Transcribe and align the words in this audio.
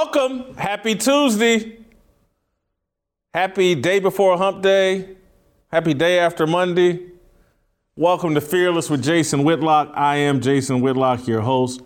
Welcome. 0.00 0.54
Happy 0.54 0.94
Tuesday. 0.94 1.76
Happy 3.34 3.74
day 3.74 3.98
before 3.98 4.38
hump 4.38 4.62
day. 4.62 5.16
Happy 5.72 5.92
day 5.92 6.20
after 6.20 6.46
Monday. 6.46 7.00
Welcome 7.96 8.32
to 8.36 8.40
Fearless 8.40 8.88
with 8.88 9.02
Jason 9.02 9.42
Whitlock. 9.42 9.90
I 9.96 10.18
am 10.18 10.40
Jason 10.40 10.82
Whitlock, 10.82 11.26
your 11.26 11.40
host. 11.40 11.80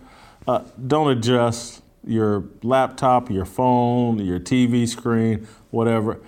Uh, 0.47 0.61
don't 0.85 1.09
adjust 1.17 1.81
your 2.05 2.43
laptop, 2.61 3.31
your 3.31 3.45
phone, 3.45 4.19
your 4.19 4.39
TV 4.39 4.87
screen, 4.87 5.47
whatever. 5.71 6.21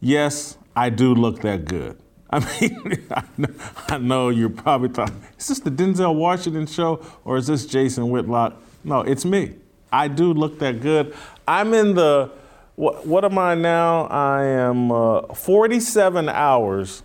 Yes, 0.00 0.58
I 0.74 0.90
do 0.90 1.14
look 1.14 1.42
that 1.42 1.66
good. 1.66 2.00
I 2.30 2.40
mean, 2.40 3.06
I 3.12 3.22
know, 3.36 3.54
I 3.86 3.98
know 3.98 4.28
you're 4.30 4.50
probably 4.50 4.88
thought, 4.88 5.12
is 5.38 5.46
this 5.46 5.60
the 5.60 5.70
Denzel 5.70 6.16
Washington 6.16 6.66
show 6.66 7.00
or 7.24 7.36
is 7.36 7.46
this 7.46 7.64
Jason 7.64 8.10
Whitlock? 8.10 8.60
No, 8.82 9.02
it's 9.02 9.24
me. 9.24 9.54
I 9.92 10.08
do 10.08 10.32
look 10.32 10.58
that 10.58 10.80
good. 10.80 11.14
I'm 11.46 11.74
in 11.74 11.94
the, 11.94 12.30
what, 12.76 13.06
what 13.06 13.24
am 13.24 13.38
I 13.38 13.54
now? 13.54 14.06
I 14.06 14.44
am 14.44 14.92
uh, 14.92 15.22
47 15.34 16.28
hours 16.28 17.02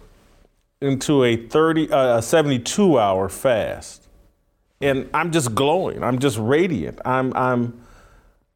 into 0.81 1.23
a 1.23 1.37
30, 1.37 1.91
uh, 1.91 2.17
a 2.17 2.21
72 2.21 2.99
hour 2.99 3.29
fast. 3.29 4.07
And 4.81 5.09
I'm 5.13 5.31
just 5.31 5.55
glowing. 5.55 6.03
I'm 6.03 6.19
just 6.19 6.37
radiant. 6.37 6.99
I'm, 7.05 7.33
I'm, 7.35 7.81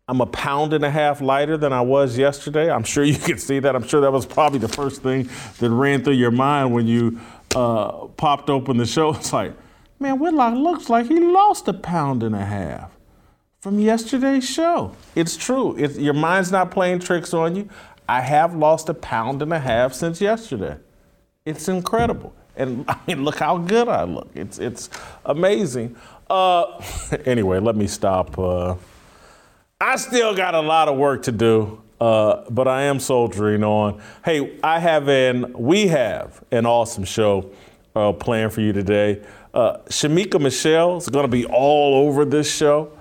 I'm 0.10 0.20
a 0.20 0.26
pound 0.26 0.74
and 0.74 0.84
a 0.84 0.92
half 0.92 1.22
lighter 1.22 1.56
than 1.56 1.72
I 1.72 1.82
was 1.82 2.18
yesterday. 2.18 2.70
I'm 2.70 2.84
sure 2.84 3.04
you 3.04 3.16
can 3.18 3.38
see 3.38 3.60
that. 3.60 3.76
I'm 3.76 3.88
sure 3.88 4.02
that 4.02 4.12
was 4.12 4.26
probably 4.26 4.60
the 4.60 4.68
first 4.68 5.02
thing 5.02 5.30
that 5.60 5.70
ran 5.70 6.04
through 6.04 6.14
your 6.14 6.32
mind 6.32 6.74
when 6.74 6.86
you 6.86 7.20
uh, 7.56 8.08
popped 8.18 8.50
open 8.50 8.78
the 8.78 8.86
show. 8.86 9.14
It's 9.16 9.32
like, 9.32 9.54
man, 10.00 10.20
Whitlock 10.20 10.56
looks 10.56 10.90
like 10.90 11.08
he 11.08 11.20
lost 11.20 11.68
a 11.70 11.74
pound 11.74 12.24
and 12.24 12.36
a 12.36 12.46
half 12.46 12.97
from 13.60 13.80
yesterday's 13.80 14.48
show. 14.48 14.94
It's 15.16 15.36
true. 15.36 15.76
It's, 15.78 15.98
your 15.98 16.14
mind's 16.14 16.52
not 16.52 16.72
playing 16.72 17.00
tricks 17.00 17.34
on 17.34 17.56
you. 17.56 17.70
I 18.08 18.22
have 18.22 18.56
lost 18.56 18.90
a 18.90 18.94
pound 18.94 19.42
and 19.42 19.52
a 19.52 19.60
half 19.60 19.94
since 19.94 20.22
yesterday. 20.22 20.78
It's 21.46 21.68
incredible. 21.68 22.34
And 22.56 22.86
I 22.90 22.98
mean, 23.08 23.24
look 23.24 23.40
how 23.40 23.58
good 23.58 23.88
I 23.88 24.04
look. 24.04 24.30
It's, 24.36 24.60
it's 24.60 24.90
amazing. 25.26 25.96
Uh, 26.30 26.82
anyway, 27.26 27.60
let 27.60 27.76
me 27.76 27.88
stop. 27.88 28.38
Uh, 28.38 28.76
I 29.80 29.96
still 29.96 30.36
got 30.36 30.56
a 30.56 30.62
lot 30.62 30.88
of 30.88 30.98
work 30.98 31.24
to 31.24 31.32
do, 31.32 31.82
uh, 32.02 32.44
but 32.50 32.68
I 32.68 32.84
am 32.84 33.00
soldiering 33.00 33.64
on. 33.64 34.02
Hey, 34.26 34.60
I 34.64 34.80
have 34.80 35.08
an, 35.08 35.54
we 35.54 35.88
have 35.88 36.44
an 36.52 36.66
awesome 36.66 37.04
show 37.04 37.52
uh, 37.96 38.12
planned 38.14 38.54
for 38.54 38.62
you 38.62 38.74
today. 38.74 39.24
Uh, 39.54 39.78
Shemeka 39.90 40.40
Michelle 40.40 40.98
is 40.98 41.10
going 41.10 41.24
to 41.24 41.32
be 41.32 41.46
all 41.46 42.08
over 42.08 42.26
this 42.26 42.54
show. 42.54 42.97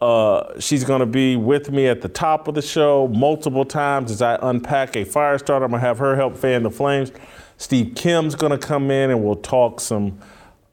Uh, 0.00 0.58
she's 0.58 0.82
going 0.82 1.00
to 1.00 1.06
be 1.06 1.36
with 1.36 1.70
me 1.70 1.86
at 1.86 2.00
the 2.00 2.08
top 2.08 2.48
of 2.48 2.54
the 2.54 2.62
show 2.62 3.06
multiple 3.08 3.64
times 3.64 4.10
as 4.10 4.22
I 4.22 4.38
unpack 4.40 4.96
a 4.96 5.04
fire 5.04 5.36
starter. 5.38 5.64
I'm 5.64 5.70
going 5.70 5.80
to 5.82 5.86
have 5.86 5.98
her 5.98 6.16
help 6.16 6.36
fan 6.36 6.62
the 6.62 6.70
flames. 6.70 7.12
Steve 7.58 7.94
Kim's 7.94 8.34
going 8.34 8.52
to 8.52 8.58
come 8.58 8.90
in 8.90 9.10
and 9.10 9.22
we'll 9.22 9.36
talk 9.36 9.80
some 9.80 10.18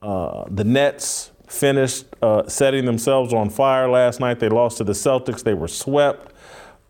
uh, 0.00 0.44
the 0.48 0.64
Nets 0.64 1.32
finished 1.46 2.06
uh, 2.22 2.46
setting 2.48 2.84
themselves 2.84 3.34
on 3.34 3.50
fire 3.50 3.88
last 3.88 4.20
night. 4.20 4.38
They 4.38 4.48
lost 4.48 4.78
to 4.78 4.84
the 4.84 4.92
Celtics. 4.92 5.42
They 5.42 5.54
were 5.54 5.68
swept. 5.68 6.32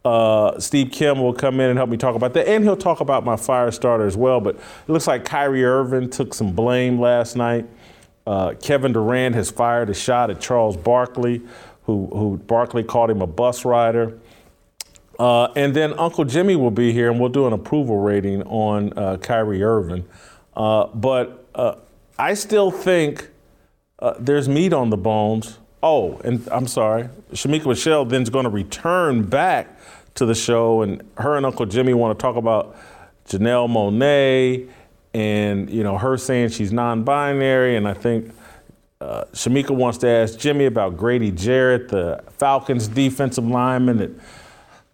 Uh, 0.05 0.59
Steve 0.61 0.91
Kim 0.93 1.21
will 1.21 1.35
come 1.35 1.61
in 1.61 1.71
and 1.71 1.79
help 1.79 1.91
me 1.91 1.97
talk 1.97 2.15
about 2.15 2.33
that, 2.35 2.49
and 2.49 2.65
he'll 2.65 2.77
talk 2.77 3.01
about 3.01 3.25
my 3.25 3.37
fire 3.37 3.71
starter 3.71 4.07
as 4.07 4.17
well. 4.17 4.41
But 4.41 4.55
it 4.57 4.89
looks 4.89 5.07
like 5.07 5.25
Kyrie 5.25 5.65
Irving 5.65 6.09
took 6.09 6.35
some 6.35 6.53
blame 6.53 7.01
last 7.01 7.37
night. 7.37 7.67
Uh, 8.27 8.55
Kevin 8.63 8.93
Durant 8.93 9.35
has 9.35 9.51
fired 9.51 9.91
a 9.91 9.95
shot 9.95 10.31
at 10.31 10.41
Charles 10.41 10.77
Barkley 10.77 11.43
who, 11.89 12.07
who 12.13 12.37
Barkley 12.47 12.85
called 12.85 13.11
him 13.11 13.23
a 13.23 13.27
bus 13.27 13.65
rider. 13.65 14.19
Uh, 15.19 15.47
and 15.57 15.75
then 15.75 15.99
Uncle 15.99 16.27
Jimmy 16.27 16.55
will 16.55 16.71
be 16.71 16.93
here, 16.93 17.11
and 17.11 17.19
we'll 17.19 17.31
do 17.31 17.47
an 17.47 17.55
approval 17.55 17.97
rating 17.97 18.43
on 18.43 18.93
uh, 18.97 19.17
Kyrie 19.17 19.63
Irving. 19.63 20.05
Uh, 20.55 20.89
but 20.89 21.49
uh, 21.55 21.77
I 22.19 22.35
still 22.35 22.71
think 22.71 23.31
uh, 24.01 24.15
there's 24.21 24.51
meat 24.51 24.75
on 24.75 24.91
the 24.91 24.99
bones. 24.99 25.59
Oh, 25.83 26.21
and 26.25 26.47
I'm 26.53 26.67
sorry, 26.67 27.09
Shemeka 27.33 27.65
Michelle 27.65 28.05
then's 28.05 28.29
going 28.29 28.45
to 28.45 28.51
return 28.51 29.23
back 29.23 29.81
to 30.17 30.27
the 30.27 30.35
show, 30.35 30.83
and 30.83 31.03
her 31.17 31.39
and 31.39 31.47
Uncle 31.47 31.65
Jimmy 31.65 31.95
want 31.95 32.19
to 32.19 32.23
talk 32.23 32.37
about 32.37 32.77
Janelle 33.27 33.67
Monáe 33.67 34.69
and 35.15 35.71
you 35.71 35.83
know 35.83 35.97
her 35.97 36.19
saying 36.19 36.51
she's 36.51 36.71
non-binary, 36.71 37.77
and 37.77 37.89
I 37.89 37.95
think 37.95 38.31
uh, 39.01 39.25
Shemeka 39.33 39.71
wants 39.71 39.99
to 39.99 40.09
ask 40.09 40.39
Jimmy 40.39 40.67
about 40.67 40.97
Grady 40.97 41.31
Jarrett, 41.31 41.89
the 41.89 42.23
Falcons 42.31 42.89
defensive 42.89 43.47
lineman 43.47 43.99
that 43.99 44.11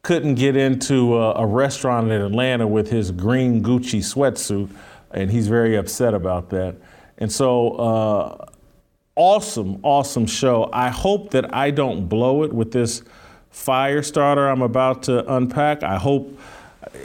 couldn't 0.02 0.34
get 0.34 0.56
into 0.56 1.16
a, 1.16 1.32
a 1.36 1.46
restaurant 1.46 2.10
in 2.10 2.20
Atlanta 2.20 2.66
with 2.66 2.90
his 2.90 3.10
green 3.10 3.62
Gucci 3.62 4.00
sweatsuit, 4.00 4.68
and 5.12 5.30
he's 5.30 5.48
very 5.48 5.76
upset 5.76 6.12
about 6.12 6.50
that. 6.50 6.76
And 7.16 7.32
so, 7.32 7.70
uh, 7.76 8.46
awesome, 9.16 9.80
awesome 9.82 10.26
show. 10.26 10.68
I 10.72 10.90
hope 10.90 11.30
that 11.30 11.54
I 11.54 11.70
don't 11.70 12.06
blow 12.06 12.42
it 12.42 12.52
with 12.52 12.72
this 12.72 13.02
fire 13.50 14.02
starter 14.02 14.48
I'm 14.48 14.60
about 14.62 15.04
to 15.04 15.34
unpack. 15.34 15.82
I 15.82 15.96
hope, 15.96 16.38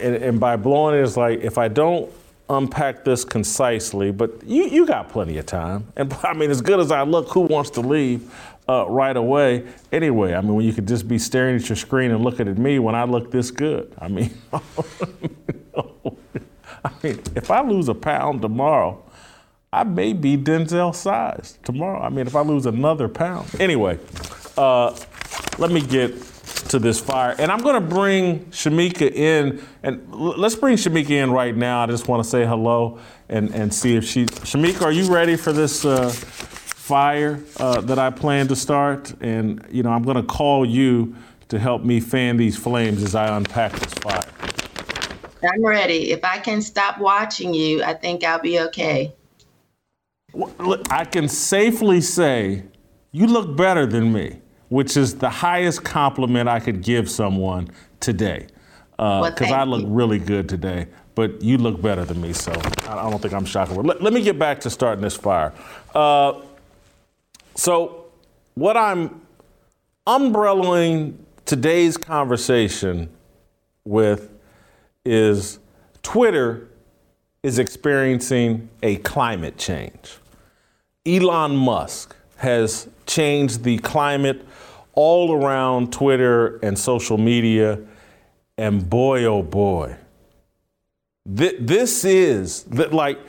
and, 0.01 0.15
and 0.15 0.39
by 0.39 0.57
blowing 0.57 0.99
it 0.99 1.03
is 1.03 1.15
like 1.15 1.39
if 1.39 1.57
I 1.57 1.69
don't 1.69 2.11
unpack 2.49 3.05
this 3.05 3.23
concisely, 3.23 4.11
but 4.11 4.43
you, 4.45 4.65
you 4.65 4.85
got 4.85 5.09
plenty 5.09 5.37
of 5.37 5.45
time. 5.45 5.87
And 5.95 6.13
I 6.23 6.33
mean, 6.33 6.49
as 6.51 6.61
good 6.61 6.79
as 6.79 6.91
I 6.91 7.03
look, 7.03 7.29
who 7.29 7.41
wants 7.41 7.69
to 7.71 7.81
leave 7.81 8.33
uh, 8.67 8.85
right 8.87 9.15
away? 9.15 9.65
Anyway, 9.91 10.33
I 10.33 10.41
mean, 10.41 10.55
when 10.55 10.65
you 10.65 10.73
could 10.73 10.87
just 10.87 11.07
be 11.07 11.17
staring 11.19 11.55
at 11.55 11.69
your 11.69 11.75
screen 11.75 12.11
and 12.11 12.23
looking 12.23 12.47
at 12.47 12.57
me 12.57 12.79
when 12.79 12.95
I 12.95 13.03
look 13.03 13.31
this 13.31 13.51
good. 13.51 13.93
I 13.99 14.07
mean, 14.07 14.33
I 16.83 16.91
mean, 17.03 17.21
if 17.35 17.51
I 17.51 17.61
lose 17.61 17.89
a 17.89 17.95
pound 17.95 18.41
tomorrow, 18.41 19.03
I 19.71 19.83
may 19.83 20.13
be 20.13 20.35
Denzel 20.35 20.95
size 20.95 21.59
tomorrow. 21.63 22.01
I 22.01 22.09
mean, 22.09 22.25
if 22.25 22.35
I 22.35 22.41
lose 22.41 22.65
another 22.65 23.07
pound. 23.07 23.49
Anyway, 23.59 23.99
uh, 24.57 24.97
let 25.59 25.71
me 25.71 25.81
get 25.81 26.15
to 26.63 26.79
this 26.79 26.99
fire. 26.99 27.35
And 27.39 27.51
I'm 27.51 27.61
going 27.61 27.75
to 27.75 27.87
bring 27.87 28.45
Shemeka 28.45 29.11
in, 29.11 29.61
and 29.83 30.07
l- 30.11 30.37
let's 30.37 30.55
bring 30.55 30.75
Shemeka 30.75 31.09
in 31.09 31.31
right 31.31 31.55
now. 31.55 31.83
I 31.83 31.87
just 31.87 32.07
want 32.07 32.23
to 32.23 32.29
say 32.29 32.45
hello 32.45 32.99
and, 33.29 33.53
and 33.53 33.73
see 33.73 33.95
if 33.95 34.03
she. 34.03 34.25
Shemeka, 34.25 34.83
are 34.83 34.91
you 34.91 35.11
ready 35.11 35.35
for 35.35 35.53
this 35.53 35.85
uh, 35.85 36.09
fire 36.09 37.39
uh, 37.57 37.81
that 37.81 37.99
I 37.99 38.09
plan 38.09 38.47
to 38.47 38.55
start? 38.55 39.13
And, 39.21 39.65
you 39.69 39.83
know, 39.83 39.91
I'm 39.91 40.03
going 40.03 40.17
to 40.17 40.23
call 40.23 40.65
you 40.65 41.15
to 41.49 41.59
help 41.59 41.83
me 41.83 41.99
fan 41.99 42.37
these 42.37 42.55
flames 42.57 43.03
as 43.03 43.15
I 43.15 43.35
unpack 43.35 43.71
this 43.73 43.93
fire. 43.95 44.25
I'm 45.43 45.65
ready. 45.65 46.11
If 46.11 46.23
I 46.23 46.37
can 46.39 46.61
stop 46.61 46.99
watching 46.99 47.53
you, 47.53 47.81
I 47.83 47.93
think 47.93 48.23
I'll 48.23 48.41
be 48.41 48.59
okay. 48.59 49.13
Well, 50.33 50.83
I 50.91 51.05
can 51.05 51.27
safely 51.27 52.01
say 52.01 52.63
you 53.11 53.25
look 53.25 53.55
better 53.55 53.85
than 53.85 54.13
me 54.13 54.41
which 54.69 54.95
is 54.95 55.15
the 55.15 55.29
highest 55.29 55.83
compliment 55.83 56.47
I 56.47 56.59
could 56.59 56.81
give 56.81 57.09
someone 57.09 57.69
today. 57.99 58.47
Because 58.91 59.41
uh, 59.41 59.45
well, 59.45 59.53
I 59.53 59.63
look 59.63 59.81
you. 59.81 59.87
really 59.87 60.19
good 60.19 60.49
today, 60.49 60.87
but 61.15 61.41
you 61.41 61.57
look 61.57 61.81
better 61.81 62.05
than 62.05 62.21
me, 62.21 62.33
so 62.33 62.51
I 62.87 63.09
don't 63.09 63.21
think 63.21 63.33
I'm 63.33 63.45
shocking. 63.45 63.75
Let, 63.81 64.01
let 64.01 64.13
me 64.13 64.21
get 64.21 64.37
back 64.37 64.59
to 64.61 64.69
starting 64.69 65.01
this 65.01 65.15
fire. 65.15 65.53
Uh, 65.93 66.41
so, 67.55 68.05
what 68.55 68.77
I'm 68.77 69.21
umbrellaing 70.05 71.15
today's 71.45 71.97
conversation 71.97 73.09
with 73.85 74.31
is 75.05 75.59
Twitter 76.03 76.67
is 77.41 77.57
experiencing 77.57 78.69
a 78.83 78.97
climate 78.97 79.57
change. 79.57 80.17
Elon 81.05 81.55
Musk 81.55 82.15
has 82.37 82.87
changed 83.05 83.63
the 83.63 83.77
climate 83.79 84.45
all 84.93 85.33
around 85.33 85.93
Twitter 85.93 86.57
and 86.57 86.77
social 86.77 87.17
media. 87.17 87.79
And 88.57 88.89
boy, 88.89 89.23
oh 89.23 89.43
boy, 89.43 89.95
th- 91.37 91.57
this 91.59 92.03
is 92.03 92.67
like 92.67 93.19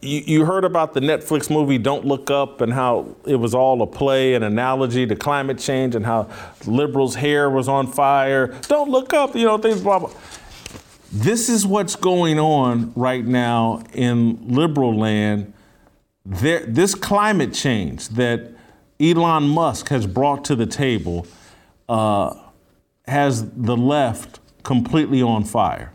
you, 0.00 0.20
you 0.20 0.44
heard 0.44 0.64
about 0.64 0.94
the 0.94 1.00
Netflix 1.00 1.50
movie 1.50 1.78
Don't 1.78 2.04
Look 2.04 2.30
Up 2.30 2.60
and 2.60 2.72
how 2.72 3.16
it 3.24 3.36
was 3.36 3.54
all 3.54 3.82
a 3.82 3.86
play, 3.86 4.34
an 4.34 4.42
analogy 4.42 5.06
to 5.06 5.16
climate 5.16 5.58
change 5.58 5.94
and 5.94 6.04
how 6.04 6.28
liberals' 6.66 7.14
hair 7.16 7.50
was 7.50 7.68
on 7.68 7.86
fire. 7.86 8.48
Don't 8.62 8.90
look 8.90 9.12
up, 9.12 9.34
you 9.34 9.44
know, 9.44 9.58
things, 9.58 9.80
blah, 9.80 9.98
blah. 9.98 10.10
This 11.10 11.48
is 11.48 11.66
what's 11.66 11.96
going 11.96 12.38
on 12.38 12.92
right 12.94 13.24
now 13.24 13.82
in 13.94 14.54
liberal 14.54 14.94
land. 14.94 15.52
There, 16.26 16.60
this 16.66 16.94
climate 16.94 17.54
change 17.54 18.08
that 18.10 18.52
Elon 19.00 19.48
Musk 19.48 19.88
has 19.88 20.06
brought 20.06 20.44
to 20.46 20.56
the 20.56 20.66
table 20.66 21.26
uh, 21.88 22.34
has 23.06 23.50
the 23.50 23.76
left 23.76 24.40
completely 24.62 25.22
on 25.22 25.44
fire. 25.44 25.92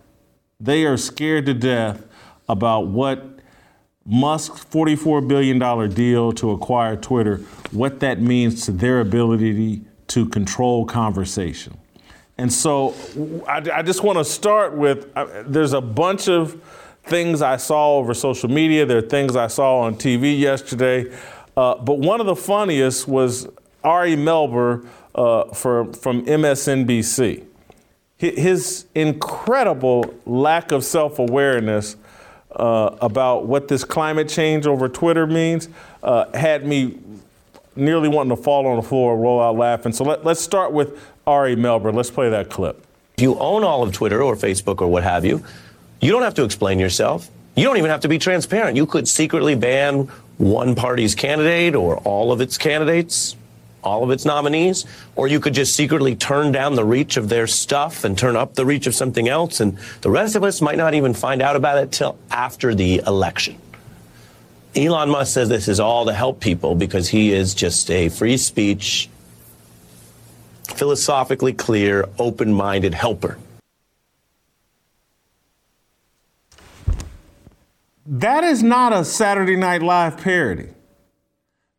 They 0.59 0.85
are 0.85 0.97
scared 0.97 1.45
to 1.47 1.53
death 1.53 2.05
about 2.47 2.87
what 2.87 3.39
Musk's 4.05 4.65
$44 4.65 5.27
billion 5.27 5.89
deal 5.89 6.31
to 6.33 6.51
acquire 6.51 6.95
Twitter, 6.95 7.37
what 7.71 7.99
that 8.01 8.19
means 8.19 8.65
to 8.65 8.71
their 8.71 8.99
ability 8.99 9.81
to 10.07 10.27
control 10.27 10.85
conversation. 10.85 11.77
And 12.37 12.51
so 12.51 12.95
I, 13.47 13.61
I 13.71 13.81
just 13.83 14.03
want 14.03 14.17
to 14.17 14.25
start 14.25 14.75
with 14.75 15.11
uh, 15.15 15.43
there's 15.45 15.73
a 15.73 15.81
bunch 15.81 16.27
of 16.27 16.61
things 17.03 17.41
I 17.41 17.57
saw 17.57 17.97
over 17.97 18.13
social 18.13 18.49
media, 18.49 18.85
there 18.85 18.97
are 18.97 19.01
things 19.01 19.35
I 19.35 19.47
saw 19.47 19.81
on 19.81 19.95
TV 19.95 20.37
yesterday. 20.37 21.13
Uh, 21.55 21.75
but 21.75 21.99
one 21.99 22.19
of 22.19 22.25
the 22.25 22.35
funniest 22.35 23.07
was 23.07 23.47
Ari 23.83 24.15
Melber 24.15 24.87
uh, 25.15 25.45
for, 25.53 25.91
from 25.93 26.25
MSNBC. 26.25 27.45
His 28.17 28.85
incredible 28.95 30.13
lack 30.25 30.71
of 30.71 30.85
self 30.85 31.19
awareness 31.19 31.97
uh, 32.55 32.95
about 33.01 33.47
what 33.47 33.67
this 33.67 33.83
climate 33.83 34.29
change 34.29 34.65
over 34.65 34.87
Twitter 34.87 35.27
means 35.27 35.67
uh, 36.01 36.31
had 36.37 36.65
me 36.65 36.99
nearly 37.75 38.07
wanting 38.07 38.35
to 38.35 38.41
fall 38.41 38.67
on 38.67 38.77
the 38.77 38.83
floor, 38.83 39.13
and 39.13 39.21
roll 39.21 39.41
out 39.41 39.57
laughing. 39.57 39.91
So 39.91 40.03
let, 40.03 40.25
us 40.25 40.39
start 40.39 40.71
with 40.71 40.99
Ari 41.25 41.55
Melber. 41.55 41.93
Let's 41.93 42.11
play 42.11 42.29
that 42.29 42.49
clip. 42.49 42.85
If 43.17 43.23
you 43.23 43.37
own 43.39 43.63
all 43.63 43.83
of 43.83 43.91
Twitter 43.93 44.21
or 44.21 44.35
Facebook 44.35 44.81
or 44.81 44.87
what 44.87 45.03
have 45.03 45.25
you, 45.25 45.43
you 46.01 46.11
don't 46.11 46.21
have 46.21 46.35
to 46.35 46.43
explain 46.43 46.79
yourself. 46.79 47.29
You 47.55 47.63
don't 47.65 47.77
even 47.77 47.91
have 47.91 48.01
to 48.01 48.07
be 48.07 48.17
transparent. 48.17 48.77
You 48.77 48.85
could 48.85 49.07
secretly 49.07 49.55
ban 49.55 50.09
one 50.37 50.75
party's 50.75 51.13
candidate 51.13 51.75
or 51.75 51.97
all 51.97 52.31
of 52.31 52.41
its 52.41 52.57
candidates, 52.57 53.35
all 53.83 54.03
of 54.03 54.09
its 54.09 54.25
nominees, 54.25 54.85
or 55.15 55.27
you 55.27 55.39
could 55.39 55.53
just 55.53 55.75
secretly 55.75 56.15
turn 56.15 56.51
down 56.51 56.75
the 56.75 56.85
reach 56.85 57.17
of 57.17 57.29
their 57.29 57.45
stuff 57.45 58.03
and 58.03 58.17
turn 58.17 58.35
up 58.35 58.55
the 58.55 58.65
reach 58.65 58.87
of 58.87 58.95
something 58.95 59.27
else. 59.27 59.59
And 59.59 59.77
the 60.01 60.09
rest 60.09 60.35
of 60.35 60.43
us 60.43 60.61
might 60.61 60.77
not 60.77 60.93
even 60.95 61.13
find 61.13 61.41
out 61.41 61.55
about 61.55 61.77
it 61.77 61.91
till 61.91 62.17
after 62.31 62.73
the 62.73 63.03
election. 63.05 63.57
Elon 64.75 65.09
Musk 65.09 65.33
says 65.33 65.49
this 65.49 65.67
is 65.67 65.79
all 65.79 66.05
to 66.05 66.13
help 66.13 66.39
people 66.39 66.73
because 66.73 67.09
he 67.09 67.31
is 67.31 67.53
just 67.53 67.91
a 67.91 68.09
free 68.09 68.37
speech, 68.37 69.07
philosophically 70.63 71.53
clear, 71.53 72.09
open 72.17 72.51
minded 72.51 72.95
helper. 72.95 73.37
That 78.05 78.43
is 78.43 78.61
not 78.61 78.91
a 78.91 79.05
Saturday 79.05 79.55
Night 79.55 79.81
Live 79.81 80.17
parody. 80.17 80.69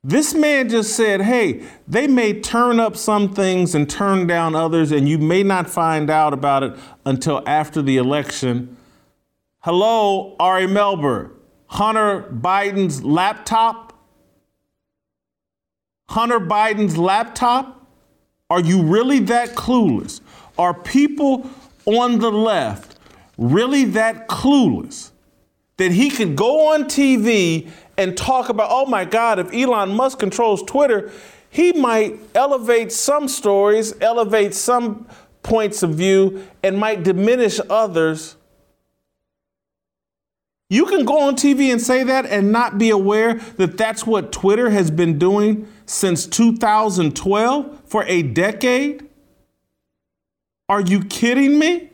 This 0.02 0.34
man 0.34 0.68
just 0.68 0.94
said, 0.94 1.22
hey, 1.22 1.64
they 1.88 2.06
may 2.06 2.38
turn 2.38 2.78
up 2.78 2.96
some 2.96 3.34
things 3.34 3.74
and 3.74 3.88
turn 3.88 4.26
down 4.26 4.54
others, 4.54 4.92
and 4.92 5.08
you 5.08 5.18
may 5.18 5.42
not 5.42 5.68
find 5.68 6.10
out 6.10 6.34
about 6.34 6.62
it 6.62 6.76
until 7.06 7.42
after 7.46 7.80
the 7.80 7.96
election. 7.96 8.76
Hello, 9.60 10.36
Ari 10.38 10.66
Melber. 10.66 11.30
Hunter 11.68 12.28
Biden's 12.30 13.02
laptop? 13.02 13.98
Hunter 16.10 16.40
Biden's 16.40 16.98
laptop? 16.98 17.86
Are 18.50 18.60
you 18.60 18.82
really 18.82 19.20
that 19.20 19.54
clueless? 19.54 20.20
Are 20.58 20.74
people 20.74 21.50
on 21.86 22.18
the 22.18 22.30
left 22.30 22.98
really 23.38 23.84
that 23.86 24.28
clueless? 24.28 25.12
That 25.76 25.92
he 25.92 26.10
could 26.10 26.36
go 26.36 26.72
on 26.72 26.84
TV 26.84 27.70
and 27.96 28.16
talk 28.16 28.48
about, 28.48 28.68
oh 28.70 28.86
my 28.86 29.04
God, 29.04 29.38
if 29.38 29.52
Elon 29.52 29.94
Musk 29.94 30.18
controls 30.18 30.62
Twitter, 30.62 31.10
he 31.50 31.72
might 31.72 32.18
elevate 32.34 32.92
some 32.92 33.28
stories, 33.28 33.94
elevate 34.00 34.54
some 34.54 35.06
points 35.42 35.82
of 35.82 35.94
view, 35.94 36.46
and 36.62 36.78
might 36.78 37.02
diminish 37.02 37.60
others. 37.70 38.36
You 40.70 40.86
can 40.86 41.04
go 41.04 41.20
on 41.20 41.36
TV 41.36 41.70
and 41.70 41.80
say 41.80 42.02
that 42.04 42.26
and 42.26 42.50
not 42.50 42.78
be 42.78 42.90
aware 42.90 43.34
that 43.34 43.76
that's 43.76 44.06
what 44.06 44.32
Twitter 44.32 44.70
has 44.70 44.90
been 44.90 45.18
doing 45.18 45.68
since 45.86 46.26
2012 46.26 47.82
for 47.84 48.04
a 48.04 48.22
decade? 48.22 49.08
Are 50.68 50.80
you 50.80 51.04
kidding 51.04 51.58
me? 51.58 51.90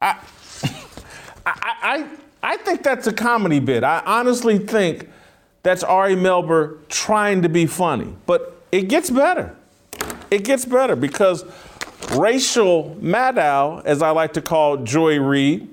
I, 0.00 0.18
I, 1.46 1.76
I 1.82 2.08
I 2.48 2.56
think 2.56 2.82
that's 2.82 3.06
a 3.06 3.12
comedy 3.12 3.60
bit. 3.60 3.84
I 3.84 4.02
honestly 4.06 4.56
think 4.56 5.10
that's 5.62 5.84
Ari 5.84 6.14
Melber 6.14 6.78
trying 6.88 7.42
to 7.42 7.50
be 7.50 7.66
funny. 7.66 8.16
But 8.24 8.62
it 8.72 8.88
gets 8.88 9.10
better. 9.10 9.54
It 10.30 10.44
gets 10.44 10.64
better 10.64 10.96
because 10.96 11.44
Rachel 12.16 12.96
Maddow, 13.02 13.84
as 13.84 14.00
I 14.00 14.12
like 14.12 14.32
to 14.32 14.40
call 14.40 14.78
Joy 14.78 15.20
Reid, 15.20 15.68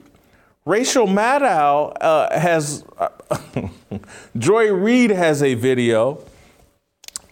Rachel 0.65 1.07
Maddow 1.07 1.95
uh, 2.01 2.37
has, 2.37 2.83
Joy 4.37 4.73
Reid 4.73 5.11
has 5.11 5.43
a 5.43 5.53
video, 5.53 6.25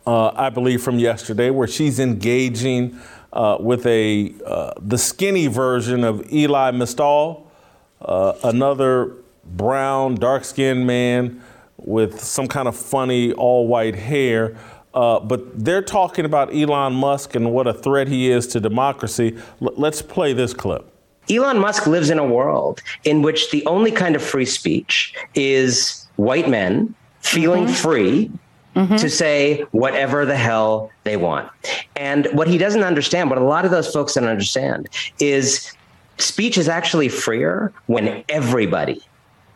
uh, 0.08 0.32
I 0.36 0.52
believe 0.52 0.82
from 0.82 1.00
yesterday, 1.00 1.50
where 1.50 1.68
she's 1.68 2.00
engaging 2.00 2.98
uh, 3.34 3.58
with 3.60 3.86
a 3.88 4.34
uh, 4.46 4.72
the 4.80 4.98
skinny 4.98 5.48
version 5.48 6.06
of 6.06 6.22
Elie 6.32 6.72
Mystal, 6.72 7.52
uh, 8.00 8.36
another 8.46 9.18
brown, 9.46 10.16
dark 10.16 10.46
skinned 10.46 10.88
man 10.88 11.42
with 11.78 12.22
some 12.22 12.48
kind 12.48 12.68
of 12.68 12.76
funny 12.76 13.34
all 13.34 13.68
white 13.68 13.96
hair. 13.96 14.56
Uh, 14.94 15.20
but 15.20 15.64
they're 15.64 15.82
talking 15.82 16.24
about 16.24 16.54
Elon 16.54 16.94
Musk 16.94 17.36
and 17.36 17.52
what 17.52 17.68
a 17.68 17.74
threat 17.74 18.08
he 18.08 18.30
is 18.30 18.46
to 18.48 18.60
democracy. 18.60 19.36
L- 19.62 19.74
let's 19.76 20.02
play 20.02 20.34
this 20.34 20.54
clip. 20.54 20.88
Elon 21.30 21.58
Musk 21.58 21.88
lives 21.88 22.10
in 22.10 22.20
a 22.20 22.26
world 22.26 22.82
in 23.04 23.22
which 23.22 23.50
the 23.52 23.66
only 23.66 23.92
kind 23.92 24.16
of 24.16 24.22
free 24.22 24.46
speech 24.46 25.16
is 25.36 26.08
white 26.18 26.50
men 26.50 26.94
feeling 27.22 27.66
mm-hmm. 27.66 27.74
free 27.74 28.32
Mm-hmm. 28.76 28.96
to 28.96 29.08
say 29.08 29.62
whatever 29.70 30.26
the 30.26 30.36
hell 30.36 30.90
they 31.04 31.16
want. 31.16 31.48
And 31.96 32.26
what 32.34 32.48
he 32.48 32.58
doesn't 32.58 32.82
understand, 32.82 33.30
what 33.30 33.38
a 33.38 33.44
lot 33.44 33.66
of 33.66 33.72
those 33.72 33.94
folks 33.94 34.16
don't 34.16 34.26
understand, 34.26 34.90
is 35.20 35.72
speech 36.18 36.58
is 36.58 36.68
actually 36.68 37.08
freer 37.08 37.72
when 37.86 38.24
everybody 38.30 39.00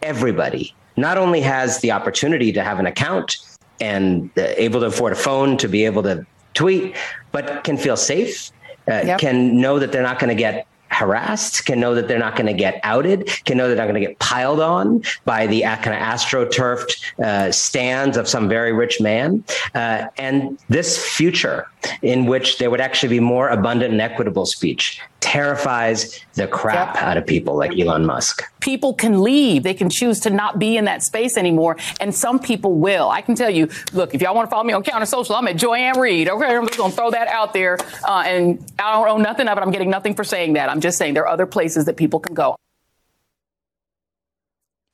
everybody 0.02 0.74
not 0.96 1.18
only 1.18 1.42
has 1.42 1.80
the 1.80 1.92
opportunity 1.92 2.52
to 2.52 2.64
have 2.64 2.80
an 2.80 2.86
account 2.86 3.38
and 3.80 4.30
uh, 4.38 4.42
able 4.58 4.80
to 4.80 4.88
afford 4.88 5.14
a 5.14 5.16
phone 5.16 5.58
to 5.58 5.68
be 5.68 5.86
able 5.86 6.04
to 6.04 6.26
tweet, 6.54 6.96
but 7.32 7.64
can 7.64 7.78
feel 7.78 7.96
safe, 7.96 8.52
uh, 8.88 9.02
yep. 9.06 9.20
can 9.20 9.62
know 9.62 9.78
that 9.80 9.92
they're 9.92 10.02
not 10.02 10.20
going 10.20 10.30
to 10.30 10.36
get 10.36 10.68
harassed, 10.90 11.66
can 11.66 11.80
know 11.80 11.94
that 11.94 12.08
they're 12.08 12.18
not 12.18 12.36
going 12.36 12.48
to 12.48 12.54
get 12.54 12.80
outed, 12.84 13.28
can 13.46 13.58
know 13.58 13.68
they're 13.68 13.78
not 13.78 13.84
going 13.84 14.02
to 14.02 14.08
get 14.08 14.18
piled 14.20 14.60
on 14.60 15.04
by 15.26 15.46
the 15.46 15.62
kind 15.62 15.88
of 15.88 16.02
astroturfed 16.02 17.22
uh, 17.24 17.52
stands 17.52 18.18
of 18.18 18.28
some 18.28 18.48
very 18.50 18.74
rich 18.74 19.00
man. 19.00 19.44
Uh, 19.76 20.06
and 20.18 20.58
this 20.70 20.98
future 20.98 21.68
in 22.02 22.26
which 22.26 22.58
there 22.58 22.70
would 22.70 22.82
actually 22.82 23.10
be 23.10 23.20
more 23.20 23.50
abundant 23.50 23.92
and 23.92 24.02
equitable 24.02 24.46
speech 24.46 25.00
terrifies 25.20 26.20
the 26.34 26.48
crap 26.48 26.96
yep. 26.96 27.04
out 27.04 27.18
of 27.18 27.26
people 27.26 27.56
like 27.58 27.78
Elon 27.78 28.06
Musk. 28.06 28.44
People 28.68 28.94
can 28.94 29.24
leave. 29.24 29.64
They 29.64 29.74
can 29.74 29.90
choose 29.90 30.20
to 30.20 30.30
not 30.30 30.60
be 30.60 30.76
in 30.76 30.84
that 30.84 31.02
space 31.02 31.38
anymore. 31.38 31.78
And 32.02 32.14
some 32.14 32.38
people 32.38 32.74
will. 32.74 33.10
I 33.10 33.22
can 33.22 33.34
tell 33.34 33.50
you, 33.50 33.70
look, 33.94 34.14
if 34.14 34.22
y'all 34.22 34.36
want 34.36 34.50
to 34.50 34.50
follow 34.50 34.66
me 34.66 34.74
on 34.74 34.84
Counter 34.84 35.06
Social, 35.06 35.36
I'm 35.36 35.48
at 35.48 35.56
Joy-Ann 35.56 35.98
Okay, 35.98 36.28
I'm 36.28 36.68
just 36.68 36.78
going 36.78 36.92
to 36.92 36.98
throw 36.98 37.10
that 37.12 37.30
out 37.30 37.54
there. 37.54 37.78
Uh, 38.06 38.24
and 38.26 38.70
I 38.78 38.92
don't 38.92 39.08
own 39.08 39.22
nothing 39.22 39.48
of 39.48 39.58
it. 39.58 39.62
I'm 39.62 39.72
getting 39.72 39.90
nothing 39.90 40.16
for 40.16 40.26
saying 40.26 40.52
that. 40.56 40.70
I'm 40.70 40.82
just 40.82 40.98
saying 40.98 41.14
there 41.14 41.24
are 41.24 41.30
other 41.30 41.46
places 41.46 41.86
that 41.86 41.96
people 41.96 42.20
can 42.20 42.34
go. 42.34 42.58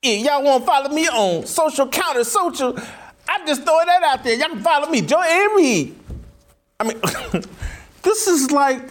If 0.03 0.23
y'all 0.23 0.43
want 0.43 0.61
to 0.61 0.67
follow 0.67 0.89
me 0.89 1.07
on 1.07 1.47
social 1.47 1.87
counter 1.87 2.23
social, 2.25 2.77
I'm 3.27 3.47
just 3.47 3.63
throwing 3.63 3.87
that 3.87 4.03
out 4.03 4.23
there. 4.23 4.37
Y'all 4.37 4.49
can 4.49 4.61
follow 4.61 4.87
me, 4.87 5.01
Joy-Ann 5.01 5.95
I 6.79 6.83
mean, 6.83 7.01
this 8.03 8.27
is 8.27 8.51
like, 8.51 8.83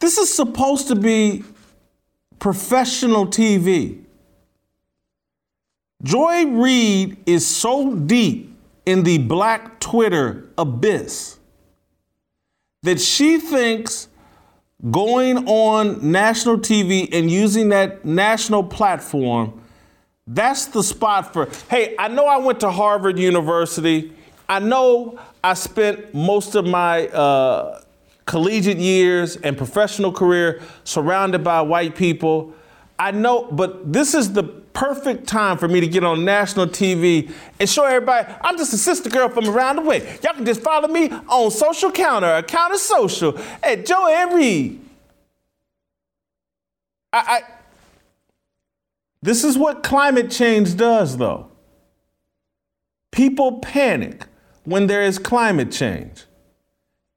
this 0.00 0.18
is 0.18 0.34
supposed 0.34 0.88
to 0.88 0.96
be 0.96 1.44
professional 2.38 3.26
TV. 3.26 4.04
Joy 6.02 6.46
Reid 6.46 7.18
is 7.26 7.46
so 7.46 7.94
deep 7.94 8.56
in 8.86 9.02
the 9.02 9.18
black 9.18 9.80
Twitter 9.80 10.48
abyss 10.56 11.38
that 12.82 13.00
she 13.00 13.38
thinks 13.38 14.08
going 14.90 15.48
on 15.48 16.12
national 16.12 16.58
TV 16.58 17.08
and 17.12 17.28
using 17.28 17.70
that 17.70 18.04
national 18.04 18.62
platform, 18.62 19.60
that's 20.26 20.66
the 20.66 20.82
spot 20.82 21.32
for, 21.32 21.48
hey, 21.68 21.96
I 21.98 22.08
know 22.08 22.26
I 22.26 22.36
went 22.36 22.60
to 22.60 22.70
Harvard 22.70 23.18
University. 23.18 24.12
I 24.48 24.60
know 24.60 25.18
I 25.42 25.54
spent 25.54 26.14
most 26.14 26.54
of 26.54 26.64
my 26.64 27.08
uh, 27.08 27.82
collegiate 28.24 28.78
years 28.78 29.36
and 29.36 29.56
professional 29.56 30.12
career 30.12 30.62
surrounded 30.84 31.42
by 31.42 31.60
white 31.60 31.96
people. 31.96 32.54
I 32.98 33.12
know, 33.12 33.44
but 33.50 33.92
this 33.92 34.14
is 34.14 34.32
the 34.32 34.42
perfect 34.42 35.26
time 35.26 35.58
for 35.58 35.68
me 35.68 35.80
to 35.80 35.86
get 35.86 36.04
on 36.04 36.24
national 36.24 36.66
TV 36.66 37.32
and 37.58 37.68
show 37.68 37.84
everybody 37.84 38.32
I'm 38.42 38.56
just 38.56 38.72
a 38.72 38.78
sister 38.78 39.10
girl 39.10 39.28
from 39.28 39.48
around 39.48 39.76
the 39.76 39.82
way. 39.82 40.18
Y'all 40.22 40.34
can 40.34 40.44
just 40.44 40.60
follow 40.60 40.88
me 40.88 41.10
on 41.10 41.50
Social 41.50 41.90
Counter, 41.90 42.42
Counter 42.42 42.76
Social, 42.78 43.38
at 43.62 43.86
Joy-Ann 43.86 44.34
Reid. 44.34 44.80
I, 47.12 47.18
I, 47.18 47.42
this 49.22 49.44
is 49.44 49.58
what 49.58 49.82
climate 49.82 50.30
change 50.30 50.76
does, 50.76 51.16
though. 51.16 51.50
People 53.10 53.58
panic 53.60 54.26
when 54.64 54.86
there 54.86 55.02
is 55.02 55.18
climate 55.18 55.72
change. 55.72 56.24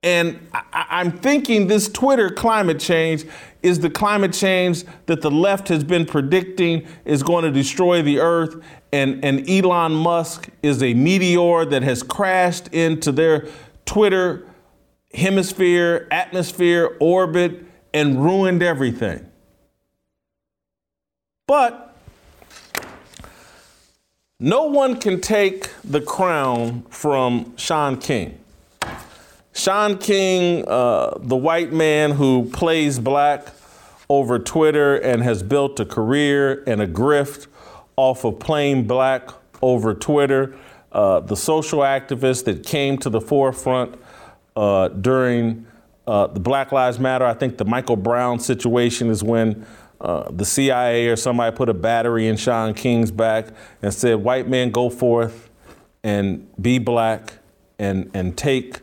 And 0.03 0.47
I, 0.51 1.01
am 1.01 1.11
thinking 1.11 1.67
this 1.67 1.87
Twitter 1.87 2.31
climate 2.31 2.79
change 2.79 3.25
is 3.63 3.79
the 3.79 3.89
climate 3.89 4.33
change 4.33 4.83
that 5.05 5.21
the 5.21 5.31
left 5.31 5.67
has 5.67 5.83
been 5.83 6.05
predicting 6.05 6.87
is 7.05 7.23
going 7.23 7.43
to 7.43 7.51
destroy 7.51 8.01
the 8.01 8.19
earth. 8.19 8.55
And, 8.91 9.23
and 9.23 9.49
Elon 9.49 9.93
Musk 9.93 10.49
is 10.61 10.81
a 10.81 10.93
meteor 10.93 11.65
that 11.65 11.83
has 11.83 12.03
crashed 12.03 12.67
into 12.69 13.11
their 13.11 13.47
Twitter 13.85 14.47
hemisphere, 15.13 16.07
atmosphere, 16.11 16.97
orbit, 16.99 17.65
and 17.93 18.23
ruined 18.23 18.63
everything. 18.63 19.27
But 21.47 21.95
no 24.39 24.63
one 24.63 24.99
can 24.99 25.21
take 25.21 25.69
the 25.83 26.01
crown 26.01 26.83
from 26.89 27.55
Shaun 27.57 27.97
King. 27.97 28.40
Shaun 29.53 29.97
King, 29.97 30.65
uh, 30.67 31.17
the 31.19 31.35
white 31.35 31.73
man 31.73 32.11
who 32.11 32.49
plays 32.51 32.99
black 32.99 33.47
over 34.09 34.39
Twitter 34.39 34.95
and 34.97 35.23
has 35.23 35.43
built 35.43 35.79
a 35.79 35.85
career 35.85 36.63
and 36.67 36.81
a 36.81 36.87
grift 36.87 37.47
off 37.95 38.23
of 38.25 38.39
playing 38.39 38.87
black 38.87 39.29
over 39.61 39.93
Twitter, 39.93 40.55
uh, 40.91 41.19
the 41.21 41.35
social 41.35 41.79
activist 41.79 42.45
that 42.45 42.65
came 42.65 42.97
to 42.97 43.09
the 43.09 43.21
forefront 43.21 43.95
uh, 44.55 44.87
during 44.89 45.65
uh, 46.07 46.27
the 46.27 46.39
Black 46.39 46.71
Lives 46.71 46.99
Matter. 46.99 47.25
I 47.25 47.33
think 47.33 47.57
the 47.57 47.65
Michael 47.65 47.95
Brown 47.95 48.39
situation 48.39 49.09
is 49.09 49.23
when 49.23 49.65
uh, 49.99 50.29
the 50.31 50.45
CIA 50.45 51.07
or 51.07 51.15
somebody 51.15 51.55
put 51.55 51.69
a 51.69 51.73
battery 51.73 52.27
in 52.27 52.35
Shaun 52.35 52.73
King's 52.73 53.11
back 53.11 53.47
and 53.81 53.93
said, 53.93 54.15
"White 54.15 54.49
man, 54.49 54.71
go 54.71 54.89
forth 54.89 55.49
and 56.03 56.49
be 56.61 56.79
black 56.79 57.33
and 57.77 58.09
and 58.13 58.35
take." 58.35 58.79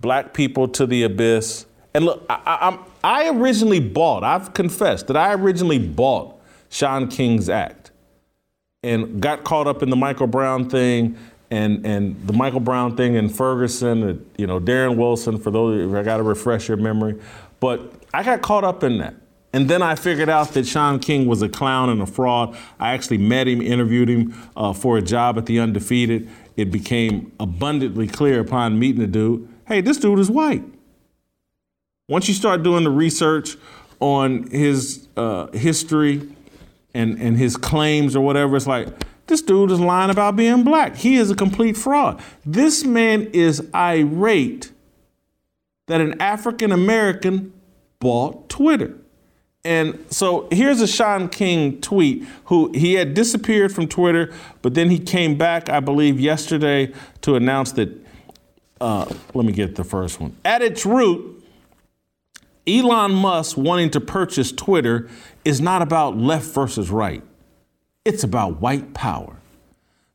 Black 0.00 0.32
people 0.32 0.68
to 0.68 0.86
the 0.86 1.02
abyss. 1.02 1.66
And 1.92 2.04
look, 2.04 2.24
I, 2.30 2.78
I, 3.04 3.24
I 3.24 3.28
originally 3.30 3.80
bought, 3.80 4.24
I've 4.24 4.54
confessed 4.54 5.08
that 5.08 5.16
I 5.16 5.34
originally 5.34 5.78
bought 5.78 6.40
Shaun 6.68 7.08
King's 7.08 7.48
act 7.48 7.90
and 8.82 9.20
got 9.20 9.44
caught 9.44 9.66
up 9.66 9.82
in 9.82 9.90
the 9.90 9.96
Michael 9.96 10.26
Brown 10.26 10.70
thing 10.70 11.18
and 11.50 11.84
and 11.84 12.26
the 12.26 12.32
Michael 12.32 12.60
Brown 12.60 12.96
thing 12.96 13.16
and 13.16 13.34
Ferguson, 13.34 14.24
you 14.38 14.46
know, 14.46 14.60
Darren 14.60 14.96
Wilson, 14.96 15.38
for 15.38 15.50
those, 15.50 15.92
I 15.92 16.02
got 16.02 16.18
to 16.18 16.22
refresh 16.22 16.68
your 16.68 16.76
memory. 16.76 17.20
But 17.58 17.92
I 18.14 18.22
got 18.22 18.40
caught 18.40 18.64
up 18.64 18.84
in 18.84 18.98
that. 18.98 19.16
And 19.52 19.68
then 19.68 19.82
I 19.82 19.96
figured 19.96 20.28
out 20.28 20.52
that 20.52 20.64
Shaun 20.64 21.00
King 21.00 21.26
was 21.26 21.42
a 21.42 21.48
clown 21.48 21.90
and 21.90 22.00
a 22.00 22.06
fraud. 22.06 22.56
I 22.78 22.92
actually 22.92 23.18
met 23.18 23.48
him, 23.48 23.60
interviewed 23.60 24.08
him 24.08 24.34
uh, 24.56 24.72
for 24.72 24.96
a 24.96 25.02
job 25.02 25.38
at 25.38 25.46
The 25.46 25.58
Undefeated. 25.58 26.28
It 26.56 26.70
became 26.70 27.32
abundantly 27.40 28.06
clear 28.06 28.38
upon 28.38 28.78
meeting 28.78 29.00
the 29.00 29.08
dude 29.08 29.48
hey, 29.70 29.80
this 29.80 29.98
dude 29.98 30.18
is 30.18 30.28
white. 30.28 30.64
Once 32.08 32.26
you 32.26 32.34
start 32.34 32.64
doing 32.64 32.82
the 32.82 32.90
research 32.90 33.56
on 34.00 34.50
his 34.50 35.06
uh, 35.16 35.46
history 35.52 36.28
and, 36.92 37.16
and 37.20 37.38
his 37.38 37.56
claims 37.56 38.16
or 38.16 38.20
whatever, 38.20 38.56
it's 38.56 38.66
like, 38.66 38.88
this 39.28 39.42
dude 39.42 39.70
is 39.70 39.78
lying 39.78 40.10
about 40.10 40.34
being 40.34 40.64
black. 40.64 40.96
He 40.96 41.14
is 41.14 41.30
a 41.30 41.36
complete 41.36 41.76
fraud. 41.76 42.20
This 42.44 42.84
man 42.84 43.30
is 43.32 43.64
irate 43.72 44.72
that 45.86 46.00
an 46.00 46.20
African 46.20 46.72
American 46.72 47.52
bought 48.00 48.48
Twitter. 48.48 48.96
And 49.64 50.04
so 50.10 50.48
here's 50.50 50.80
a 50.80 50.88
Shaun 50.88 51.28
King 51.28 51.80
tweet 51.80 52.26
who 52.46 52.72
he 52.72 52.94
had 52.94 53.14
disappeared 53.14 53.72
from 53.72 53.86
Twitter, 53.86 54.32
but 54.62 54.74
then 54.74 54.90
he 54.90 54.98
came 54.98 55.38
back, 55.38 55.68
I 55.68 55.78
believe, 55.78 56.18
yesterday 56.18 56.92
to 57.20 57.36
announce 57.36 57.70
that 57.72 58.09
uh, 58.80 59.12
let 59.34 59.44
me 59.44 59.52
get 59.52 59.74
the 59.74 59.84
first 59.84 60.20
one. 60.20 60.36
At 60.44 60.62
its 60.62 60.86
root, 60.86 61.44
Elon 62.66 63.12
Musk 63.12 63.56
wanting 63.56 63.90
to 63.90 64.00
purchase 64.00 64.52
Twitter 64.52 65.08
is 65.44 65.60
not 65.60 65.82
about 65.82 66.16
left 66.16 66.46
versus 66.54 66.90
right, 66.90 67.22
it's 68.04 68.24
about 68.24 68.60
white 68.60 68.94
power. 68.94 69.36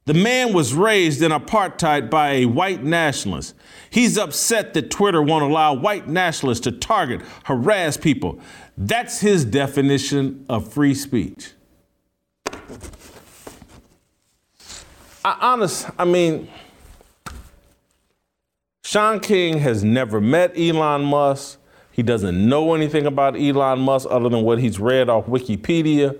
The 0.05 0.13
man 0.13 0.53
was 0.53 0.75
raised 0.75 1.23
in 1.23 1.31
apartheid 1.31 2.11
by 2.11 2.33
a 2.33 2.45
white 2.45 2.83
nationalist. 2.83 3.55
He's 3.89 4.19
upset 4.19 4.75
that 4.75 4.91
Twitter 4.91 5.19
won't 5.19 5.43
allow 5.43 5.73
white 5.73 6.07
nationalists 6.07 6.59
to 6.61 6.71
target, 6.71 7.23
harass 7.45 7.97
people. 7.97 8.39
That's 8.77 9.19
his 9.19 9.43
definition 9.43 10.45
of 10.47 10.71
free 10.71 10.93
speech. 10.93 11.53
I 15.23 15.37
honest, 15.41 15.89
I 15.97 16.05
mean, 16.05 16.49
Shaun 18.95 19.19
King 19.19 19.59
has 19.59 19.83
never 19.83 20.21
met 20.21 20.57
Elon 20.57 21.03
Musk. 21.03 21.59
He 21.91 22.01
doesn't 22.01 22.47
know 22.47 22.73
anything 22.75 23.05
about 23.05 23.35
Elon 23.35 23.79
Musk 23.79 24.07
other 24.09 24.29
than 24.29 24.43
what 24.43 24.57
he's 24.57 24.79
read 24.79 25.09
off 25.09 25.25
Wikipedia. 25.25 26.17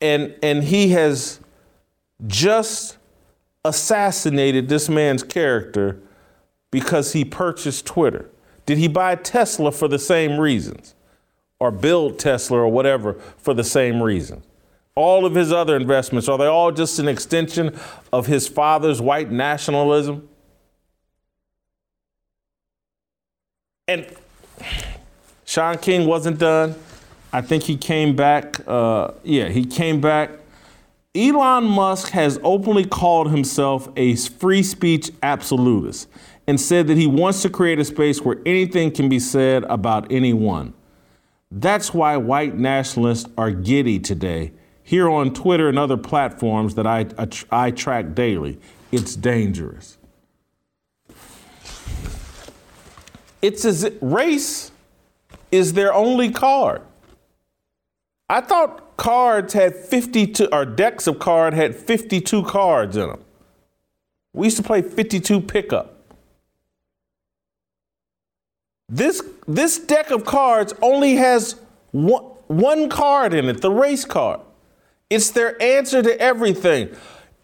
And, 0.00 0.36
and 0.40 0.62
he 0.62 0.90
has 0.90 1.40
just 2.28 2.96
assassinated 3.64 4.68
this 4.68 4.88
man's 4.88 5.24
character 5.24 6.00
because 6.70 7.12
he 7.12 7.24
purchased 7.24 7.84
Twitter. 7.84 8.30
Did 8.64 8.78
he 8.78 8.86
buy 8.86 9.16
Tesla 9.16 9.72
for 9.72 9.88
the 9.88 9.98
same 9.98 10.38
reasons? 10.38 10.94
Or 11.58 11.72
build 11.72 12.20
Tesla 12.20 12.58
or 12.58 12.68
whatever 12.68 13.14
for 13.36 13.52
the 13.52 13.64
same 13.64 14.00
reason? 14.00 14.44
All 14.94 15.26
of 15.26 15.34
his 15.34 15.50
other 15.50 15.74
investments, 15.74 16.28
are 16.28 16.38
they 16.38 16.46
all 16.46 16.70
just 16.70 17.00
an 17.00 17.08
extension 17.08 17.76
of 18.12 18.26
his 18.26 18.46
father's 18.46 19.02
white 19.02 19.32
nationalism? 19.32 20.27
And 23.88 24.06
Shaun 25.46 25.78
King 25.78 26.06
wasn't 26.06 26.38
done. 26.38 26.74
I 27.32 27.40
think 27.40 27.64
he 27.64 27.76
came 27.76 28.14
back. 28.14 28.60
Uh, 28.66 29.12
yeah, 29.24 29.48
he 29.48 29.64
came 29.64 30.00
back. 30.00 30.30
Elon 31.14 31.64
Musk 31.64 32.10
has 32.10 32.38
openly 32.44 32.84
called 32.84 33.30
himself 33.30 33.88
a 33.96 34.14
free 34.14 34.62
speech 34.62 35.10
absolutist 35.22 36.06
and 36.46 36.60
said 36.60 36.86
that 36.86 36.96
he 36.96 37.06
wants 37.06 37.42
to 37.42 37.50
create 37.50 37.78
a 37.78 37.84
space 37.84 38.20
where 38.20 38.38
anything 38.46 38.90
can 38.90 39.08
be 39.08 39.18
said 39.18 39.64
about 39.64 40.10
anyone. 40.12 40.74
That's 41.50 41.92
why 41.92 42.16
white 42.18 42.56
nationalists 42.56 43.28
are 43.36 43.50
giddy 43.50 43.98
today. 43.98 44.52
Here 44.82 45.08
on 45.08 45.34
Twitter 45.34 45.68
and 45.68 45.78
other 45.78 45.96
platforms 45.96 46.74
that 46.76 46.86
I, 46.86 47.06
I, 47.18 47.28
I 47.50 47.70
track 47.70 48.14
daily, 48.14 48.58
it's 48.92 49.16
dangerous. 49.16 49.97
It's 53.40 53.64
as 53.64 53.88
race 54.00 54.72
is 55.50 55.72
their 55.72 55.94
only 55.94 56.30
card. 56.30 56.82
I 58.28 58.40
thought 58.40 58.96
cards 58.96 59.54
had 59.54 59.74
52, 59.74 60.48
or 60.52 60.64
decks 60.64 61.06
of 61.06 61.18
cards 61.18 61.56
had 61.56 61.74
52 61.74 62.42
cards 62.44 62.96
in 62.96 63.08
them. 63.08 63.24
We 64.34 64.46
used 64.46 64.58
to 64.58 64.62
play 64.62 64.82
52 64.82 65.40
pickup. 65.40 65.94
This, 68.88 69.22
this 69.46 69.78
deck 69.78 70.10
of 70.10 70.24
cards 70.24 70.74
only 70.82 71.16
has 71.16 71.60
one, 71.92 72.22
one 72.46 72.88
card 72.88 73.34
in 73.34 73.46
it, 73.46 73.60
the 73.60 73.70
race 73.70 74.04
card. 74.04 74.40
It's 75.10 75.30
their 75.30 75.60
answer 75.62 76.02
to 76.02 76.20
everything. 76.20 76.94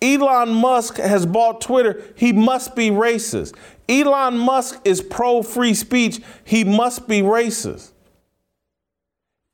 Elon 0.05 0.53
Musk 0.53 0.99
has 0.99 1.25
bought 1.25 1.63
Twitter. 1.63 2.03
He 2.15 2.33
must 2.33 2.77
be 2.77 2.91
racist. 2.91 3.57
Elon 3.89 4.37
Musk 4.37 4.81
is 4.85 5.01
pro 5.01 5.43
free 5.43 5.73
speech. 5.73 6.21
He 6.45 6.63
must 6.63 7.09
be 7.09 7.23
racist. 7.23 7.93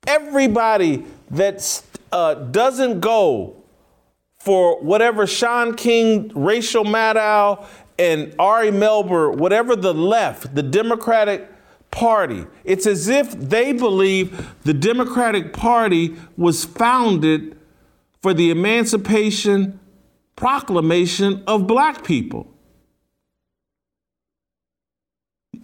Everybody 0.06 1.04
that 1.30 1.82
uh, 2.10 2.34
doesn't 2.34 2.98
go 2.98 3.62
for 4.40 4.80
whatever 4.80 5.26
Shaun 5.26 5.76
King, 5.76 6.32
Rachel 6.34 6.84
Maddow, 6.84 7.64
and 7.98 8.34
Ari 8.38 8.70
Melber, 8.70 9.36
whatever 9.36 9.76
the 9.76 9.92
left, 9.92 10.54
the 10.54 10.62
Democratic 10.62 11.48
Party, 11.90 12.46
it's 12.64 12.86
as 12.86 13.08
if 13.08 13.32
they 13.32 13.72
believe 13.72 14.54
the 14.62 14.72
Democratic 14.72 15.52
Party 15.52 16.16
was 16.36 16.64
founded 16.64 17.58
for 18.22 18.32
the 18.32 18.50
emancipation 18.50 19.79
proclamation 20.40 21.44
of 21.46 21.66
black 21.66 22.02
people. 22.02 22.46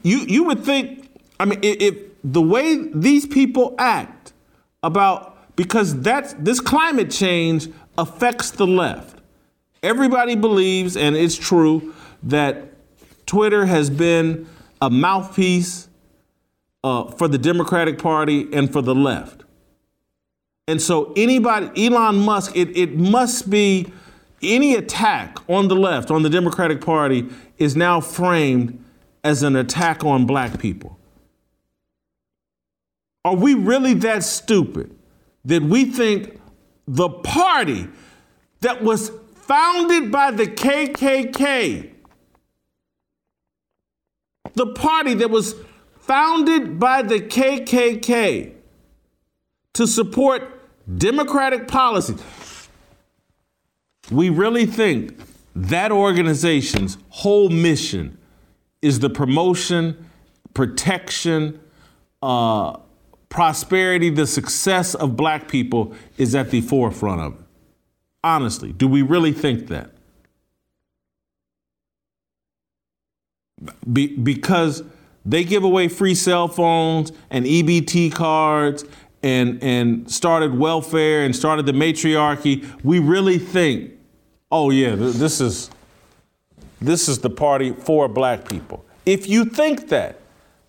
You 0.02 0.18
you 0.18 0.44
would 0.44 0.62
think, 0.64 1.08
I 1.40 1.46
mean, 1.46 1.58
if, 1.62 1.80
if 1.80 1.94
the 2.22 2.42
way 2.42 2.76
these 2.92 3.26
people 3.26 3.74
act 3.78 4.34
about 4.82 5.56
because 5.56 5.98
that's 6.02 6.34
this 6.34 6.60
climate 6.60 7.10
change 7.10 7.68
affects 7.96 8.50
the 8.50 8.66
left. 8.66 9.18
Everybody 9.82 10.34
believes, 10.34 10.96
and 10.96 11.16
it's 11.16 11.36
true, 11.36 11.94
that 12.22 12.72
Twitter 13.24 13.64
has 13.64 13.88
been 13.88 14.46
a 14.82 14.90
mouthpiece 14.90 15.88
uh, 16.84 17.04
for 17.12 17.28
the 17.28 17.38
Democratic 17.38 17.98
Party 17.98 18.46
and 18.52 18.70
for 18.70 18.82
the 18.82 18.94
left. 18.94 19.44
And 20.68 20.82
so 20.82 21.12
anybody, 21.16 21.86
Elon 21.86 22.18
Musk, 22.18 22.56
it, 22.56 22.76
it 22.76 22.96
must 22.96 23.48
be 23.48 23.92
any 24.54 24.74
attack 24.74 25.38
on 25.48 25.68
the 25.68 25.76
left, 25.76 26.10
on 26.10 26.22
the 26.22 26.30
Democratic 26.30 26.80
Party, 26.80 27.28
is 27.58 27.76
now 27.76 28.00
framed 28.00 28.82
as 29.24 29.42
an 29.42 29.56
attack 29.56 30.04
on 30.04 30.26
black 30.26 30.58
people? 30.58 30.98
Are 33.24 33.34
we 33.34 33.54
really 33.54 33.94
that 33.94 34.22
stupid 34.22 34.96
that 35.44 35.62
we 35.62 35.84
think 35.84 36.40
the 36.86 37.08
party 37.08 37.88
that 38.60 38.82
was 38.82 39.10
founded 39.34 40.12
by 40.12 40.30
the 40.30 40.46
KKK, 40.46 41.90
the 44.54 44.66
party 44.68 45.14
that 45.14 45.30
was 45.30 45.54
founded 45.98 46.78
by 46.78 47.02
the 47.02 47.20
KKK 47.20 48.54
to 49.72 49.86
support 49.86 50.42
democratic 50.96 51.66
policies, 51.66 52.22
we 54.10 54.30
really 54.30 54.66
think 54.66 55.20
that 55.54 55.90
organization's 55.90 56.98
whole 57.08 57.48
mission 57.48 58.18
is 58.82 59.00
the 59.00 59.10
promotion, 59.10 60.08
protection, 60.54 61.58
uh, 62.22 62.76
prosperity, 63.28 64.10
the 64.10 64.26
success 64.26 64.94
of 64.94 65.16
black 65.16 65.48
people 65.48 65.94
is 66.18 66.34
at 66.34 66.50
the 66.50 66.60
forefront 66.60 67.20
of 67.20 67.34
it. 67.34 67.46
Honestly, 68.22 68.72
do 68.72 68.88
we 68.88 69.02
really 69.02 69.32
think 69.32 69.68
that? 69.68 69.90
Be, 73.90 74.08
because 74.16 74.82
they 75.24 75.42
give 75.42 75.64
away 75.64 75.88
free 75.88 76.14
cell 76.14 76.48
phones 76.48 77.12
and 77.30 77.44
EBT 77.44 78.12
cards 78.12 78.84
and, 79.22 79.62
and 79.62 80.10
started 80.10 80.56
welfare 80.56 81.24
and 81.24 81.34
started 81.34 81.66
the 81.66 81.72
matriarchy, 81.72 82.64
we 82.84 82.98
really 82.98 83.38
think, 83.38 83.95
oh 84.50 84.70
yeah, 84.70 84.94
this 84.94 85.40
is 85.40 85.70
this 86.80 87.08
is 87.08 87.18
the 87.18 87.30
party 87.30 87.72
for 87.72 88.08
black 88.08 88.48
people. 88.48 88.84
If 89.04 89.28
you 89.28 89.44
think 89.44 89.88
that, 89.88 90.20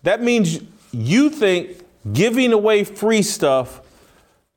that 0.02 0.22
means 0.22 0.60
you 0.92 1.30
think 1.30 1.84
giving 2.12 2.52
away 2.52 2.84
free 2.84 3.22
stuff 3.22 3.80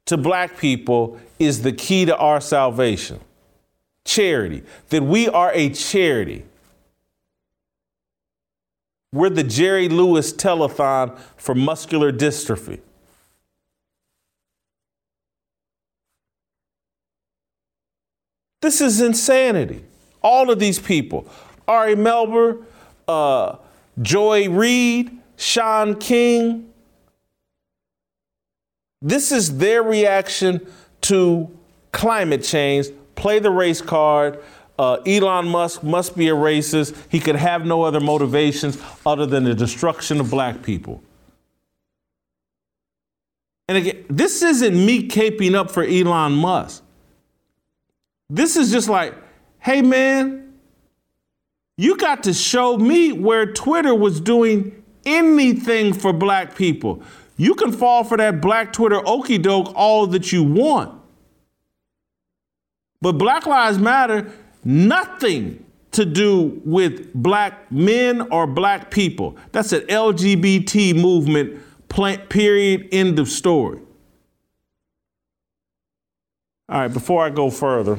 to 0.06 0.18
black 0.18 0.58
people 0.58 1.20
is 1.40 1.62
the 1.62 1.72
key 1.72 2.06
to 2.06 2.16
our 2.18 2.40
salvation. 2.40 3.20
Charity, 4.06 4.64
that 4.90 5.04
we 5.04 5.28
are 5.28 5.52
a 5.54 5.70
charity. 5.70 6.46
We're 9.14 9.30
the 9.30 9.44
Jerry 9.44 9.90
Lewis 9.90 10.34
telethon 10.34 11.20
for 11.38 11.54
muscular 11.54 12.12
dystrophy. 12.12 12.80
This 18.62 18.80
is 18.80 19.02
insanity. 19.02 19.84
All 20.22 20.52
of 20.52 20.60
these 20.60 20.80
people 20.80 21.28
Ari 21.68 21.96
Melber, 21.96 22.64
uh, 23.08 23.56
Joy 24.02 24.50
Reid, 24.50 25.18
Shaun 25.38 25.96
King. 25.96 26.72
This 29.02 29.32
is 29.32 29.58
their 29.58 29.82
reaction 29.82 30.66
to 31.02 31.50
climate 31.92 32.44
change. 32.44 32.88
Play 33.16 33.40
the 33.40 33.50
race 33.50 33.82
card. 33.82 34.44
Uh, 34.78 34.96
Elon 35.06 35.48
Musk 35.48 35.84
must 35.84 36.16
be 36.16 36.30
a 36.30 36.34
racist. 36.34 36.96
He 37.10 37.20
could 37.20 37.36
have 37.36 37.66
no 37.66 37.84
other 37.84 38.00
motivations 38.00 38.78
other 39.06 39.26
than 39.26 39.44
the 39.44 39.54
destruction 39.54 40.20
of 40.20 40.30
black 40.30 40.62
people. 40.62 41.04
And 43.68 43.78
again, 43.78 44.06
this 44.10 44.42
isn't 44.42 44.74
me 44.74 45.08
caping 45.08 45.56
up 45.56 45.72
for 45.72 45.84
Elon 45.84 46.34
Musk. 46.34 46.84
This 48.34 48.56
is 48.56 48.72
just 48.72 48.88
like, 48.88 49.14
hey 49.60 49.82
man, 49.82 50.54
you 51.78 51.98
got 51.98 52.24
to 52.24 52.34
show 52.34 52.78
me 52.78 53.12
where 53.12 53.52
Twitter 53.52 53.94
was 53.94 54.22
doing 54.22 54.84
anything 55.06 55.92
for 55.92 56.14
black 56.14 56.56
people. 56.56 57.04
You 57.36 57.56
can 57.56 57.74
fall 57.74 58.06
for 58.06 58.16
that 58.16 58.40
black 58.40 58.72
Twitter 58.72 59.02
okey 59.06 59.38
doke 59.38 59.74
all 59.76 60.08
that 60.08 60.32
you 60.32 60.44
want. 60.44 60.98
But 63.02 63.14
Black 63.14 63.46
Lives 63.46 63.80
Matter, 63.80 64.32
nothing 64.64 65.66
to 65.92 66.06
do 66.06 66.62
with 66.64 67.14
black 67.14 67.70
men 67.70 68.22
or 68.32 68.48
black 68.48 68.92
people. 68.92 69.36
That's 69.52 69.74
an 69.74 69.82
LGBT 69.82 70.96
movement, 70.96 71.60
period, 72.30 72.88
end 72.94 73.20
of 73.20 73.28
story. 73.28 73.80
All 76.70 76.80
right, 76.80 76.88
before 76.88 77.26
I 77.26 77.30
go 77.30 77.50
further, 77.50 77.98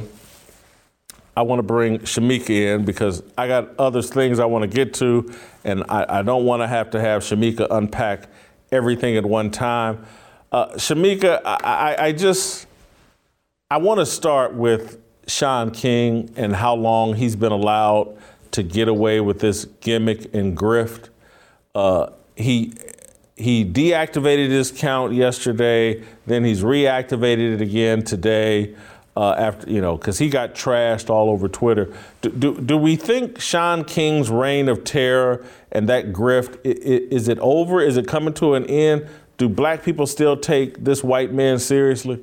I 1.37 1.43
want 1.43 1.61
to 1.61 1.63
bring 1.63 2.01
Shemeka 2.01 2.51
in 2.51 2.85
because 2.85 3.23
I 3.39 3.49
got 3.49 3.71
other 3.79 4.03
things 4.03 4.39
I 4.39 4.45
want 4.45 4.63
to 4.63 4.69
get 4.69 4.93
to, 4.95 5.33
and 5.65 5.83
I, 5.89 6.19
I 6.19 6.23
don't 6.23 6.45
want 6.45 6.63
to 6.63 6.67
have 6.67 6.91
to 6.91 7.01
have 7.01 7.23
Shemeka 7.23 7.69
unpack 7.71 8.29
everything 8.71 9.17
at 9.17 9.25
one 9.25 9.51
time. 9.51 10.05
Uh, 10.51 10.69
Shemeka, 10.75 11.41
I, 11.45 11.57
I, 11.63 12.05
I 12.07 12.13
just 12.13 12.67
I 13.71 13.79
want 13.79 14.01
to 14.01 14.07
start 14.07 14.53
with 14.53 15.01
Shaun 15.27 15.71
King 15.71 16.31
and 16.37 16.55
how 16.55 16.75
long 16.75 17.15
he's 17.15 17.37
been 17.37 17.53
allowed 17.53 18.19
to 18.51 18.63
get 18.63 18.89
away 18.89 19.21
with 19.21 19.41
this 19.41 19.65
gimmick 19.81 20.35
and 20.35 20.55
grift. 20.55 21.09
Uh, 21.75 22.11
he 22.37 22.75
he 23.37 23.65
deactivated 23.65 24.51
his 24.51 24.71
count 24.71 25.15
yesterday, 25.15 26.05
then 26.27 26.45
he's 26.45 26.63
reactivated 26.63 27.55
it 27.55 27.61
again 27.63 28.03
today 28.03 28.75
uh, 29.17 29.33
after 29.33 29.71
you 29.71 29.81
know 29.81 29.97
because 29.97 30.19
he 30.19 30.29
got 30.29 30.55
trashed 30.55 31.11
all 31.11 31.31
over 31.31 31.49
Twitter. 31.49 31.93
Do, 32.21 32.31
do, 32.31 32.61
do, 32.61 32.77
we 32.77 32.97
think 32.97 33.41
Shaun 33.41 33.85
King's 33.85 34.31
reign 34.31 34.69
of 34.69 34.85
terror 34.85 35.45
and 35.71 35.89
that 35.89 36.13
grift 36.13 36.59
is 36.65 37.29
it 37.29 37.39
over? 37.41 37.81
Is 37.81 37.97
it 37.97 38.07
coming 38.07 38.35
to 38.35 38.55
an 38.55 38.65
end? 38.67 39.09
Do 39.37 39.49
black 39.49 39.83
people 39.83 40.07
still 40.07 40.37
take 40.37 40.85
this 40.85 41.03
white 41.03 41.33
man 41.33 41.59
seriously? 41.59 42.23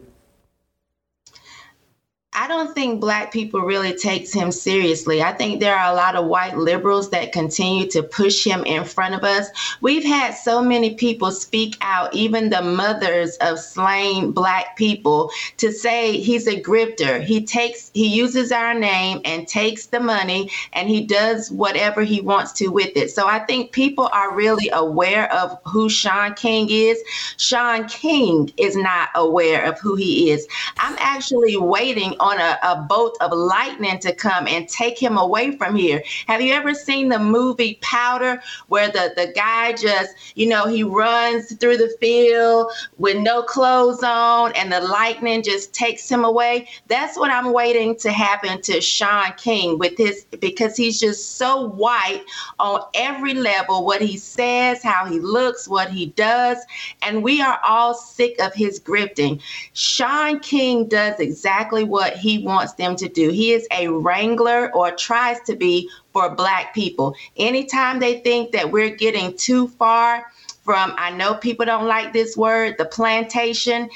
I 2.39 2.47
don't 2.47 2.73
think 2.73 3.01
black 3.01 3.33
people 3.33 3.59
really 3.59 3.93
takes 3.93 4.31
him 4.31 4.53
seriously. 4.53 5.21
I 5.21 5.33
think 5.33 5.59
there 5.59 5.75
are 5.75 5.91
a 5.91 5.95
lot 5.95 6.15
of 6.15 6.27
white 6.27 6.57
liberals 6.57 7.09
that 7.09 7.33
continue 7.33 7.85
to 7.89 8.01
push 8.01 8.45
him 8.45 8.63
in 8.63 8.85
front 8.85 9.13
of 9.13 9.25
us. 9.25 9.49
We've 9.81 10.05
had 10.05 10.31
so 10.35 10.61
many 10.61 10.95
people 10.95 11.31
speak 11.31 11.75
out, 11.81 12.13
even 12.13 12.49
the 12.49 12.61
mothers 12.61 13.35
of 13.41 13.59
slain 13.59 14.31
black 14.31 14.77
people, 14.77 15.31
to 15.57 15.73
say 15.73 16.17
he's 16.17 16.47
a 16.47 16.61
grifter. 16.61 17.21
He 17.21 17.45
takes 17.45 17.91
he 17.93 18.07
uses 18.07 18.53
our 18.53 18.73
name 18.73 19.19
and 19.25 19.45
takes 19.45 19.87
the 19.87 19.99
money 19.99 20.49
and 20.71 20.87
he 20.87 21.01
does 21.01 21.51
whatever 21.51 22.03
he 22.03 22.21
wants 22.21 22.53
to 22.53 22.69
with 22.69 22.95
it. 22.95 23.11
So 23.11 23.27
I 23.27 23.39
think 23.39 23.73
people 23.73 24.09
are 24.13 24.33
really 24.33 24.69
aware 24.71 25.29
of 25.33 25.59
who 25.65 25.89
Shaun 25.89 26.35
King 26.35 26.69
is. 26.69 26.99
Shaun 27.35 27.85
King 27.89 28.49
is 28.55 28.77
not 28.77 29.09
aware 29.15 29.65
of 29.65 29.77
who 29.81 29.95
he 29.95 30.31
is. 30.31 30.47
I'm 30.77 30.95
actually 30.99 31.57
waiting 31.57 32.15
on 32.21 32.28
on 32.29 32.39
a, 32.39 32.59
a 32.63 32.81
bolt 32.87 33.17
of 33.21 33.31
lightning 33.31 33.99
to 33.99 34.13
come 34.13 34.47
and 34.47 34.67
take 34.67 34.97
him 35.01 35.17
away 35.17 35.57
from 35.57 35.75
here. 35.75 36.03
Have 36.27 36.41
you 36.41 36.53
ever 36.53 36.73
seen 36.73 37.09
the 37.09 37.19
movie 37.19 37.79
Powder, 37.81 38.41
where 38.67 38.89
the, 38.89 39.13
the 39.15 39.33
guy 39.35 39.73
just, 39.73 40.13
you 40.35 40.47
know, 40.47 40.67
he 40.67 40.83
runs 40.83 41.53
through 41.55 41.77
the 41.77 41.95
field 41.99 42.71
with 42.97 43.17
no 43.17 43.41
clothes 43.41 44.03
on 44.03 44.51
and 44.53 44.71
the 44.71 44.81
lightning 44.81 45.41
just 45.43 45.73
takes 45.73 46.09
him 46.09 46.23
away? 46.23 46.67
That's 46.87 47.17
what 47.17 47.31
I'm 47.31 47.51
waiting 47.51 47.95
to 47.97 48.11
happen 48.11 48.61
to 48.63 48.81
Shaun 48.81 49.33
King 49.37 49.79
with 49.79 49.97
his, 49.97 50.25
because 50.39 50.75
he's 50.75 50.99
just 50.99 51.37
so 51.37 51.65
white 51.67 52.23
on 52.59 52.81
every 52.93 53.33
level 53.33 53.85
what 53.85 54.01
he 54.01 54.17
says, 54.17 54.83
how 54.83 55.05
he 55.05 55.19
looks, 55.19 55.67
what 55.67 55.89
he 55.89 56.07
does. 56.07 56.57
And 57.01 57.23
we 57.23 57.41
are 57.41 57.59
all 57.67 57.93
sick 57.93 58.39
of 58.39 58.53
his 58.53 58.79
grifting. 58.79 59.41
Shaun 59.73 60.39
King 60.39 60.87
does 60.87 61.19
exactly 61.19 61.83
what 61.83 62.13
he 62.19 62.39
wants 62.39 62.73
them 62.73 62.95
to 62.97 63.07
do. 63.07 63.29
He 63.29 63.53
is 63.53 63.67
a 63.71 63.87
wrangler 63.87 64.71
or 64.73 64.91
tries 64.91 65.39
to 65.41 65.55
be 65.55 65.89
for 66.13 66.35
Black 66.35 66.73
people. 66.73 67.15
Anytime 67.37 67.99
they 67.99 68.19
think 68.19 68.51
that 68.51 68.71
we're 68.71 68.95
getting 68.95 69.35
too 69.37 69.67
far 69.67 70.31
from, 70.63 70.93
I 70.97 71.11
know 71.11 71.33
people 71.35 71.65
don't 71.65 71.87
like 71.87 72.13
this 72.13 72.37
word, 72.37 72.75
the 72.77 72.85
plantation, 72.85 73.89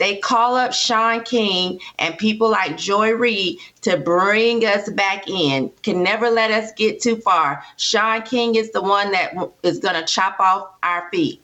they 0.00 0.16
call 0.16 0.56
up 0.56 0.72
Shaun 0.72 1.22
King 1.24 1.78
and 1.98 2.16
people 2.16 2.50
like 2.50 2.78
Joy 2.78 3.12
Reid 3.12 3.58
to 3.82 3.98
bring 3.98 4.64
us 4.64 4.88
back 4.88 5.28
in. 5.28 5.70
Can 5.82 6.02
never 6.02 6.30
let 6.30 6.50
us 6.50 6.72
get 6.72 7.02
too 7.02 7.16
far. 7.16 7.62
Shaun 7.76 8.22
King 8.22 8.54
is 8.54 8.72
the 8.72 8.80
one 8.80 9.12
that 9.12 9.34
is 9.62 9.78
going 9.78 9.96
to 9.96 10.04
chop 10.06 10.40
off 10.40 10.70
our 10.82 11.10
feet. 11.10 11.42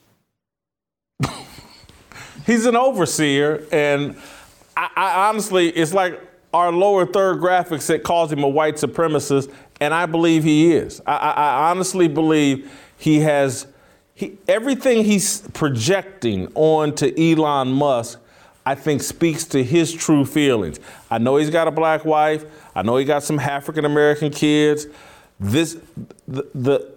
He's 2.47 2.65
an 2.65 2.77
overseer, 2.77 3.67
and 3.71 4.17
I, 4.77 4.91
I 4.95 5.29
honestly, 5.29 5.69
it's 5.69 5.95
like 5.95 6.21
our 6.53 6.71
lower 6.71 7.07
third 7.07 7.39
graphics 7.39 7.87
that 7.87 8.03
calls 8.03 8.33
him 8.33 8.43
a 8.43 8.49
white 8.49 8.75
supremacist, 8.77 9.53
and 9.81 9.95
I 9.95 10.07
believe 10.07 10.45
he 10.45 10.73
is. 10.73 11.01
I, 11.07 11.17
I, 11.17 11.31
I 11.31 11.71
honestly 11.71 12.09
believe 12.09 12.71
he 12.99 13.21
has 13.21 13.67
he, 14.15 14.39
everything 14.49 15.05
he's 15.05 15.43
projecting 15.53 16.49
onto 16.55 17.13
Elon 17.17 17.73
Musk. 17.73 18.21
I 18.65 18.75
think 18.75 19.01
speaks 19.01 19.45
to 19.45 19.63
his 19.63 19.93
true 19.93 20.25
feelings. 20.25 20.81
I 21.09 21.19
know 21.19 21.37
he's 21.37 21.51
got 21.51 21.69
a 21.69 21.71
black 21.71 22.05
wife. 22.05 22.45
I 22.75 22.83
know 22.83 22.97
he 22.97 23.05
got 23.05 23.23
some 23.23 23.39
African 23.39 23.85
American 23.85 24.31
kids. 24.31 24.87
This 25.39 25.79
the, 26.27 26.49
the 26.55 26.93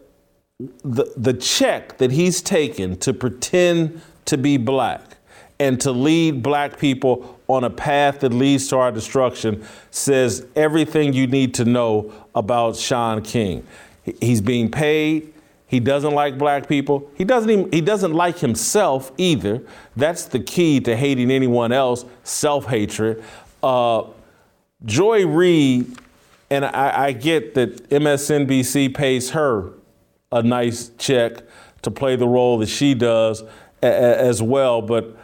the 0.83 1.13
the 1.15 1.33
check 1.33 1.97
that 1.99 2.11
he's 2.11 2.41
taken 2.41 2.97
to 2.97 3.13
pretend 3.13 4.01
to 4.25 4.37
be 4.37 4.57
black 4.57 5.17
and 5.59 5.79
to 5.81 5.91
lead 5.91 6.41
black 6.41 6.79
people 6.79 7.38
on 7.49 7.63
a 7.63 7.69
path 7.69 8.19
that 8.19 8.31
leads 8.31 8.67
to 8.69 8.77
our 8.77 8.91
destruction 8.91 9.65
says 9.91 10.45
everything 10.55 11.11
you 11.11 11.27
need 11.27 11.53
to 11.55 11.65
know 11.65 12.13
about 12.35 12.75
Shaun 12.75 13.21
King. 13.23 13.65
He's 14.21 14.39
being 14.39 14.69
paid. 14.71 15.33
He 15.65 15.79
doesn't 15.79 16.13
like 16.13 16.37
black 16.37 16.69
people. 16.69 17.11
He 17.15 17.23
doesn't 17.23 17.49
even 17.49 17.71
he 17.71 17.81
doesn't 17.81 18.13
like 18.13 18.39
himself 18.39 19.11
either. 19.17 19.61
That's 19.95 20.25
the 20.25 20.39
key 20.39 20.79
to 20.81 20.95
hating 20.95 21.31
anyone 21.31 21.71
else, 21.71 22.05
self-hatred. 22.23 23.23
Uh, 23.61 24.03
Joy 24.85 25.27
Reid, 25.27 25.97
and 26.49 26.65
I, 26.65 27.07
I 27.07 27.11
get 27.11 27.55
that 27.55 27.89
MSNBC 27.89 28.95
pays 28.95 29.31
her 29.31 29.73
a 30.31 30.41
nice 30.41 30.91
check 30.97 31.43
to 31.81 31.91
play 31.91 32.15
the 32.15 32.27
role 32.27 32.59
that 32.59 32.69
she 32.69 32.93
does 32.93 33.41
a, 33.41 33.87
a, 33.87 34.17
as 34.17 34.41
well, 34.41 34.81
but 34.81 35.18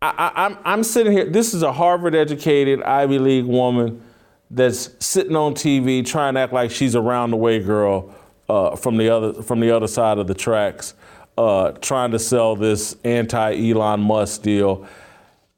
I, 0.00 0.32
I'm, 0.34 0.58
I'm 0.64 0.84
sitting 0.84 1.12
here. 1.12 1.24
This 1.24 1.54
is 1.54 1.62
a 1.62 1.72
Harvard 1.72 2.14
educated 2.14 2.82
Ivy 2.82 3.18
League 3.18 3.46
woman 3.46 4.02
that's 4.50 4.90
sitting 5.04 5.34
on 5.34 5.54
TV 5.54 6.06
trying 6.06 6.34
to 6.34 6.40
act 6.40 6.52
like 6.52 6.70
she's 6.70 6.94
a 6.94 7.00
round 7.00 7.32
the 7.32 7.36
way 7.36 7.58
girl 7.58 8.14
uh, 8.48 8.76
from 8.76 8.96
the 8.96 9.08
other 9.08 9.42
from 9.42 9.60
the 9.60 9.74
other 9.74 9.88
side 9.88 10.18
of 10.18 10.26
the 10.26 10.34
tracks, 10.34 10.94
uh, 11.36 11.72
trying 11.72 12.12
to 12.12 12.18
sell 12.18 12.54
this 12.54 12.96
anti 13.04 13.70
Elon 13.70 14.00
Musk 14.00 14.42
deal. 14.42 14.86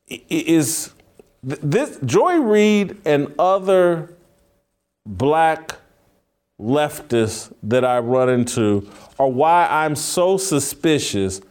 Is 0.08 0.92
this 1.42 1.98
Joy 2.04 2.38
Reid 2.38 2.96
and 3.04 3.32
other 3.38 4.14
black 5.06 5.76
leftists 6.58 7.52
that 7.62 7.84
I 7.84 7.98
run 7.98 8.28
into 8.28 8.90
are 9.18 9.28
why 9.28 9.66
I'm 9.66 9.94
so 9.94 10.36
suspicious 10.36 11.42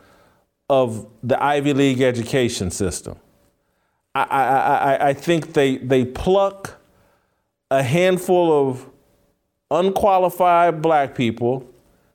of 0.69 1.08
the 1.23 1.41
Ivy 1.41 1.73
League 1.73 2.01
education 2.01 2.69
system. 2.69 3.17
I, 4.13 4.23
I, 4.23 4.43
I, 4.43 5.08
I 5.10 5.13
think 5.13 5.53
they, 5.53 5.77
they 5.77 6.05
pluck 6.05 6.79
a 7.71 7.84
handful 7.84 8.69
of 8.69 8.89
unqualified 9.71 10.82
black 10.82 11.15
people, 11.15 11.67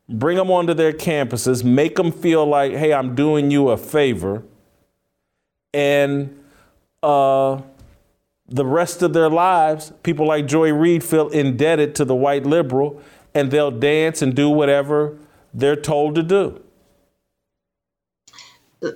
bring 0.08 0.36
them 0.36 0.50
onto 0.50 0.74
their 0.74 0.92
campuses, 0.92 1.64
make 1.64 1.96
them 1.96 2.12
feel 2.12 2.46
like, 2.46 2.72
hey, 2.72 2.92
I'm 2.92 3.14
doing 3.14 3.50
you 3.50 3.70
a 3.70 3.76
favor, 3.76 4.42
and 5.72 6.38
uh, 7.02 7.60
the 8.48 8.64
rest 8.64 9.02
of 9.02 9.12
their 9.12 9.30
lives, 9.30 9.92
people 10.02 10.26
like 10.26 10.46
Joy 10.46 10.72
Reid 10.72 11.02
feel 11.02 11.28
indebted 11.28 11.94
to 11.96 12.04
the 12.04 12.14
white 12.14 12.44
liberal, 12.44 13.00
and 13.34 13.50
they'll 13.50 13.70
dance 13.70 14.22
and 14.22 14.34
do 14.34 14.48
whatever 14.48 15.18
they're 15.52 15.76
told 15.76 16.14
to 16.16 16.22
do. 16.22 16.63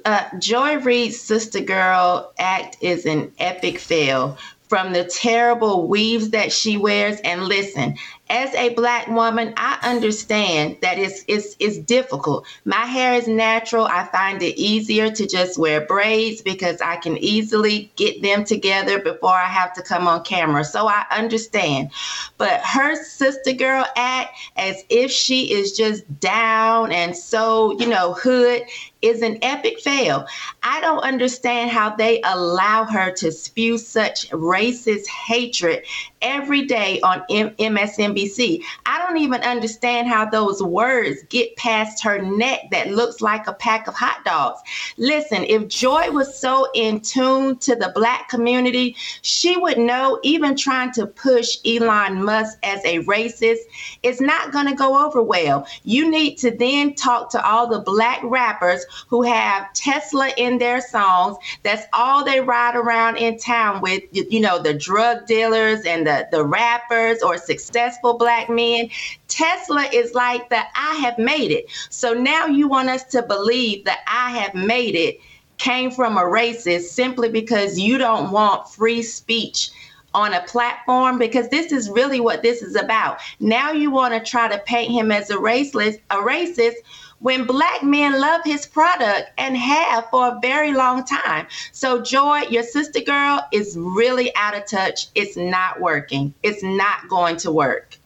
Uh, 0.04 0.24
Joy 0.38 0.78
Reid's 0.78 1.20
Sister 1.20 1.60
Girl 1.60 2.32
act 2.38 2.76
is 2.80 3.06
an 3.06 3.32
epic 3.38 3.78
fail 3.78 4.38
from 4.68 4.92
the 4.92 5.04
terrible 5.04 5.88
weaves 5.88 6.30
that 6.30 6.52
she 6.52 6.76
wears. 6.76 7.20
And 7.20 7.44
listen, 7.44 7.96
as 8.28 8.54
a 8.54 8.74
black 8.74 9.08
woman, 9.08 9.54
I 9.56 9.78
understand 9.82 10.76
that 10.82 10.98
it's, 10.98 11.24
it's, 11.26 11.56
it's 11.58 11.78
difficult. 11.78 12.46
My 12.66 12.84
hair 12.84 13.14
is 13.14 13.26
natural. 13.26 13.86
I 13.86 14.04
find 14.04 14.42
it 14.42 14.58
easier 14.58 15.10
to 15.10 15.26
just 15.26 15.58
wear 15.58 15.80
braids 15.86 16.42
because 16.42 16.80
I 16.82 16.96
can 16.96 17.16
easily 17.16 17.90
get 17.96 18.22
them 18.22 18.44
together 18.44 19.00
before 19.00 19.34
I 19.34 19.46
have 19.46 19.72
to 19.74 19.82
come 19.82 20.06
on 20.06 20.22
camera. 20.24 20.64
So 20.64 20.86
I 20.86 21.06
understand. 21.10 21.90
But 22.36 22.60
her 22.60 23.02
sister 23.02 23.52
girl 23.52 23.86
act 23.96 24.36
as 24.56 24.82
if 24.90 25.10
she 25.10 25.52
is 25.52 25.72
just 25.72 26.20
down 26.20 26.92
and 26.92 27.16
so, 27.16 27.78
you 27.80 27.88
know, 27.88 28.12
hood 28.12 28.62
is 29.02 29.22
an 29.22 29.38
epic 29.42 29.80
fail. 29.80 30.26
I 30.62 30.80
don't 30.80 31.00
understand 31.00 31.70
how 31.70 31.94
they 31.94 32.20
allow 32.22 32.84
her 32.84 33.12
to 33.12 33.30
spew 33.30 33.78
such 33.78 34.28
racist 34.30 35.06
hatred 35.06 35.84
every 36.20 36.66
day 36.66 37.00
on 37.02 37.22
M- 37.30 37.54
MSNBC. 37.56 38.62
I 38.86 38.98
don't 38.98 39.18
even 39.18 39.40
understand 39.42 40.08
how 40.08 40.24
those 40.24 40.62
words 40.62 41.22
get 41.28 41.54
past 41.56 42.02
her 42.02 42.20
neck 42.20 42.70
that 42.72 42.90
looks 42.90 43.20
like 43.20 43.46
a 43.46 43.52
pack 43.52 43.86
of 43.86 43.94
hot 43.94 44.24
dogs. 44.24 44.60
Listen, 44.96 45.44
if 45.44 45.68
Joy 45.68 46.10
was 46.10 46.36
so 46.36 46.68
in 46.74 47.00
tune 47.00 47.56
to 47.58 47.76
the 47.76 47.92
black 47.94 48.28
community, 48.28 48.96
she 49.22 49.56
would 49.56 49.78
know 49.78 50.18
even 50.22 50.56
trying 50.56 50.92
to 50.92 51.06
push 51.06 51.58
Elon 51.64 52.24
Musk 52.24 52.58
as 52.62 52.84
a 52.84 52.98
racist 53.04 53.58
is 54.02 54.20
not 54.20 54.52
going 54.52 54.66
to 54.66 54.74
go 54.74 55.06
over 55.06 55.22
well. 55.22 55.66
You 55.84 56.10
need 56.10 56.36
to 56.38 56.50
then 56.50 56.94
talk 56.94 57.30
to 57.30 57.46
all 57.46 57.68
the 57.68 57.80
black 57.80 58.20
rappers 58.24 58.84
who 59.08 59.22
have 59.22 59.72
Tesla 59.72 60.30
in 60.36 60.58
their 60.58 60.80
songs. 60.80 61.36
That's 61.62 61.86
all 61.92 62.24
they 62.24 62.40
ride 62.40 62.76
around 62.76 63.16
in 63.16 63.38
town 63.38 63.80
with, 63.80 64.02
you 64.12 64.40
know, 64.40 64.60
the 64.60 64.74
drug 64.74 65.26
dealers 65.26 65.84
and 65.84 66.06
the, 66.06 66.28
the 66.30 66.44
rappers 66.44 67.22
or 67.22 67.38
successful 67.38 68.18
black 68.18 68.48
men. 68.48 68.90
Tesla 69.28 69.88
is 69.92 70.14
like 70.14 70.48
the 70.48 70.60
I 70.74 70.94
have 70.96 71.18
made 71.18 71.50
it. 71.50 71.66
So 71.90 72.12
now 72.12 72.46
you 72.46 72.68
want 72.68 72.88
us 72.88 73.04
to 73.04 73.22
believe 73.22 73.84
that 73.84 74.00
I 74.06 74.30
have 74.38 74.54
made 74.54 74.94
it 74.94 75.18
came 75.58 75.90
from 75.90 76.16
a 76.16 76.22
racist 76.22 76.82
simply 76.82 77.28
because 77.28 77.78
you 77.78 77.98
don't 77.98 78.30
want 78.30 78.68
free 78.68 79.02
speech 79.02 79.70
on 80.14 80.32
a 80.32 80.42
platform 80.42 81.18
because 81.18 81.48
this 81.48 81.70
is 81.70 81.90
really 81.90 82.20
what 82.20 82.42
this 82.42 82.62
is 82.62 82.76
about. 82.76 83.18
Now 83.40 83.72
you 83.72 83.90
want 83.90 84.14
to 84.14 84.30
try 84.30 84.48
to 84.48 84.58
paint 84.64 84.90
him 84.92 85.12
as 85.12 85.30
a 85.30 85.36
racist, 85.36 86.00
a 86.10 86.16
racist 86.16 86.74
when 87.20 87.46
black 87.46 87.82
men 87.82 88.20
love 88.20 88.42
his 88.44 88.66
product 88.66 89.30
and 89.38 89.56
have 89.56 90.08
for 90.10 90.28
a 90.28 90.38
very 90.40 90.72
long 90.72 91.04
time. 91.04 91.46
So, 91.72 92.00
Joy, 92.02 92.42
your 92.50 92.62
sister 92.62 93.00
girl 93.00 93.46
is 93.52 93.76
really 93.78 94.34
out 94.36 94.56
of 94.56 94.66
touch. 94.66 95.08
It's 95.14 95.36
not 95.36 95.80
working, 95.80 96.34
it's 96.42 96.62
not 96.62 97.08
going 97.08 97.36
to 97.38 97.50
work. 97.50 97.96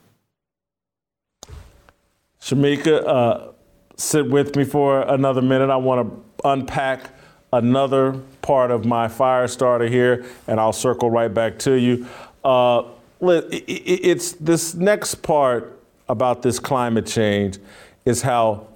Shemeka, 2.40 3.07
uh, 3.07 3.53
sit 3.96 4.29
with 4.29 4.57
me 4.57 4.64
for 4.64 5.03
another 5.03 5.42
minute. 5.42 5.70
I 5.70 5.77
want 5.77 6.09
to 6.09 6.48
unpack 6.48 7.11
another 7.53 8.12
part 8.40 8.70
of 8.70 8.85
my 8.85 9.07
fire 9.07 9.46
starter 9.46 9.87
here, 9.87 10.25
and 10.48 10.59
I'll 10.59 10.72
circle 10.72 11.11
right 11.11 11.33
back 11.33 11.59
to 11.61 11.75
you. 11.75 12.07
Uh, 12.42 12.85
it's 13.20 14.33
this 14.33 14.75
next 14.75 15.16
part 15.16 15.79
about 16.09 16.42
this 16.42 16.59
climate 16.59 17.07
change 17.07 17.59
is 18.05 18.22
how 18.22 18.66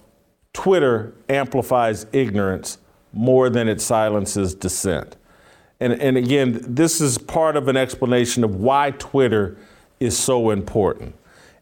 Twitter 0.57 1.13
amplifies 1.29 2.07
ignorance 2.15 2.79
more 3.13 3.51
than 3.51 3.69
it 3.69 3.79
silences 3.79 4.55
dissent. 4.55 5.15
And, 5.81 5.93
and 6.01 6.17
again, 6.17 6.59
this 6.63 6.99
is 6.99 7.19
part 7.19 7.57
of 7.57 7.69
an 7.69 7.77
explanation 7.77 8.43
of 8.43 8.55
why 8.55 8.93
Twitter 8.93 9.59
is 10.01 10.17
so 10.17 10.49
important. 10.49 11.15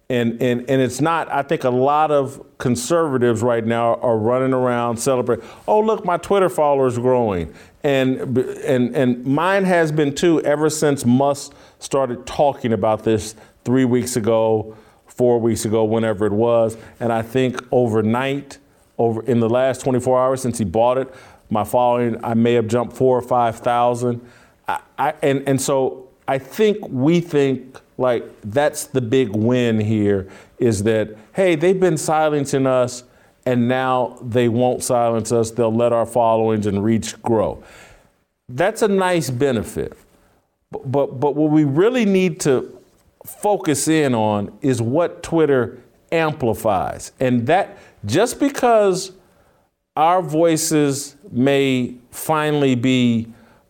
And, 0.09 0.41
and, 0.41 0.71
and 0.71 0.81
it's 0.81 1.01
not, 1.01 1.29
I 1.29 1.43
think 1.43 1.65
a 1.65 1.71
lot 1.71 2.13
of 2.13 2.41
conservatives 2.59 3.43
right 3.43 3.67
now 3.67 3.97
are 3.97 4.17
running 4.17 4.53
around 4.53 4.99
celebrating, 4.99 5.45
oh, 5.67 5.81
look, 5.81 6.05
my 6.05 6.17
Twitter 6.17 6.49
followers 6.49 6.97
growing. 6.97 7.53
And, 7.83 8.39
and, 8.39 8.95
and 8.95 9.27
mine 9.27 9.65
has 9.65 9.91
been 9.91 10.15
too 10.15 10.41
ever 10.43 10.71
since 10.71 11.05
Musk 11.05 11.53
started 11.81 12.27
talking 12.27 12.73
about 12.73 13.03
this 13.03 13.35
three 13.65 13.87
weeks 13.87 14.15
ago, 14.15 14.77
four 15.09 15.41
weeks 15.41 15.65
ago, 15.65 15.83
whenever 15.83 16.27
it 16.27 16.33
was. 16.33 16.77
And 17.01 17.13
I 17.13 17.23
think 17.23 17.61
overnight, 17.73 18.59
over 18.99 19.23
in 19.23 19.41
the 19.41 19.49
last 19.49 19.81
24 19.83 20.21
hours 20.21 20.43
since 20.43 20.59
he 20.59 20.65
bought 20.65 20.99
it. 20.99 21.13
My 21.51 21.65
following, 21.65 22.23
I 22.25 22.35
may 22.35 22.55
have 22.55 22.69
jumped 22.69 22.97
four 22.97 23.19
or 23.19 23.23
5,000. 23.23 24.21
I, 24.67 24.81
I, 24.99 25.15
and, 25.23 25.47
and 25.49 25.61
so 25.61 26.09
I 26.27 26.39
think 26.39 26.79
we 26.89 27.21
think 27.21 27.81
like 27.97 28.25
that's 28.43 28.87
the 28.87 29.01
big 29.01 29.31
win 29.31 29.79
here 29.79 30.29
is 30.59 30.83
that, 30.85 31.17
hey, 31.33 31.55
they've 31.55 31.79
been 31.79 31.97
silencing 31.99 32.67
us 32.67 33.05
and 33.47 33.69
now 33.69 34.19
they 34.23 34.49
won't 34.49 34.83
silence 34.83 35.33
us. 35.33 35.51
They'll 35.51 35.75
let 35.75 35.93
our 35.93 36.07
followings 36.07 36.67
and 36.67 36.83
reach 36.83 37.21
grow. 37.23 37.63
That's 38.49 38.83
a 38.83 38.89
nice 38.89 39.31
benefit. 39.31 39.97
But, 40.71 40.91
but, 40.91 41.21
but 41.21 41.35
what 41.35 41.51
we 41.51 41.65
really 41.65 42.05
need 42.05 42.41
to 42.41 42.79
focus 43.25 43.89
in 43.89 44.15
on 44.15 44.57
is 44.61 44.83
what 44.83 45.23
Twitter 45.23 45.81
amplifies. 46.11 47.13
And 47.21 47.47
that 47.47 47.79
just 48.05 48.39
because 48.39 49.13
our 49.97 50.23
voices 50.23 51.17
may 51.31 51.95
finally 52.11 52.75
be 52.75 53.29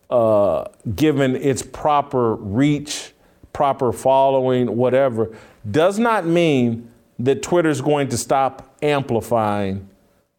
uh, 0.09 0.65
given 0.95 1.35
its 1.35 1.61
proper 1.61 2.35
reach, 2.35 3.13
proper 3.53 3.91
following, 3.91 4.75
whatever, 4.75 5.35
does 5.69 5.99
not 5.99 6.25
mean 6.25 6.89
that 7.19 7.41
Twitter 7.41 7.69
is 7.69 7.81
going 7.81 8.09
to 8.09 8.17
stop 8.17 8.75
amplifying 8.81 9.87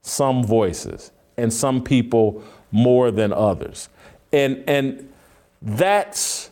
some 0.02 0.44
voices 0.44 1.12
and 1.36 1.52
some 1.52 1.82
people 1.82 2.42
more 2.70 3.10
than 3.10 3.32
others. 3.32 3.88
And, 4.32 4.62
and 4.66 5.12
that's 5.62 6.50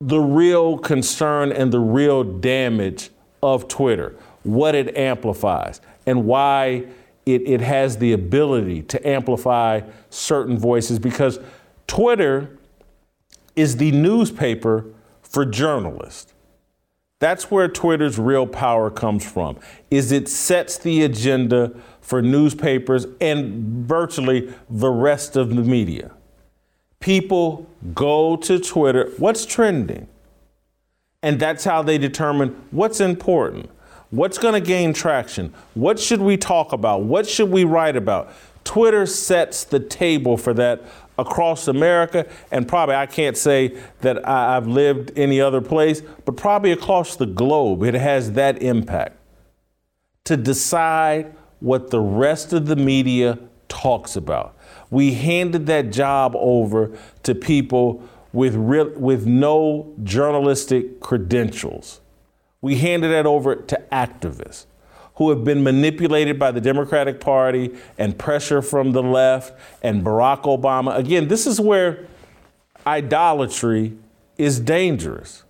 the 0.00 0.20
real 0.20 0.78
concern 0.78 1.50
and 1.52 1.72
the 1.72 1.80
real 1.80 2.24
damage 2.24 3.10
of 3.42 3.68
Twitter. 3.68 4.16
what 4.44 4.74
it 4.74 4.96
amplifies 4.96 5.80
and 6.06 6.26
why 6.26 6.86
it, 7.26 7.48
it 7.48 7.60
has 7.60 7.98
the 7.98 8.12
ability 8.12 8.82
to 8.82 9.08
amplify 9.08 9.80
certain 10.10 10.58
voices 10.58 10.98
because 10.98 11.38
Twitter 11.86 12.58
is 13.56 13.76
the 13.76 13.92
newspaper 13.92 14.86
for 15.22 15.44
journalists. 15.44 16.32
That's 17.20 17.50
where 17.50 17.68
Twitter's 17.68 18.18
real 18.18 18.46
power 18.46 18.90
comes 18.90 19.24
from. 19.24 19.58
Is 19.90 20.12
it 20.12 20.28
sets 20.28 20.76
the 20.76 21.02
agenda 21.04 21.72
for 22.04 22.20
newspapers 22.20 23.06
and 23.18 23.86
virtually 23.86 24.52
the 24.68 24.90
rest 24.90 25.36
of 25.36 25.56
the 25.56 25.62
media. 25.62 26.10
People 27.00 27.66
go 27.94 28.36
to 28.36 28.60
Twitter, 28.60 29.10
what's 29.16 29.46
trending? 29.46 30.06
And 31.22 31.40
that's 31.40 31.64
how 31.64 31.82
they 31.82 31.96
determine 31.96 32.62
what's 32.70 33.00
important. 33.00 33.70
What's 34.14 34.38
going 34.38 34.54
to 34.54 34.60
gain 34.60 34.92
traction? 34.92 35.52
What 35.74 35.98
should 35.98 36.20
we 36.20 36.36
talk 36.36 36.72
about? 36.72 37.02
What 37.02 37.28
should 37.28 37.50
we 37.50 37.64
write 37.64 37.96
about? 37.96 38.32
Twitter 38.62 39.06
sets 39.06 39.64
the 39.64 39.80
table 39.80 40.36
for 40.36 40.54
that 40.54 40.84
across 41.18 41.66
America, 41.66 42.24
and 42.52 42.68
probably 42.68 42.94
I 42.94 43.06
can't 43.06 43.36
say 43.36 43.76
that 44.02 44.26
I've 44.26 44.68
lived 44.68 45.10
any 45.18 45.40
other 45.40 45.60
place, 45.60 46.00
but 46.24 46.36
probably 46.36 46.70
across 46.70 47.16
the 47.16 47.26
globe, 47.26 47.82
it 47.82 47.94
has 47.94 48.32
that 48.32 48.62
impact 48.62 49.16
to 50.26 50.36
decide 50.36 51.34
what 51.58 51.90
the 51.90 52.00
rest 52.00 52.52
of 52.52 52.66
the 52.66 52.76
media 52.76 53.40
talks 53.66 54.14
about. 54.14 54.56
We 54.90 55.14
handed 55.14 55.66
that 55.66 55.90
job 55.90 56.36
over 56.36 56.96
to 57.24 57.34
people 57.34 58.08
with, 58.32 58.54
with 58.54 59.26
no 59.26 59.92
journalistic 60.04 61.00
credentials. 61.00 62.00
We 62.64 62.76
handed 62.76 63.08
that 63.08 63.26
over 63.26 63.56
to 63.56 63.82
activists 63.92 64.64
who 65.16 65.28
have 65.28 65.44
been 65.44 65.62
manipulated 65.62 66.38
by 66.38 66.50
the 66.50 66.62
Democratic 66.62 67.20
Party 67.20 67.74
and 67.98 68.18
pressure 68.18 68.62
from 68.62 68.92
the 68.92 69.02
left 69.02 69.52
and 69.82 70.02
Barack 70.02 70.44
Obama. 70.44 70.96
Again, 70.96 71.28
this 71.28 71.46
is 71.46 71.60
where 71.60 72.06
idolatry 72.86 73.98
is 74.38 74.60
dangerous 74.60 75.42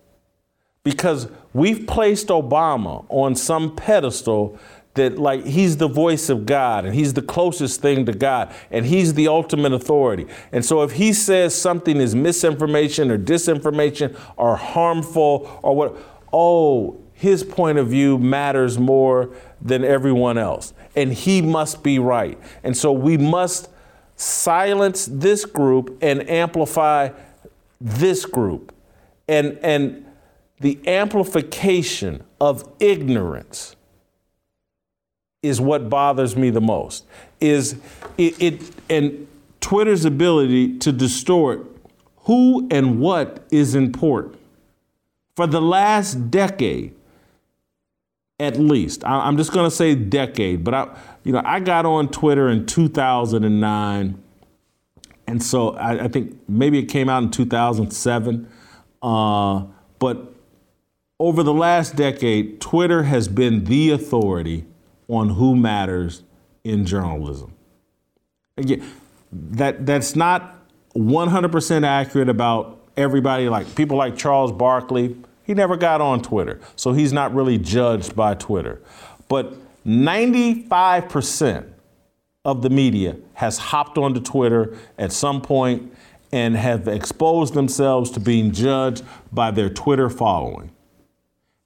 because 0.82 1.28
we've 1.52 1.86
placed 1.86 2.26
Obama 2.30 3.06
on 3.08 3.36
some 3.36 3.76
pedestal 3.76 4.58
that 4.94 5.16
like 5.16 5.44
he's 5.46 5.76
the 5.76 5.86
voice 5.86 6.28
of 6.28 6.44
God 6.46 6.84
and 6.84 6.96
he's 6.96 7.14
the 7.14 7.22
closest 7.22 7.80
thing 7.80 8.06
to 8.06 8.12
God 8.12 8.52
and 8.72 8.84
he's 8.84 9.14
the 9.14 9.28
ultimate 9.28 9.72
authority. 9.72 10.26
And 10.50 10.64
so 10.64 10.82
if 10.82 10.90
he 10.90 11.12
says 11.12 11.54
something 11.54 11.98
is 11.98 12.16
misinformation 12.16 13.08
or 13.12 13.18
disinformation 13.18 14.18
or 14.36 14.56
harmful 14.56 15.60
or 15.62 15.76
what, 15.76 15.96
oh, 16.32 17.00
his 17.24 17.42
point 17.42 17.78
of 17.78 17.88
view 17.88 18.18
matters 18.18 18.78
more 18.78 19.30
than 19.62 19.82
everyone 19.82 20.36
else. 20.36 20.74
And 20.94 21.12
he 21.12 21.40
must 21.40 21.82
be 21.82 21.98
right. 21.98 22.38
And 22.62 22.76
so 22.76 22.92
we 22.92 23.16
must 23.16 23.70
silence 24.16 25.06
this 25.06 25.46
group 25.46 25.96
and 26.02 26.28
amplify 26.28 27.08
this 27.80 28.26
group. 28.26 28.74
And, 29.26 29.58
and 29.62 30.04
the 30.60 30.78
amplification 30.86 32.22
of 32.42 32.70
ignorance 32.78 33.74
is 35.42 35.62
what 35.62 35.88
bothers 35.88 36.36
me 36.36 36.50
the 36.50 36.60
most. 36.60 37.06
Is 37.40 37.80
it, 38.18 38.40
it 38.42 38.62
and 38.90 39.26
Twitter's 39.60 40.04
ability 40.04 40.78
to 40.78 40.92
distort 40.92 41.66
who 42.24 42.68
and 42.70 43.00
what 43.00 43.46
is 43.50 43.74
important. 43.74 44.38
For 45.36 45.46
the 45.46 45.60
last 45.60 46.30
decade, 46.30 46.94
at 48.38 48.58
least. 48.58 49.04
I, 49.04 49.28
am 49.28 49.36
just 49.36 49.52
going 49.52 49.68
to 49.68 49.74
say 49.74 49.94
decade, 49.94 50.64
but 50.64 50.74
I, 50.74 50.96
you 51.22 51.32
know, 51.32 51.42
I 51.44 51.60
got 51.60 51.86
on 51.86 52.08
Twitter 52.08 52.48
in 52.48 52.66
2009, 52.66 54.22
and 55.26 55.42
so 55.42 55.70
I, 55.76 56.04
I 56.04 56.08
think 56.08 56.38
maybe 56.48 56.78
it 56.78 56.86
came 56.86 57.08
out 57.08 57.22
in 57.22 57.30
2007. 57.30 58.48
Uh, 59.02 59.64
but 59.98 60.34
over 61.18 61.42
the 61.42 61.54
last 61.54 61.96
decade, 61.96 62.60
Twitter 62.60 63.04
has 63.04 63.28
been 63.28 63.64
the 63.64 63.90
authority 63.90 64.66
on 65.08 65.30
who 65.30 65.54
matters 65.54 66.22
in 66.64 66.84
journalism. 66.84 67.52
Again, 68.56 68.84
that 69.32 69.86
that's 69.86 70.16
not 70.16 70.58
100% 70.96 71.86
accurate 71.86 72.28
about 72.28 72.80
everybody. 72.96 73.48
Like 73.48 73.74
people 73.74 73.96
like 73.96 74.16
Charles 74.16 74.52
Barkley 74.52 75.16
he 75.44 75.54
never 75.54 75.76
got 75.76 76.00
on 76.00 76.22
Twitter, 76.22 76.60
so 76.76 76.92
he's 76.92 77.12
not 77.12 77.34
really 77.34 77.58
judged 77.58 78.16
by 78.16 78.34
Twitter. 78.34 78.80
But 79.28 79.54
95% 79.86 81.70
of 82.44 82.62
the 82.62 82.70
media 82.70 83.16
has 83.34 83.58
hopped 83.58 83.98
onto 83.98 84.20
Twitter 84.20 84.76
at 84.98 85.12
some 85.12 85.40
point 85.40 85.94
and 86.32 86.56
have 86.56 86.88
exposed 86.88 87.54
themselves 87.54 88.10
to 88.10 88.20
being 88.20 88.52
judged 88.52 89.04
by 89.32 89.50
their 89.50 89.70
Twitter 89.70 90.10
following. 90.10 90.70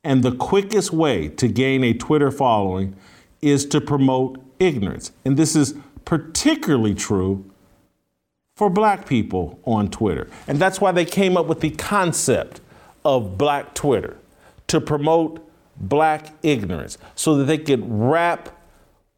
And 0.05 0.23
the 0.23 0.33
quickest 0.33 0.93
way 0.93 1.29
to 1.29 1.49
gain 1.49 1.83
a 1.85 1.93
Twitter 1.93 2.31
following 2.31 2.97
is 3.41 3.67
to 3.67 3.81
promote 3.81 4.41
ignorance. 4.59 5.13
And 5.25 5.37
this 5.37 5.57
is 5.57 5.75
particularly 6.05 6.95
true 6.95 7.49
for 8.57 8.69
black 8.69 9.07
people 9.07 9.61
on 9.65 9.89
Twitter. 9.89 10.29
And 10.47 10.59
that's 10.59 10.81
why 10.81 10.93
they 10.93 11.05
came 11.05 11.37
up 11.37 11.47
with 11.47 11.61
the 11.61 11.71
concept 11.71 12.61
of 13.05 13.39
black 13.39 13.75
Twitter 13.75 14.17
to 14.67 14.81
promote 14.81 15.45
black 15.77 16.33
ignorance 16.43 16.99
so 17.15 17.37
that 17.37 17.45
they 17.45 17.59
could 17.59 17.83
wrap 17.85 18.57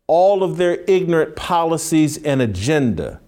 all 0.06 0.42
of 0.42 0.56
their 0.56 0.82
ignorant 0.86 1.36
policies 1.36 2.22
and 2.22 2.42
agenda 2.42 3.20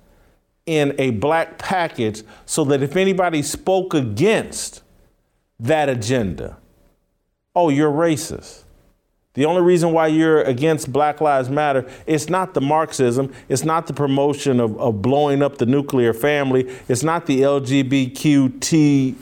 in 0.67 0.95
a 0.99 1.11
black 1.11 1.59
package 1.59 2.23
so 2.47 2.65
that 2.65 2.83
if 2.83 2.97
anybody 2.97 3.43
spoke 3.43 3.95
against 3.95 4.83
that 5.59 5.88
agenda, 5.88 6.59
oh, 7.55 7.69
you're 7.69 7.91
racist. 7.91 8.62
The 9.35 9.47
only 9.47 9.62
reason 9.62 9.93
why 9.93 10.09
you're 10.09 10.43
against 10.43 10.93
Black 10.93 11.21
Lives 11.21 11.49
Matter, 11.49 11.88
it's 12.07 12.29
not 12.29 12.53
the 12.53 12.61
Marxism, 12.61 13.33
it's 13.49 13.65
not 13.65 13.87
the 13.87 13.95
promotion 13.95 14.61
of, 14.61 14.79
of 14.79 15.01
blowing 15.01 15.43
up 15.43 15.57
the 15.57 15.65
nuclear 15.65 16.12
family, 16.12 16.69
it's 16.87 17.03
not 17.03 17.25
the 17.27 17.41
LGBTQ 17.41 19.15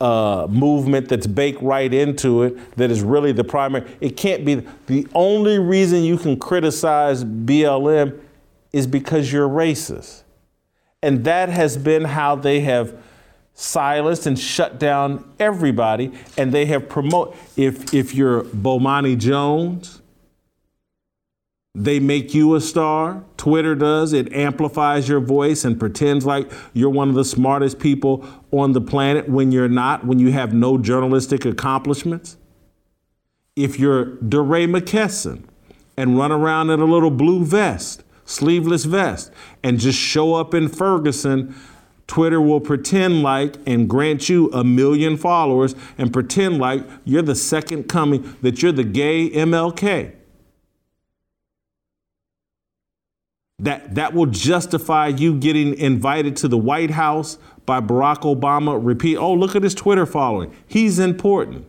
uh, 0.00 0.46
movement 0.50 1.08
that's 1.08 1.26
baked 1.26 1.62
right 1.62 1.92
into 1.92 2.42
it 2.42 2.76
that 2.76 2.90
is 2.90 3.02
really 3.02 3.32
the 3.32 3.44
primary. 3.44 3.88
It 4.00 4.16
can't 4.16 4.44
be 4.44 4.66
the 4.86 5.06
only 5.14 5.58
reason 5.58 6.04
you 6.04 6.18
can 6.18 6.38
criticize 6.38 7.24
BLM 7.24 8.20
is 8.72 8.86
because 8.86 9.32
you're 9.32 9.48
racist. 9.48 10.22
And 11.02 11.24
that 11.24 11.48
has 11.48 11.76
been 11.76 12.04
how 12.04 12.36
they 12.36 12.60
have 12.60 12.94
silenced 13.54 14.26
and 14.26 14.38
shut 14.38 14.78
down 14.78 15.32
everybody. 15.38 16.12
And 16.36 16.52
they 16.52 16.66
have 16.66 16.88
promote 16.88 17.34
if 17.56 17.94
if 17.94 18.14
you're 18.14 18.42
Bomani 18.44 19.16
Jones, 19.16 20.02
they 21.76 22.00
make 22.00 22.32
you 22.32 22.54
a 22.54 22.60
star. 22.60 23.22
Twitter 23.36 23.74
does. 23.74 24.14
It 24.14 24.32
amplifies 24.32 25.10
your 25.10 25.20
voice 25.20 25.62
and 25.62 25.78
pretends 25.78 26.24
like 26.24 26.50
you're 26.72 26.88
one 26.88 27.10
of 27.10 27.14
the 27.14 27.24
smartest 27.24 27.78
people 27.78 28.26
on 28.50 28.72
the 28.72 28.80
planet 28.80 29.28
when 29.28 29.52
you're 29.52 29.68
not, 29.68 30.06
when 30.06 30.18
you 30.18 30.32
have 30.32 30.54
no 30.54 30.78
journalistic 30.78 31.44
accomplishments. 31.44 32.38
If 33.56 33.78
you're 33.78 34.16
DeRay 34.16 34.66
McKesson 34.66 35.44
and 35.98 36.16
run 36.16 36.32
around 36.32 36.70
in 36.70 36.80
a 36.80 36.86
little 36.86 37.10
blue 37.10 37.44
vest, 37.44 38.02
sleeveless 38.24 38.86
vest, 38.86 39.30
and 39.62 39.78
just 39.78 39.98
show 39.98 40.34
up 40.34 40.54
in 40.54 40.68
Ferguson, 40.68 41.54
Twitter 42.06 42.40
will 42.40 42.60
pretend 42.60 43.22
like 43.22 43.56
and 43.66 43.86
grant 43.86 44.30
you 44.30 44.50
a 44.52 44.64
million 44.64 45.18
followers 45.18 45.74
and 45.98 46.10
pretend 46.10 46.56
like 46.56 46.86
you're 47.04 47.20
the 47.20 47.34
second 47.34 47.84
coming, 47.84 48.34
that 48.40 48.62
you're 48.62 48.72
the 48.72 48.84
gay 48.84 49.28
MLK. 49.28 50.15
That 53.58 53.94
that 53.94 54.12
will 54.12 54.26
justify 54.26 55.08
you 55.08 55.34
getting 55.38 55.74
invited 55.78 56.36
to 56.36 56.48
the 56.48 56.58
White 56.58 56.90
House 56.90 57.38
by 57.64 57.80
Barack 57.80 58.20
Obama. 58.20 58.78
Repeat, 58.80 59.16
oh, 59.16 59.32
look 59.32 59.56
at 59.56 59.62
his 59.62 59.74
Twitter 59.74 60.04
following. 60.04 60.54
He's 60.66 60.98
important. 60.98 61.66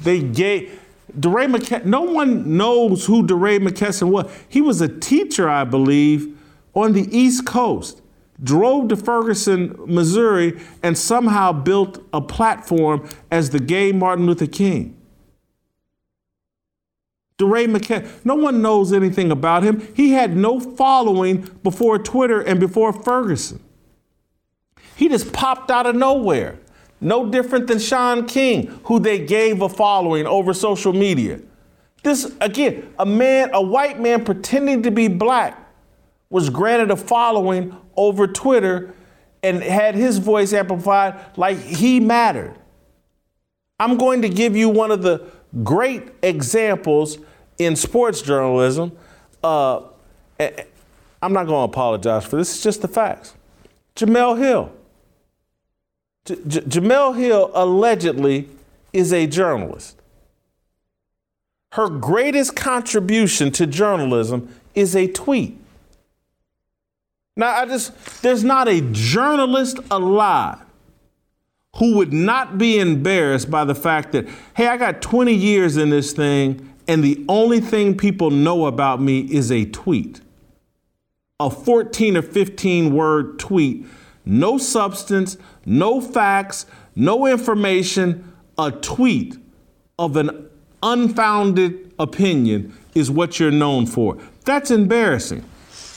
They 0.00 0.22
gave 0.22 0.80
DeRay 1.18 1.46
McKesson, 1.46 1.86
no 1.86 2.02
one 2.02 2.56
knows 2.56 3.06
who 3.06 3.26
DeRay 3.26 3.58
McKesson 3.58 4.10
was. 4.10 4.30
He 4.48 4.60
was 4.60 4.80
a 4.80 4.88
teacher, 4.88 5.48
I 5.48 5.64
believe, 5.64 6.36
on 6.74 6.92
the 6.92 7.08
East 7.16 7.46
Coast. 7.46 8.02
Drove 8.42 8.88
to 8.88 8.96
Ferguson, 8.96 9.76
Missouri, 9.86 10.60
and 10.82 10.98
somehow 10.98 11.52
built 11.52 12.04
a 12.12 12.20
platform 12.20 13.08
as 13.30 13.50
the 13.50 13.60
gay 13.60 13.92
Martin 13.92 14.26
Luther 14.26 14.48
King. 14.48 14.96
DeRay 17.38 17.66
McKenna, 17.66 18.08
no 18.24 18.36
one 18.36 18.62
knows 18.62 18.92
anything 18.92 19.30
about 19.30 19.64
him. 19.64 19.86
He 19.94 20.12
had 20.12 20.36
no 20.36 20.60
following 20.60 21.48
before 21.62 21.98
Twitter 21.98 22.40
and 22.40 22.60
before 22.60 22.92
Ferguson. 22.92 23.60
He 24.96 25.08
just 25.08 25.32
popped 25.32 25.70
out 25.70 25.86
of 25.86 25.96
nowhere. 25.96 26.58
No 27.00 27.28
different 27.28 27.66
than 27.66 27.80
Shaun 27.80 28.26
King, 28.26 28.66
who 28.84 29.00
they 29.00 29.18
gave 29.18 29.60
a 29.62 29.68
following 29.68 30.26
over 30.26 30.54
social 30.54 30.92
media. 30.92 31.40
This, 32.04 32.32
again, 32.40 32.94
a 32.98 33.06
man, 33.06 33.50
a 33.52 33.60
white 33.60 34.00
man 34.00 34.24
pretending 34.24 34.82
to 34.84 34.90
be 34.90 35.08
black 35.08 35.58
was 36.30 36.50
granted 36.50 36.90
a 36.90 36.96
following 36.96 37.76
over 37.96 38.26
Twitter 38.26 38.94
and 39.42 39.62
had 39.62 39.94
his 39.94 40.18
voice 40.18 40.52
amplified 40.52 41.18
like 41.36 41.58
he 41.58 42.00
mattered. 42.00 42.56
I'm 43.78 43.98
going 43.98 44.22
to 44.22 44.28
give 44.28 44.56
you 44.56 44.68
one 44.68 44.90
of 44.90 45.02
the 45.02 45.26
great 45.62 46.08
examples 46.22 47.18
in 47.58 47.76
sports 47.76 48.22
journalism. 48.22 48.92
Uh, 49.42 49.82
I'm 50.40 51.32
not 51.32 51.46
going 51.46 51.68
to 51.68 51.72
apologize 51.72 52.24
for 52.24 52.36
this, 52.36 52.54
it's 52.54 52.62
just 52.62 52.82
the 52.82 52.88
facts. 52.88 53.34
Jemele 53.96 54.38
Hill. 54.38 54.72
J- 56.24 56.38
J- 56.46 56.60
Jemele 56.60 57.16
Hill 57.16 57.50
allegedly 57.54 58.48
is 58.92 59.12
a 59.12 59.26
journalist. 59.26 59.96
Her 61.72 61.88
greatest 61.88 62.56
contribution 62.56 63.50
to 63.52 63.66
journalism 63.66 64.54
is 64.74 64.94
a 64.94 65.06
tweet. 65.08 65.58
Now, 67.36 67.48
I 67.50 67.66
just, 67.66 68.22
there's 68.22 68.44
not 68.44 68.68
a 68.68 68.80
journalist 68.92 69.78
alive 69.90 70.60
who 71.76 71.96
would 71.96 72.12
not 72.12 72.56
be 72.58 72.78
embarrassed 72.78 73.50
by 73.50 73.64
the 73.64 73.74
fact 73.74 74.12
that, 74.12 74.28
hey, 74.56 74.68
I 74.68 74.76
got 74.76 75.02
20 75.02 75.34
years 75.34 75.76
in 75.76 75.90
this 75.90 76.12
thing, 76.12 76.72
and 76.86 77.02
the 77.02 77.24
only 77.28 77.60
thing 77.60 77.96
people 77.96 78.30
know 78.30 78.66
about 78.66 79.00
me 79.00 79.20
is 79.20 79.50
a 79.50 79.64
tweet. 79.64 80.20
A 81.40 81.50
14 81.50 82.16
or 82.16 82.22
15 82.22 82.94
word 82.94 83.38
tweet, 83.38 83.86
no 84.24 84.56
substance, 84.56 85.36
no 85.66 86.00
facts, 86.00 86.66
no 86.94 87.26
information, 87.26 88.32
a 88.56 88.70
tweet 88.70 89.36
of 89.98 90.16
an 90.16 90.48
unfounded 90.82 91.92
opinion 91.98 92.76
is 92.94 93.10
what 93.10 93.40
you're 93.40 93.50
known 93.50 93.86
for. 93.86 94.16
That's 94.44 94.70
embarrassing. 94.70 95.44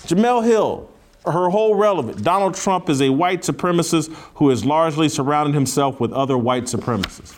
Jemele 0.08 0.44
Hill, 0.44 0.90
her 1.32 1.50
whole 1.50 1.76
relevant. 1.76 2.24
Donald 2.24 2.56
Trump 2.56 2.90
is 2.90 3.02
a 3.02 3.10
white 3.10 3.42
supremacist 3.42 4.14
who 4.36 4.50
has 4.50 4.66
largely 4.66 5.10
surrounded 5.10 5.54
himself 5.54 6.00
with 6.00 6.12
other 6.14 6.38
white 6.38 6.64
supremacists. 6.64 7.36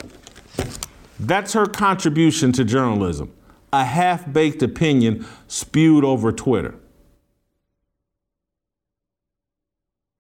That's 1.19 1.53
her 1.53 1.65
contribution 1.65 2.51
to 2.53 2.63
journalism 2.63 3.33
a 3.71 3.85
half 3.85 4.31
baked 4.31 4.63
opinion 4.63 5.25
spewed 5.47 6.03
over 6.03 6.31
Twitter. 6.31 6.75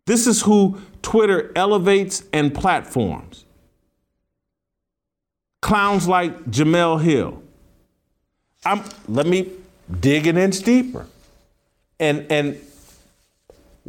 This 0.05 0.27
is 0.27 0.41
who 0.41 0.81
Twitter 1.01 1.51
elevates 1.55 2.23
and 2.33 2.53
platforms. 2.53 3.45
Clowns 5.61 6.07
like 6.07 6.45
Jemele 6.45 7.01
Hill. 7.01 7.43
I'm, 8.65 8.83
let 9.07 9.27
me 9.27 9.51
dig 9.99 10.27
an 10.27 10.37
inch 10.37 10.59
deeper. 10.59 11.05
And, 11.99 12.25
and 12.31 12.59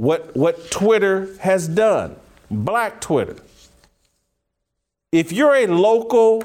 what, 0.00 0.34
what 0.34 0.70
Twitter 0.70 1.28
has 1.40 1.68
done, 1.68 2.16
black 2.50 3.02
Twitter. 3.02 3.36
If 5.12 5.30
you're 5.30 5.54
a 5.54 5.66
local 5.66 6.42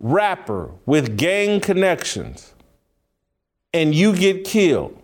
rapper 0.00 0.72
with 0.86 1.16
gang 1.16 1.60
connections 1.60 2.52
and 3.72 3.94
you 3.94 4.12
get 4.16 4.42
killed, 4.42 5.00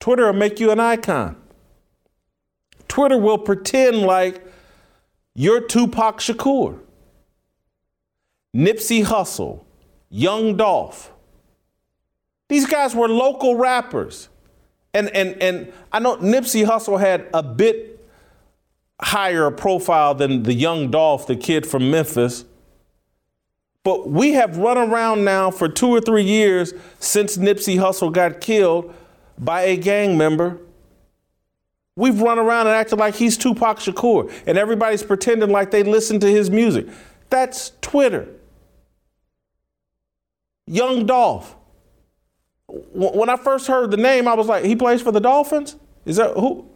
Twitter 0.00 0.24
will 0.24 0.32
make 0.32 0.58
you 0.58 0.70
an 0.70 0.80
icon. 0.80 1.36
Twitter 2.88 3.18
will 3.18 3.36
pretend 3.36 3.98
like 3.98 4.42
you're 5.34 5.60
Tupac 5.60 6.20
Shakur, 6.20 6.78
Nipsey 8.56 9.04
Hussle, 9.04 9.64
Young 10.08 10.56
Dolph. 10.56 11.12
These 12.48 12.64
guys 12.64 12.94
were 12.94 13.06
local 13.06 13.56
rappers. 13.56 14.30
And, 14.94 15.08
and, 15.10 15.40
and 15.42 15.72
I 15.92 15.98
know 15.98 16.16
Nipsey 16.16 16.64
Hussle 16.64 16.98
had 16.98 17.26
a 17.34 17.42
bit 17.42 18.06
higher 19.00 19.50
profile 19.50 20.14
than 20.14 20.42
the 20.42 20.54
young 20.54 20.90
Dolph, 20.90 21.26
the 21.26 21.36
kid 21.36 21.66
from 21.66 21.90
Memphis. 21.90 22.44
But 23.84 24.08
we 24.10 24.32
have 24.32 24.56
run 24.56 24.76
around 24.76 25.24
now 25.24 25.50
for 25.50 25.68
two 25.68 25.88
or 25.88 26.00
three 26.00 26.24
years 26.24 26.74
since 26.98 27.36
Nipsey 27.36 27.76
Hussle 27.76 28.12
got 28.12 28.40
killed 28.40 28.92
by 29.38 29.62
a 29.62 29.76
gang 29.76 30.18
member. 30.18 30.58
We've 31.96 32.20
run 32.20 32.38
around 32.38 32.66
and 32.66 32.76
acted 32.76 32.98
like 32.98 33.14
he's 33.14 33.36
Tupac 33.36 33.78
Shakur, 33.78 34.32
and 34.46 34.58
everybody's 34.58 35.02
pretending 35.02 35.50
like 35.50 35.70
they 35.70 35.82
listen 35.82 36.20
to 36.20 36.30
his 36.30 36.50
music. 36.50 36.86
That's 37.30 37.72
Twitter. 37.80 38.28
Young 40.66 41.06
Dolph 41.06 41.56
when 42.68 43.30
I 43.30 43.36
first 43.36 43.66
heard 43.66 43.90
the 43.90 43.96
name, 43.96 44.28
I 44.28 44.34
was 44.34 44.46
like, 44.46 44.64
he 44.64 44.76
plays 44.76 45.00
for 45.00 45.10
the 45.10 45.20
Dolphins? 45.20 45.76
Is 46.04 46.16
that 46.16 46.34
who? 46.34 46.68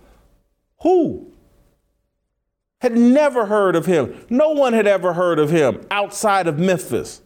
Who? 0.81 1.33
Had 2.81 2.97
never 2.97 3.47
heard 3.47 3.77
of 3.77 3.87
him. 3.87 4.27
No 4.29 4.51
one 4.51 4.73
had 4.73 4.87
ever 4.87 5.13
heard 5.13 5.39
of 5.39 5.51
him 5.51 5.87
outside 5.91 6.47
of 6.49 6.59
Memphis. 6.59 7.23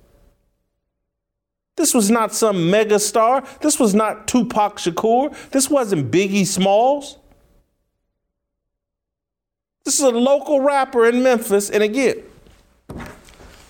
This 1.76 1.94
was 1.94 2.10
not 2.10 2.34
some 2.34 2.56
megastar. 2.56 3.46
This 3.60 3.78
was 3.78 3.94
not 3.94 4.26
Tupac 4.26 4.78
Shakur. 4.78 5.34
This 5.50 5.70
wasn't 5.70 6.10
Biggie 6.10 6.46
Smalls. 6.46 7.18
This 9.84 9.94
is 9.94 10.04
a 10.04 10.10
local 10.10 10.60
rapper 10.60 11.06
in 11.06 11.22
Memphis, 11.22 11.70
and 11.70 11.82
again, 11.82 12.24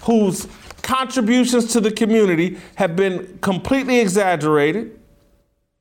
whose 0.05 0.49
contributions 0.87 1.73
to 1.73 1.81
the 1.81 1.91
community 1.91 2.57
have 2.77 2.95
been 2.95 3.39
completely 3.43 3.99
exaggerated. 3.99 4.97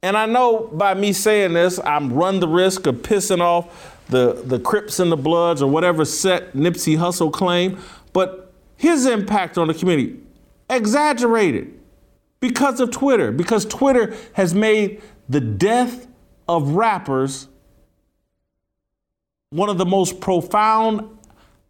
And 0.01 0.17
I 0.17 0.25
know 0.25 0.67
by 0.73 0.95
me 0.95 1.13
saying 1.13 1.53
this, 1.53 1.79
I'm 1.85 2.11
run 2.11 2.39
the 2.39 2.47
risk 2.47 2.87
of 2.87 2.95
pissing 2.95 3.39
off 3.39 4.01
the, 4.09 4.33
the 4.33 4.59
Crips 4.59 4.99
and 4.99 5.11
the 5.11 5.17
Bloods 5.17 5.61
or 5.61 5.69
whatever 5.69 6.05
set 6.05 6.53
Nipsey 6.53 6.97
Hussle 6.97 7.31
claim. 7.31 7.79
But 8.13 8.51
his 8.77 9.05
impact 9.05 9.59
on 9.59 9.67
the 9.67 9.75
community, 9.75 10.19
exaggerated 10.71 11.79
because 12.39 12.79
of 12.79 12.89
Twitter, 12.89 13.31
because 13.31 13.63
Twitter 13.63 14.15
has 14.33 14.55
made 14.55 15.03
the 15.29 15.39
death 15.39 16.07
of 16.47 16.71
rappers 16.71 17.47
one 19.51 19.69
of 19.69 19.77
the 19.77 19.85
most 19.85 20.19
profound 20.19 21.14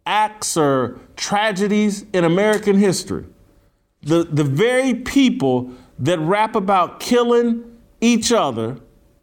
acts 0.06 0.56
or 0.56 0.98
tragedies 1.16 2.06
in 2.12 2.24
American 2.24 2.78
history. 2.78 3.24
The, 4.02 4.24
the 4.24 4.44
very 4.44 4.94
people 4.94 5.72
that 5.98 6.18
rap 6.20 6.54
about 6.54 7.00
killing 7.00 7.78
each 8.00 8.30
other 8.32 8.78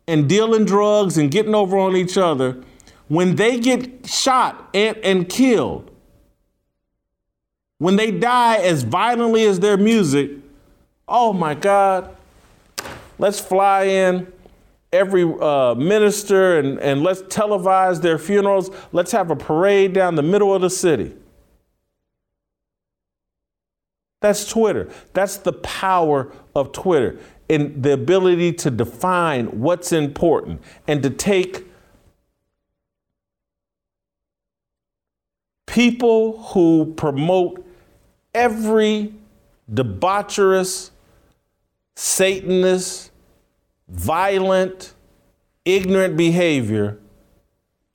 and 0.08 0.28
dealing 0.28 0.66
drugs 0.66 1.18
and 1.18 1.32
getting 1.32 1.56
over 1.56 1.78
on 1.78 1.96
each 1.96 2.18
other, 2.18 2.62
when 3.08 3.36
they 3.36 3.60
get 3.60 4.06
shot 4.08 4.70
and, 4.74 4.98
and 4.98 5.30
killed, 5.30 5.90
when 7.78 7.96
they 7.96 8.12
die 8.12 8.58
as 8.58 8.84
violently 8.84 9.46
as 9.46 9.60
their 9.60 9.78
music, 9.78 10.32
oh 11.08 11.32
my 11.32 11.54
God, 11.54 12.16
let's 13.18 13.40
fly 13.40 13.84
in 13.84 14.32
every 14.94 15.24
uh, 15.24 15.76
minister 15.76 16.60
and, 16.60 16.80
and 16.80 17.04
let's 17.04 17.24
televise 17.24 18.02
their 18.02 18.18
funerals. 18.18 18.70
Let's 18.92 19.12
have 19.12 19.32
a 19.32 19.36
parade 19.36 19.94
down 19.94 20.16
the 20.16 20.24
middle 20.24 20.54
of 20.54 20.62
the 20.62 20.70
city. 20.70 21.14
That's 24.22 24.48
Twitter. 24.48 24.90
That's 25.14 25.38
the 25.38 25.52
power 25.54 26.32
of 26.56 26.72
Twitter 26.72 27.20
and 27.50 27.84
the 27.84 27.92
ability 27.92 28.54
to 28.54 28.72
define 28.72 29.48
what's 29.60 29.92
important 29.92 30.62
and 30.88 31.04
to 31.04 31.10
take 31.10 31.68
people 35.66 36.42
who 36.44 36.94
promote 36.96 37.66
every 38.34 39.14
debaucherous, 39.72 40.92
Satanist, 41.96 43.12
violent, 43.88 44.94
ignorant 45.66 46.18
behavior 46.18 47.00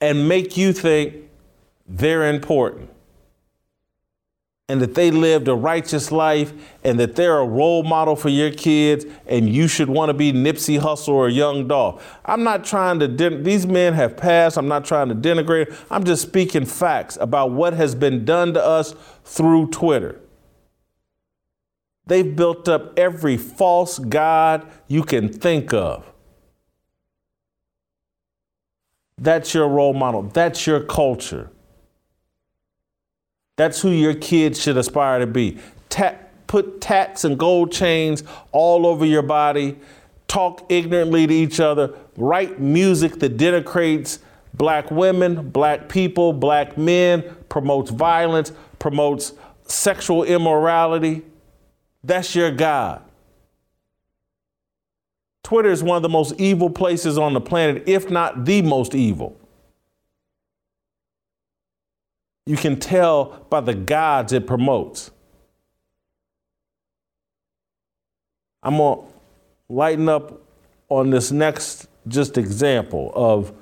and 0.01 0.27
make 0.27 0.57
you 0.57 0.73
think 0.73 1.15
they're 1.87 2.29
important 2.29 2.89
and 4.69 4.79
that 4.81 4.93
they 4.93 5.09
lived 5.09 5.47
a 5.47 5.55
righteous 5.55 6.11
life 6.11 6.53
and 6.83 6.99
that 6.99 7.15
they're 7.15 7.39
a 7.39 7.45
role 7.45 7.81
model 7.81 8.15
for 8.15 8.29
your 8.29 8.51
kids 8.51 9.03
and 9.25 9.49
you 9.49 9.67
should 9.67 9.89
want 9.89 10.09
to 10.09 10.13
be 10.13 10.31
Nipsey 10.31 10.79
Hussle 10.79 11.09
or 11.09 11.27
Young 11.27 11.67
Dolph. 11.67 12.17
I'm 12.23 12.43
not 12.43 12.63
trying 12.63 12.99
to, 12.99 13.07
den- 13.07 13.41
these 13.41 13.65
men 13.65 13.93
have 13.93 14.15
passed. 14.15 14.57
I'm 14.57 14.67
not 14.67 14.85
trying 14.85 15.09
to 15.09 15.15
denigrate. 15.15 15.75
I'm 15.89 16.03
just 16.03 16.21
speaking 16.21 16.65
facts 16.65 17.17
about 17.19 17.51
what 17.51 17.73
has 17.73 17.95
been 17.95 18.23
done 18.23 18.53
to 18.53 18.63
us 18.63 18.93
through 19.25 19.67
Twitter. 19.71 20.21
They've 22.09 22.35
built 22.35 22.67
up 22.67 22.97
every 22.97 23.37
false 23.37 23.99
God 23.99 24.67
you 24.87 25.03
can 25.03 25.31
think 25.31 25.73
of. 25.73 26.11
That's 29.19 29.53
your 29.53 29.67
role 29.67 29.93
model. 29.93 30.23
That's 30.23 30.65
your 30.65 30.81
culture. 30.81 31.51
That's 33.57 33.81
who 33.81 33.91
your 33.91 34.15
kids 34.15 34.59
should 34.59 34.77
aspire 34.77 35.19
to 35.19 35.27
be. 35.27 35.59
Ta- 35.89 36.15
put 36.47 36.81
tats 36.81 37.25
and 37.25 37.37
gold 37.37 37.71
chains 37.71 38.23
all 38.51 38.87
over 38.87 39.05
your 39.05 39.21
body, 39.21 39.77
talk 40.27 40.65
ignorantly 40.69 41.27
to 41.27 41.33
each 41.33 41.59
other, 41.59 41.93
write 42.17 42.59
music 42.59 43.19
that 43.19 43.37
denigrates 43.37 44.17
black 44.55 44.89
women, 44.89 45.51
black 45.51 45.89
people, 45.89 46.33
black 46.33 46.75
men, 46.75 47.23
promotes 47.49 47.91
violence, 47.91 48.51
promotes 48.79 49.33
sexual 49.67 50.23
immorality. 50.23 51.21
That's 52.03 52.35
your 52.35 52.51
God. 52.51 53.03
Twitter 55.43 55.69
is 55.69 55.83
one 55.83 55.97
of 55.97 56.03
the 56.03 56.09
most 56.09 56.39
evil 56.39 56.69
places 56.69 57.17
on 57.17 57.33
the 57.33 57.41
planet, 57.41 57.83
if 57.87 58.09
not 58.09 58.45
the 58.45 58.61
most 58.61 58.93
evil. 58.93 59.35
You 62.45 62.57
can 62.57 62.79
tell 62.79 63.45
by 63.49 63.61
the 63.61 63.73
gods 63.73 64.33
it 64.33 64.47
promotes. 64.47 65.11
I'm 68.61 68.77
going 68.77 68.99
to 68.99 69.05
lighten 69.69 70.09
up 70.09 70.41
on 70.89 71.09
this 71.09 71.31
next 71.31 71.87
just 72.07 72.37
example 72.37 73.11
of 73.15 73.53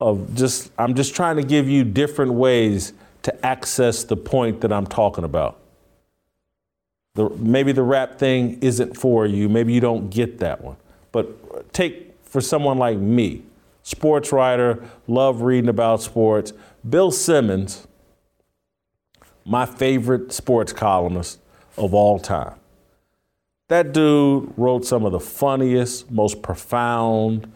of 0.00 0.34
just 0.34 0.70
I'm 0.78 0.94
just 0.94 1.14
trying 1.14 1.36
to 1.36 1.42
give 1.42 1.68
you 1.68 1.84
different 1.84 2.34
ways 2.34 2.92
to 3.22 3.46
access 3.46 4.04
the 4.04 4.16
point 4.16 4.60
that 4.60 4.72
I'm 4.72 4.86
talking 4.86 5.24
about. 5.24 5.58
The, 7.14 7.30
maybe 7.30 7.72
the 7.72 7.82
rap 7.82 8.18
thing 8.18 8.58
isn't 8.60 8.96
for 8.96 9.24
you. 9.26 9.48
Maybe 9.48 9.72
you 9.72 9.80
don't 9.80 10.10
get 10.10 10.38
that 10.38 10.62
one. 10.62 10.76
But 11.12 11.72
take 11.72 12.14
for 12.24 12.40
someone 12.40 12.78
like 12.78 12.98
me, 12.98 13.42
sports 13.84 14.32
writer, 14.32 14.84
love 15.06 15.42
reading 15.42 15.68
about 15.68 16.02
sports. 16.02 16.52
Bill 16.88 17.12
Simmons, 17.12 17.86
my 19.44 19.64
favorite 19.64 20.32
sports 20.32 20.72
columnist 20.72 21.38
of 21.76 21.94
all 21.94 22.18
time. 22.18 22.56
That 23.68 23.92
dude 23.92 24.52
wrote 24.56 24.84
some 24.84 25.04
of 25.04 25.12
the 25.12 25.20
funniest, 25.20 26.10
most 26.10 26.42
profound, 26.42 27.50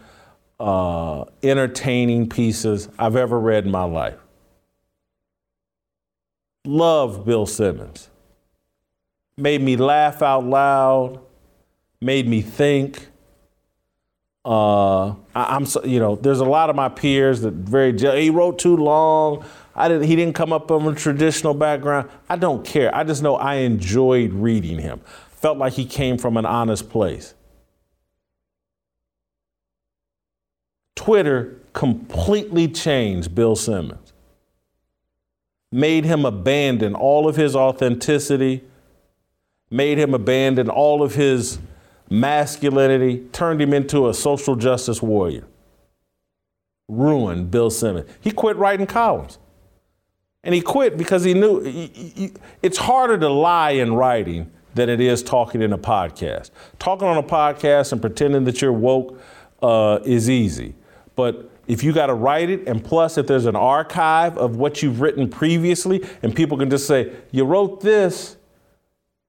uh, 0.60 1.24
entertaining 1.42 2.28
pieces 2.28 2.88
I've 2.98 3.16
ever 3.16 3.38
read 3.38 3.64
in 3.64 3.70
my 3.70 3.84
life. 3.84 4.18
Love 6.64 7.24
Bill 7.24 7.46
Simmons. 7.46 8.10
Made 9.38 9.62
me 9.62 9.76
laugh 9.76 10.20
out 10.20 10.44
loud, 10.44 11.20
made 12.00 12.26
me 12.26 12.42
think. 12.42 13.06
Uh, 14.44 15.10
I, 15.34 15.54
am 15.56 15.64
so, 15.64 15.84
you 15.84 16.00
know, 16.00 16.16
there's 16.16 16.40
a 16.40 16.44
lot 16.44 16.70
of 16.70 16.76
my 16.76 16.88
peers 16.88 17.42
that 17.42 17.54
very 17.54 17.96
he 17.96 18.30
wrote 18.30 18.58
too 18.58 18.76
long. 18.76 19.44
I 19.76 19.86
didn't. 19.86 20.08
He 20.08 20.16
didn't 20.16 20.34
come 20.34 20.52
up 20.52 20.66
from 20.66 20.88
a 20.88 20.94
traditional 20.94 21.54
background. 21.54 22.10
I 22.28 22.34
don't 22.34 22.64
care. 22.64 22.92
I 22.92 23.04
just 23.04 23.22
know 23.22 23.36
I 23.36 23.56
enjoyed 23.56 24.32
reading 24.32 24.80
him. 24.80 25.00
Felt 25.30 25.56
like 25.56 25.74
he 25.74 25.84
came 25.84 26.18
from 26.18 26.36
an 26.36 26.44
honest 26.44 26.90
place. 26.90 27.34
Twitter 30.96 31.60
completely 31.74 32.66
changed 32.66 33.36
Bill 33.36 33.54
Simmons, 33.54 34.12
made 35.70 36.04
him 36.04 36.24
abandon 36.24 36.96
all 36.96 37.28
of 37.28 37.36
his 37.36 37.54
authenticity, 37.54 38.64
made 39.70 39.98
him 39.98 40.14
abandon 40.14 40.68
all 40.68 41.02
of 41.02 41.14
his 41.14 41.58
masculinity, 42.10 43.26
turned 43.32 43.60
him 43.60 43.74
into 43.74 44.08
a 44.08 44.14
social 44.14 44.56
justice 44.56 45.02
warrior. 45.02 45.44
Ruined 46.88 47.50
Bill 47.50 47.70
Simmons. 47.70 48.08
He 48.20 48.30
quit 48.30 48.56
writing 48.56 48.86
columns. 48.86 49.38
And 50.42 50.54
he 50.54 50.62
quit 50.62 50.96
because 50.96 51.24
he 51.24 51.34
knew 51.34 51.60
it's 52.62 52.78
harder 52.78 53.18
to 53.18 53.28
lie 53.28 53.72
in 53.72 53.92
writing 53.92 54.50
than 54.74 54.88
it 54.88 55.00
is 55.00 55.22
talking 55.22 55.60
in 55.60 55.72
a 55.72 55.78
podcast. 55.78 56.50
Talking 56.78 57.06
on 57.08 57.18
a 57.18 57.22
podcast 57.22 57.92
and 57.92 58.00
pretending 58.00 58.44
that 58.44 58.62
you're 58.62 58.72
woke 58.72 59.20
uh, 59.60 59.98
is 60.04 60.30
easy. 60.30 60.74
But 61.16 61.50
if 61.66 61.84
you 61.84 61.92
got 61.92 62.06
to 62.06 62.14
write 62.14 62.48
it, 62.48 62.66
and 62.66 62.82
plus 62.82 63.18
if 63.18 63.26
there's 63.26 63.44
an 63.44 63.56
archive 63.56 64.38
of 64.38 64.56
what 64.56 64.82
you've 64.82 65.02
written 65.02 65.28
previously, 65.28 66.08
and 66.22 66.34
people 66.34 66.56
can 66.56 66.70
just 66.70 66.86
say, 66.86 67.12
you 67.30 67.44
wrote 67.44 67.82
this 67.82 68.37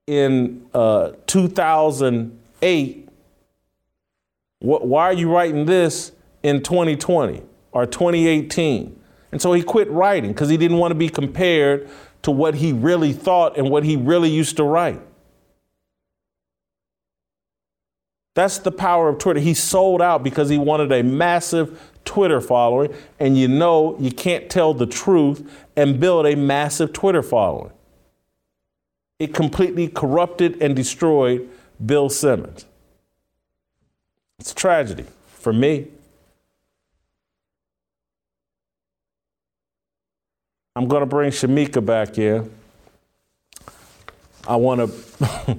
in 0.10 0.66
uh, 0.74 1.12
2008, 1.28 3.10
wh- 4.60 4.64
why 4.64 5.04
are 5.04 5.14
you 5.14 5.32
writing 5.32 5.66
this 5.66 6.12
in 6.42 6.64
2020 6.64 7.44
or 7.72 7.86
2018? 7.86 9.00
And 9.32 9.40
so 9.40 9.54
he 9.54 9.62
quit 9.62 9.88
writing 9.92 10.32
because 10.32 10.50
he 10.50 10.58
didn't 10.58 10.78
want 10.78 10.92
to 10.92 10.96
be 10.96 11.10
compared 11.10 11.88
to 12.24 12.32
what 12.32 12.56
he 12.56 12.74
really 12.74 13.14
thought 13.14 13.56
and 13.56 13.70
what 13.70 13.84
he 13.84 13.96
really 13.96 14.32
used 14.32 14.58
to 14.58 14.64
write. 14.64 15.00
That's 18.34 18.58
the 18.58 18.72
power 18.72 19.10
of 19.10 19.20
Twitter. 19.20 19.40
He 19.40 19.54
sold 19.54 20.02
out 20.02 20.24
because 20.24 20.50
he 20.50 20.58
wanted 20.58 20.92
a 20.92 21.04
massive 21.04 21.92
Twitter 22.04 22.42
following, 22.42 22.94
and 23.20 23.38
you 23.38 23.48
know 23.48 23.96
you 24.00 24.12
can't 24.12 24.50
tell 24.50 24.74
the 24.74 24.88
truth 24.88 25.48
and 25.76 26.00
build 26.00 26.26
a 26.26 26.36
massive 26.36 26.94
Twitter 26.94 27.22
following. 27.22 27.72
It 29.20 29.34
completely 29.34 29.90
corrupted 29.90 30.62
and 30.62 30.76
destroyed 30.76 31.50
Bill 31.86 32.10
Simmons. 32.10 32.66
It's 34.40 34.54
a 34.54 34.56
tragedy 34.56 35.06
for 35.28 35.52
me. 35.52 35.88
I'm 40.76 40.88
going 40.88 41.02
to 41.02 41.06
bring 41.06 41.32
Shemeka 41.32 41.86
back 41.86 42.18
in. 42.18 42.50
I 44.48 44.56
want 44.56 44.90
to 44.90 45.58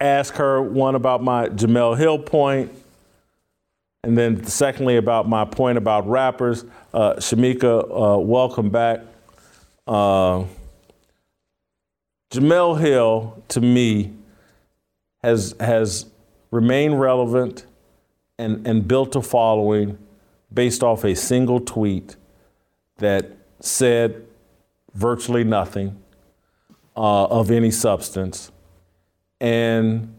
ask 0.00 0.34
her 0.34 0.62
one 0.62 0.94
about 0.94 1.22
my 1.22 1.48
Jemele 1.48 1.98
Hill 1.98 2.20
point, 2.20 2.72
and 4.04 4.16
then 4.16 4.44
secondly 4.44 4.96
about 4.96 5.28
my 5.28 5.44
point 5.44 5.76
about 5.76 6.08
rappers. 6.08 6.64
Uh, 6.92 7.14
Shemeka, 7.14 8.14
uh, 8.14 8.18
welcome 8.20 8.70
back. 8.70 9.00
Uh, 9.88 10.44
Jemele 12.34 12.80
Hill, 12.80 13.42
to 13.48 13.60
me, 13.60 14.12
has 15.22 15.54
has 15.60 16.06
remained 16.50 17.00
relevant 17.00 17.66
and, 18.38 18.66
and 18.66 18.86
built 18.86 19.14
a 19.16 19.22
following 19.22 19.98
based 20.52 20.82
off 20.82 21.04
a 21.04 21.14
single 21.14 21.60
tweet 21.60 22.16
that 22.98 23.30
said 23.60 24.26
virtually 24.94 25.44
nothing 25.44 25.96
uh, 26.96 27.24
of 27.24 27.50
any 27.50 27.70
substance 27.70 28.52
and 29.40 30.14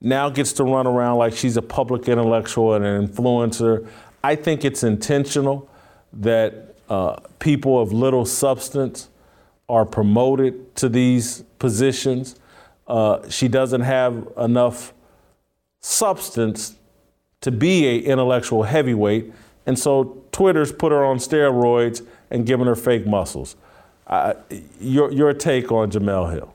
now 0.00 0.30
gets 0.30 0.52
to 0.54 0.64
run 0.64 0.86
around 0.86 1.18
like 1.18 1.34
she's 1.34 1.56
a 1.56 1.62
public 1.62 2.08
intellectual 2.08 2.74
and 2.74 2.84
an 2.84 3.06
influencer. 3.06 3.86
I 4.22 4.34
think 4.36 4.64
it's 4.64 4.82
intentional 4.82 5.68
that 6.12 6.76
uh, 6.88 7.16
people 7.38 7.80
of 7.82 7.92
little 7.92 8.24
substance 8.24 9.08
are 9.70 9.86
promoted 9.86 10.74
to 10.76 10.88
these 10.88 11.44
positions. 11.58 12.36
Uh, 12.86 13.28
she 13.28 13.48
doesn't 13.48 13.82
have 13.82 14.28
enough 14.36 14.92
substance 15.80 16.76
to 17.40 17.50
be 17.50 17.86
a 17.86 17.98
intellectual 18.00 18.64
heavyweight, 18.64 19.32
and 19.66 19.78
so 19.78 20.22
Twitter's 20.32 20.72
put 20.72 20.92
her 20.92 21.04
on 21.04 21.18
steroids 21.18 22.04
and 22.30 22.44
given 22.44 22.66
her 22.66 22.76
fake 22.76 23.06
muscles. 23.06 23.56
Uh, 24.06 24.34
your 24.80 25.12
your 25.12 25.32
take 25.32 25.70
on 25.70 25.90
Jemele 25.90 26.32
Hill? 26.32 26.54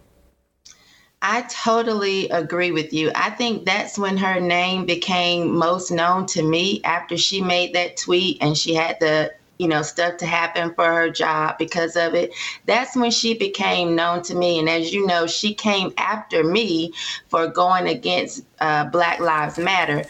I 1.21 1.41
totally 1.43 2.29
agree 2.29 2.71
with 2.71 2.93
you. 2.93 3.11
I 3.15 3.31
think 3.31 3.65
that's 3.65 3.97
when 3.97 4.17
her 4.17 4.39
name 4.39 4.85
became 4.85 5.55
most 5.55 5.89
known 5.89 6.27
to 6.27 6.43
me 6.43 6.81
after 6.83 7.17
she 7.17 7.41
made 7.41 7.73
that 7.73 7.97
tweet 7.97 8.37
and 8.41 8.55
she 8.55 8.75
had 8.75 8.99
the 8.99 9.33
you 9.57 9.67
know, 9.67 9.81
stuff 9.81 10.17
to 10.17 10.25
happen 10.25 10.73
for 10.73 10.85
her 10.85 11.09
job 11.09 11.57
because 11.57 11.95
of 11.95 12.13
it. 12.13 12.33
That's 12.65 12.95
when 12.95 13.11
she 13.11 13.37
became 13.37 13.95
known 13.95 14.21
to 14.23 14.35
me. 14.35 14.59
And 14.59 14.69
as 14.69 14.93
you 14.93 15.05
know, 15.05 15.27
she 15.27 15.53
came 15.53 15.93
after 15.97 16.43
me 16.43 16.93
for 17.29 17.47
going 17.47 17.87
against 17.87 18.45
uh, 18.59 18.85
Black 18.85 19.19
Lives 19.19 19.57
Matter. 19.57 20.07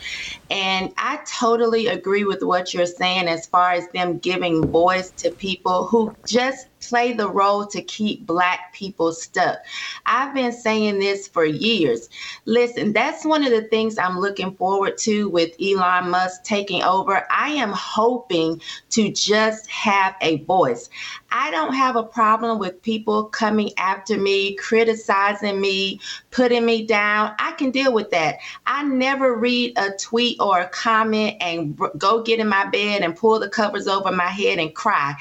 And 0.50 0.94
I 0.98 1.20
totally 1.40 1.88
agree 1.88 2.24
with 2.24 2.44
what 2.44 2.74
you're 2.74 2.86
saying 2.86 3.28
as 3.28 3.48
far 3.48 3.72
as 3.72 3.88
them 3.94 4.20
giving 4.20 4.70
voice 4.70 5.12
to 5.14 5.32
people 5.32 5.88
who 5.88 6.16
just 6.26 6.68
play 6.88 7.14
the 7.14 7.30
role 7.30 7.66
to 7.66 7.82
keep 7.82 8.26
Black 8.28 8.74
people 8.74 9.12
stuck. 9.12 9.58
I've 10.06 10.36
been 10.36 10.52
saying 10.52 11.00
this 11.00 11.28
for 11.28 11.44
years. 11.46 12.10
Listen, 12.46 12.94
that's 12.94 13.26
one 13.26 13.44
of 13.44 13.52
the 13.52 13.64
things 13.64 13.98
I'm 13.98 14.20
looking 14.20 14.56
forward 14.56 14.98
to 15.00 15.30
with 15.30 15.52
Elon 15.62 16.12
Musk 16.12 16.44
taking 16.44 16.84
over. 16.84 17.26
I 17.32 17.50
am 17.50 17.72
hoping 17.74 18.62
to 18.92 19.12
just 19.12 19.68
have 19.70 20.16
a 20.22 20.44
voice. 20.44 20.90
I 21.38 21.52
don't 21.52 21.74
have 21.74 21.98
a 21.98 22.04
problem 22.04 22.60
with 22.60 22.82
people 22.82 23.26
coming 23.26 23.72
after 23.78 24.18
me, 24.18 24.56
criticizing 24.56 25.60
me, 25.60 26.00
putting 26.32 26.66
me 26.66 26.86
down. 26.86 27.34
I 27.40 27.52
can 27.52 27.72
deal 27.72 27.92
with 27.92 28.10
that. 28.12 28.38
I 28.66 28.84
never 28.84 29.36
read 29.36 29.74
a 29.78 29.90
tweet 30.00 30.40
or 30.40 30.62
a 30.62 30.70
comment 30.70 31.36
and 31.42 31.78
go 31.98 32.24
get 32.24 32.40
in 32.40 32.48
my 32.48 32.68
bed 32.68 33.02
and 33.02 33.18
pull 33.18 33.38
the 33.42 33.50
covers 33.50 33.86
over 33.86 34.14
my 34.14 34.30
head 34.30 34.60
and 34.60 34.74
cry 34.74 35.14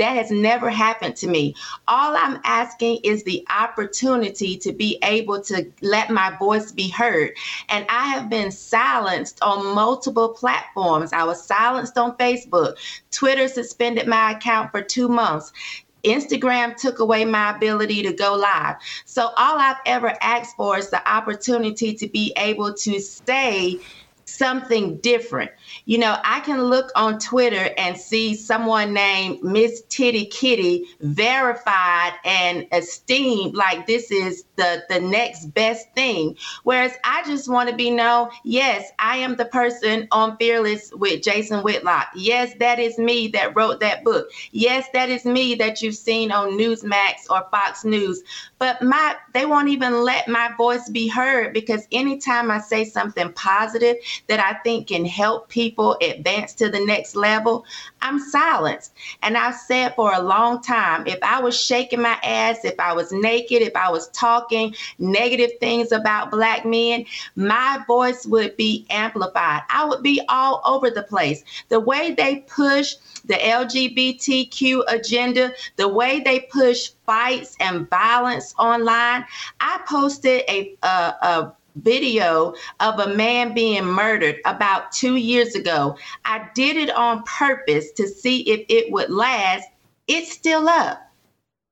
That 0.00 0.16
has 0.16 0.30
never 0.30 0.70
happened 0.70 1.14
to 1.16 1.28
me. 1.28 1.54
All 1.86 2.16
I'm 2.16 2.40
asking 2.44 3.00
is 3.04 3.22
the 3.22 3.46
opportunity 3.50 4.56
to 4.56 4.72
be 4.72 4.98
able 5.02 5.42
to 5.42 5.70
let 5.82 6.08
my 6.08 6.34
voice 6.38 6.72
be 6.72 6.88
heard. 6.88 7.36
And 7.68 7.84
I 7.90 8.06
have 8.06 8.30
been 8.30 8.50
silenced 8.50 9.38
on 9.42 9.74
multiple 9.74 10.30
platforms. 10.30 11.12
I 11.12 11.24
was 11.24 11.44
silenced 11.44 11.98
on 11.98 12.16
Facebook. 12.16 12.76
Twitter 13.10 13.46
suspended 13.46 14.06
my 14.06 14.32
account 14.32 14.70
for 14.70 14.80
two 14.80 15.06
months. 15.06 15.52
Instagram 16.02 16.76
took 16.76 17.00
away 17.00 17.26
my 17.26 17.54
ability 17.54 18.02
to 18.02 18.14
go 18.14 18.34
live. 18.34 18.76
So 19.04 19.24
all 19.36 19.58
I've 19.58 19.76
ever 19.84 20.16
asked 20.22 20.56
for 20.56 20.78
is 20.78 20.88
the 20.88 21.06
opportunity 21.06 21.92
to 21.92 22.08
be 22.08 22.32
able 22.38 22.72
to 22.72 23.00
say 23.00 23.80
something 24.24 24.96
different. 24.98 25.50
You 25.84 25.98
know, 25.98 26.18
I 26.24 26.40
can 26.40 26.64
look 26.64 26.90
on 26.94 27.18
Twitter 27.18 27.70
and 27.76 27.96
see 27.96 28.34
someone 28.34 28.92
named 28.92 29.42
Miss 29.42 29.82
Titty 29.88 30.26
Kitty 30.26 30.86
verified 31.00 32.12
and 32.24 32.66
esteemed 32.72 33.54
like 33.54 33.86
this 33.86 34.10
is 34.10 34.44
the, 34.56 34.82
the 34.88 35.00
next 35.00 35.46
best 35.46 35.92
thing. 35.94 36.36
Whereas 36.64 36.92
I 37.04 37.24
just 37.24 37.50
want 37.50 37.68
to 37.70 37.76
be 37.76 37.90
known, 37.90 38.30
yes, 38.44 38.90
I 38.98 39.16
am 39.18 39.36
the 39.36 39.46
person 39.46 40.06
on 40.12 40.36
Fearless 40.36 40.92
with 40.94 41.22
Jason 41.22 41.62
Whitlock. 41.62 42.08
Yes, 42.14 42.52
that 42.60 42.78
is 42.78 42.98
me 42.98 43.28
that 43.28 43.56
wrote 43.56 43.80
that 43.80 44.04
book. 44.04 44.30
Yes, 44.52 44.86
that 44.92 45.08
is 45.08 45.24
me 45.24 45.54
that 45.56 45.82
you've 45.82 45.94
seen 45.94 46.32
on 46.32 46.52
Newsmax 46.52 47.28
or 47.30 47.46
Fox 47.50 47.84
News. 47.84 48.22
But 48.60 48.82
my 48.82 49.16
they 49.32 49.46
won't 49.46 49.68
even 49.68 50.04
let 50.04 50.28
my 50.28 50.52
voice 50.56 50.88
be 50.90 51.08
heard 51.08 51.54
because 51.54 51.88
anytime 51.90 52.50
I 52.50 52.60
say 52.60 52.84
something 52.84 53.32
positive 53.32 53.96
that 54.28 54.38
I 54.38 54.58
think 54.62 54.88
can 54.88 55.06
help 55.06 55.48
people 55.48 55.96
advance 56.02 56.52
to 56.54 56.68
the 56.68 56.84
next 56.84 57.16
level, 57.16 57.64
I'm 58.02 58.18
silenced. 58.18 58.92
And 59.22 59.38
I've 59.38 59.54
said 59.56 59.94
for 59.94 60.12
a 60.12 60.20
long 60.20 60.60
time, 60.62 61.06
if 61.06 61.18
I 61.22 61.40
was 61.40 61.58
shaking 61.58 62.02
my 62.02 62.18
ass, 62.22 62.64
if 62.64 62.78
I 62.78 62.92
was 62.92 63.12
naked, 63.12 63.62
if 63.62 63.74
I 63.74 63.90
was 63.90 64.08
talking 64.08 64.74
negative 64.98 65.52
things 65.58 65.90
about 65.90 66.30
black 66.30 66.66
men, 66.66 67.06
my 67.36 67.82
voice 67.86 68.26
would 68.26 68.58
be 68.58 68.86
amplified. 68.90 69.62
I 69.70 69.86
would 69.86 70.02
be 70.02 70.20
all 70.28 70.60
over 70.66 70.90
the 70.90 71.02
place. 71.02 71.44
The 71.70 71.80
way 71.80 72.12
they 72.14 72.44
push 72.46 72.96
the 73.26 73.34
LGBTQ 73.34 74.82
agenda, 74.88 75.52
the 75.76 75.88
way 75.88 76.20
they 76.20 76.40
push 76.52 76.90
fights 77.06 77.56
and 77.60 77.88
violence 77.90 78.54
online. 78.58 79.24
I 79.60 79.80
posted 79.86 80.42
a, 80.48 80.76
a, 80.82 80.86
a 80.86 81.52
video 81.76 82.54
of 82.80 82.98
a 82.98 83.14
man 83.14 83.54
being 83.54 83.84
murdered 83.84 84.40
about 84.44 84.92
two 84.92 85.16
years 85.16 85.54
ago. 85.54 85.96
I 86.24 86.48
did 86.54 86.76
it 86.76 86.90
on 86.90 87.22
purpose 87.24 87.92
to 87.92 88.08
see 88.08 88.40
if 88.42 88.66
it 88.68 88.92
would 88.92 89.10
last. 89.10 89.68
It's 90.08 90.32
still 90.32 90.68
up. 90.68 91.09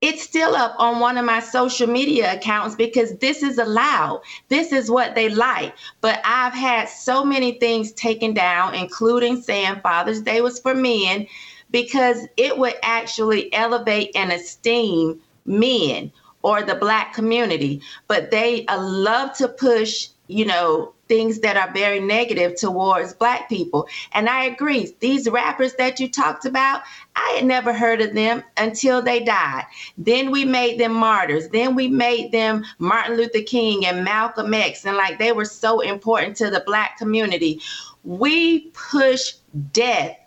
It's 0.00 0.22
still 0.22 0.54
up 0.54 0.76
on 0.78 1.00
one 1.00 1.18
of 1.18 1.24
my 1.24 1.40
social 1.40 1.88
media 1.88 2.34
accounts 2.34 2.76
because 2.76 3.16
this 3.18 3.42
is 3.42 3.58
allowed. 3.58 4.22
This 4.48 4.72
is 4.72 4.90
what 4.90 5.16
they 5.16 5.28
like. 5.28 5.74
But 6.00 6.20
I've 6.24 6.54
had 6.54 6.88
so 6.88 7.24
many 7.24 7.58
things 7.58 7.92
taken 7.92 8.32
down, 8.32 8.74
including 8.74 9.42
saying 9.42 9.80
Father's 9.82 10.22
Day 10.22 10.40
was 10.40 10.60
for 10.60 10.74
men, 10.74 11.26
because 11.70 12.26
it 12.36 12.56
would 12.56 12.74
actually 12.82 13.52
elevate 13.52 14.12
and 14.14 14.32
esteem 14.32 15.20
men 15.44 16.12
or 16.42 16.62
the 16.62 16.74
black 16.74 17.12
community, 17.14 17.80
but 18.06 18.30
they 18.30 18.64
uh, 18.66 18.80
love 18.80 19.36
to 19.36 19.48
push, 19.48 20.08
you 20.28 20.44
know, 20.44 20.92
things 21.08 21.40
that 21.40 21.56
are 21.56 21.72
very 21.72 22.00
negative 22.00 22.54
towards 22.54 23.14
black 23.14 23.48
people. 23.48 23.88
And 24.12 24.28
I 24.28 24.44
agree, 24.44 24.94
these 25.00 25.28
rappers 25.28 25.72
that 25.74 25.98
you 25.98 26.08
talked 26.08 26.44
about, 26.44 26.82
I 27.16 27.32
had 27.36 27.46
never 27.46 27.72
heard 27.72 28.02
of 28.02 28.14
them 28.14 28.44
until 28.58 29.00
they 29.00 29.20
died. 29.20 29.64
Then 29.96 30.30
we 30.30 30.44
made 30.44 30.78
them 30.78 30.92
martyrs. 30.92 31.48
Then 31.48 31.74
we 31.74 31.88
made 31.88 32.30
them 32.30 32.62
Martin 32.78 33.16
Luther 33.16 33.42
King 33.42 33.86
and 33.86 34.04
Malcolm 34.04 34.52
X, 34.52 34.84
and 34.84 34.96
like 34.96 35.18
they 35.18 35.32
were 35.32 35.46
so 35.46 35.80
important 35.80 36.36
to 36.36 36.50
the 36.50 36.62
black 36.66 36.98
community. 36.98 37.60
We 38.04 38.70
push 38.70 39.32
death 39.72 40.17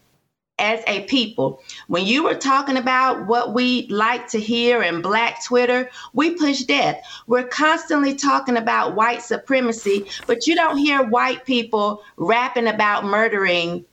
as 0.62 0.82
a 0.88 1.01
people. 1.05 1.62
When 1.88 2.05
you 2.05 2.24
were 2.24 2.36
talking 2.36 2.78
about 2.78 3.26
what 3.28 3.53
we 3.53 3.88
like 3.88 4.28
to 4.30 4.39
hear 4.39 4.84
in 4.84 5.01
Black 5.01 5.43
Twitter, 5.43 5.89
we 6.14 6.36
push 6.36 6.62
death. 6.62 7.03
We're 7.28 7.47
constantly 7.47 8.14
talking 8.16 8.55
about 8.55 8.95
white 8.95 9.24
supremacy, 9.24 10.07
but 10.28 10.45
you 10.47 10.55
don't 10.55 10.78
hear 10.78 11.03
white 11.03 11.45
people 11.45 12.03
rapping 12.16 12.68
about 12.68 13.03
murdering 13.03 13.84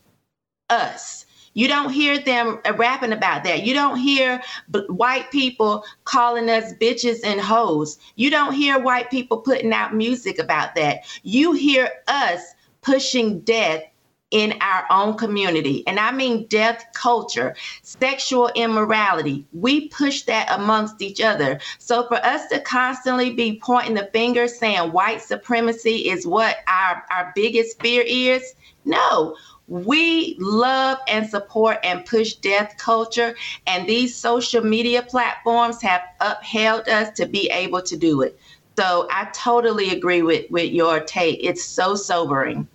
us. 0.68 1.24
You 1.54 1.66
don't 1.66 1.90
hear 1.90 2.18
them 2.18 2.60
uh, 2.66 2.74
rapping 2.74 3.12
about 3.12 3.42
that. 3.44 3.64
You 3.64 3.74
don't 3.74 3.96
hear 3.96 4.40
b- 4.70 4.84
white 4.88 5.30
people 5.32 5.84
calling 6.04 6.50
us 6.50 6.74
bitches 6.74 7.20
and 7.24 7.40
hoes. 7.40 7.98
You 8.14 8.30
don't 8.30 8.52
hear 8.52 8.78
white 8.78 9.10
people 9.10 9.38
putting 9.38 9.72
out 9.72 9.94
music 9.94 10.38
about 10.38 10.74
that. 10.76 10.98
You 11.22 11.54
hear 11.54 11.90
us 12.06 12.42
pushing 12.82 13.40
death 13.40 13.82
in 14.30 14.54
our 14.60 14.84
own 14.90 15.16
community. 15.16 15.86
And 15.86 15.98
I 15.98 16.12
mean 16.12 16.46
death 16.46 16.84
culture, 16.94 17.56
sexual 17.82 18.50
immorality. 18.54 19.46
We 19.52 19.88
push 19.88 20.22
that 20.22 20.48
amongst 20.50 21.00
each 21.00 21.20
other. 21.20 21.60
So 21.78 22.06
for 22.08 22.16
us 22.16 22.46
to 22.48 22.60
constantly 22.60 23.32
be 23.32 23.60
pointing 23.62 23.94
the 23.94 24.10
finger 24.12 24.46
saying 24.46 24.92
white 24.92 25.22
supremacy 25.22 26.08
is 26.10 26.26
what 26.26 26.56
our, 26.66 27.04
our 27.10 27.32
biggest 27.34 27.80
fear 27.80 28.04
is, 28.06 28.54
no. 28.84 29.36
We 29.66 30.36
love 30.38 30.98
and 31.08 31.28
support 31.28 31.78
and 31.82 32.04
push 32.06 32.34
death 32.34 32.76
culture, 32.78 33.36
and 33.66 33.86
these 33.86 34.16
social 34.16 34.64
media 34.64 35.02
platforms 35.02 35.82
have 35.82 36.00
upheld 36.20 36.88
us 36.88 37.14
to 37.18 37.26
be 37.26 37.50
able 37.50 37.82
to 37.82 37.94
do 37.94 38.22
it. 38.22 38.38
So 38.78 39.06
I 39.10 39.26
totally 39.34 39.90
agree 39.90 40.22
with, 40.22 40.50
with 40.50 40.72
your 40.72 41.00
take. 41.00 41.40
It's 41.42 41.62
so 41.62 41.96
sobering. 41.96 42.66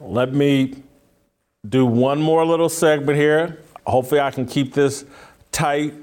Let 0.00 0.32
me 0.32 0.82
do 1.68 1.84
one 1.84 2.22
more 2.22 2.44
little 2.46 2.68
segment 2.68 3.18
here. 3.18 3.58
Hopefully, 3.86 4.20
I 4.20 4.30
can 4.30 4.46
keep 4.46 4.72
this 4.72 5.04
tight. 5.52 5.94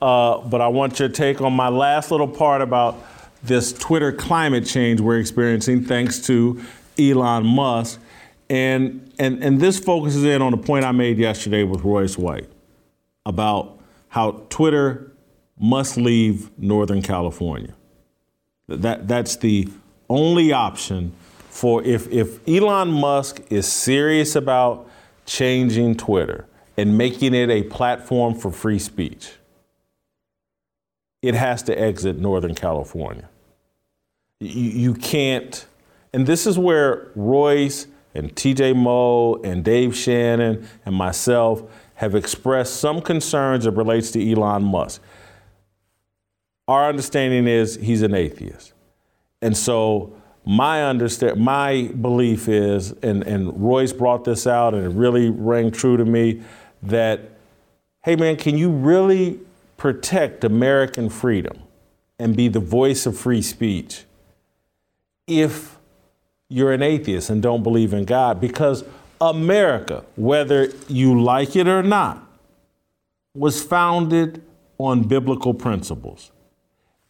Uh, 0.00 0.38
but 0.38 0.60
I 0.60 0.68
want 0.68 0.98
your 0.98 1.08
take 1.08 1.40
on 1.40 1.54
my 1.54 1.68
last 1.68 2.10
little 2.10 2.28
part 2.28 2.60
about 2.60 3.02
this 3.42 3.72
Twitter 3.72 4.12
climate 4.12 4.66
change 4.66 5.00
we're 5.00 5.18
experiencing 5.18 5.84
thanks 5.84 6.18
to 6.26 6.62
Elon 6.98 7.46
Musk. 7.46 7.98
And, 8.50 9.10
and, 9.18 9.42
and 9.42 9.60
this 9.60 9.78
focuses 9.78 10.24
in 10.24 10.42
on 10.42 10.52
the 10.52 10.58
point 10.58 10.84
I 10.84 10.92
made 10.92 11.18
yesterday 11.18 11.62
with 11.62 11.82
Royce 11.82 12.18
White 12.18 12.48
about 13.24 13.78
how 14.08 14.42
Twitter 14.50 15.12
must 15.58 15.96
leave 15.96 16.50
Northern 16.58 17.00
California. 17.00 17.74
That, 18.68 19.08
that's 19.08 19.36
the 19.36 19.68
only 20.08 20.52
option 20.52 21.12
for 21.56 21.82
if, 21.84 22.06
if 22.12 22.46
Elon 22.46 22.92
Musk 22.92 23.40
is 23.48 23.66
serious 23.66 24.36
about 24.36 24.86
changing 25.24 25.94
Twitter 25.94 26.44
and 26.76 26.98
making 26.98 27.32
it 27.32 27.48
a 27.48 27.62
platform 27.62 28.34
for 28.34 28.52
free 28.52 28.78
speech, 28.78 29.32
it 31.22 31.34
has 31.34 31.62
to 31.62 31.80
exit 31.80 32.18
Northern 32.18 32.54
California. 32.54 33.30
You, 34.38 34.70
you 34.70 34.94
can't, 34.94 35.64
and 36.12 36.26
this 36.26 36.46
is 36.46 36.58
where 36.58 37.10
Royce 37.14 37.86
and 38.14 38.34
TJ 38.34 38.76
Moe 38.76 39.36
and 39.36 39.64
Dave 39.64 39.96
Shannon 39.96 40.68
and 40.84 40.94
myself 40.94 41.62
have 41.94 42.14
expressed 42.14 42.76
some 42.76 43.00
concerns 43.00 43.64
that 43.64 43.70
relates 43.70 44.10
to 44.10 44.30
Elon 44.30 44.62
Musk. 44.62 45.00
Our 46.68 46.90
understanding 46.90 47.46
is 47.48 47.76
he's 47.76 48.02
an 48.02 48.12
atheist. 48.12 48.74
And 49.40 49.56
so 49.56 50.12
my 50.46 50.84
understand 50.84 51.38
my 51.38 51.90
belief 52.00 52.48
is 52.48 52.92
and, 53.02 53.24
and 53.24 53.60
royce 53.60 53.92
brought 53.92 54.24
this 54.24 54.46
out 54.46 54.74
and 54.74 54.84
it 54.84 54.96
really 54.96 55.28
rang 55.28 55.72
true 55.72 55.96
to 55.96 56.04
me 56.04 56.40
that 56.82 57.20
hey 58.04 58.14
man 58.14 58.36
can 58.36 58.56
you 58.56 58.70
really 58.70 59.40
protect 59.76 60.44
american 60.44 61.10
freedom 61.10 61.58
and 62.20 62.36
be 62.36 62.46
the 62.46 62.60
voice 62.60 63.06
of 63.06 63.18
free 63.18 63.42
speech 63.42 64.04
if 65.26 65.76
you're 66.48 66.72
an 66.72 66.82
atheist 66.82 67.28
and 67.28 67.42
don't 67.42 67.64
believe 67.64 67.92
in 67.92 68.04
god? 68.04 68.40
Because 68.40 68.84
america 69.20 70.04
whether 70.14 70.68
you 70.88 71.20
like 71.20 71.56
it 71.56 71.66
or 71.66 71.82
not 71.82 72.22
was 73.34 73.62
founded 73.62 74.42
on 74.78 75.02
biblical 75.02 75.54
principles 75.54 76.30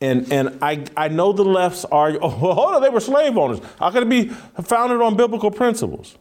and 0.01 0.31
and 0.33 0.59
I, 0.63 0.85
I 0.97 1.09
know 1.09 1.33
the 1.33 1.45
left's 1.45 1.85
argue, 1.87 2.21
oh, 2.23 2.29
hold 2.29 2.75
on, 2.75 2.83
they 2.83 2.89
were 2.89 3.01
slave 3.01 3.37
owners. 3.37 3.61
How 3.79 3.91
could 3.91 4.03
it 4.03 4.09
be 4.09 4.29
founded 4.29 5.01
on 5.01 5.17
biblical 5.17 5.51
principles? 5.51 6.17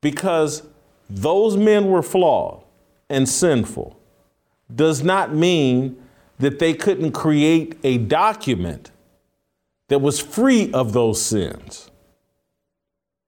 Because 0.00 0.62
those 1.08 1.56
men 1.56 1.88
were 1.88 2.02
flawed 2.02 2.62
and 3.08 3.28
sinful 3.28 3.98
does 4.74 5.02
not 5.02 5.34
mean 5.34 6.00
that 6.38 6.58
they 6.58 6.72
couldn't 6.72 7.12
create 7.12 7.76
a 7.82 7.98
document 7.98 8.90
that 9.88 10.00
was 10.00 10.20
free 10.20 10.72
of 10.72 10.92
those 10.92 11.20
sins. 11.20 11.90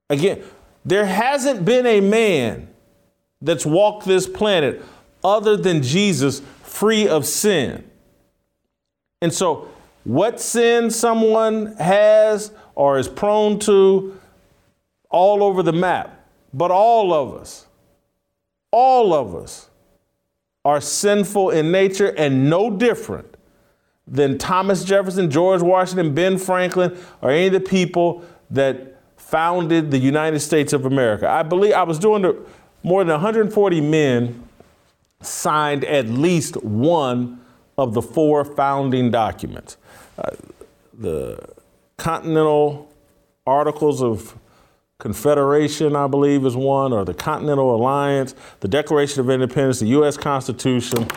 Again, 0.09 0.42
there 0.84 1.05
hasn't 1.05 1.64
been 1.64 1.86
a 1.86 2.00
man 2.00 2.68
that's 3.40 3.66
walked 3.66 4.07
this 4.07 4.28
planet 4.28 4.82
other 5.24 5.57
than 5.57 5.82
Jesus 5.82 6.40
free 6.62 7.09
of 7.09 7.26
sin. 7.26 7.84
And 9.22 9.32
so, 9.32 9.68
what 10.04 10.40
sin 10.40 10.90
someone 10.90 11.76
has 11.76 12.50
or 12.74 12.98
is 12.98 13.08
prone 13.08 13.60
to, 13.60 14.18
all 15.08 15.44
over 15.44 15.62
the 15.62 15.72
map, 15.72 16.26
but 16.52 16.72
all 16.72 17.14
of 17.14 17.40
us, 17.40 17.66
all 18.72 19.14
of 19.14 19.34
us 19.36 19.70
are 20.64 20.80
sinful 20.80 21.50
in 21.50 21.70
nature 21.70 22.08
and 22.18 22.50
no 22.50 22.68
different 22.68 23.36
than 24.08 24.38
Thomas 24.38 24.82
Jefferson, 24.84 25.30
George 25.30 25.62
Washington, 25.62 26.14
Ben 26.14 26.36
Franklin, 26.36 26.98
or 27.20 27.30
any 27.30 27.46
of 27.46 27.52
the 27.52 27.60
people 27.60 28.24
that 28.50 28.98
founded 29.16 29.92
the 29.92 29.98
United 29.98 30.40
States 30.40 30.72
of 30.72 30.84
America. 30.84 31.28
I 31.28 31.44
believe 31.44 31.74
I 31.74 31.84
was 31.84 31.98
doing 31.98 32.22
the, 32.22 32.36
more 32.82 33.04
than 33.04 33.12
140 33.12 33.80
men 33.80 34.48
signed 35.20 35.84
at 35.84 36.08
least 36.08 36.56
one 36.64 37.41
of 37.78 37.94
the 37.94 38.02
four 38.02 38.44
founding 38.44 39.10
documents. 39.10 39.76
Uh, 40.18 40.30
the 40.92 41.38
Continental 41.96 42.92
Articles 43.46 44.02
of 44.02 44.36
Confederation, 44.98 45.96
I 45.96 46.06
believe, 46.06 46.46
is 46.46 46.56
one, 46.56 46.92
or 46.92 47.04
the 47.04 47.14
Continental 47.14 47.74
Alliance, 47.74 48.34
the 48.60 48.68
Declaration 48.68 49.20
of 49.20 49.30
Independence, 49.30 49.80
the 49.80 49.86
U.S. 49.86 50.16
Constitution, 50.16 51.08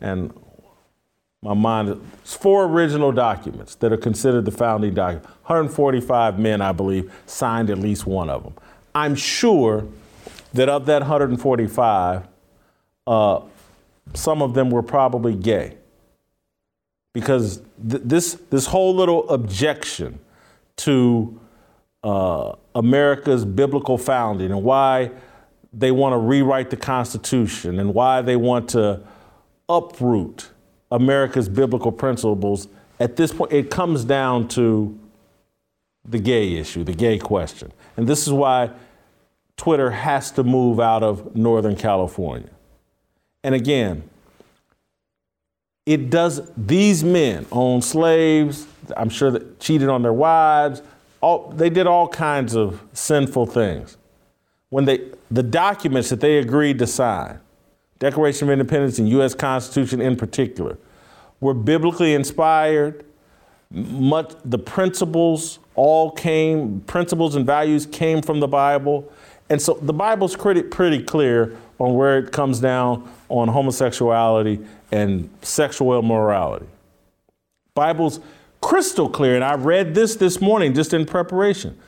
and 0.00 0.32
my 1.42 1.54
mind, 1.54 2.00
it's 2.20 2.34
four 2.34 2.64
original 2.64 3.12
documents 3.12 3.76
that 3.76 3.92
are 3.92 3.96
considered 3.96 4.44
the 4.44 4.50
founding 4.50 4.94
document. 4.94 5.24
145 5.46 6.38
men, 6.38 6.60
I 6.60 6.72
believe, 6.72 7.12
signed 7.26 7.70
at 7.70 7.78
least 7.78 8.06
one 8.06 8.28
of 8.28 8.42
them. 8.42 8.54
I'm 8.94 9.14
sure 9.14 9.86
that 10.54 10.68
of 10.68 10.86
that 10.86 11.02
145, 11.02 12.26
uh, 13.06 13.40
some 14.14 14.42
of 14.42 14.54
them 14.54 14.70
were 14.70 14.82
probably 14.82 15.34
gay. 15.34 15.77
Because 17.12 17.62
th- 17.88 18.02
this, 18.04 18.34
this 18.50 18.66
whole 18.66 18.94
little 18.94 19.28
objection 19.28 20.18
to 20.76 21.40
uh, 22.04 22.52
America's 22.74 23.44
biblical 23.44 23.98
founding 23.98 24.50
and 24.50 24.62
why 24.62 25.10
they 25.72 25.90
want 25.90 26.12
to 26.12 26.18
rewrite 26.18 26.70
the 26.70 26.76
Constitution 26.76 27.78
and 27.78 27.92
why 27.92 28.22
they 28.22 28.36
want 28.36 28.68
to 28.70 29.00
uproot 29.68 30.50
America's 30.90 31.48
biblical 31.48 31.92
principles, 31.92 32.68
at 33.00 33.16
this 33.16 33.32
point, 33.32 33.52
it 33.52 33.70
comes 33.70 34.04
down 34.04 34.48
to 34.48 34.98
the 36.04 36.18
gay 36.18 36.54
issue, 36.54 36.84
the 36.84 36.94
gay 36.94 37.18
question. 37.18 37.72
And 37.96 38.06
this 38.06 38.26
is 38.26 38.32
why 38.32 38.70
Twitter 39.56 39.90
has 39.90 40.30
to 40.32 40.44
move 40.44 40.80
out 40.80 41.02
of 41.02 41.36
Northern 41.36 41.76
California. 41.76 42.50
And 43.44 43.54
again, 43.54 44.08
it 45.88 46.10
does, 46.10 46.42
these 46.54 47.02
men 47.02 47.46
own 47.50 47.80
slaves, 47.80 48.66
I'm 48.94 49.08
sure 49.08 49.30
that 49.30 49.58
cheated 49.58 49.88
on 49.88 50.02
their 50.02 50.12
wives, 50.12 50.82
all, 51.22 51.48
they 51.48 51.70
did 51.70 51.86
all 51.86 52.06
kinds 52.06 52.54
of 52.54 52.82
sinful 52.92 53.46
things. 53.46 53.96
When 54.68 54.84
they, 54.84 55.08
the 55.30 55.42
documents 55.42 56.10
that 56.10 56.20
they 56.20 56.36
agreed 56.36 56.78
to 56.80 56.86
sign, 56.86 57.40
Declaration 58.00 58.48
of 58.48 58.52
Independence 58.52 58.98
and 58.98 59.08
U.S. 59.08 59.34
Constitution 59.34 60.02
in 60.02 60.14
particular, 60.14 60.76
were 61.40 61.54
biblically 61.54 62.12
inspired. 62.12 63.02
Much, 63.70 64.34
the 64.44 64.58
principles 64.58 65.58
all 65.74 66.10
came, 66.10 66.82
principles 66.82 67.34
and 67.34 67.46
values 67.46 67.86
came 67.86 68.20
from 68.20 68.40
the 68.40 68.48
Bible. 68.48 69.10
And 69.48 69.60
so 69.60 69.78
the 69.80 69.94
Bible's 69.94 70.36
pretty, 70.36 70.64
pretty 70.64 71.02
clear 71.02 71.56
on 71.78 71.94
where 71.94 72.18
it 72.18 72.30
comes 72.30 72.60
down 72.60 73.10
on 73.28 73.48
homosexuality 73.48 74.64
and 74.90 75.28
sexual 75.42 75.98
immorality. 75.98 76.66
Bible's 77.74 78.20
crystal 78.60 79.08
clear, 79.08 79.34
and 79.34 79.44
I 79.44 79.54
read 79.54 79.94
this 79.94 80.16
this 80.16 80.40
morning 80.40 80.74
just 80.74 80.92
in 80.92 81.06
preparation 81.06 81.78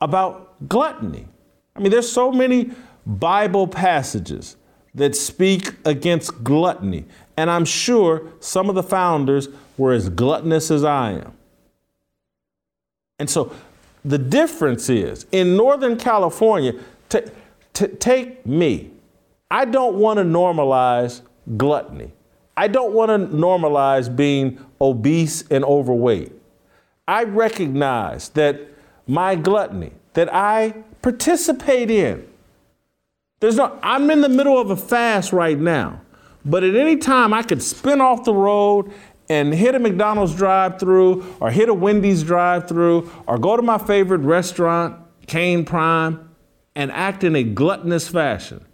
about 0.00 0.68
gluttony. 0.68 1.26
I 1.74 1.80
mean, 1.80 1.90
there's 1.90 2.10
so 2.10 2.30
many 2.32 2.70
Bible 3.06 3.66
passages 3.66 4.56
that 4.94 5.16
speak 5.16 5.74
against 5.84 6.42
gluttony, 6.44 7.04
and 7.36 7.50
I'm 7.50 7.64
sure 7.64 8.30
some 8.40 8.68
of 8.68 8.74
the 8.74 8.82
founders 8.82 9.48
were 9.76 9.92
as 9.92 10.08
gluttonous 10.08 10.70
as 10.70 10.84
I 10.84 11.12
am. 11.12 11.32
And 13.18 13.30
so 13.30 13.54
the 14.04 14.18
difference 14.18 14.88
is 14.88 15.26
in 15.32 15.56
Northern 15.56 15.96
California, 15.96 16.74
t- 17.08 17.20
t- 17.72 17.86
take 17.86 18.44
me. 18.46 18.90
I 19.50 19.64
don't 19.64 19.96
want 19.96 20.18
to 20.18 20.24
normalize 20.24 21.22
gluttony. 21.56 22.12
I 22.56 22.68
don't 22.68 22.92
want 22.92 23.10
to 23.10 23.34
normalize 23.36 24.14
being 24.14 24.58
obese 24.80 25.44
and 25.48 25.64
overweight. 25.64 26.32
I 27.06 27.24
recognize 27.24 28.28
that 28.30 28.60
my 29.06 29.36
gluttony, 29.36 29.92
that 30.12 30.32
I 30.34 30.74
participate 31.00 31.90
in, 31.90 32.28
there's 33.40 33.56
no, 33.56 33.78
I'm 33.82 34.10
in 34.10 34.20
the 34.20 34.28
middle 34.28 34.58
of 34.58 34.70
a 34.70 34.76
fast 34.76 35.32
right 35.32 35.58
now, 35.58 36.00
but 36.44 36.64
at 36.64 36.74
any 36.74 36.96
time 36.96 37.32
I 37.32 37.42
could 37.42 37.62
spin 37.62 38.00
off 38.00 38.24
the 38.24 38.34
road 38.34 38.92
and 39.30 39.54
hit 39.54 39.74
a 39.74 39.78
McDonald's 39.78 40.34
drive 40.34 40.78
through 40.80 41.24
or 41.40 41.50
hit 41.50 41.68
a 41.68 41.74
Wendy's 41.74 42.22
drive 42.22 42.68
through 42.68 43.10
or 43.26 43.38
go 43.38 43.56
to 43.56 43.62
my 43.62 43.78
favorite 43.78 44.22
restaurant, 44.22 44.96
Kayne 45.26 45.64
Prime, 45.64 46.28
and 46.74 46.90
act 46.90 47.24
in 47.24 47.36
a 47.36 47.44
gluttonous 47.44 48.08
fashion. 48.08 48.64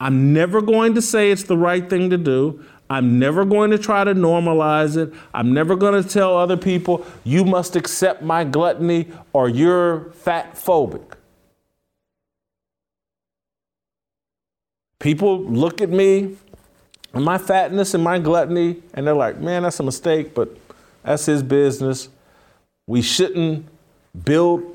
I'm 0.00 0.32
never 0.32 0.60
going 0.60 0.94
to 0.94 1.02
say 1.02 1.30
it's 1.30 1.44
the 1.44 1.56
right 1.56 1.88
thing 1.88 2.10
to 2.10 2.18
do. 2.18 2.64
I'm 2.90 3.18
never 3.18 3.44
going 3.44 3.70
to 3.70 3.78
try 3.78 4.04
to 4.04 4.14
normalize 4.14 4.96
it. 4.96 5.14
I'm 5.32 5.54
never 5.54 5.74
going 5.76 6.02
to 6.02 6.08
tell 6.08 6.36
other 6.36 6.56
people, 6.56 7.06
you 7.24 7.44
must 7.44 7.76
accept 7.76 8.22
my 8.22 8.44
gluttony 8.44 9.08
or 9.32 9.48
you're 9.48 10.10
fat 10.12 10.54
phobic. 10.54 11.14
People 14.98 15.42
look 15.44 15.80
at 15.80 15.90
me 15.90 16.36
and 17.14 17.24
my 17.24 17.38
fatness 17.38 17.94
and 17.94 18.02
my 18.02 18.18
gluttony, 18.18 18.82
and 18.92 19.06
they're 19.06 19.14
like, 19.14 19.38
man, 19.38 19.62
that's 19.62 19.78
a 19.80 19.82
mistake, 19.82 20.34
but 20.34 20.56
that's 21.02 21.26
his 21.26 21.42
business. 21.42 22.08
We 22.86 23.02
shouldn't 23.02 23.66
build 24.24 24.73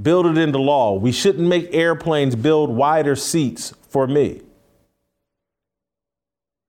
build 0.00 0.26
it 0.26 0.38
into 0.38 0.58
law. 0.58 0.94
We 0.94 1.12
shouldn't 1.12 1.46
make 1.46 1.72
airplanes 1.74 2.36
build 2.36 2.70
wider 2.70 3.16
seats 3.16 3.74
for 3.88 4.06
me. 4.06 4.42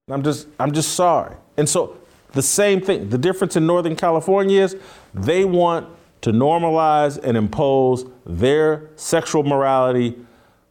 I'm 0.09 0.23
just 0.23 0.47
I'm 0.59 0.71
just 0.71 0.93
sorry. 0.93 1.35
And 1.57 1.67
so 1.67 1.97
the 2.33 2.41
same 2.41 2.81
thing, 2.81 3.09
the 3.09 3.17
difference 3.17 3.55
in 3.55 3.65
Northern 3.65 3.95
California 3.95 4.61
is 4.61 4.75
they 5.13 5.45
want 5.45 5.87
to 6.21 6.31
normalize 6.31 7.17
and 7.21 7.35
impose 7.35 8.05
their 8.25 8.89
sexual 8.95 9.43
morality 9.43 10.17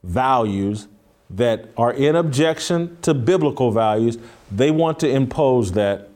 values 0.02 0.88
that 1.28 1.68
are 1.76 1.92
in 1.92 2.16
objection 2.16 2.96
to 3.02 3.14
biblical 3.14 3.70
values. 3.70 4.18
They 4.50 4.70
want 4.70 5.00
to 5.00 5.08
impose 5.08 5.72
that 5.72 6.08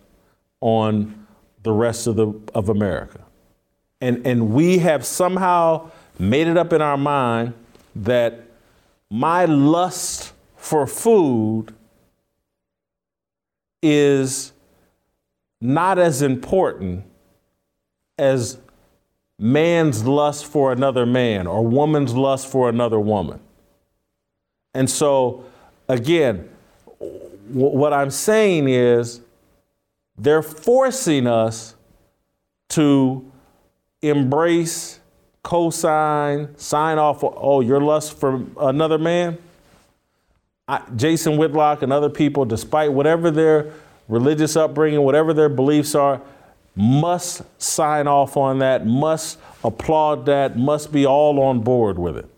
on 0.61 1.27
the 1.63 1.73
rest 1.73 2.07
of 2.07 2.17
the 2.17 2.33
of 2.55 2.69
America. 2.69 3.21
And 4.01 4.27
and 4.27 4.51
we 4.51 4.79
have 4.79 5.05
somehow 5.05 5.91
made 6.19 6.47
it 6.47 6.57
up 6.57 6.73
in 6.73 6.81
our 6.81 6.97
mind 6.97 7.55
that 7.97 8.43
my 9.11 9.45
lust 9.45 10.33
for 10.57 10.87
food 10.87 11.75
is 13.83 14.53
not 15.61 15.99
as 15.99 16.23
important 16.23 17.05
as 18.19 18.59
man's 19.39 20.07
lust 20.07 20.47
for 20.47 20.73
another 20.73 21.05
man 21.05 21.47
or 21.47 21.67
woman's 21.67 22.15
lust 22.15 22.47
for 22.47 22.69
another 22.69 23.01
woman. 23.01 23.41
And 24.73 24.89
so, 24.89 25.45
again, 25.89 26.49
w- 26.99 27.21
what 27.51 27.93
I'm 27.93 28.11
saying 28.11 28.69
is 28.69 29.21
they're 30.17 30.43
forcing 30.43 31.27
us 31.27 31.75
to 32.71 33.31
embrace 34.03 35.01
co-sign, 35.45 36.59
sign 36.59 36.99
off. 36.99 37.23
Oh, 37.23 37.61
your 37.61 37.81
lust 37.81 38.19
for 38.19 38.45
another 38.59 38.99
man. 38.99 39.39
I, 40.67 40.83
Jason 40.97 41.37
Whitlock 41.37 41.83
and 41.83 41.93
other 41.93 42.11
people, 42.11 42.45
despite 42.45 42.93
whatever 42.93 43.31
their 43.31 43.73
religious 44.09 44.57
upbringing, 44.57 45.03
whatever 45.03 45.33
their 45.33 45.51
beliefs 45.51 45.95
are, 45.95 46.21
must 46.75 47.43
sign 47.63 48.09
off 48.09 48.37
on 48.37 48.59
that, 48.59 48.85
must 48.87 49.39
applaud 49.63 50.27
that, 50.27 50.59
must 50.59 50.91
be 50.91 51.07
all 51.07 51.41
on 51.41 51.61
board 51.61 51.99
with 51.99 52.17
it. 52.17 52.29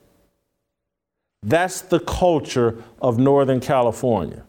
That's 1.42 1.80
the 1.80 2.00
culture 2.00 2.82
of 3.00 3.18
Northern 3.18 3.60
California. 3.60 4.42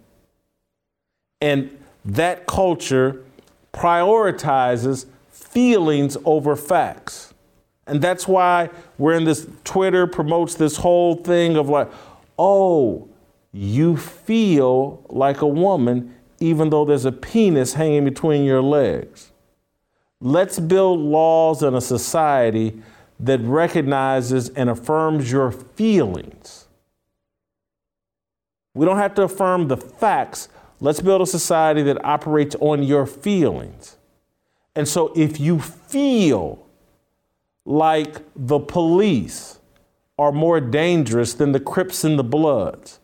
And 1.40 1.78
that 2.04 2.48
culture 2.48 3.24
prioritizes 3.72 5.06
feelings 5.30 6.18
over 6.26 6.56
facts. 6.56 7.34
And 7.88 8.02
that's 8.02 8.28
why 8.28 8.70
we're 8.98 9.16
in 9.16 9.24
this 9.24 9.48
Twitter 9.64 10.08
promotes 10.08 10.56
this 10.56 10.78
whole 10.78 11.16
thing 11.16 11.56
of 11.56 11.70
like, 11.70 11.90
oh, 12.38 13.08
you 13.54 13.98
feel 13.98 15.04
like 15.10 15.42
a 15.42 15.48
woman 15.48 16.14
even 16.40 16.70
though 16.70 16.86
there's 16.86 17.06
a 17.06 17.12
penis 17.12 17.74
hanging 17.74 18.06
between 18.06 18.44
your 18.44 18.62
legs. 18.62 19.32
Let's 20.20 20.60
build 20.60 21.00
laws 21.00 21.64
in 21.64 21.74
a 21.74 21.82
society 21.82 22.82
that 23.20 23.40
recognizes 23.42 24.50
and 24.50 24.70
affirms 24.70 25.32
your 25.32 25.52
feelings. 25.52 26.68
We 28.74 28.86
don't 28.86 28.98
have 28.98 29.16
to 29.16 29.24
affirm 29.24 29.68
the 29.68 29.78
facts. 29.78 30.50
Let's 30.80 31.02
build 31.02 31.22
a 31.22 31.26
society 31.26 31.82
that 31.84 32.04
operates 32.06 32.56
on 32.60 32.84
your 32.84 33.08
feelings. 33.08 33.98
And 34.76 34.88
so 34.88 35.12
if 35.16 35.40
you 35.40 35.60
feel 35.60 36.67
like 37.68 38.22
the 38.34 38.60
police 38.60 39.60
are 40.18 40.32
more 40.32 40.62
dangerous 40.62 41.34
than 41.34 41.52
the 41.52 41.60
Crips 41.60 42.06
and 42.06 42.18
the 42.18 42.24
Bloods, 42.24 43.00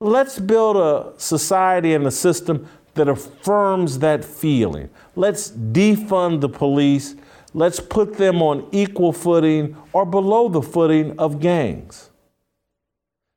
let's 0.00 0.40
build 0.40 0.76
a 0.76 1.12
society 1.18 1.94
and 1.94 2.04
a 2.04 2.10
system 2.10 2.68
that 2.94 3.08
affirms 3.08 4.00
that 4.00 4.24
feeling. 4.24 4.90
Let's 5.14 5.52
defund 5.52 6.40
the 6.40 6.48
police. 6.48 7.14
Let's 7.54 7.78
put 7.78 8.14
them 8.14 8.42
on 8.42 8.68
equal 8.72 9.12
footing 9.12 9.76
or 9.92 10.04
below 10.04 10.48
the 10.48 10.60
footing 10.60 11.16
of 11.16 11.38
gangs. 11.38 12.10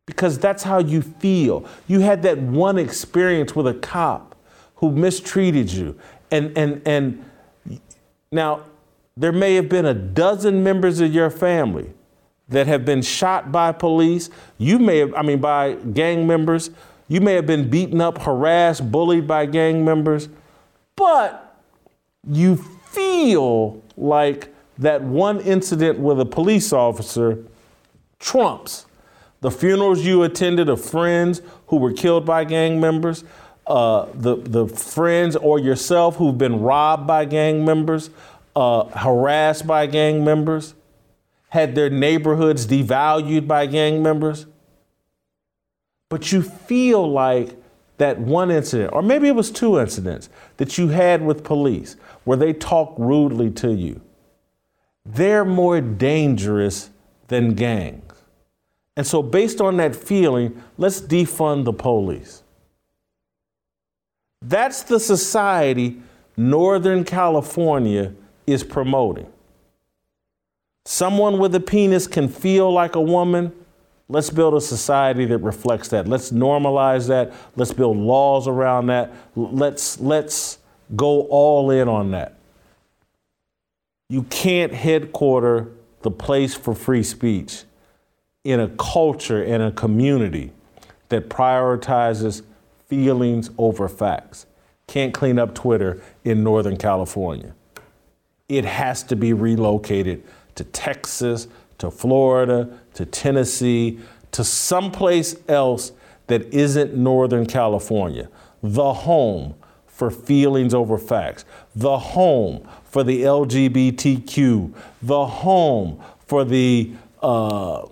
Because 0.08 0.40
that's 0.40 0.64
how 0.64 0.80
you 0.80 1.04
feel. 1.04 1.64
You 1.88 2.00
had 2.00 2.24
that 2.24 2.40
one 2.40 2.80
experience 2.80 3.56
with 3.56 3.68
a 3.68 3.76
cop 3.76 4.36
who 4.78 4.92
mistreated 4.92 5.72
you. 5.72 6.00
And, 6.32 6.58
and, 6.58 6.82
and 6.88 7.24
now, 8.32 8.64
there 9.18 9.32
may 9.32 9.56
have 9.56 9.68
been 9.68 9.86
a 9.86 9.94
dozen 9.94 10.64
members 10.64 11.00
of 11.00 11.14
your 11.14 11.30
family 11.30 11.92
that 12.50 12.68
have 12.68 12.86
been 12.86 13.02
shot 13.02 13.52
by 13.52 13.72
police. 13.72 14.30
You 14.58 14.80
may 14.80 15.00
have, 15.00 15.14
I 15.16 15.22
mean, 15.24 15.40
by 15.40 15.74
gang 15.74 16.26
members. 16.26 16.70
You 17.10 17.20
may 17.20 17.34
have 17.34 17.46
been 17.46 17.70
beaten 17.70 18.00
up, 18.00 18.20
harassed, 18.20 18.90
bullied 18.92 19.28
by 19.28 19.48
gang 19.48 19.84
members. 19.84 20.30
But 20.96 21.60
you 22.30 22.56
feel 22.56 23.82
like 23.98 24.54
that 24.78 25.02
one 25.02 25.42
incident 25.42 26.00
with 26.00 26.20
a 26.20 26.26
police 26.26 26.72
officer 26.72 27.44
trumps 28.20 28.86
the 29.42 29.52
funerals 29.52 30.04
you 30.04 30.24
attended 30.24 30.70
of 30.70 30.84
friends 30.84 31.42
who 31.68 31.78
were 31.78 31.94
killed 31.94 32.26
by 32.26 32.44
gang 32.44 32.80
members, 32.80 33.24
uh, 33.68 34.08
the, 34.14 34.36
the 34.38 34.68
friends 34.68 35.36
or 35.36 35.60
yourself 35.60 36.16
who've 36.16 36.38
been 36.38 36.60
robbed 36.62 37.06
by 37.06 37.26
gang 37.26 37.64
members, 37.64 38.10
uh, 38.58 38.86
harassed 38.98 39.68
by 39.68 39.86
gang 39.86 40.26
members, 40.26 40.74
had 41.50 41.76
their 41.76 41.92
neighborhoods 41.92 42.66
devalued 42.66 43.48
by 43.48 43.68
gang 43.68 44.02
members. 44.02 44.48
But 46.10 46.32
you 46.32 46.42
feel 46.42 47.08
like 47.08 47.56
that 48.00 48.18
one 48.20 48.50
incident, 48.50 48.94
or 48.94 49.04
maybe 49.04 49.28
it 49.28 49.36
was 49.36 49.52
two 49.52 49.80
incidents 49.80 50.30
that 50.58 50.76
you 50.76 50.88
had 50.88 51.24
with 51.24 51.44
police 51.44 51.98
where 52.24 52.36
they 52.38 52.52
talk 52.52 52.96
rudely 52.98 53.52
to 53.52 53.72
you, 53.72 54.02
they're 55.06 55.46
more 55.46 55.80
dangerous 55.80 56.90
than 57.28 57.54
gangs. 57.54 58.02
And 58.96 59.06
so, 59.06 59.22
based 59.22 59.62
on 59.62 59.78
that 59.78 59.96
feeling, 59.96 60.64
let's 60.80 61.00
defund 61.00 61.66
the 61.66 61.74
police. 61.74 62.42
That's 64.42 64.82
the 64.82 65.00
society 65.00 66.02
Northern 66.36 67.04
California 67.04 68.14
is 68.48 68.64
promoting. 68.64 69.28
Someone 70.86 71.38
with 71.38 71.54
a 71.54 71.60
penis 71.60 72.08
can 72.08 72.30
feel 72.30 72.72
like 72.72 72.96
a 72.96 73.02
woman. 73.02 73.52
Let's 74.08 74.30
build 74.30 74.54
a 74.56 74.62
society 74.62 75.26
that 75.26 75.40
reflects 75.40 75.90
that. 75.90 76.08
Let's 76.08 76.32
normalize 76.32 77.10
that. 77.10 77.34
Let's 77.58 77.74
build 77.74 77.98
laws 77.98 78.48
around 78.48 78.88
that. 78.88 79.14
Let's, 79.36 80.00
let's 80.00 80.60
go 80.96 81.24
all 81.24 81.70
in 81.72 81.90
on 81.90 82.12
that. 82.12 82.36
You 84.10 84.24
can't 84.24 84.74
headquarter 84.74 85.68
the 86.04 86.12
place 86.12 86.56
for 86.56 86.74
free 86.74 87.04
speech 87.04 87.64
in 88.46 88.62
a 88.62 88.70
culture 88.70 89.44
and 89.44 89.62
a 89.62 89.72
community 89.72 90.54
that 91.10 91.28
prioritizes 91.28 92.44
feelings 92.88 93.50
over 93.58 93.90
facts. 93.90 94.46
Can't 94.88 95.14
clean 95.14 95.38
up 95.38 95.54
Twitter 95.54 96.02
in 96.24 96.46
Northern 96.46 96.78
California. 96.78 97.54
It 98.50 98.66
has 98.66 99.04
to 99.04 99.16
be 99.16 99.34
relocated 99.34 100.24
to 100.56 100.64
Texas, 100.64 101.48
to 101.78 101.92
Florida, 101.92 102.80
to 102.94 103.06
Tennessee, 103.06 104.00
to 104.32 104.44
someplace 104.44 105.36
else 105.48 105.92
that 106.28 106.54
isn't 106.54 106.96
Northern 106.96 107.46
California. 107.46 108.30
The 108.64 108.94
home 108.94 109.56
for 109.86 110.12
feelings 110.12 110.74
over 110.74 110.98
facts, 110.98 111.44
the 111.76 111.98
home 111.98 112.68
for 112.84 113.04
the 113.04 113.24
LGBTQ, 113.24 114.74
the 115.02 115.26
home 115.26 116.02
for 116.20 116.46
the 116.46 116.92
uh, 117.22 117.86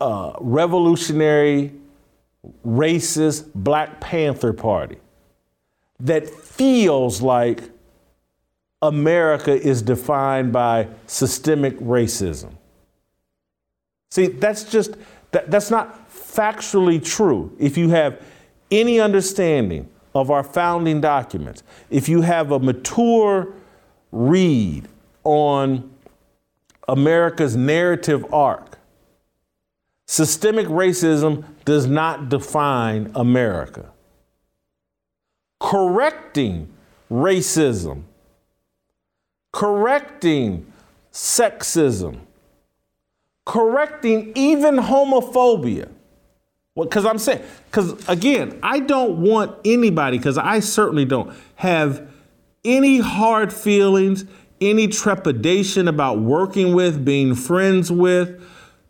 uh, 0.00 0.32
revolutionary, 0.40 1.74
racist 2.66 3.52
Black 3.54 4.00
Panther 4.00 4.52
Party 4.52 4.98
that 6.00 6.28
feels 6.28 7.20
like 7.20 7.70
America 8.80 9.52
is 9.52 9.82
defined 9.82 10.52
by 10.52 10.88
systemic 11.06 11.78
racism. 11.78 12.52
See, 14.10 14.28
that's 14.28 14.64
just, 14.64 14.94
that, 15.32 15.50
that's 15.50 15.70
not 15.70 16.08
factually 16.10 17.04
true. 17.04 17.54
If 17.58 17.76
you 17.76 17.90
have 17.90 18.22
any 18.70 19.00
understanding 19.00 19.88
of 20.14 20.30
our 20.30 20.42
founding 20.42 21.00
documents, 21.00 21.62
if 21.90 22.08
you 22.08 22.22
have 22.22 22.52
a 22.52 22.58
mature 22.58 23.52
read 24.12 24.88
on 25.24 25.90
America's 26.86 27.56
narrative 27.56 28.32
arc, 28.32 28.78
systemic 30.06 30.66
racism 30.68 31.44
does 31.64 31.86
not 31.86 32.28
define 32.28 33.10
America. 33.14 33.90
Correcting 35.60 36.72
racism 37.10 38.04
correcting 39.58 40.64
sexism, 41.12 42.20
correcting 43.44 44.30
even 44.36 44.76
homophobia. 44.76 45.88
Because 46.76 47.02
well, 47.02 47.12
I'm 47.12 47.18
saying, 47.18 47.42
because 47.68 48.08
again, 48.08 48.56
I 48.62 48.78
don't 48.78 49.20
want 49.20 49.56
anybody, 49.64 50.16
because 50.16 50.38
I 50.38 50.60
certainly 50.60 51.04
don't, 51.04 51.34
have 51.56 52.08
any 52.64 53.00
hard 53.00 53.52
feelings, 53.52 54.26
any 54.60 54.86
trepidation 54.86 55.88
about 55.88 56.20
working 56.20 56.72
with, 56.72 57.04
being 57.04 57.34
friends 57.34 57.90
with, 57.90 58.40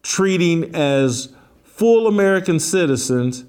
treating 0.03 0.75
as 0.75 1.33
full 1.63 2.07
American 2.07 2.61
citizens 2.61 3.47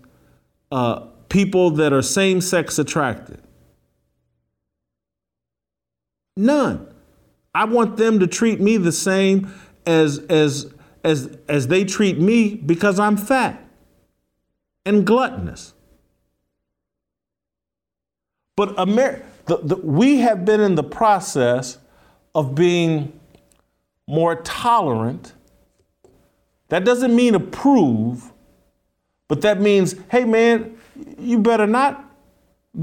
uh, 0.71 1.01
people 1.27 1.71
that 1.71 1.91
are 1.91 2.01
same 2.01 2.39
sex 2.39 2.79
attracted. 2.79 3.41
None. 6.37 6.88
I 7.59 7.65
want 7.65 7.97
them 7.97 8.21
to 8.21 8.27
treat 8.27 8.61
me 8.61 8.77
the 8.77 8.93
same 8.93 9.53
as 9.85 10.19
as 10.29 10.73
as 11.03 11.37
as 11.49 11.67
they 11.67 11.83
treat 11.83 12.17
me 12.17 12.55
because 12.55 13.01
I'm 13.01 13.17
fat 13.17 13.61
and 14.85 15.05
gluttonous. 15.05 15.73
But 18.55 18.79
Amer- 18.79 19.25
the, 19.47 19.57
the, 19.57 19.75
we 19.75 20.19
have 20.19 20.45
been 20.45 20.61
in 20.61 20.75
the 20.75 20.85
process 20.85 21.79
of 22.33 22.55
being 22.55 23.19
more 24.07 24.35
tolerant. 24.35 25.33
That 26.69 26.85
doesn't 26.85 27.13
mean 27.13 27.35
approve, 27.35 28.31
but 29.27 29.41
that 29.41 29.59
means, 29.59 29.95
hey 30.09 30.23
man, 30.23 30.77
you 31.17 31.39
better 31.39 31.67
not 31.67 32.08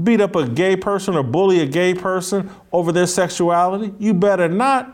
beat 0.03 0.21
up 0.21 0.35
a 0.35 0.47
gay 0.47 0.75
person 0.75 1.15
or 1.15 1.23
bully 1.23 1.59
a 1.59 1.65
gay 1.65 1.93
person 1.93 2.49
over 2.71 2.91
their 2.91 3.07
sexuality. 3.07 3.93
You 3.99 4.13
better 4.13 4.47
not. 4.47 4.93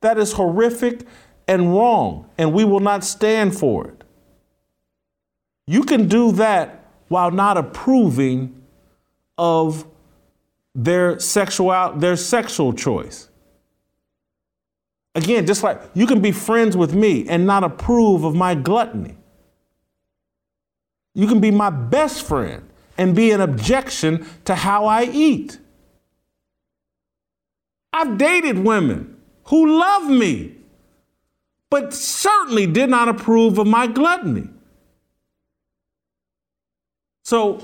That 0.00 0.18
is 0.18 0.32
horrific 0.32 1.06
and 1.46 1.72
wrong, 1.72 2.28
and 2.38 2.52
we 2.52 2.64
will 2.64 2.80
not 2.80 3.04
stand 3.04 3.56
for 3.56 3.88
it. 3.88 4.04
You 5.66 5.84
can 5.84 6.08
do 6.08 6.32
that 6.32 6.86
while 7.08 7.30
not 7.30 7.56
approving 7.56 8.62
of 9.38 9.86
their 10.74 11.18
sexual 11.18 11.92
their 11.96 12.16
sexual 12.16 12.72
choice. 12.72 13.28
Again, 15.14 15.46
just 15.46 15.62
like 15.62 15.80
you 15.94 16.06
can 16.06 16.20
be 16.20 16.32
friends 16.32 16.76
with 16.76 16.94
me 16.94 17.28
and 17.28 17.46
not 17.46 17.64
approve 17.64 18.24
of 18.24 18.34
my 18.34 18.54
gluttony. 18.54 19.16
You 21.14 21.26
can 21.26 21.40
be 21.40 21.50
my 21.50 21.68
best 21.68 22.22
friend 22.22 22.71
and 22.98 23.14
be 23.14 23.30
an 23.30 23.40
objection 23.40 24.26
to 24.44 24.54
how 24.54 24.86
I 24.86 25.04
eat. 25.04 25.58
I've 27.92 28.18
dated 28.18 28.58
women 28.58 29.16
who 29.44 29.78
love 29.78 30.08
me, 30.08 30.56
but 31.70 31.92
certainly 31.92 32.66
did 32.66 32.90
not 32.90 33.08
approve 33.08 33.58
of 33.58 33.66
my 33.66 33.86
gluttony. 33.86 34.48
So, 37.24 37.62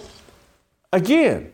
again, 0.93 1.53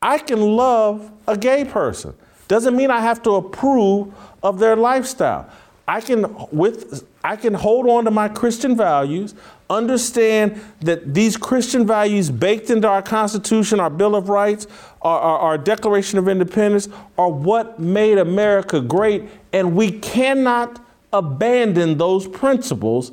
I 0.00 0.18
can 0.18 0.40
love 0.40 1.10
a 1.26 1.36
gay 1.36 1.64
person. 1.64 2.14
Doesn't 2.48 2.76
mean 2.76 2.90
I 2.90 3.00
have 3.00 3.22
to 3.22 3.36
approve 3.36 4.12
of 4.42 4.58
their 4.58 4.76
lifestyle. 4.76 5.48
I 5.86 6.00
can 6.00 6.34
with 6.50 7.06
I 7.24 7.36
can 7.36 7.54
hold 7.54 7.88
on 7.88 8.04
to 8.04 8.10
my 8.10 8.28
Christian 8.28 8.76
values, 8.76 9.34
understand 9.70 10.60
that 10.80 11.14
these 11.14 11.36
Christian 11.36 11.86
values 11.86 12.30
baked 12.30 12.68
into 12.70 12.88
our 12.88 13.02
Constitution, 13.02 13.80
our 13.80 13.90
Bill 13.90 14.16
of 14.16 14.28
Rights, 14.28 14.66
our, 15.00 15.18
our, 15.18 15.38
our, 15.38 15.58
Declaration 15.58 16.18
of 16.18 16.28
Independence 16.28 16.88
are 17.16 17.30
what 17.30 17.78
made 17.78 18.18
America 18.18 18.80
great, 18.80 19.24
and 19.52 19.76
we 19.76 19.92
cannot 19.92 20.84
abandon 21.12 21.98
those 21.98 22.26
principles 22.26 23.12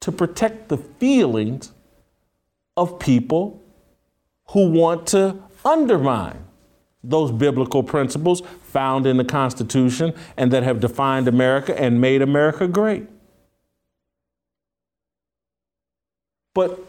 to 0.00 0.12
protect 0.12 0.68
the 0.68 0.76
feelings 0.76 1.72
of 2.76 2.98
people 2.98 3.62
who 4.48 4.70
want 4.70 5.06
to 5.08 5.36
undermine 5.64 6.44
those 7.04 7.30
biblical 7.32 7.82
principles 7.82 8.42
found 8.62 9.06
in 9.06 9.16
the 9.16 9.24
Constitution 9.24 10.14
and 10.36 10.52
that 10.52 10.62
have 10.62 10.80
defined 10.80 11.26
America 11.28 11.78
and 11.78 12.00
made 12.00 12.22
America 12.22 12.68
great. 12.68 13.06
But 16.54 16.80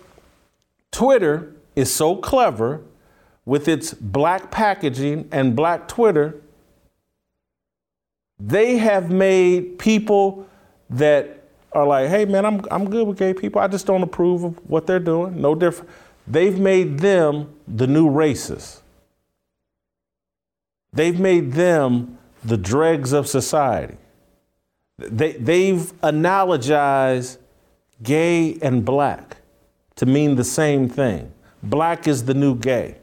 Twitter 0.92 1.54
is 1.76 1.92
so 1.94 2.16
clever 2.16 2.82
with 3.46 3.68
its 3.68 3.94
black 3.94 4.52
packaging 4.52 5.28
and 5.32 5.56
black 5.56 5.88
Twitter, 5.88 6.42
they 8.40 8.78
have 8.78 9.10
made 9.10 9.80
people 9.80 10.48
that 10.90 11.44
are 11.72 11.86
like, 11.86 12.10
hey 12.10 12.26
man, 12.26 12.46
I'm, 12.46 12.62
I'm 12.70 12.90
good 12.90 13.08
with 13.08 13.18
gay 13.18 13.34
people. 13.34 13.62
I 13.62 13.68
just 13.68 13.86
don't 13.86 14.04
approve 14.04 14.44
of 14.44 14.70
what 14.70 14.86
they're 14.86 15.00
doing. 15.00 15.42
No 15.42 15.56
different. 15.56 15.90
They've 16.28 16.58
made 16.58 17.00
them 17.00 17.54
the 17.68 17.88
new 17.88 18.10
racists. 18.10 18.83
They've 20.94 21.20
made 21.20 21.54
them 21.54 22.18
the 22.44 22.58
dregs 22.58 23.14
of 23.14 23.28
society. 23.28 23.98
They, 24.98 25.34
they've 25.34 25.92
analogized 26.02 27.38
gay 28.02 28.58
and 28.62 28.86
black 28.86 29.38
to 29.96 30.06
mean 30.06 30.36
the 30.36 30.44
same 30.44 30.88
thing. 30.88 31.34
Black 31.62 32.08
is 32.08 32.26
the 32.26 32.34
new 32.34 32.56
gay. 32.56 32.98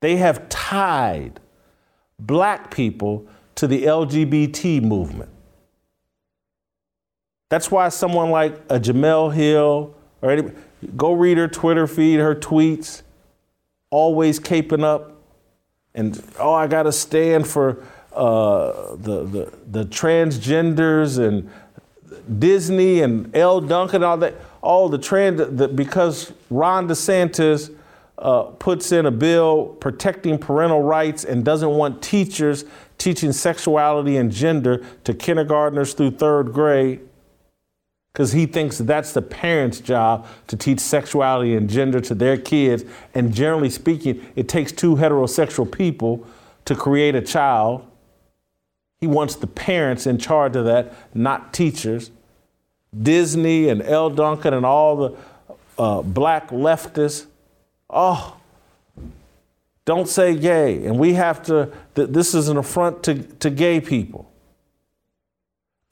They 0.00 0.16
have 0.16 0.48
tied 0.48 1.40
black 2.18 2.70
people 2.70 3.26
to 3.56 3.66
the 3.66 3.84
LGBT 3.84 4.82
movement. 4.82 5.30
That's 7.50 7.70
why 7.70 7.88
someone 7.90 8.30
like 8.30 8.54
a 8.70 8.80
Jemele 8.80 9.34
Hill 9.34 9.94
or 10.22 10.52
go 10.96 11.12
read 11.12 11.36
her 11.36 11.48
Twitter 11.48 11.86
feed, 11.86 12.20
her 12.20 12.34
tweets, 12.34 13.02
always 13.90 14.38
caping 14.40 14.84
up 14.84 15.19
and 15.94 16.22
oh, 16.38 16.52
I 16.52 16.66
got 16.66 16.84
to 16.84 16.92
stand 16.92 17.46
for 17.46 17.84
uh, 18.12 18.96
the, 18.96 19.24
the, 19.24 19.52
the 19.70 19.84
transgenders 19.86 21.18
and 21.18 21.50
Disney 22.38 23.02
and 23.02 23.34
Elle 23.34 23.60
Duncan, 23.62 23.96
and 23.96 24.04
all 24.04 24.16
that, 24.18 24.34
all 24.62 24.88
the 24.88 24.98
trans, 24.98 25.40
the, 25.56 25.68
because 25.68 26.32
Ron 26.50 26.88
DeSantis 26.88 27.74
uh, 28.18 28.42
puts 28.42 28.92
in 28.92 29.06
a 29.06 29.10
bill 29.10 29.76
protecting 29.80 30.38
parental 30.38 30.82
rights 30.82 31.24
and 31.24 31.44
doesn't 31.44 31.70
want 31.70 32.02
teachers 32.02 32.64
teaching 32.98 33.32
sexuality 33.32 34.16
and 34.18 34.30
gender 34.30 34.84
to 35.04 35.14
kindergartners 35.14 35.94
through 35.94 36.10
third 36.10 36.52
grade 36.52 37.00
because 38.12 38.32
he 38.32 38.46
thinks 38.46 38.78
that's 38.78 39.12
the 39.12 39.22
parents' 39.22 39.80
job 39.80 40.26
to 40.48 40.56
teach 40.56 40.80
sexuality 40.80 41.54
and 41.54 41.70
gender 41.70 42.00
to 42.00 42.14
their 42.14 42.36
kids. 42.36 42.84
And 43.14 43.32
generally 43.32 43.70
speaking, 43.70 44.26
it 44.34 44.48
takes 44.48 44.72
two 44.72 44.96
heterosexual 44.96 45.70
people 45.70 46.26
to 46.64 46.74
create 46.74 47.14
a 47.14 47.22
child. 47.22 47.86
He 48.98 49.06
wants 49.06 49.36
the 49.36 49.46
parents 49.46 50.06
in 50.06 50.18
charge 50.18 50.56
of 50.56 50.64
that, 50.64 50.92
not 51.14 51.52
teachers. 51.52 52.10
Disney 53.00 53.68
and 53.68 53.80
Elle 53.82 54.10
Duncan 54.10 54.54
and 54.54 54.66
all 54.66 54.96
the 54.96 55.16
uh, 55.78 56.02
black 56.02 56.50
leftists, 56.50 57.26
oh, 57.88 58.36
don't 59.84 60.08
say 60.08 60.36
gay. 60.36 60.84
And 60.84 60.98
we 60.98 61.14
have 61.14 61.42
to, 61.44 61.72
th- 61.94 62.10
this 62.10 62.34
is 62.34 62.48
an 62.48 62.56
affront 62.56 63.02
to, 63.04 63.22
to 63.22 63.50
gay 63.50 63.80
people. 63.80 64.30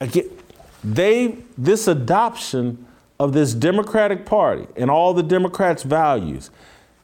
Again, 0.01 0.29
they, 0.83 1.37
this 1.57 1.87
adoption 1.87 2.85
of 3.19 3.33
this 3.33 3.53
Democratic 3.53 4.25
Party 4.25 4.67
and 4.75 4.89
all 4.89 5.13
the 5.13 5.23
Democrats' 5.23 5.83
values 5.83 6.49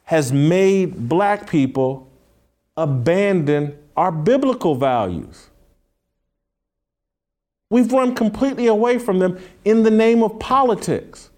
has 0.05 0.31
made 0.31 1.09
black 1.09 1.49
people 1.49 2.09
abandon 2.77 3.77
our 3.97 4.11
biblical 4.11 4.75
values. 4.75 5.49
We've 7.69 7.91
run 7.91 8.15
completely 8.15 8.67
away 8.67 8.99
from 8.99 9.19
them 9.19 9.39
in 9.65 9.83
the 9.83 9.91
name 9.91 10.23
of 10.23 10.39
politics. 10.39 11.31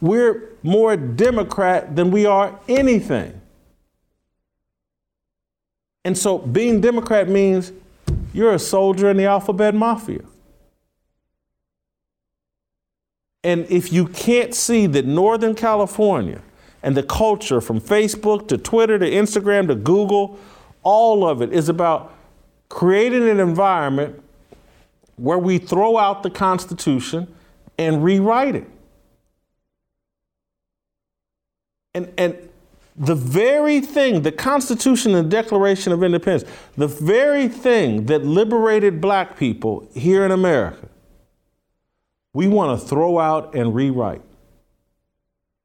We're 0.00 0.50
more 0.62 0.96
Democrat 0.96 1.96
than 1.96 2.10
we 2.10 2.26
are 2.26 2.60
anything. 2.68 3.40
And 6.04 6.16
so 6.16 6.38
being 6.38 6.80
Democrat 6.80 7.28
means 7.28 7.72
you're 8.32 8.52
a 8.52 8.58
soldier 8.58 9.10
in 9.10 9.16
the 9.16 9.24
alphabet 9.24 9.74
mafia. 9.74 10.22
And 13.42 13.66
if 13.70 13.92
you 13.92 14.06
can't 14.08 14.54
see 14.54 14.86
that 14.86 15.04
Northern 15.04 15.54
California 15.54 16.40
and 16.82 16.96
the 16.96 17.02
culture 17.02 17.60
from 17.60 17.80
Facebook 17.80 18.48
to 18.48 18.58
Twitter 18.58 18.98
to 18.98 19.10
Instagram 19.10 19.68
to 19.68 19.74
Google, 19.74 20.38
all 20.82 21.26
of 21.26 21.42
it 21.42 21.52
is 21.52 21.68
about 21.68 22.14
creating 22.68 23.28
an 23.28 23.40
environment 23.40 24.22
where 25.16 25.38
we 25.38 25.58
throw 25.58 25.96
out 25.96 26.22
the 26.22 26.30
Constitution 26.30 27.32
and 27.78 28.02
rewrite 28.02 28.56
it. 28.56 28.68
And, 31.94 32.12
and 32.18 32.48
the 32.96 33.14
very 33.14 33.80
thing, 33.80 34.22
the 34.22 34.32
Constitution 34.32 35.14
and 35.14 35.30
Declaration 35.30 35.92
of 35.92 36.02
Independence, 36.02 36.48
the 36.76 36.86
very 36.86 37.48
thing 37.48 38.06
that 38.06 38.24
liberated 38.24 39.00
black 39.00 39.36
people 39.36 39.88
here 39.94 40.24
in 40.24 40.30
America, 40.30 40.88
we 42.32 42.46
want 42.46 42.78
to 42.78 42.86
throw 42.86 43.18
out 43.18 43.54
and 43.54 43.74
rewrite 43.74 44.22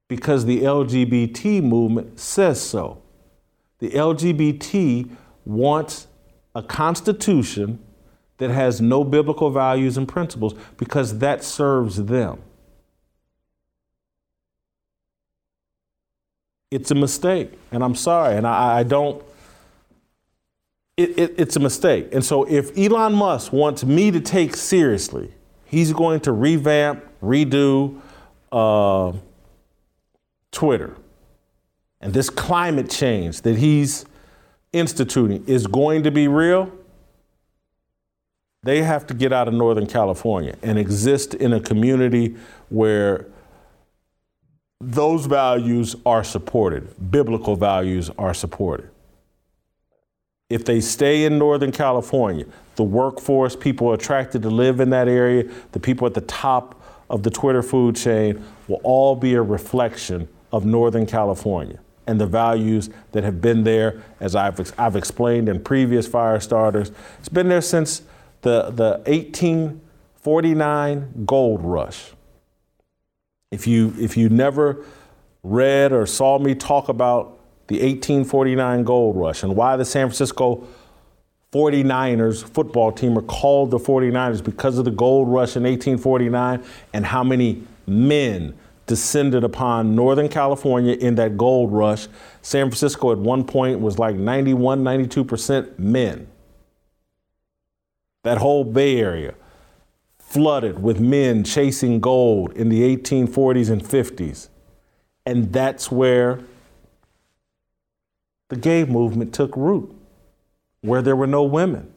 because 0.08 0.44
the 0.44 0.62
LGBT 0.62 1.62
movement 1.62 2.18
says 2.18 2.60
so. 2.60 3.00
The 3.78 3.90
LGBT 3.90 5.16
wants 5.44 6.08
a 6.54 6.62
constitution 6.62 7.78
that 8.38 8.50
has 8.50 8.80
no 8.80 9.04
biblical 9.04 9.50
values 9.50 9.96
and 9.96 10.08
principles 10.08 10.54
because 10.76 11.18
that 11.18 11.44
serves 11.44 12.04
them. 12.06 12.42
It's 16.70 16.90
a 16.90 16.94
mistake, 16.94 17.52
and 17.72 17.82
I'm 17.82 17.94
sorry, 17.94 18.36
and 18.36 18.46
I, 18.46 18.78
I 18.78 18.82
don't. 18.82 19.22
It, 20.96 21.18
it, 21.18 21.34
it's 21.38 21.56
a 21.56 21.60
mistake, 21.60 22.08
and 22.12 22.24
so 22.24 22.44
if 22.44 22.76
Elon 22.76 23.14
Musk 23.14 23.52
wants 23.52 23.84
me 23.84 24.10
to 24.10 24.20
take 24.20 24.54
seriously, 24.54 25.32
he's 25.64 25.92
going 25.92 26.20
to 26.20 26.32
revamp, 26.32 27.04
redo 27.22 28.00
uh, 28.52 29.12
Twitter, 30.52 30.96
and 32.00 32.12
this 32.12 32.30
climate 32.30 32.90
change 32.90 33.40
that 33.42 33.56
he's 33.56 34.04
instituting 34.72 35.44
is 35.46 35.66
going 35.66 36.02
to 36.04 36.10
be 36.10 36.28
real. 36.28 36.70
They 38.62 38.82
have 38.82 39.06
to 39.06 39.14
get 39.14 39.32
out 39.32 39.48
of 39.48 39.54
Northern 39.54 39.86
California 39.86 40.54
and 40.62 40.78
exist 40.78 41.34
in 41.34 41.54
a 41.54 41.60
community 41.60 42.36
where 42.68 43.26
those 44.80 45.26
values 45.26 45.94
are 46.06 46.24
supported, 46.24 47.10
biblical 47.10 47.54
values 47.54 48.10
are 48.16 48.32
supported. 48.32 48.88
If 50.48 50.64
they 50.64 50.80
stay 50.80 51.24
in 51.24 51.38
Northern 51.38 51.70
California, 51.70 52.46
the 52.76 52.82
workforce, 52.82 53.54
people 53.54 53.92
attracted 53.92 54.42
to 54.42 54.50
live 54.50 54.80
in 54.80 54.90
that 54.90 55.06
area, 55.06 55.44
the 55.72 55.80
people 55.80 56.06
at 56.06 56.14
the 56.14 56.22
top 56.22 56.82
of 57.08 57.22
the 57.22 57.30
Twitter 57.30 57.62
food 57.62 57.94
chain 57.94 58.42
will 58.66 58.80
all 58.82 59.14
be 59.14 59.34
a 59.34 59.42
reflection 59.42 60.28
of 60.50 60.64
Northern 60.64 61.06
California 61.06 61.78
and 62.06 62.20
the 62.20 62.26
values 62.26 62.90
that 63.12 63.22
have 63.22 63.40
been 63.40 63.62
there, 63.62 64.02
as 64.18 64.34
I've, 64.34 64.72
I've 64.78 64.96
explained 64.96 65.48
in 65.48 65.62
previous 65.62 66.08
fire 66.08 66.40
starters. 66.40 66.90
It's 67.18 67.28
been 67.28 67.48
there 67.48 67.60
since 67.60 68.02
the, 68.42 68.70
the 68.70 69.02
1849 69.06 71.24
gold 71.26 71.62
rush. 71.62 72.12
If 73.50 73.66
you, 73.66 73.94
if 73.98 74.16
you 74.16 74.28
never 74.28 74.84
read 75.42 75.92
or 75.92 76.06
saw 76.06 76.38
me 76.38 76.54
talk 76.54 76.88
about 76.88 77.38
the 77.66 77.76
1849 77.76 78.84
gold 78.84 79.16
rush 79.16 79.42
and 79.42 79.56
why 79.56 79.76
the 79.76 79.84
San 79.84 80.08
Francisco 80.08 80.66
49ers 81.52 82.48
football 82.48 82.92
team 82.92 83.18
are 83.18 83.22
called 83.22 83.70
the 83.70 83.78
49ers 83.78 84.42
because 84.42 84.78
of 84.78 84.84
the 84.84 84.90
gold 84.90 85.28
rush 85.28 85.56
in 85.56 85.64
1849 85.64 86.64
and 86.92 87.06
how 87.06 87.24
many 87.24 87.64
men 87.86 88.54
descended 88.86 89.44
upon 89.44 89.94
Northern 89.94 90.28
California 90.28 90.94
in 90.94 91.14
that 91.16 91.36
gold 91.36 91.72
rush. 91.72 92.08
San 92.42 92.66
Francisco 92.66 93.12
at 93.12 93.18
one 93.18 93.44
point 93.44 93.80
was 93.80 93.98
like 93.98 94.16
91, 94.16 94.82
92% 94.82 95.78
men. 95.78 96.26
That 98.22 98.38
whole 98.38 98.64
Bay 98.64 99.00
Area 99.00 99.34
flooded 100.30 100.80
with 100.80 101.00
men 101.00 101.42
chasing 101.42 101.98
gold 101.98 102.52
in 102.52 102.68
the 102.68 102.96
1840s 102.96 103.68
and 103.68 103.82
50s. 103.82 104.48
And 105.26 105.52
that's 105.52 105.90
where 105.90 106.38
the 108.48 108.56
gay 108.56 108.84
movement 108.84 109.34
took 109.34 109.56
root 109.56 109.92
where 110.82 111.02
there 111.02 111.16
were 111.16 111.26
no 111.26 111.42
women. 111.42 111.92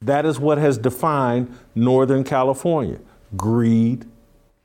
That 0.00 0.24
is 0.26 0.40
what 0.40 0.58
has 0.58 0.78
defined 0.78 1.56
Northern 1.74 2.24
California 2.24 2.98
greed 3.36 4.04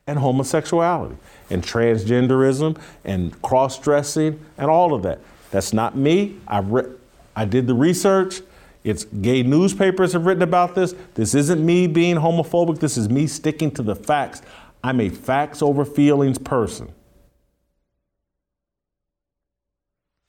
and 0.07 0.19
homosexuality 0.19 1.15
and 1.49 1.63
transgenderism 1.63 2.77
and 3.05 3.41
cross 3.41 3.79
dressing 3.79 4.43
and 4.57 4.69
all 4.69 4.93
of 4.93 5.03
that. 5.03 5.19
That's 5.51 5.73
not 5.73 5.95
me. 5.95 6.37
I, 6.47 6.59
re- 6.59 6.91
I 7.35 7.45
did 7.45 7.67
the 7.67 7.73
research. 7.73 8.41
It's 8.87 9.03
gay 9.03 9.43
newspapers 9.43 10.13
have 10.13 10.25
written 10.25 10.43
about 10.43 10.73
this. 10.73 10.95
This 11.13 11.35
isn't 11.35 11.63
me 11.63 11.87
being 11.87 12.15
homophobic. 12.15 12.79
This 12.79 12.95
is 12.95 13.09
me 13.09 13.27
sticking 13.27 13.69
to 13.71 13.81
the 13.81 13.95
facts. 13.95 14.41
I'm 14.81 15.01
a 15.01 15.09
facts 15.09 15.61
over 15.61 15.83
feelings 15.83 16.37
person. 16.37 16.93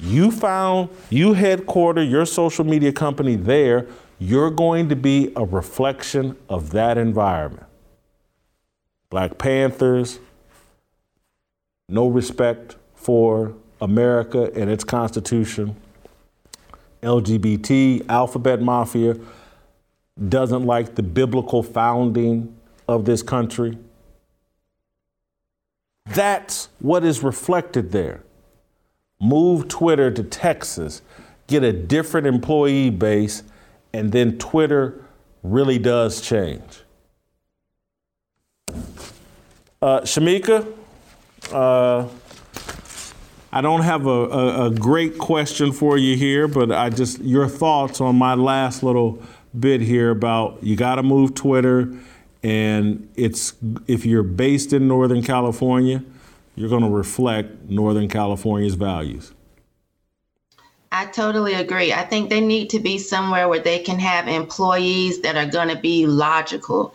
You 0.00 0.32
found, 0.32 0.90
you 1.08 1.34
headquarter 1.34 2.02
your 2.02 2.26
social 2.26 2.64
media 2.64 2.92
company 2.92 3.36
there, 3.36 3.86
you're 4.18 4.50
going 4.50 4.88
to 4.88 4.96
be 4.96 5.32
a 5.36 5.44
reflection 5.44 6.36
of 6.48 6.70
that 6.70 6.98
environment. 6.98 7.66
Black 9.08 9.38
Panthers, 9.38 10.18
no 11.88 12.08
respect 12.08 12.74
for 12.96 13.54
America 13.80 14.50
and 14.56 14.68
its 14.68 14.82
Constitution. 14.82 15.76
LGBT, 17.02 18.08
Alphabet 18.08 18.60
Mafia, 18.60 19.16
doesn't 20.28 20.64
like 20.64 20.94
the 20.94 21.02
biblical 21.02 21.62
founding 21.62 22.56
of 22.86 23.04
this 23.04 23.22
country. 23.22 23.78
That's 26.06 26.68
what 26.80 27.04
is 27.04 27.22
reflected 27.22 27.92
there 27.92 28.24
move 29.20 29.68
Twitter 29.68 30.10
to 30.10 30.22
Texas, 30.22 31.02
get 31.48 31.64
a 31.64 31.72
different 31.72 32.26
employee 32.26 32.90
base, 32.90 33.42
and 33.92 34.12
then 34.12 34.38
Twitter 34.38 35.04
really 35.42 35.78
does 35.78 36.20
change. 36.20 36.62
Uh, 39.80 40.00
Shemeka, 40.02 40.72
uh, 41.52 42.06
I 43.50 43.60
don't 43.60 43.80
have 43.82 44.06
a, 44.06 44.10
a, 44.10 44.66
a, 44.66 44.70
great 44.70 45.16
question 45.16 45.72
for 45.72 45.96
you 45.96 46.16
here, 46.16 46.46
but 46.46 46.70
I 46.70 46.90
just 46.90 47.20
your 47.20 47.48
thoughts 47.48 48.00
on 48.00 48.16
my 48.16 48.34
last 48.34 48.82
little 48.82 49.22
bit 49.58 49.80
here 49.80 50.10
about 50.10 50.62
you 50.62 50.76
got 50.76 50.96
to 50.96 51.02
move 51.02 51.34
Twitter, 51.34 51.94
and 52.42 53.08
it's 53.16 53.54
if 53.86 54.04
you're 54.04 54.22
based 54.22 54.72
in 54.72 54.86
Northern 54.86 55.22
California 55.22 56.04
you're 56.58 56.68
going 56.68 56.82
to 56.82 56.90
reflect 56.90 57.70
Northern 57.70 58.08
California's 58.08 58.74
values. 58.74 59.32
I 60.90 61.04
totally 61.06 61.52
agree. 61.52 61.92
I 61.92 62.02
think 62.02 62.30
they 62.30 62.40
need 62.40 62.70
to 62.70 62.80
be 62.80 62.96
somewhere 62.98 63.46
where 63.48 63.60
they 63.60 63.78
can 63.78 63.98
have 63.98 64.26
employees 64.26 65.20
that 65.20 65.36
are 65.36 65.50
going 65.50 65.68
to 65.68 65.76
be 65.76 66.06
logical. 66.06 66.94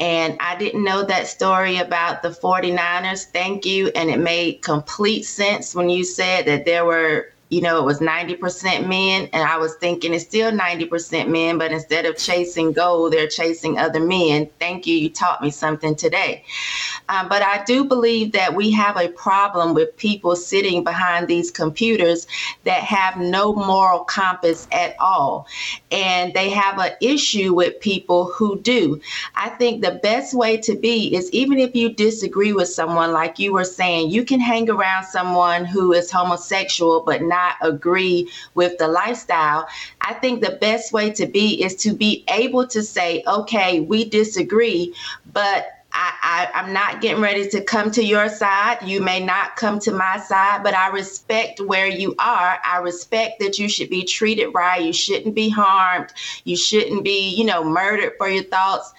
And 0.00 0.38
I 0.40 0.56
didn't 0.56 0.82
know 0.82 1.04
that 1.04 1.26
story 1.26 1.76
about 1.76 2.22
the 2.22 2.30
49ers. 2.30 3.24
Thank 3.24 3.66
you. 3.66 3.88
And 3.88 4.08
it 4.08 4.18
made 4.18 4.62
complete 4.62 5.24
sense 5.24 5.74
when 5.74 5.90
you 5.90 6.04
said 6.04 6.46
that 6.46 6.64
there 6.64 6.86
were 6.86 7.33
you 7.54 7.60
know, 7.60 7.78
it 7.78 7.84
was 7.84 8.00
90% 8.00 8.88
men. 8.88 9.28
And 9.32 9.48
I 9.48 9.56
was 9.58 9.76
thinking 9.76 10.12
it's 10.12 10.24
still 10.24 10.50
90% 10.50 11.28
men, 11.28 11.56
but 11.56 11.70
instead 11.70 12.04
of 12.04 12.16
chasing 12.16 12.72
gold, 12.72 13.12
they're 13.12 13.28
chasing 13.28 13.78
other 13.78 14.00
men. 14.00 14.50
Thank 14.58 14.88
you. 14.88 14.96
You 14.96 15.08
taught 15.08 15.40
me 15.40 15.52
something 15.52 15.94
today. 15.94 16.44
Um, 17.08 17.28
but 17.28 17.42
I 17.42 17.62
do 17.64 17.84
believe 17.84 18.32
that 18.32 18.54
we 18.56 18.72
have 18.72 18.96
a 18.96 19.08
problem 19.08 19.72
with 19.72 19.96
people 19.96 20.34
sitting 20.34 20.82
behind 20.82 21.28
these 21.28 21.52
computers 21.52 22.26
that 22.64 22.82
have 22.82 23.18
no 23.18 23.54
moral 23.54 24.02
compass 24.02 24.66
at 24.72 24.96
all. 24.98 25.46
And 25.92 26.34
they 26.34 26.50
have 26.50 26.78
an 26.80 26.92
issue 27.00 27.54
with 27.54 27.78
people 27.78 28.32
who 28.34 28.58
do. 28.60 29.00
I 29.36 29.50
think 29.50 29.80
the 29.82 30.00
best 30.02 30.34
way 30.34 30.56
to 30.56 30.74
be 30.74 31.14
is 31.14 31.30
even 31.30 31.60
if 31.60 31.76
you 31.76 31.94
disagree 31.94 32.52
with 32.52 32.68
someone, 32.68 33.12
like 33.12 33.38
you 33.38 33.52
were 33.52 33.64
saying, 33.64 34.10
you 34.10 34.24
can 34.24 34.40
hang 34.40 34.68
around 34.68 35.04
someone 35.04 35.64
who 35.64 35.92
is 35.92 36.10
homosexual, 36.10 37.04
but 37.06 37.22
not 37.22 37.43
not 37.44 37.56
agree 37.60 38.30
with 38.54 38.78
the 38.78 38.88
lifestyle, 38.88 39.68
I 40.00 40.14
think 40.14 40.42
the 40.42 40.58
best 40.60 40.92
way 40.92 41.10
to 41.10 41.26
be 41.26 41.62
is 41.62 41.76
to 41.76 41.94
be 41.94 42.24
able 42.28 42.66
to 42.68 42.82
say, 42.82 43.22
okay, 43.26 43.80
we 43.80 44.04
disagree, 44.08 44.94
but 45.32 45.66
I, 45.96 46.50
am 46.54 46.72
not 46.72 47.00
getting 47.00 47.22
ready 47.22 47.48
to 47.50 47.62
come 47.62 47.92
to 47.92 48.02
your 48.02 48.28
side. 48.28 48.78
You 48.82 49.00
may 49.00 49.24
not 49.24 49.54
come 49.54 49.78
to 49.80 49.92
my 49.92 50.18
side, 50.18 50.64
but 50.64 50.74
I 50.74 50.88
respect 50.88 51.60
where 51.60 51.86
you 51.86 52.16
are. 52.18 52.58
I 52.64 52.78
respect 52.78 53.38
that 53.38 53.60
you 53.60 53.68
should 53.68 53.90
be 53.90 54.02
treated 54.02 54.48
right. 54.48 54.82
You 54.82 54.92
shouldn't 54.92 55.36
be 55.36 55.48
harmed. 55.50 56.12
You 56.42 56.56
shouldn't 56.56 57.04
be, 57.04 57.28
you 57.28 57.44
know, 57.44 57.62
murdered 57.62 58.14
for 58.18 58.28
your 58.28 58.42
thoughts 58.42 58.92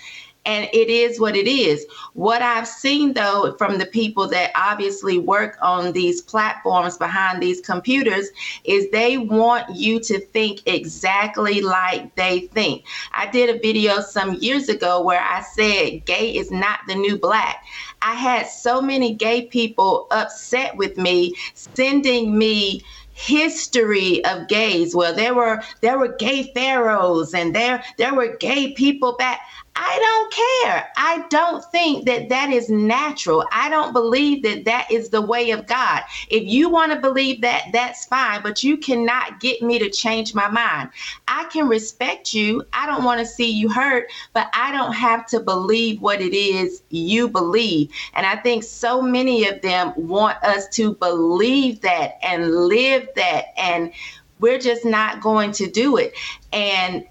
and 0.45 0.69
it 0.73 0.89
is 0.89 1.19
what 1.19 1.35
it 1.35 1.47
is. 1.47 1.85
What 2.13 2.41
I've 2.41 2.67
seen 2.67 3.13
though 3.13 3.55
from 3.57 3.77
the 3.77 3.85
people 3.85 4.27
that 4.29 4.51
obviously 4.55 5.17
work 5.17 5.57
on 5.61 5.91
these 5.91 6.21
platforms 6.21 6.97
behind 6.97 7.41
these 7.41 7.61
computers 7.61 8.29
is 8.63 8.89
they 8.91 9.17
want 9.17 9.75
you 9.75 9.99
to 10.01 10.19
think 10.19 10.61
exactly 10.65 11.61
like 11.61 12.13
they 12.15 12.41
think. 12.53 12.85
I 13.13 13.29
did 13.29 13.49
a 13.49 13.59
video 13.59 14.01
some 14.01 14.35
years 14.35 14.69
ago 14.69 15.01
where 15.01 15.21
I 15.21 15.41
said 15.41 16.05
gay 16.05 16.35
is 16.35 16.51
not 16.51 16.79
the 16.87 16.95
new 16.95 17.17
black. 17.17 17.63
I 18.01 18.13
had 18.13 18.47
so 18.47 18.81
many 18.81 19.13
gay 19.13 19.47
people 19.47 20.07
upset 20.11 20.77
with 20.77 20.97
me 20.97 21.33
sending 21.53 22.37
me 22.37 22.83
history 23.15 24.23
of 24.25 24.47
gays. 24.47 24.93
Well, 24.93 25.15
there 25.15 25.33
were 25.33 25.63
there 25.81 25.97
were 25.97 26.09
gay 26.09 26.51
pharaohs 26.53 27.33
and 27.33 27.55
there 27.55 27.83
there 27.97 28.13
were 28.13 28.35
gay 28.37 28.73
people 28.73 29.15
back. 29.17 29.39
I 29.77 29.99
don't 29.99 30.33
care. 30.33 30.89
I 30.95 31.25
don't 31.29 31.63
think 31.65 32.05
that 32.05 32.29
that 32.29 32.49
is 32.49 32.69
natural. 32.69 33.45
I 33.51 33.69
don't 33.69 33.91
believe 33.91 34.41
that 34.43 34.63
that 34.65 34.89
is 34.89 35.09
the 35.09 35.21
way 35.21 35.51
of 35.51 35.67
God. 35.67 36.01
If 36.29 36.43
you 36.43 36.69
want 36.69 36.93
to 36.93 36.99
believe 36.99 37.41
that, 37.41 37.65
that's 37.73 38.05
fine, 38.05 38.41
but 38.41 38.63
you 38.63 38.77
cannot 38.77 39.41
get 39.41 39.61
me 39.61 39.77
to 39.79 39.89
change 39.89 40.33
my 40.33 40.47
mind. 40.47 40.89
I 41.27 41.45
can 41.45 41.67
respect 41.67 42.33
you. 42.33 42.63
I 42.71 42.85
don't 42.85 43.03
want 43.03 43.19
to 43.19 43.25
see 43.25 43.51
you 43.51 43.67
hurt, 43.69 44.09
but 44.33 44.49
I 44.53 44.71
don't 44.71 44.93
have 44.93 45.25
to 45.27 45.41
believe 45.41 46.01
what 46.01 46.21
it 46.21 46.33
is 46.33 46.81
you 46.89 47.27
believe. 47.27 47.91
And 48.13 48.25
I 48.25 48.37
think 48.37 48.63
so 48.63 49.01
many 49.01 49.47
of 49.47 49.61
them 49.61 49.93
want 49.97 50.41
us 50.41 50.69
to 50.75 50.95
believe 50.95 51.81
that 51.81 52.17
and 52.23 52.67
live 52.67 53.09
that. 53.15 53.47
And 53.57 53.91
we're 54.39 54.59
just 54.59 54.85
not 54.85 55.21
going 55.21 55.51
to 55.53 55.69
do 55.69 55.97
it. 55.97 56.13
And 56.53 57.05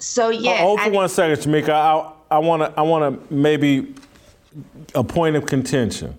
so 0.00 0.30
yeah. 0.30 0.58
Hold 0.58 0.80
for 0.80 0.86
I, 0.86 0.88
one 0.88 1.08
second, 1.08 1.36
Shemeka. 1.44 1.70
I 1.70 2.12
I 2.30 2.38
want 2.38 2.62
to 2.62 2.78
I 2.78 2.82
want 2.82 3.28
to 3.28 3.34
maybe 3.34 3.94
a 4.94 5.04
point 5.04 5.36
of 5.36 5.46
contention. 5.46 6.16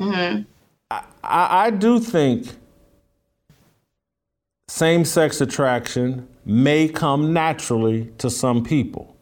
Mm-hmm. 0.00 0.42
I, 0.90 1.04
I, 1.22 1.66
I 1.66 1.70
do 1.70 1.98
think 1.98 2.48
same-sex 4.68 5.40
attraction 5.40 6.28
may 6.44 6.88
come 6.88 7.32
naturally 7.32 8.12
to 8.18 8.28
some 8.28 8.62
people. 8.64 9.16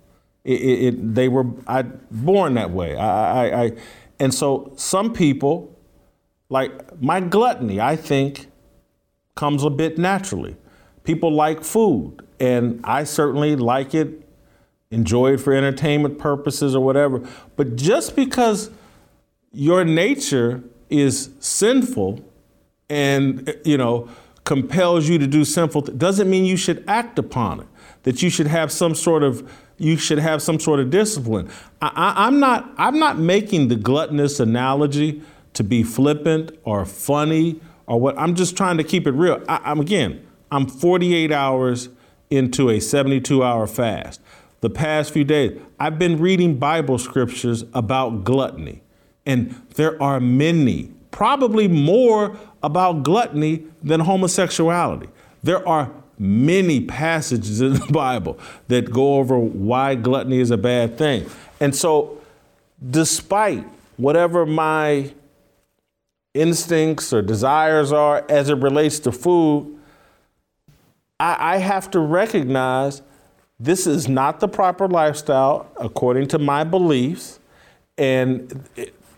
It, 0.45 0.61
it, 0.61 0.85
it, 0.87 1.15
they 1.15 1.29
were 1.29 1.47
I, 1.67 1.83
born 1.83 2.55
that 2.55 2.71
way. 2.71 2.97
I, 2.97 3.47
I, 3.47 3.63
I, 3.65 3.73
and 4.19 4.35
so 4.35 4.73
some 4.77 5.13
people, 5.13 5.79
like 6.49 7.01
my 7.01 7.21
gluttony, 7.21 7.81
I 7.81 7.97
think, 7.97 8.49
comes 9.37 9.63
a 9.63 9.71
bit 9.71 9.99
naturally. 9.99 10.57
People 11.05 11.33
like 11.33 11.63
food 11.63 12.23
and 12.43 12.81
I 12.83 13.05
certainly 13.05 13.55
like 13.55 13.95
it, 13.95 14.29
enjoy 14.91 15.35
it 15.35 15.37
for 15.39 15.55
entertainment 15.55 16.19
purposes 16.19 16.75
or 16.75 16.85
whatever. 16.85 17.23
But 17.55 17.77
just 17.77 18.17
because 18.17 18.69
your 19.53 19.85
nature 19.85 20.65
is 20.91 21.31
sinful 21.39 22.21
and, 22.91 23.57
you 23.65 23.79
know, 23.79 24.09
compels 24.43 25.09
you 25.09 25.19
to 25.19 25.27
do 25.29 25.45
sinful 25.45 25.83
th- 25.83 25.97
doesn't 25.97 26.29
mean 26.29 26.45
you 26.45 26.57
should 26.57 26.83
act 26.89 27.17
upon 27.17 27.61
it. 27.61 27.67
That 28.03 28.23
you 28.25 28.29
should 28.29 28.49
have 28.49 28.73
some 28.73 28.97
sort 28.97 29.23
of 29.23 29.49
you 29.79 29.97
should 29.97 30.19
have 30.19 30.43
some 30.43 30.59
sort 30.59 30.81
of 30.81 30.91
discipline. 30.91 31.49
I, 31.81 32.27
am 32.27 32.41
not 32.41 32.73
I'm 32.77 32.99
not 32.99 33.19
making 33.19 33.69
the 33.69 33.77
gluttonous 33.77 34.41
analogy 34.41 35.23
to 35.53 35.63
be 35.63 35.85
flippant 35.85 36.51
or 36.65 36.85
funny 36.85 37.61
or 37.87 38.01
what. 38.01 38.19
I'm 38.19 38.35
just 38.35 38.57
trying 38.57 38.79
to 38.79 38.85
keep 38.85 39.07
it 39.07 39.13
real. 39.13 39.41
I, 39.49 39.61
I'm 39.65 39.79
again. 39.79 40.27
I'm 40.51 40.67
48 40.67 41.31
hours 41.31 41.89
into 42.33 42.71
a 42.71 42.81
72 42.81 43.43
hour 43.43 43.67
fast. 43.67 44.21
The 44.61 44.71
past 44.71 45.13
few 45.13 45.25
days, 45.25 45.61
I've 45.79 45.99
been 45.99 46.19
reading 46.19 46.59
Bible 46.59 46.99
scriptures 46.99 47.65
about 47.75 48.25
gluttony, 48.25 48.83
and 49.27 49.61
there 49.75 50.01
are 50.03 50.21
many, 50.21 50.91
probably 51.11 51.69
more 51.69 52.37
about 52.63 53.03
gluttony 53.03 53.65
than 53.83 54.01
homosexuality. 54.01 55.09
There 55.43 55.67
are 55.69 55.91
many 56.19 56.81
passages 56.81 57.61
in 57.61 57.75
the 57.75 57.87
Bible 57.91 58.39
that 58.69 58.91
go 58.91 59.17
over 59.17 59.39
why 59.39 59.97
gluttony 59.97 60.39
is 60.39 60.51
a 60.51 60.57
bad 60.57 60.97
thing. 60.97 61.29
And 61.61 61.75
so, 61.75 62.21
despite 62.91 63.67
whatever 63.97 64.47
my 64.47 65.13
instincts 66.35 67.13
or 67.13 67.21
desires 67.21 67.93
are 67.93 68.25
as 68.29 68.49
it 68.49 68.59
relates 68.59 69.01
to 69.01 69.13
food, 69.13 69.79
I, 71.19 71.55
I 71.55 71.57
have 71.59 71.91
to 71.93 72.01
recognize 72.01 73.03
this 73.61 73.87
is 73.87 74.09
not 74.09 74.41
the 74.41 74.49
proper 74.49 74.89
lifestyle 74.89 75.71
according 75.77 76.29
to 76.29 76.39
my 76.39 76.65
beliefs. 76.65 77.39
And 77.97 78.69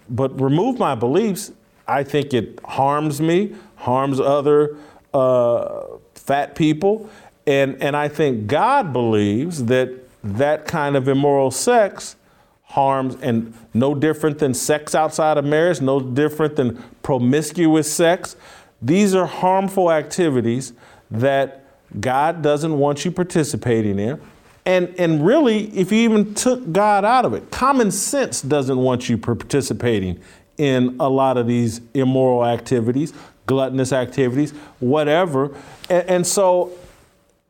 but 0.09 0.39
remove 0.39 0.79
my 0.79 0.95
beliefs, 0.95 1.53
I 1.87 2.03
think 2.03 2.35
it 2.35 2.61
harms 2.65 3.21
me, 3.21 3.55
harms 3.77 4.21
other 4.21 4.77
uh, 5.13 5.87
fat 6.15 6.55
people, 6.55 7.09
and 7.47 7.81
and 7.83 7.97
I 7.97 8.09
think 8.09 8.47
God 8.47 8.93
believes 8.93 9.65
that 9.65 9.91
that 10.23 10.67
kind 10.67 10.97
of 10.97 11.09
immoral 11.09 11.51
sex 11.51 12.17
harms 12.63 13.15
and 13.23 13.55
no 13.73 13.95
different 13.95 14.39
than 14.39 14.53
sex 14.53 14.95
outside 14.95 15.39
of 15.39 15.45
marriage, 15.45 15.81
no 15.81 16.01
different 16.01 16.57
than 16.57 16.83
promiscuous 17.03 17.91
sex. 17.91 18.37
These 18.83 19.15
are 19.15 19.27
harmful 19.27 19.93
activities 19.93 20.73
that 21.11 21.64
God 22.01 22.43
doesn't 22.43 22.77
want 22.79 23.05
you 23.05 23.11
participating 23.11 23.99
in. 23.99 24.21
And, 24.67 24.95
and 24.99 25.25
really, 25.25 25.67
if 25.77 25.93
you 25.93 25.99
even 25.99 26.35
took 26.35 26.73
God 26.73 27.05
out 27.05 27.25
of 27.25 27.35
it, 27.35 27.51
common 27.51 27.91
sense 27.91 28.41
doesn't 28.41 28.79
want 28.79 29.09
you 29.09 29.19
participating 29.19 30.21
in 30.57 30.97
a 31.01 31.09
lot 31.09 31.37
of 31.37 31.47
these 31.47 31.81
immoral 31.93 32.47
activities, 32.47 33.13
gluttonous 33.47 33.93
activities, 33.93 34.53
whatever. 34.81 35.55
And, 35.91 36.09
and 36.09 36.27
so 36.27 36.73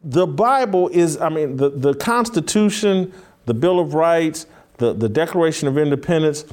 the 0.02 0.26
Bible 0.26 0.88
is, 0.88 1.20
I 1.20 1.28
mean, 1.28 1.56
the, 1.56 1.70
the 1.70 1.94
Constitution, 1.94 3.12
the 3.46 3.54
Bill 3.54 3.78
of 3.78 3.94
Rights, 3.94 4.46
the, 4.78 4.92
the 4.92 5.08
Declaration 5.08 5.68
of 5.68 5.78
Independence, 5.78 6.44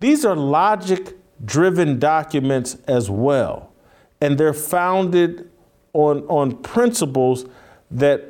these 0.00 0.24
are 0.24 0.36
logic 0.36 1.16
driven 1.44 1.98
documents 1.98 2.76
as 2.86 3.10
well. 3.10 3.72
And 4.20 4.36
they're 4.38 4.52
founded 4.52 5.50
on, 5.96 6.24
on 6.28 6.56
principles 6.58 7.46
that 7.90 8.22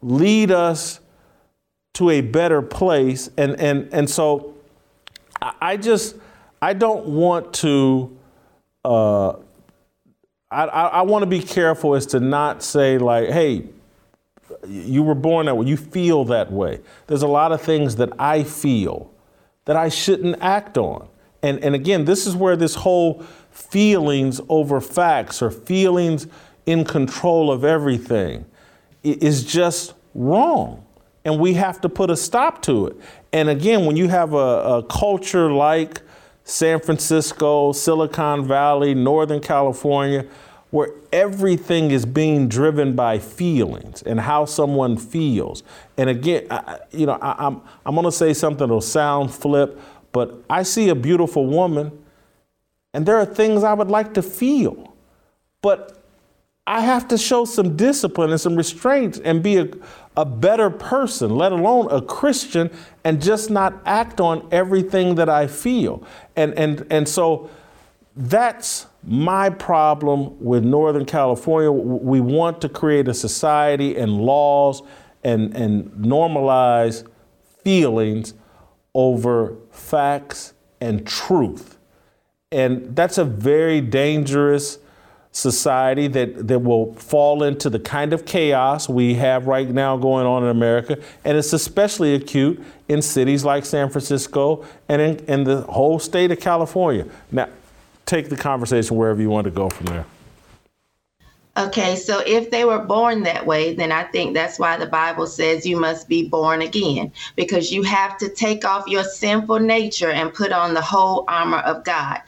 lead 0.00 0.50
us 0.50 1.00
to 1.92 2.08
a 2.08 2.22
better 2.22 2.62
place. 2.62 3.28
And, 3.36 3.60
and, 3.60 3.92
and 3.92 4.08
so 4.08 4.54
I 5.60 5.76
just, 5.76 6.16
I 6.62 6.72
don't 6.72 7.06
want 7.06 7.52
to, 7.54 8.16
uh, 8.84 9.30
I, 10.50 10.64
I, 10.64 10.86
I 10.86 11.02
want 11.02 11.22
to 11.22 11.26
be 11.26 11.40
careful 11.40 11.94
as 11.94 12.06
to 12.06 12.20
not 12.20 12.62
say, 12.62 12.96
like, 12.96 13.28
hey, 13.28 13.66
you 14.66 15.02
were 15.02 15.14
born 15.14 15.46
that 15.46 15.56
way, 15.56 15.66
you 15.66 15.76
feel 15.76 16.24
that 16.26 16.50
way. 16.50 16.80
There's 17.06 17.22
a 17.22 17.28
lot 17.28 17.52
of 17.52 17.60
things 17.60 17.96
that 17.96 18.10
I 18.18 18.44
feel 18.44 19.10
that 19.66 19.76
I 19.76 19.90
shouldn't 19.90 20.36
act 20.40 20.78
on. 20.78 21.06
And, 21.42 21.62
and 21.62 21.74
again, 21.74 22.04
this 22.04 22.26
is 22.26 22.34
where 22.34 22.56
this 22.56 22.74
whole 22.76 23.22
feelings 23.50 24.40
over 24.48 24.80
facts 24.80 25.42
or 25.42 25.50
feelings 25.50 26.26
in 26.66 26.84
control 26.84 27.50
of 27.50 27.64
everything 27.64 28.44
is 29.02 29.44
just 29.44 29.94
wrong. 30.14 30.84
And 31.24 31.38
we 31.38 31.54
have 31.54 31.80
to 31.82 31.88
put 31.88 32.10
a 32.10 32.16
stop 32.16 32.62
to 32.62 32.86
it. 32.86 32.96
And 33.32 33.48
again, 33.48 33.84
when 33.84 33.96
you 33.96 34.08
have 34.08 34.32
a, 34.32 34.36
a 34.36 34.82
culture 34.82 35.52
like 35.52 36.00
San 36.44 36.80
Francisco, 36.80 37.72
Silicon 37.72 38.46
Valley, 38.46 38.94
Northern 38.94 39.40
California, 39.40 40.26
where 40.70 40.90
everything 41.12 41.90
is 41.90 42.06
being 42.06 42.48
driven 42.48 42.94
by 42.94 43.18
feelings 43.18 44.02
and 44.02 44.20
how 44.20 44.44
someone 44.44 44.96
feels. 44.96 45.62
And 45.96 46.08
again, 46.08 46.46
I, 46.50 46.78
you 46.92 47.06
know, 47.06 47.18
I, 47.20 47.46
I'm, 47.46 47.60
I'm 47.84 47.94
going 47.94 48.04
to 48.04 48.12
say 48.12 48.32
something 48.32 48.66
that'll 48.66 48.80
sound 48.80 49.34
flip, 49.34 49.78
but 50.12 50.42
I 50.48 50.62
see 50.62 50.88
a 50.88 50.94
beautiful 50.94 51.46
woman, 51.46 51.90
and 52.94 53.04
there 53.04 53.16
are 53.16 53.26
things 53.26 53.64
I 53.64 53.74
would 53.74 53.90
like 53.90 54.14
to 54.14 54.22
feel, 54.22 54.94
but 55.60 55.99
I 56.70 56.82
have 56.82 57.08
to 57.08 57.18
show 57.18 57.46
some 57.46 57.76
discipline 57.76 58.30
and 58.30 58.40
some 58.40 58.54
restraint 58.54 59.20
and 59.24 59.42
be 59.42 59.56
a, 59.56 59.68
a 60.16 60.24
better 60.24 60.70
person, 60.70 61.34
let 61.34 61.50
alone 61.50 61.88
a 61.90 62.00
Christian, 62.00 62.70
and 63.02 63.20
just 63.20 63.50
not 63.50 63.82
act 63.84 64.20
on 64.20 64.46
everything 64.52 65.16
that 65.16 65.28
I 65.28 65.48
feel. 65.48 66.06
And 66.36 66.54
and 66.54 66.86
and 66.88 67.08
so 67.08 67.50
that's 68.14 68.86
my 69.02 69.50
problem 69.50 70.40
with 70.40 70.64
Northern 70.64 71.04
California. 71.04 71.72
We 71.72 72.20
want 72.20 72.60
to 72.60 72.68
create 72.68 73.08
a 73.08 73.14
society 73.14 73.96
and 73.96 74.20
laws 74.20 74.82
and, 75.24 75.56
and 75.56 75.90
normalize 75.94 77.04
feelings 77.64 78.34
over 78.94 79.56
facts 79.72 80.54
and 80.80 81.04
truth. 81.04 81.78
And 82.52 82.94
that's 82.94 83.18
a 83.18 83.24
very 83.24 83.80
dangerous 83.80 84.78
society 85.32 86.08
that, 86.08 86.48
that 86.48 86.58
will 86.58 86.92
fall 86.94 87.42
into 87.42 87.70
the 87.70 87.78
kind 87.78 88.12
of 88.12 88.26
chaos 88.26 88.88
we 88.88 89.14
have 89.14 89.46
right 89.46 89.68
now 89.68 89.96
going 89.96 90.26
on 90.26 90.42
in 90.42 90.48
America. 90.48 90.98
And 91.24 91.38
it's 91.38 91.52
especially 91.52 92.14
acute 92.14 92.62
in 92.88 93.00
cities 93.00 93.44
like 93.44 93.64
San 93.64 93.90
Francisco 93.90 94.64
and 94.88 95.00
in, 95.00 95.18
in 95.26 95.44
the 95.44 95.62
whole 95.62 95.98
state 95.98 96.32
of 96.32 96.40
California. 96.40 97.06
Now, 97.30 97.48
take 98.06 98.28
the 98.28 98.36
conversation 98.36 98.96
wherever 98.96 99.22
you 99.22 99.30
want 99.30 99.44
to 99.44 99.52
go 99.52 99.70
from 99.70 99.86
there. 99.86 100.04
Okay, 101.56 101.96
so 101.96 102.22
if 102.26 102.50
they 102.50 102.64
were 102.64 102.78
born 102.78 103.24
that 103.24 103.44
way, 103.44 103.74
then 103.74 103.92
I 103.92 104.04
think 104.04 104.34
that's 104.34 104.58
why 104.58 104.76
the 104.76 104.86
Bible 104.86 105.26
says 105.26 105.66
you 105.66 105.78
must 105.78 106.08
be 106.08 106.28
born 106.28 106.62
again, 106.62 107.12
because 107.36 107.72
you 107.72 107.82
have 107.82 108.16
to 108.18 108.28
take 108.28 108.64
off 108.64 108.86
your 108.86 109.04
sinful 109.04 109.58
nature 109.58 110.10
and 110.10 110.32
put 110.32 110.52
on 110.52 110.74
the 110.74 110.80
whole 110.80 111.24
armor 111.28 111.58
of 111.58 111.84
God. 111.84 112.20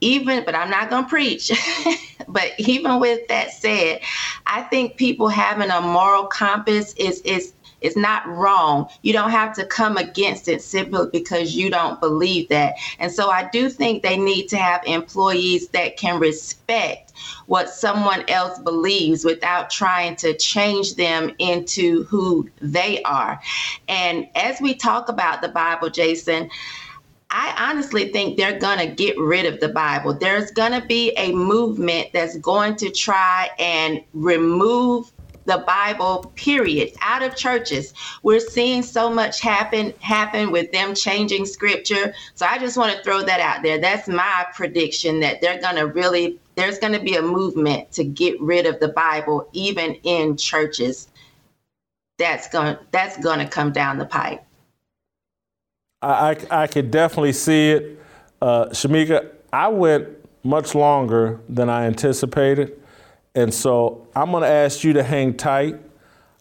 Even, 0.00 0.44
but 0.44 0.54
I'm 0.54 0.70
not 0.70 0.90
going 0.90 1.04
to 1.04 1.08
preach. 1.08 1.50
but 2.28 2.52
even 2.58 3.00
with 3.00 3.26
that 3.28 3.52
said, 3.52 4.00
I 4.46 4.62
think 4.62 4.96
people 4.96 5.28
having 5.28 5.70
a 5.70 5.80
moral 5.80 6.26
compass 6.26 6.94
is 6.94 7.20
is 7.22 7.52
it's 7.80 7.96
not 7.96 8.26
wrong. 8.26 8.88
You 9.02 9.12
don't 9.12 9.30
have 9.30 9.54
to 9.54 9.64
come 9.64 9.96
against 9.96 10.48
it 10.48 10.62
simply 10.62 11.06
because 11.12 11.54
you 11.54 11.70
don't 11.70 12.00
believe 12.00 12.48
that. 12.50 12.74
And 12.98 13.10
so 13.10 13.30
I 13.30 13.48
do 13.50 13.70
think 13.70 14.02
they 14.02 14.16
need 14.16 14.48
to 14.48 14.56
have 14.58 14.82
employees 14.86 15.68
that 15.68 15.96
can 15.96 16.20
respect 16.20 17.12
what 17.46 17.68
someone 17.68 18.24
else 18.28 18.58
believes 18.58 19.24
without 19.24 19.70
trying 19.70 20.16
to 20.16 20.36
change 20.36 20.94
them 20.94 21.32
into 21.38 22.04
who 22.04 22.48
they 22.60 23.02
are. 23.02 23.40
And 23.88 24.28
as 24.34 24.60
we 24.60 24.74
talk 24.74 25.08
about 25.08 25.42
the 25.42 25.48
Bible, 25.48 25.90
Jason, 25.90 26.50
I 27.30 27.54
honestly 27.70 28.08
think 28.08 28.36
they're 28.36 28.58
going 28.58 28.78
to 28.78 28.92
get 28.92 29.16
rid 29.18 29.46
of 29.46 29.60
the 29.60 29.68
Bible. 29.68 30.14
There's 30.14 30.50
going 30.50 30.72
to 30.72 30.84
be 30.84 31.12
a 31.16 31.32
movement 31.32 32.08
that's 32.12 32.36
going 32.38 32.74
to 32.76 32.90
try 32.90 33.50
and 33.58 34.02
remove 34.12 35.12
the 35.44 35.58
Bible, 35.66 36.32
period, 36.34 36.92
out 37.00 37.22
of 37.22 37.36
churches. 37.36 37.94
We're 38.22 38.40
seeing 38.40 38.82
so 38.82 39.10
much 39.10 39.40
happen 39.40 39.94
happen 40.00 40.50
with 40.50 40.70
them 40.72 40.94
changing 40.94 41.46
scripture. 41.46 42.14
So 42.34 42.46
I 42.46 42.58
just 42.58 42.76
want 42.76 42.96
to 42.96 43.02
throw 43.02 43.22
that 43.22 43.40
out 43.40 43.62
there. 43.62 43.78
That's 43.78 44.08
my 44.08 44.46
prediction 44.54 45.20
that 45.20 45.40
they're 45.40 45.60
going 45.60 45.76
to 45.76 45.86
really 45.86 46.38
there's 46.56 46.78
going 46.78 46.92
to 46.92 47.00
be 47.00 47.16
a 47.16 47.22
movement 47.22 47.90
to 47.92 48.04
get 48.04 48.40
rid 48.40 48.66
of 48.66 48.80
the 48.80 48.88
Bible 48.88 49.48
even 49.52 49.94
in 50.02 50.36
churches. 50.36 51.08
That's 52.18 52.48
going 52.48 52.76
that's 52.90 53.16
going 53.16 53.38
to 53.38 53.46
come 53.48 53.72
down 53.72 53.98
the 53.98 54.04
pipe. 54.04 54.44
I, 56.02 56.30
I, 56.30 56.62
I 56.62 56.66
could 56.66 56.90
definitely 56.90 57.32
see 57.32 57.70
it. 57.70 58.02
Uh, 58.40 58.66
Shemeka, 58.66 59.30
I 59.52 59.68
went 59.68 60.08
much 60.42 60.74
longer 60.74 61.40
than 61.48 61.68
I 61.68 61.86
anticipated. 61.86 62.80
And 63.34 63.52
so 63.52 64.08
I'm 64.14 64.30
going 64.30 64.42
to 64.42 64.48
ask 64.48 64.82
you 64.82 64.92
to 64.94 65.02
hang 65.02 65.36
tight. 65.36 65.76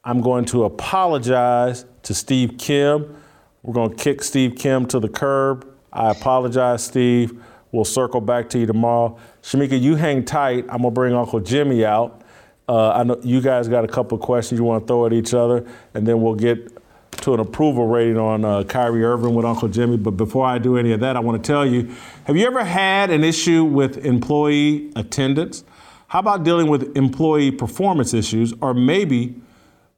I'm 0.04 0.22
going 0.22 0.46
to 0.46 0.64
apologize 0.64 1.86
to 2.04 2.14
Steve 2.14 2.58
Kim. 2.58 3.16
We're 3.62 3.74
going 3.74 3.92
to 3.92 3.96
kick 3.96 4.24
Steve 4.24 4.56
Kim 4.56 4.86
to 4.88 5.00
the 5.00 5.10
curb. 5.10 5.68
I 5.92 6.12
apologize, 6.12 6.84
Steve. 6.84 7.44
We'll 7.72 7.86
circle 7.86 8.22
back 8.22 8.50
to 8.52 8.60
you 8.60 8.66
tomorrow. 8.66 9.20
Shemeka, 9.44 9.80
you 9.80 9.96
hang 9.96 10.26
tight. 10.26 10.66
I'm 10.70 10.82
going 10.82 10.84
to 10.84 10.92
bring 10.92 11.14
Uncle 11.14 11.40
Jimmy 11.40 11.86
out. 11.86 12.22
Uh, 12.68 12.92
I 12.92 13.04
know 13.04 13.20
you 13.24 13.42
guys 13.42 13.68
got 13.68 13.84
a 13.84 13.88
couple 13.88 14.16
of 14.16 14.24
questions 14.24 14.60
you 14.60 14.64
want 14.64 14.84
to 14.84 14.88
throw 14.88 15.06
at 15.06 15.14
each 15.14 15.34
other, 15.34 15.68
and 15.94 16.08
then 16.08 16.22
we'll 16.22 16.36
get 16.36 16.72
to 17.22 17.34
an 17.34 17.40
approval 17.40 17.88
rating 17.88 18.18
on 18.18 18.46
uh, 18.46 18.64
Kyrie 18.64 19.04
Irving 19.04 19.34
with 19.36 19.46
Uncle 19.46 19.68
Jimmy. 19.68 19.98
But 19.98 20.12
before 20.12 20.46
I 20.46 20.58
do 20.58 20.78
any 20.78 20.92
of 20.92 21.00
that, 21.00 21.16
I 21.16 21.20
want 21.20 21.44
to 21.44 21.48
tell 21.48 21.66
you 21.66 21.94
have 22.26 22.36
you 22.38 22.46
ever 22.46 22.64
had 22.64 23.12
an 23.12 23.24
issue 23.24 23.64
with 23.64 24.06
employee 24.06 24.92
attendance? 24.96 25.64
How 26.08 26.20
about 26.20 26.44
dealing 26.44 26.68
with 26.68 26.96
employee 26.98 27.52
performance 27.52 28.14
issues 28.14 28.54
or 28.62 28.74
maybe 28.74 29.36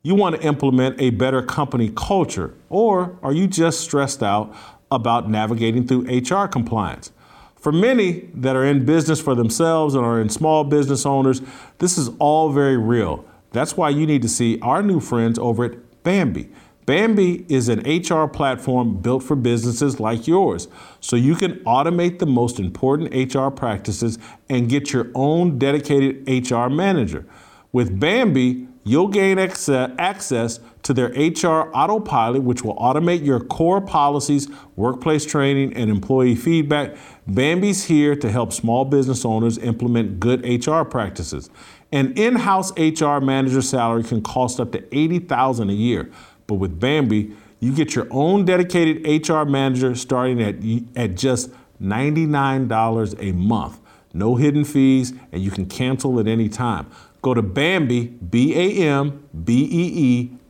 you 0.04 0.16
want 0.16 0.36
to 0.36 0.42
implement 0.42 1.00
a 1.00 1.12
better 1.12 1.44
company 1.44 1.92
culture, 1.96 2.56
or 2.70 3.18
are 3.22 3.34
you 3.34 3.48
just 3.48 3.82
stressed 3.82 4.24
out 4.24 4.56
about 4.90 5.30
navigating 5.30 5.88
through 5.88 6.08
HR 6.08 6.48
compliance? 6.48 7.12
For 7.56 7.72
many 7.72 8.30
that 8.34 8.56
are 8.56 8.66
in 8.66 8.86
business 8.86 9.22
for 9.22 9.36
themselves 9.36 9.94
and 9.94 10.04
are 10.04 10.20
in 10.20 10.30
small 10.30 10.64
business 10.64 11.06
owners, 11.06 11.42
this 11.78 12.00
is 12.00 12.10
all 12.18 12.52
very 12.52 12.78
real. 12.78 13.24
That's 13.52 13.78
why 13.78 13.90
you 13.90 14.08
need 14.08 14.24
to 14.24 14.30
see 14.30 14.60
our 14.62 14.82
new 14.82 15.00
friends 15.00 15.38
over 15.38 15.66
at 15.66 16.04
Bambee. 16.04 16.50
Bambee 16.86 17.46
is 17.48 17.70
an 17.70 17.80
HR 17.82 18.28
platform 18.28 19.02
built 19.02 19.24
for 19.24 19.36
businesses 19.36 20.00
like 20.00 20.28
yours, 20.28 20.68
so 21.00 21.16
you 21.16 21.36
can 21.36 21.54
automate 21.60 22.20
the 22.20 22.26
most 22.26 22.60
important 22.60 23.14
HR 23.34 23.50
practices 23.50 24.18
and 24.50 24.68
get 24.68 24.92
your 24.92 25.10
own 25.14 25.60
dedicated 25.60 26.28
HR 26.28 26.68
manager. 26.68 27.26
With 27.72 28.00
Bambee, 28.00 28.68
you'll 28.84 29.08
gain 29.08 29.38
access 29.38 30.60
to 30.82 30.94
their 30.94 31.10
HR 31.10 31.72
autopilot, 31.74 32.42
which 32.42 32.64
will 32.64 32.76
automate 32.76 33.24
your 33.24 33.40
core 33.40 33.80
policies, 33.80 34.50
workplace 34.76 35.26
training, 35.26 35.74
and 35.76 35.90
employee 35.92 36.36
feedback. 36.36 36.98
Bambee's 37.28 37.86
here 37.86 38.16
to 38.16 38.30
help 38.32 38.52
small 38.52 38.84
business 38.84 39.24
owners 39.24 39.60
implement 39.60 40.20
good 40.20 40.44
HR 40.44 40.82
practices. 40.82 41.50
An 41.94 42.14
in-house 42.14 42.72
HR 42.78 43.20
manager 43.20 43.62
salary 43.62 44.04
can 44.04 44.22
cost 44.22 44.60
up 44.60 44.72
to 44.72 44.84
80,000 44.98 45.70
a 45.70 45.74
year. 45.74 46.10
But 46.52 46.60
with 46.60 46.80
Bambee, 46.82 47.32
you 47.62 47.74
get 47.74 47.96
your 47.96 48.10
own 48.12 48.44
dedicated 48.44 49.26
HR 49.26 49.46
manager 49.46 49.96
starting 49.96 50.42
at, 50.42 50.56
at 50.98 51.16
just 51.16 51.50
$99 51.82 53.16
a 53.18 53.32
month. 53.32 53.80
No 54.14 54.36
hidden 54.36 54.66
fees, 54.66 55.14
and 55.32 55.42
you 55.42 55.50
can 55.50 55.66
cancel 55.66 56.20
at 56.20 56.28
any 56.28 56.50
time. 56.50 56.88
Go 57.22 57.34
to 57.34 57.42
Bambee, 57.42 58.08
B-A-M-B-E-E 58.08 58.72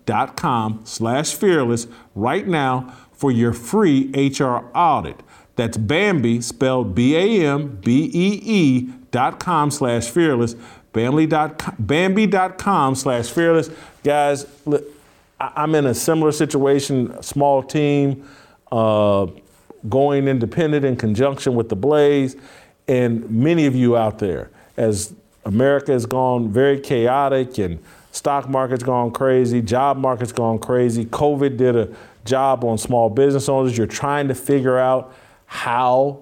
dot 0.07 0.35
com 0.35 0.81
slash 0.85 1.35
fearless 1.35 1.85
right 2.15 2.47
now 2.47 2.91
for 3.11 3.29
your 3.29 3.53
free 3.53 4.09
HR 4.15 4.65
audit. 4.73 5.21
That's 5.55 5.77
Bambee, 5.77 6.41
spelled 6.41 6.95
B-A-M-B-E-E 6.95 8.89
dot 9.11 9.39
com 9.39 9.69
slash 9.69 10.09
fearless, 10.09 10.55
Bambee.com 10.91 12.95
slash 12.95 13.29
fearless. 13.29 13.69
Guys, 14.03 14.47
look, 14.65 14.83
I'm 15.41 15.75
in 15.75 15.85
a 15.87 15.93
similar 15.93 16.31
situation, 16.31 17.21
small 17.23 17.63
team, 17.63 18.27
uh, 18.71 19.27
going 19.89 20.27
independent 20.27 20.85
in 20.85 20.95
conjunction 20.95 21.55
with 21.55 21.69
the 21.69 21.75
Blaze, 21.75 22.35
and 22.87 23.29
many 23.29 23.65
of 23.65 23.75
you 23.75 23.97
out 23.97 24.19
there, 24.19 24.51
as 24.77 25.15
America 25.45 25.91
has 25.91 26.05
gone 26.05 26.51
very 26.51 26.79
chaotic 26.79 27.57
and 27.57 27.79
stock 28.11 28.47
market's 28.47 28.83
gone 28.83 29.11
crazy, 29.11 29.61
job 29.61 29.97
market's 29.97 30.31
gone 30.31 30.59
crazy. 30.59 31.05
COVID 31.05 31.57
did 31.57 31.75
a 31.75 31.89
job 32.25 32.63
on 32.63 32.77
small 32.77 33.09
business 33.09 33.49
owners. 33.49 33.77
You're 33.77 33.87
trying 33.87 34.27
to 34.27 34.35
figure 34.35 34.77
out 34.77 35.15
how 35.45 36.21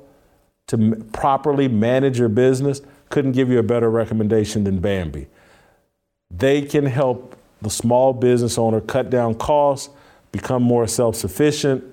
to 0.67 0.77
m- 0.77 1.09
properly 1.11 1.67
manage 1.67 2.19
your 2.19 2.29
business. 2.29 2.81
Couldn't 3.09 3.33
give 3.33 3.49
you 3.49 3.59
a 3.59 3.63
better 3.63 3.89
recommendation 3.89 4.63
than 4.63 4.79
Bambee. 4.79 5.27
They 6.31 6.61
can 6.61 6.85
help 6.85 7.35
the 7.61 7.69
small 7.69 8.13
business 8.13 8.57
owner 8.57 8.81
cut 8.81 9.09
down 9.09 9.35
costs, 9.35 9.89
become 10.31 10.63
more 10.63 10.87
self 10.87 11.15
sufficient, 11.15 11.83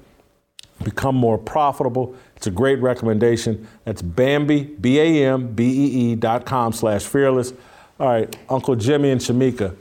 become 0.82 1.14
more 1.14 1.38
profitable. 1.38 2.14
It's 2.36 2.46
a 2.46 2.50
great 2.50 2.80
recommendation. 2.80 3.66
That's 3.84 4.02
Bambee, 4.02 4.64
B 4.64 4.98
A 5.00 5.26
M 5.32 5.48
B 5.54 5.64
E 5.64 6.12
E 6.12 6.14
dot 6.14 6.44
com 6.46 6.72
slash 6.72 7.04
fearless. 7.04 7.52
All 7.98 8.08
right, 8.08 8.36
Uncle 8.48 8.76
Jimmy 8.76 9.10
and 9.10 9.20
Shemeka. 9.20 9.74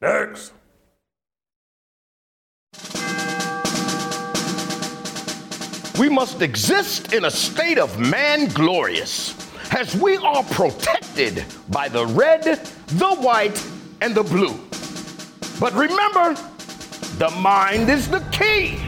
Next. 0.00 0.52
We 5.98 6.08
must 6.08 6.42
exist 6.42 7.12
in 7.12 7.26
a 7.26 7.30
state 7.30 7.78
of 7.78 8.00
man 8.00 8.48
glorious, 8.48 9.36
as 9.70 9.94
we 9.94 10.16
are 10.16 10.42
protected 10.42 11.44
by 11.68 11.88
the 11.88 12.06
red, 12.06 12.42
the 12.42 13.14
white, 13.20 13.64
and 14.00 14.14
the 14.14 14.22
blue. 14.24 14.58
But 15.62 15.74
remember, 15.74 16.34
the 17.18 17.30
mind 17.38 17.88
is 17.88 18.08
the 18.08 18.18
key. 18.32 18.78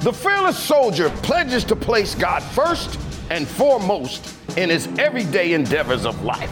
The 0.00 0.10
fearless 0.10 0.58
soldier 0.58 1.10
pledges 1.22 1.62
to 1.64 1.76
place 1.76 2.14
God 2.14 2.42
first 2.42 2.98
and 3.28 3.46
foremost 3.46 4.34
in 4.56 4.70
his 4.70 4.88
everyday 4.98 5.52
endeavors 5.52 6.06
of 6.06 6.22
life. 6.22 6.50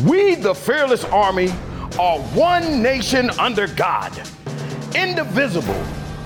We, 0.00 0.34
the 0.34 0.56
fearless 0.56 1.04
army, 1.04 1.50
are 2.00 2.18
one 2.34 2.82
nation 2.82 3.30
under 3.38 3.68
God, 3.68 4.10
indivisible, 4.92 5.80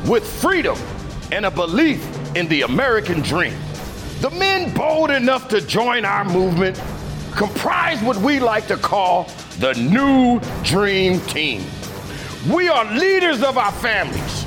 with 0.06 0.26
freedom 0.26 0.78
and 1.30 1.44
a 1.44 1.50
belief 1.50 2.02
in 2.34 2.48
the 2.48 2.62
American 2.62 3.20
dream. 3.20 3.58
The 4.22 4.30
men 4.30 4.72
bold 4.72 5.10
enough 5.10 5.48
to 5.48 5.60
join 5.60 6.06
our 6.06 6.24
movement 6.24 6.80
comprise 7.36 8.02
what 8.02 8.16
we 8.16 8.40
like 8.40 8.66
to 8.68 8.78
call 8.78 9.24
the 9.58 9.74
New 9.74 10.40
Dream 10.64 11.20
Team. 11.26 11.62
We 12.48 12.70
are 12.70 12.86
leaders 12.96 13.42
of 13.42 13.58
our 13.58 13.72
families, 13.72 14.46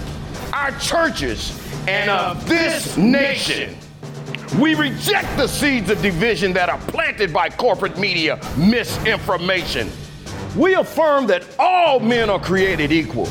our 0.53 0.71
churches, 0.79 1.55
and 1.87 2.09
of 2.09 2.49
this 2.49 2.97
nation. 2.97 3.77
We 4.59 4.73
reject 4.73 5.37
the 5.37 5.45
seeds 5.45 5.91
of 5.91 6.01
division 6.01 6.51
that 6.53 6.67
are 6.67 6.79
planted 6.79 7.31
by 7.31 7.49
corporate 7.49 7.99
media 7.99 8.39
misinformation. 8.57 9.91
We 10.57 10.73
affirm 10.73 11.27
that 11.27 11.45
all 11.59 11.99
men 11.99 12.31
are 12.31 12.39
created 12.39 12.91
equal 12.91 13.29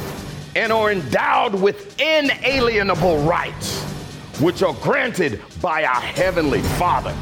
and 0.54 0.72
are 0.72 0.92
endowed 0.92 1.56
with 1.56 2.00
inalienable 2.00 3.24
rights, 3.24 3.82
which 4.40 4.62
are 4.62 4.74
granted 4.74 5.42
by 5.60 5.82
our 5.82 6.00
Heavenly 6.00 6.62
Father. 6.78 7.16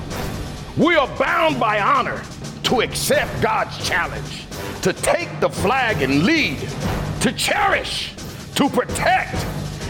We 0.76 0.96
are 0.96 1.08
bound 1.16 1.58
by 1.58 1.80
honor 1.80 2.22
to 2.64 2.82
accept 2.82 3.40
God's 3.40 3.88
challenge, 3.88 4.44
to 4.82 4.92
take 4.92 5.40
the 5.40 5.48
flag 5.48 6.02
and 6.02 6.24
lead 6.24 6.58
to 7.20 7.32
cherish, 7.32 8.14
to 8.54 8.68
protect, 8.68 9.34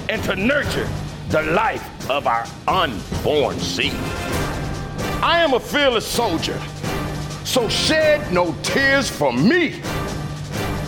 and 0.08 0.22
to 0.24 0.34
nurture 0.36 0.88
the 1.28 1.42
life 1.42 2.10
of 2.10 2.26
our 2.26 2.46
unborn 2.66 3.58
seed. 3.58 3.92
I 5.22 5.40
am 5.40 5.52
a 5.52 5.60
fearless 5.60 6.06
soldier, 6.06 6.58
so 7.44 7.68
shed 7.68 8.32
no 8.32 8.54
tears 8.62 9.10
for 9.10 9.32
me. 9.32 9.82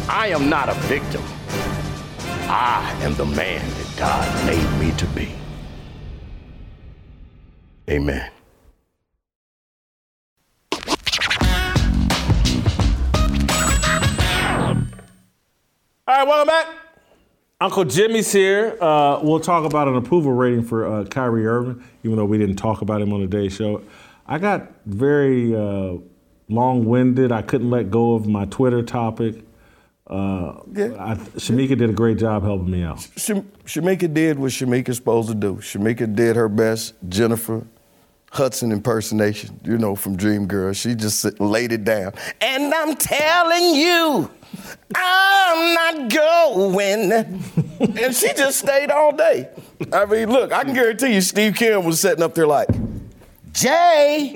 I 0.09 0.29
am 0.29 0.49
not 0.49 0.69
a 0.69 0.75
victim. 0.89 1.23
I 2.49 2.91
am 3.03 3.15
the 3.15 3.27
man 3.27 3.69
that 3.69 3.97
God 3.99 4.47
made 4.47 4.81
me 4.81 4.97
to 4.97 5.07
be. 5.09 5.35
Amen. 7.89 8.31
All 16.11 16.16
right, 16.16 16.27
welcome 16.27 16.49
back. 16.49 16.66
Uncle 17.61 17.85
Jimmy's 17.85 18.32
here. 18.32 18.77
Uh, 18.81 19.20
we'll 19.23 19.39
talk 19.39 19.65
about 19.65 19.87
an 19.87 19.95
approval 19.95 20.32
rating 20.32 20.65
for 20.65 20.85
uh, 20.85 21.05
Kyrie 21.05 21.47
Irving, 21.47 21.85
even 22.03 22.16
though 22.16 22.24
we 22.24 22.37
didn't 22.37 22.57
talk 22.57 22.82
about 22.82 23.01
him 23.01 23.12
on 23.12 23.20
today's 23.20 23.55
show. 23.55 23.81
I 24.27 24.39
got 24.39 24.73
very 24.87 25.55
uh, 25.55 25.99
long-winded. 26.49 27.31
I 27.31 27.43
couldn't 27.43 27.70
let 27.70 27.93
go 27.93 28.15
of 28.15 28.27
my 28.27 28.45
Twitter 28.47 28.82
topic. 28.82 29.37
Uh, 30.05 30.55
Yeah. 30.73 30.87
I, 30.99 31.15
Shemeka 31.15 31.78
did 31.78 31.91
a 31.91 31.93
great 31.93 32.19
job 32.19 32.43
helping 32.43 32.73
me 32.73 32.82
out. 32.82 33.07
Sham- 33.16 33.49
Shemeka 33.65 34.12
did 34.12 34.37
what 34.37 34.51
Shemeka's 34.51 34.97
supposed 34.97 35.28
to 35.28 35.37
do. 35.37 35.59
Shemeka 35.59 36.12
did 36.12 36.35
her 36.35 36.49
best 36.49 36.95
Jennifer 37.09 37.65
Hudson 38.31 38.70
impersonation, 38.70 39.59
you 39.65 39.77
know, 39.77 39.97
from 39.97 40.16
Dreamgirls. 40.16 40.77
She 40.81 40.94
just 40.94 41.40
laid 41.40 41.73
it 41.73 41.82
down. 41.82 42.12
And 42.40 42.73
I'm 42.73 42.94
telling 42.94 43.74
you, 43.74 44.31
I'm 44.94 45.74
not 45.74 46.15
going. 46.15 47.12
and 47.81 48.15
she 48.15 48.32
just 48.35 48.61
stayed 48.61 48.90
all 48.90 49.12
day. 49.12 49.48
I 49.93 50.05
mean, 50.05 50.31
look, 50.31 50.52
I 50.52 50.62
can 50.62 50.74
guarantee 50.74 51.15
you 51.15 51.20
Steve 51.20 51.57
Kim 51.57 51.85
was 51.85 52.01
sitting 52.01 52.23
up 52.23 52.35
there 52.35 52.47
like, 52.47 52.69
Jay, 53.52 54.32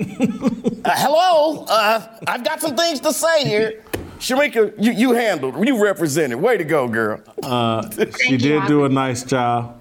uh, 0.83 0.91
hello, 0.93 1.63
uh, 1.69 2.19
I've 2.27 2.43
got 2.43 2.59
some 2.59 2.75
things 2.75 2.99
to 2.99 3.13
say 3.13 3.45
here. 3.45 3.81
Shemeka, 4.19 4.73
you, 4.77 4.91
you 4.91 5.13
handled, 5.13 5.65
you 5.65 5.81
represented. 5.81 6.41
Way 6.41 6.57
to 6.57 6.65
go, 6.65 6.89
girl. 6.89 7.21
Uh, 7.41 7.89
she 8.19 8.31
you, 8.31 8.37
did 8.37 8.67
do 8.67 8.83
a 8.83 8.89
nice 8.89 9.23
job. 9.23 9.79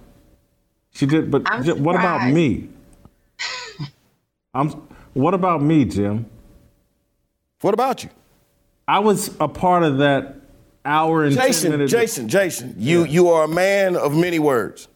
She 0.92 1.06
did, 1.06 1.32
but 1.32 1.42
I'm 1.46 1.82
what 1.82 1.96
about 1.96 2.30
me? 2.30 2.68
I'm. 4.54 4.68
What 5.14 5.34
about 5.34 5.62
me, 5.62 5.84
Jim? 5.84 6.26
What 7.60 7.74
about 7.74 8.02
you? 8.04 8.10
I 8.86 8.98
was 8.98 9.34
a 9.40 9.48
part 9.48 9.82
of 9.82 9.98
that 9.98 10.36
hour 10.84 11.24
and 11.24 11.34
Jason. 11.34 11.86
Jason, 11.86 12.28
Jason, 12.28 12.74
you 12.78 13.04
you 13.04 13.28
are 13.28 13.44
a 13.44 13.48
man 13.48 13.96
of 13.96 14.14
many 14.16 14.38
words. 14.38 14.88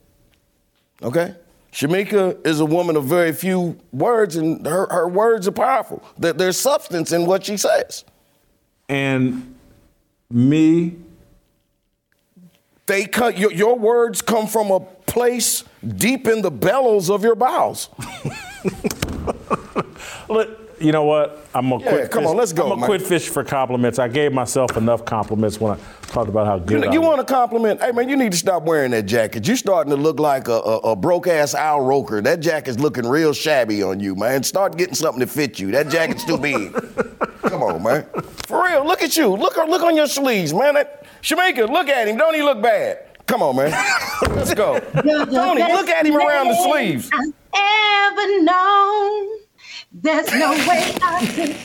Okay? 1.03 1.35
Shemeka 1.73 2.45
is 2.47 2.61
a 2.61 2.65
woman 2.67 2.97
of 2.97 3.05
very 3.05 3.33
few 3.33 3.79
words, 3.93 4.37
and 4.37 4.67
her, 4.67 4.87
her 4.91 5.07
words 5.07 5.47
are 5.47 5.53
powerful. 5.53 6.03
There- 6.19 6.33
There's 6.33 6.57
substance 6.59 7.13
in 7.13 7.27
what 7.27 7.45
she 7.45 7.57
says. 7.57 8.05
and 8.89 9.55
me 10.31 10.97
They 12.87 13.05
cut 13.07 13.39
your, 13.39 13.53
your 13.53 13.79
words 13.79 14.23
come 14.23 14.47
from 14.47 14.71
a 14.71 14.81
place 14.81 15.63
deep 15.87 16.27
in 16.27 16.43
the 16.43 16.51
bellows 16.51 17.11
of 17.11 17.23
your 17.23 17.35
bowels. 17.35 17.91
Look, 20.29 20.49
you 20.81 20.93
know 20.93 21.05
what? 21.05 21.47
I'm 21.55 21.69
gonna 21.71 21.83
Yeah, 21.85 21.91
quit. 21.91 22.11
come 22.11 22.23
fish- 22.23 22.31
on, 22.31 22.37
let's 22.37 22.53
go, 22.53 22.65
I'm 22.65 22.69
gonna 22.81 22.87
quit 22.87 23.03
fish 23.03 23.29
for 23.29 23.43
compliments. 23.43 23.99
I 23.99 24.07
gave 24.09 24.33
myself 24.33 24.77
enough 24.77 25.05
compliments 25.05 25.61
when 25.61 25.73
I 25.73 25.79
talked 26.09 26.29
about 26.29 26.47
how 26.47 26.59
good. 26.59 26.85
You, 26.85 26.91
I 26.91 26.93
you 26.93 27.01
was. 27.01 27.09
want 27.09 27.21
a 27.21 27.25
compliment? 27.25 27.81
Hey 27.83 27.91
man, 27.93 28.09
you 28.09 28.17
need 28.17 28.33
to 28.33 28.39
stop 28.39 28.63
wearing 28.63 28.91
that 28.93 29.07
jacket. 29.07 29.47
You're 29.49 29.57
starting 29.57 29.91
to 29.91 29.97
look 29.97 30.21
like 30.21 30.47
a, 30.49 30.53
a, 30.53 30.77
a 30.79 30.97
broke 30.97 31.27
ass 31.27 31.55
Al 31.55 31.81
Roker. 31.81 32.21
That 32.21 32.41
jacket's 32.41 32.79
looking 32.79 33.07
real 33.07 33.33
shabby 33.33 33.83
on 33.83 33.99
you, 34.01 34.15
man. 34.15 34.43
Start 34.43 34.77
getting 34.77 34.95
something 34.95 35.21
to 35.21 35.27
fit 35.27 35.59
you. 35.59 35.71
That 35.73 35.89
jacket's 35.89 36.25
too 36.25 36.39
big. 36.39 36.73
Come 37.43 37.63
on, 37.63 37.83
man. 37.83 38.07
For 38.47 38.63
real, 38.65 38.87
look 38.87 39.03
at 39.03 39.17
you. 39.17 39.29
Look 39.29 39.57
look 39.57 39.83
on 39.83 39.97
your 39.97 40.07
sleeves, 40.07 40.53
man. 40.55 40.75
That, 40.75 41.05
Shemeka, 41.23 41.69
look 41.69 41.89
at 41.89 42.07
him. 42.07 42.17
Don't 42.19 42.35
he 42.35 42.43
look 42.43 42.63
bad? 42.63 43.05
Come 43.27 43.43
on, 43.43 43.57
man. 43.57 43.71
Let's 44.31 44.55
go. 44.55 44.79
Tony, 44.79 45.63
look 45.73 45.89
at 45.89 46.07
him 46.07 46.17
around 46.17 46.49
the 46.49 46.63
sleeves. 46.63 47.11
I've 47.13 48.13
ever 48.13 48.43
known. 48.43 49.29
There's 49.93 50.31
no 50.33 50.51
way 50.53 50.95
I 51.03 51.27
could 51.35 51.57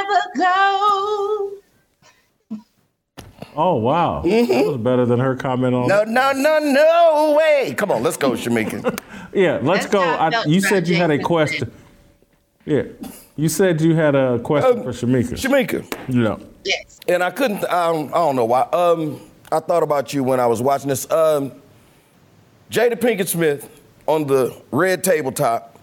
ever 0.00 0.20
go. 0.36 1.52
Oh 3.56 3.74
wow, 3.76 4.22
that 4.22 4.66
was 4.66 4.76
better 4.78 5.04
than 5.04 5.18
her 5.20 5.34
comment 5.34 5.74
on. 5.74 5.88
Mm-hmm. 5.88 6.12
No, 6.12 6.32
no, 6.32 6.58
no, 6.58 6.72
no 6.72 7.36
way. 7.36 7.74
Come 7.76 7.90
on, 7.90 8.02
let's 8.02 8.16
go, 8.16 8.32
Shemeka. 8.32 8.98
Yeah, 9.34 9.58
let's 9.62 9.84
That's 9.84 9.92
go. 9.92 10.00
I 10.00 10.28
I, 10.30 10.44
you 10.46 10.58
said 10.62 10.88
you 10.88 10.96
had 10.96 11.10
a 11.10 11.18
question. 11.18 11.70
Yeah, 12.64 12.84
you 13.36 13.50
said 13.50 13.82
you 13.82 13.94
had 13.94 14.14
a 14.14 14.38
question 14.38 14.78
Um, 14.78 14.82
for 14.84 14.90
Shemeka. 14.92 15.32
Shemeka. 15.34 15.84
yeah. 16.08 16.36
Yes. 16.64 16.98
And 17.06 17.22
I 17.22 17.30
couldn't. 17.30 17.62
I 17.66 17.92
don't, 17.92 18.08
I 18.10 18.14
don't 18.14 18.36
know 18.36 18.46
why. 18.46 18.62
Um, 18.72 19.20
I 19.52 19.60
thought 19.60 19.82
about 19.82 20.14
you 20.14 20.24
when 20.24 20.40
I 20.40 20.46
was 20.46 20.62
watching 20.62 20.88
this. 20.88 21.08
Um, 21.10 21.52
Jada 22.70 22.94
Pinkett 22.94 23.28
Smith 23.28 23.68
on 24.06 24.26
the 24.26 24.58
Red 24.70 25.04
Table 25.04 25.30
Talk 25.30 25.74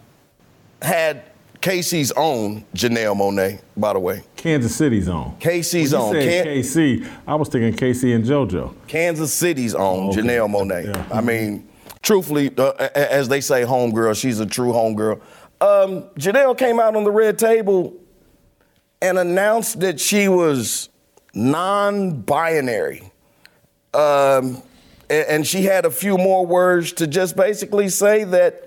had 0.82 1.24
Casey's 1.66 2.12
own 2.12 2.64
Janelle 2.76 3.16
Monáe. 3.18 3.60
By 3.76 3.94
the 3.94 4.00
way, 4.00 4.22
Kansas 4.36 4.76
City's 4.76 5.10
own. 5.10 5.36
Casey's 5.40 5.94
you 5.94 5.98
own. 5.98 6.14
Can- 6.14 6.46
KC, 6.46 7.08
I 7.26 7.34
was 7.34 7.50
thinking 7.50 7.74
KC 7.74 8.14
and 8.14 8.24
JoJo. 8.24 8.76
Kansas 8.88 9.34
City's 9.34 9.74
own 9.74 10.10
Okay. 10.10 10.22
Janelle 10.22 10.48
Monáe. 10.48 10.86
Yeah. 10.86 11.06
I 11.12 11.22
mean, 11.22 11.68
truthfully, 12.04 12.52
uh, 12.56 12.74
as 12.94 13.30
they 13.30 13.42
say, 13.42 13.64
homegirl. 13.64 14.16
She's 14.16 14.40
a 14.40 14.46
true 14.46 14.74
homegirl. 14.74 15.20
Um, 15.60 16.04
Janelle 16.20 16.56
came 16.56 16.80
out 16.80 16.96
on 16.96 17.04
the 17.04 17.10
red 17.12 17.40
table 17.40 17.96
and 19.02 19.18
announced 19.18 19.80
that 19.80 20.00
she 20.00 20.28
was 20.28 20.90
non-binary. 21.34 23.12
Um, 23.92 24.62
a- 25.10 25.32
and 25.32 25.48
she 25.48 25.64
had 25.64 25.86
a 25.86 25.90
few 25.92 26.16
more 26.20 26.46
words 26.46 26.94
to 26.94 27.08
just 27.08 27.36
basically 27.36 27.90
say 27.90 28.24
that 28.24 28.65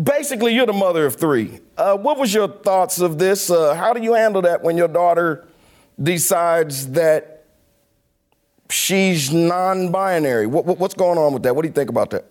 basically 0.00 0.54
you're 0.54 0.66
the 0.66 0.72
mother 0.72 1.06
of 1.06 1.16
three. 1.16 1.60
Uh, 1.76 1.96
what 1.96 2.18
was 2.18 2.32
your 2.34 2.48
thoughts 2.48 3.00
of 3.00 3.18
this? 3.18 3.50
Uh, 3.50 3.74
how 3.74 3.92
do 3.92 4.02
you 4.02 4.14
handle 4.14 4.42
that 4.42 4.62
when 4.62 4.76
your 4.76 4.88
daughter 4.88 5.46
decides 6.02 6.88
that 6.92 7.44
she's 8.70 9.32
non-binary? 9.32 10.46
What, 10.46 10.64
what- 10.66 10.78
what's 10.78 10.94
going 10.94 11.18
on 11.18 11.32
with 11.32 11.42
that? 11.44 11.54
What 11.54 11.62
do 11.62 11.68
you 11.68 11.74
think 11.74 11.90
about 11.90 12.10
that? 12.10 12.24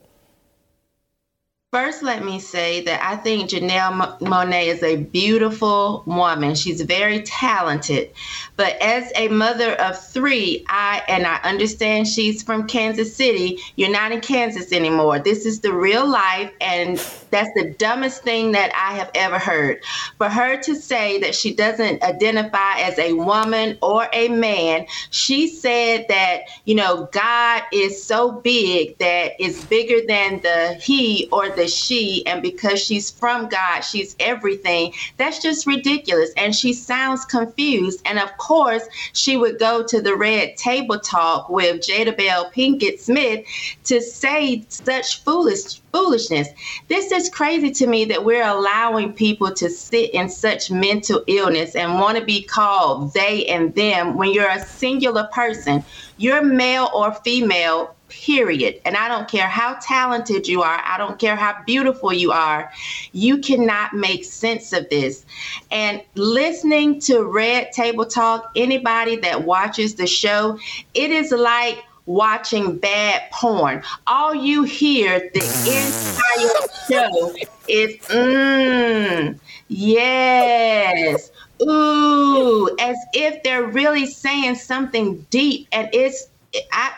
First, 1.74 2.04
let 2.04 2.24
me 2.24 2.38
say 2.38 2.82
that 2.82 3.04
I 3.04 3.16
think 3.16 3.50
Janelle 3.50 3.96
Mo- 3.96 4.18
Monáe 4.22 4.68
is 4.68 4.84
a 4.84 4.96
beautiful 4.96 6.04
woman. 6.06 6.54
She's 6.54 6.82
very 6.82 7.24
talented. 7.24 8.12
But 8.58 8.80
as 8.80 9.12
a 9.16 9.28
mother 9.30 9.74
of 9.82 10.00
three, 10.00 10.64
I 10.70 11.02
and 11.08 11.26
I 11.26 11.38
understand 11.38 12.08
she's 12.08 12.44
from 12.44 12.68
Kansas 12.68 13.16
City. 13.16 13.58
You're 13.76 13.90
not 13.90 14.12
in 14.12 14.22
Kansas 14.22 14.72
anymore. 14.72 15.18
This 15.18 15.48
is 15.48 15.62
the 15.62 15.74
real 15.74 16.08
life, 16.08 16.52
and 16.62 17.04
that's 17.32 17.52
the 17.56 17.74
dumbest 17.80 18.22
thing 18.22 18.52
that 18.52 18.72
I 18.76 18.96
have 18.96 19.10
ever 19.16 19.40
heard. 19.40 19.84
For 20.20 20.30
her 20.30 20.62
to 20.62 20.76
say 20.76 21.20
that 21.22 21.34
she 21.34 21.56
doesn't 21.56 22.04
identify 22.04 22.82
as 22.82 23.00
a 23.00 23.14
woman 23.14 23.80
or 23.82 24.08
a 24.14 24.28
man, 24.30 24.86
she 25.10 25.48
said 25.48 26.06
that, 26.10 26.42
you 26.66 26.76
know, 26.76 27.10
God 27.12 27.64
is 27.74 28.04
so 28.04 28.34
big 28.34 29.00
that 29.00 29.32
it's 29.40 29.66
bigger 29.66 30.06
than 30.08 30.42
the 30.42 30.80
he 30.80 31.28
or 31.32 31.50
the 31.50 31.63
she. 31.68 32.26
And 32.26 32.42
because 32.42 32.82
she's 32.82 33.12
from 33.12 33.48
God, 33.48 33.82
she's 33.82 34.16
everything. 34.20 34.94
That's 35.18 35.42
just 35.42 35.68
ridiculous. 35.68 36.32
And 36.38 36.56
she 36.56 36.74
sounds 36.74 37.26
confused. 37.26 38.02
And 38.06 38.20
of 38.20 38.36
course, 38.38 38.84
she 39.14 39.38
would 39.38 39.60
go 39.60 39.84
to 39.84 40.02
the 40.02 40.16
red 40.16 40.58
table 40.58 41.00
talk 41.00 41.50
with 41.50 41.82
Jada 41.82 42.16
Bell 42.16 42.52
Pinkett 42.52 43.00
Smith 43.00 43.46
to 43.86 44.02
say 44.02 44.66
such 44.70 45.24
foolish 45.24 45.82
foolishness. 45.94 46.48
This 46.88 47.12
is 47.12 47.30
crazy 47.30 47.72
to 47.72 47.88
me 47.88 48.06
that 48.06 48.26
we're 48.26 48.48
allowing 48.48 49.14
people 49.14 49.54
to 49.54 49.70
sit 49.70 50.10
in 50.14 50.28
such 50.28 50.72
mental 50.72 51.24
illness 51.28 51.76
and 51.76 52.00
want 52.00 52.18
to 52.18 52.26
be 52.26 52.44
called 52.44 53.14
they 53.14 53.46
and 53.46 53.74
them 53.76 54.18
when 54.18 54.34
you're 54.34 54.50
a 54.50 54.60
singular 54.60 55.30
person. 55.32 55.84
You're 56.18 56.44
male 56.44 56.90
or 56.94 57.14
female, 57.14 57.93
period. 58.22 58.80
And 58.86 58.96
I 58.96 59.08
don't 59.08 59.28
care 59.28 59.48
how 59.48 59.78
talented 59.82 60.48
you 60.48 60.62
are, 60.62 60.82
I 60.84 60.98
don't 60.98 61.20
care 61.20 61.36
how 61.36 61.56
beautiful 61.66 62.14
you 62.14 62.32
are, 62.32 62.72
you 63.12 63.40
cannot 63.40 63.94
make 63.94 64.24
sense 64.24 64.72
of 64.72 64.90
this. 64.90 65.26
And 65.72 66.02
listening 66.16 67.00
to 67.02 67.24
Red 67.24 67.72
Table 67.72 68.06
Talk, 68.06 68.52
anybody 68.56 69.16
that 69.18 69.44
watches 69.44 69.96
the 69.96 70.08
show, 70.08 70.60
it 70.94 71.12
is 71.12 71.32
like 71.32 71.84
watching 72.06 72.78
bad 72.78 73.24
porn. 73.32 73.82
All 74.08 74.36
you 74.36 74.64
hear 74.64 75.32
the 75.34 75.40
entire 75.68 76.68
show 76.88 77.36
is 77.68 77.98
mmm, 78.08 79.40
yes, 79.70 81.32
ooh, 81.62 82.76
as 82.80 82.98
if 83.14 83.42
they're 83.44 83.66
really 83.66 84.06
saying 84.06 84.56
something 84.56 85.26
deep. 85.30 85.68
And 85.72 85.90
it's 85.94 86.28
I 86.72 86.92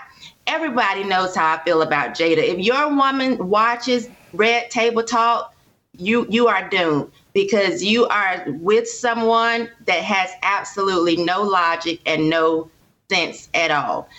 everybody 0.48 1.04
knows 1.04 1.36
how 1.36 1.56
I 1.56 1.64
feel 1.64 1.82
about 1.82 2.12
Jada. 2.16 2.38
If 2.38 2.60
your 2.60 2.96
woman 2.96 3.50
watches 3.50 4.10
Red 4.34 4.70
Table 4.70 5.04
Talk, 5.04 5.54
you 5.98 6.28
you 6.30 6.48
are 6.48 6.68
doomed 6.70 7.12
because 7.34 7.84
you 7.84 8.06
are 8.08 8.46
with 8.48 8.88
someone 8.88 9.70
that 9.86 10.04
has 10.04 10.30
absolutely 10.44 11.18
no 11.18 11.42
logic 11.44 12.02
and 12.06 12.30
no 12.30 12.70
sense 13.10 13.50
at 13.54 13.72
all. 13.72 14.10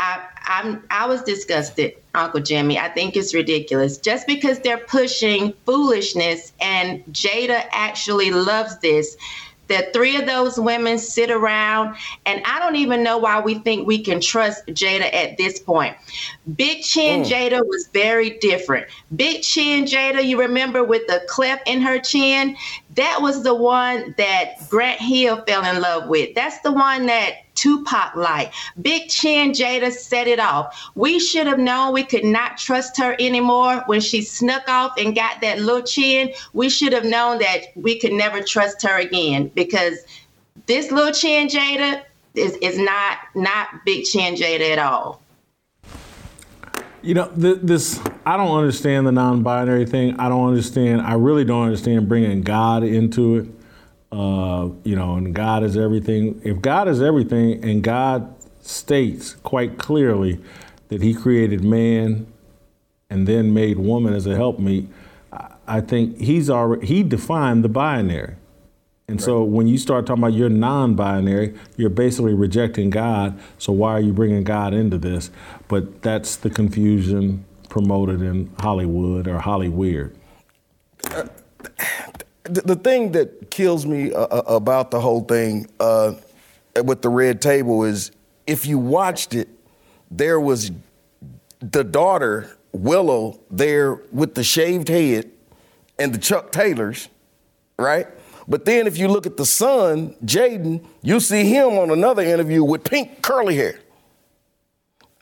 I, 0.00 0.24
I'm 0.46 0.84
I 0.90 1.06
was 1.06 1.22
disgusted, 1.22 1.94
Uncle 2.14 2.40
Jimmy. 2.40 2.78
I 2.78 2.88
think 2.88 3.16
it's 3.16 3.34
ridiculous. 3.34 3.98
Just 3.98 4.26
because 4.26 4.60
they're 4.60 4.78
pushing 4.78 5.52
foolishness 5.66 6.52
and 6.60 7.04
Jada 7.06 7.64
actually 7.72 8.30
loves 8.30 8.78
this. 8.78 9.16
The 9.68 9.88
three 9.92 10.16
of 10.16 10.26
those 10.26 10.58
women 10.58 10.98
sit 10.98 11.30
around, 11.30 11.96
and 12.26 12.42
I 12.44 12.58
don't 12.58 12.76
even 12.76 13.02
know 13.02 13.18
why 13.18 13.40
we 13.40 13.54
think 13.56 13.86
we 13.86 14.02
can 14.02 14.20
trust 14.20 14.66
Jada 14.66 15.12
at 15.12 15.36
this 15.36 15.58
point. 15.58 15.96
Big 16.56 16.82
Chin 16.82 17.22
mm. 17.22 17.26
Jada 17.26 17.60
was 17.66 17.88
very 17.92 18.30
different. 18.38 18.86
Big 19.14 19.42
Chin 19.42 19.84
Jada, 19.84 20.24
you 20.24 20.38
remember 20.40 20.82
with 20.82 21.06
the 21.06 21.22
cleft 21.28 21.68
in 21.68 21.80
her 21.80 21.98
chin? 21.98 22.56
That 22.98 23.22
was 23.22 23.44
the 23.44 23.54
one 23.54 24.12
that 24.18 24.68
Grant 24.68 25.00
Hill 25.00 25.44
fell 25.46 25.64
in 25.64 25.80
love 25.80 26.08
with. 26.08 26.34
That's 26.34 26.58
the 26.62 26.72
one 26.72 27.06
that 27.06 27.34
Tupac 27.54 28.16
like. 28.16 28.52
Big 28.82 29.08
Chin 29.08 29.52
Jada 29.52 29.92
set 29.92 30.26
it 30.26 30.40
off. 30.40 30.90
We 30.96 31.20
should 31.20 31.46
have 31.46 31.60
known 31.60 31.92
we 31.92 32.02
could 32.02 32.24
not 32.24 32.58
trust 32.58 32.96
her 32.98 33.14
anymore 33.20 33.84
when 33.86 34.00
she 34.00 34.22
snuck 34.22 34.68
off 34.68 34.94
and 34.98 35.14
got 35.14 35.40
that 35.42 35.60
little 35.60 35.82
chin. 35.82 36.32
We 36.54 36.68
should 36.68 36.92
have 36.92 37.04
known 37.04 37.38
that 37.38 37.66
we 37.76 38.00
could 38.00 38.12
never 38.12 38.42
trust 38.42 38.82
her 38.82 38.98
again 38.98 39.52
because 39.54 39.98
this 40.66 40.90
little 40.90 41.12
chin 41.12 41.46
Jada 41.46 42.02
is, 42.34 42.56
is 42.56 42.80
not 42.80 43.18
not 43.36 43.68
Big 43.84 44.06
Chin 44.06 44.34
Jada 44.34 44.72
at 44.72 44.80
all. 44.80 45.22
You 47.02 47.14
know, 47.14 47.28
th- 47.28 47.58
this, 47.62 48.00
I 48.26 48.36
don't 48.36 48.56
understand 48.56 49.06
the 49.06 49.12
non 49.12 49.42
binary 49.42 49.86
thing. 49.86 50.18
I 50.18 50.28
don't 50.28 50.48
understand, 50.48 51.00
I 51.02 51.14
really 51.14 51.44
don't 51.44 51.64
understand 51.64 52.08
bringing 52.08 52.42
God 52.42 52.82
into 52.82 53.36
it. 53.36 53.46
Uh, 54.10 54.70
you 54.84 54.96
know, 54.96 55.16
and 55.16 55.34
God 55.34 55.62
is 55.62 55.76
everything. 55.76 56.40
If 56.42 56.62
God 56.62 56.88
is 56.88 57.02
everything 57.02 57.62
and 57.62 57.82
God 57.82 58.34
states 58.62 59.34
quite 59.42 59.78
clearly 59.78 60.40
that 60.88 61.02
He 61.02 61.14
created 61.14 61.62
man 61.62 62.26
and 63.10 63.26
then 63.28 63.52
made 63.54 63.78
woman 63.78 64.14
as 64.14 64.26
a 64.26 64.34
helpmeet, 64.34 64.88
I- 65.32 65.52
I 65.66 65.80
think 65.82 66.18
He's 66.18 66.48
already, 66.50 66.86
He 66.86 67.02
defined 67.02 67.62
the 67.62 67.68
binary. 67.68 68.34
And 69.08 69.22
so 69.22 69.42
when 69.42 69.66
you 69.66 69.78
start 69.78 70.06
talking 70.06 70.22
about 70.22 70.34
you're 70.34 70.50
non-binary, 70.50 71.54
you're 71.78 71.88
basically 71.88 72.34
rejecting 72.34 72.90
God. 72.90 73.40
So 73.56 73.72
why 73.72 73.92
are 73.92 74.00
you 74.00 74.12
bringing 74.12 74.44
God 74.44 74.74
into 74.74 74.98
this? 74.98 75.30
But 75.66 76.02
that's 76.02 76.36
the 76.36 76.50
confusion 76.50 77.46
promoted 77.70 78.20
in 78.20 78.52
Hollywood 78.60 79.26
or 79.26 79.38
Hollyweird. 79.38 80.14
the, 81.00 81.30
the 82.44 82.76
thing 82.76 83.12
that 83.12 83.50
kills 83.50 83.86
me 83.86 84.12
uh, 84.12 84.24
uh, 84.24 84.42
about 84.46 84.90
the 84.90 85.00
whole 85.00 85.22
thing 85.22 85.68
uh, 85.80 86.12
with 86.84 87.00
the 87.00 87.08
red 87.08 87.40
table 87.40 87.84
is 87.84 88.10
if 88.46 88.66
you 88.66 88.78
watched 88.78 89.34
it, 89.34 89.48
there 90.10 90.38
was 90.38 90.70
the 91.60 91.82
daughter 91.82 92.54
Willow 92.72 93.40
there 93.50 93.94
with 94.12 94.34
the 94.34 94.44
shaved 94.44 94.88
head 94.88 95.30
and 95.98 96.12
the 96.14 96.18
Chuck 96.18 96.52
Taylors, 96.52 97.08
right? 97.78 98.06
But 98.48 98.64
then 98.64 98.86
if 98.86 98.96
you 98.96 99.08
look 99.08 99.26
at 99.26 99.36
the 99.36 99.44
son, 99.44 100.14
Jaden, 100.24 100.84
you 101.02 101.20
see 101.20 101.44
him 101.44 101.78
on 101.78 101.90
another 101.90 102.22
interview 102.22 102.64
with 102.64 102.82
pink 102.82 103.22
curly 103.22 103.56
hair. 103.56 103.78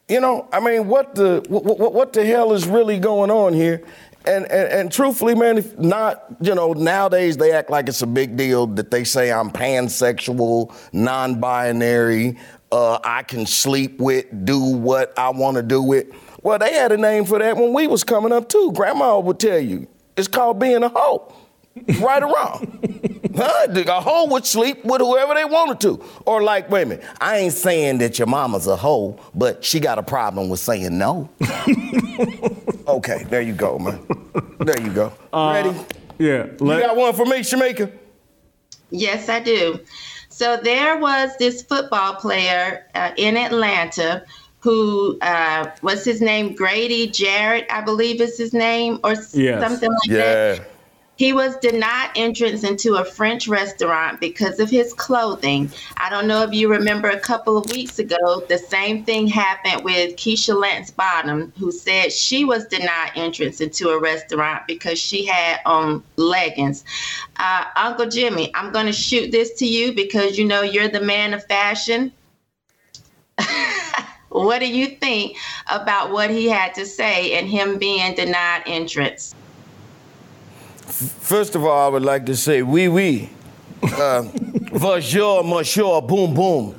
You 0.09 0.21
know, 0.21 0.49
I 0.53 0.61
mean, 0.61 0.87
what 0.87 1.17
the 1.17 1.45
what, 1.49 1.93
what 1.93 2.13
the 2.13 2.25
hell 2.25 2.53
is 2.53 2.67
really 2.69 3.01
going 3.01 3.31
on 3.31 3.53
here? 3.53 3.83
And, 4.25 4.45
and, 4.47 4.73
and 4.73 4.93
truthfully, 4.93 5.35
man, 5.37 5.59
if 5.59 5.79
not, 5.79 6.25
you 6.41 6.55
know, 6.55 6.73
nowadays 6.73 7.37
they 7.37 7.53
act 7.53 7.71
like 7.71 7.89
it's 7.89 8.03
a 8.03 8.07
big 8.07 8.37
deal 8.37 8.67
that 8.69 8.91
they 8.91 9.05
say 9.05 9.31
I'm 9.31 9.51
pansexual, 9.51 10.75
non-binary, 10.93 12.37
uh, 12.73 12.99
I 13.05 13.23
can 13.23 13.47
sleep 13.47 14.01
with, 14.01 14.27
do 14.45 14.61
what 14.61 15.17
I 15.17 15.31
want 15.31 15.57
to 15.59 15.63
do 15.63 15.81
with. 15.81 16.09
Well, 16.43 16.59
they 16.59 16.73
had 16.73 16.91
a 16.91 16.97
name 16.97 17.25
for 17.25 17.39
that 17.39 17.57
when 17.57 17.73
we 17.73 17.87
was 17.87 18.03
coming 18.03 18.33
up 18.33 18.49
too. 18.49 18.73
Grandma 18.73 19.19
would 19.21 19.39
tell 19.39 19.61
you 19.61 19.87
it's 20.17 20.29
called 20.29 20.59
being 20.59 20.83
a 20.83 20.89
hoe. 20.89 21.33
Right 22.01 22.23
or 22.23 22.35
wrong. 22.35 22.81
huh? 23.37 23.67
A 23.69 24.01
hoe 24.01 24.27
would 24.27 24.47
sleep 24.47 24.85
with 24.85 25.01
whoever 25.01 25.35
they 25.35 25.45
wanted 25.45 25.81
to. 25.81 26.03
Or 26.25 26.43
like, 26.43 26.71
wait 26.71 26.83
a 26.83 26.87
minute, 26.87 27.05
I 27.21 27.39
ain't 27.39 27.53
saying 27.53 27.99
that 27.99 28.19
your 28.19 28.27
mama's 28.27 28.67
a 28.67 28.77
hoe, 28.77 29.19
but 29.35 29.65
she 29.65 29.79
got 29.81 29.99
a 29.99 30.03
problem 30.03 30.49
with 30.49 30.61
saying 30.61 30.97
no. 30.97 31.29
okay, 32.89 33.25
there 33.29 33.43
you 33.43 33.53
go, 33.53 33.79
man. 33.79 34.01
There 34.61 34.81
you 34.81 34.91
go. 34.93 35.13
Uh, 35.33 35.53
Ready? 35.63 35.79
Yeah. 36.19 36.47
You 36.61 36.81
got 36.81 36.97
one 36.97 37.13
for 37.15 37.27
me, 37.27 37.41
Shemeka? 37.41 37.93
Yes, 38.91 39.29
I 39.29 39.41
do. 39.41 39.81
So 40.29 40.57
there 40.57 40.99
was 40.99 41.37
this 41.39 41.63
football 41.63 42.15
player 42.15 42.87
uh, 42.95 43.11
in 43.17 43.37
Atlanta 43.37 44.25
who 44.61 45.19
uh, 45.21 45.71
was 45.83 46.05
his 46.05 46.21
name 46.21 46.55
Grady 46.55 47.07
Jarrett, 47.09 47.67
I 47.71 47.81
believe 47.83 48.21
is 48.21 48.37
his 48.39 48.53
name, 48.53 48.99
or 49.05 49.15
Yes. 49.33 49.61
something 49.63 49.91
like 49.91 50.09
Yeah. 50.09 50.17
that. 50.57 50.71
He 51.17 51.33
was 51.33 51.57
denied 51.57 52.11
entrance 52.15 52.63
into 52.63 52.97
a 52.97 53.05
French 53.05 53.49
restaurant 53.49 54.21
because 54.21 54.61
of 54.61 54.69
his 54.69 54.93
clothing. 54.93 55.71
I 55.97 56.11
don't 56.11 56.29
know 56.29 56.43
if 56.43 56.53
you 56.53 56.71
remember 56.71 57.09
a 57.09 57.19
couple 57.19 57.57
of 57.57 57.71
weeks 57.71 57.99
ago, 57.99 58.45
the 58.49 58.59
same 58.59 59.03
thing 59.03 59.27
happened 59.27 59.83
with 59.83 60.17
Keisha 60.17 60.55
Lance 60.55 60.91
Bottom, 60.91 61.55
who 61.59 61.73
said 61.73 62.13
she 62.13 62.45
was 62.45 62.67
denied 62.67 63.13
entrance 63.17 63.63
into 63.63 63.89
a 63.89 64.01
restaurant 64.01 64.67
because 64.67 64.99
she 64.99 65.25
had 65.25 65.61
on 65.65 66.03
leggings. 66.17 66.85
Uh, 67.39 67.65
Uncle 67.77 68.09
Jimmy, 68.09 68.55
I'm 68.55 68.71
going 68.71 68.87
to 68.87 68.93
shoot 68.93 69.33
this 69.33 69.55
to 69.55 69.67
you 69.67 69.95
because 69.95 70.37
you 70.37 70.45
know 70.45 70.61
you're 70.61 70.89
the 70.89 71.01
man 71.01 71.33
of 71.33 71.43
fashion. 71.47 72.13
what 74.29 74.59
do 74.59 74.69
you 74.69 74.87
think 74.87 75.39
about 75.69 76.13
what 76.13 76.29
he 76.29 76.47
had 76.47 76.75
to 76.75 76.85
say 76.85 77.39
and 77.39 77.49
him 77.49 77.79
being 77.79 78.15
denied 78.15 78.65
entrance? 78.67 79.35
First 80.87 81.55
of 81.55 81.65
all, 81.65 81.87
I 81.87 81.89
would 81.89 82.03
like 82.05 82.27
to 82.27 82.37
say, 82.37 82.63
oui, 82.63 82.89
oui. 82.89 83.29
Uh, 83.83 84.23
bonjour, 84.81 85.43
monsieur, 85.43 86.01
boom, 86.01 86.33
boom. 86.35 86.75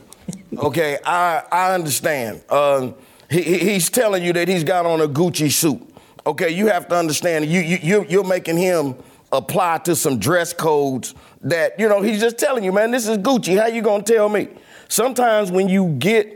Okay, 0.57 0.97
I, 1.05 1.43
I 1.51 1.73
understand. 1.73 2.41
Um, 2.49 2.95
he, 3.29 3.41
he- 3.41 3.59
he's 3.59 3.89
telling 3.89 4.23
you 4.23 4.33
that 4.33 4.47
he's 4.47 4.63
got 4.63 4.85
on 4.85 5.01
a 5.01 5.07
Gucci 5.07 5.51
suit. 5.51 5.81
Okay, 6.25 6.49
you 6.49 6.67
have 6.67 6.87
to 6.89 6.95
understand, 6.95 7.45
you, 7.45 7.59
you, 7.59 7.77
you're, 7.81 8.05
you're 8.05 8.23
making 8.23 8.57
him 8.57 8.95
apply 9.31 9.79
to 9.79 9.95
some 9.95 10.17
dress 10.19 10.53
codes 10.53 11.13
that, 11.41 11.77
you 11.79 11.87
know, 11.89 12.01
he's 12.01 12.21
just 12.21 12.37
telling 12.37 12.63
you, 12.63 12.71
man, 12.71 12.91
this 12.91 13.07
is 13.07 13.17
Gucci. 13.17 13.59
How 13.59 13.67
you 13.67 13.81
gonna 13.81 14.03
tell 14.03 14.29
me? 14.29 14.47
Sometimes 14.87 15.51
when 15.51 15.67
you 15.67 15.95
get 15.99 16.33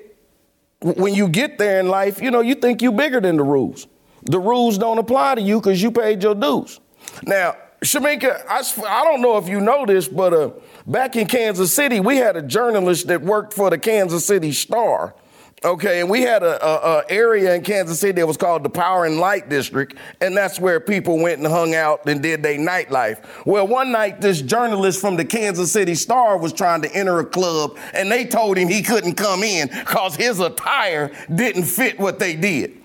when 0.82 1.14
you 1.14 1.28
get 1.30 1.58
there 1.58 1.80
in 1.80 1.88
life, 1.90 2.22
you 2.22 2.32
know, 2.32 2.42
you 2.42 2.56
think 2.56 2.82
you're 2.82 2.92
bigger 2.92 3.22
than 3.22 3.38
the 3.38 3.44
rules. 3.44 3.88
The 4.24 4.40
rules 4.40 4.78
don't 4.80 4.98
apply 4.98 5.36
to 5.36 5.42
you 5.42 5.60
because 5.60 5.82
you 5.82 5.92
paid 5.92 6.22
your 6.24 6.34
dues. 6.36 6.80
Now, 7.24 7.56
Shemeka, 7.82 8.46
I 8.48 9.04
don't 9.04 9.22
know 9.22 9.38
if 9.38 9.48
you 9.48 9.60
know 9.60 9.86
this, 9.88 10.08
but 10.08 10.34
uh, 10.34 10.52
back 10.86 11.16
in 11.16 11.28
Kansas 11.28 11.74
City, 11.74 12.00
we 12.00 12.18
had 12.18 12.36
a 12.38 12.42
journalist 12.42 13.08
that 13.08 13.22
worked 13.22 13.54
for 13.54 13.72
the 13.72 13.78
Kansas 13.78 14.26
City 14.26 14.52
Star. 14.52 15.16
Okay, 15.64 16.02
and 16.02 16.10
we 16.10 16.22
had 16.24 16.42
a, 16.42 16.64
a, 16.66 17.00
a 17.00 17.04
area 17.10 17.54
in 17.54 17.62
Kansas 17.62 18.00
City 18.00 18.14
that 18.14 18.26
was 18.26 18.38
called 18.38 18.64
the 18.64 18.70
Power 18.70 19.06
and 19.06 19.20
Light 19.20 19.48
District, 19.48 19.96
and 20.20 20.36
that's 20.36 20.60
where 20.60 20.80
people 20.80 21.20
went 21.20 21.38
and 21.38 21.48
hung 21.48 21.76
out 21.76 22.08
and 22.08 22.20
did 22.20 22.42
their 22.42 22.58
nightlife. 22.58 23.24
Well, 23.46 23.68
one 23.68 23.92
night 23.92 24.22
this 24.22 24.42
journalist 24.42 25.00
from 25.00 25.18
the 25.18 25.26
Kansas 25.26 25.72
City 25.72 25.94
Star 25.94 26.38
was 26.38 26.52
trying 26.52 26.82
to 26.82 26.96
enter 26.96 27.20
a 27.20 27.26
club, 27.26 27.78
and 27.94 28.12
they 28.12 28.26
told 28.26 28.58
him 28.58 28.70
he 28.70 28.82
couldn't 28.82 29.14
come 29.14 29.44
in 29.44 29.68
because 29.68 30.16
his 30.16 30.40
attire 30.40 31.12
didn't 31.34 31.66
fit 31.66 32.00
what 32.00 32.18
they 32.18 32.36
did. 32.36 32.81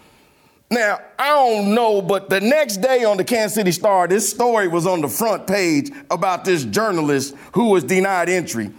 Now, 0.70 1.01
I 1.18 1.28
don't 1.28 1.74
know, 1.74 2.02
but 2.02 2.28
the 2.28 2.40
next 2.40 2.78
day 2.78 3.05
on 3.05 3.16
the 3.16 3.24
Kansas 3.24 3.55
City 3.55 3.70
Star, 3.70 4.09
this 4.09 4.28
story 4.28 4.66
was 4.66 4.84
on 4.86 5.01
the 5.01 5.09
front 5.09 5.47
page 5.47 5.93
about 6.10 6.44
this 6.44 6.64
journalist 6.64 7.34
who 7.52 7.70
was 7.70 7.84
denied 7.84 8.28
entry. 8.28 8.72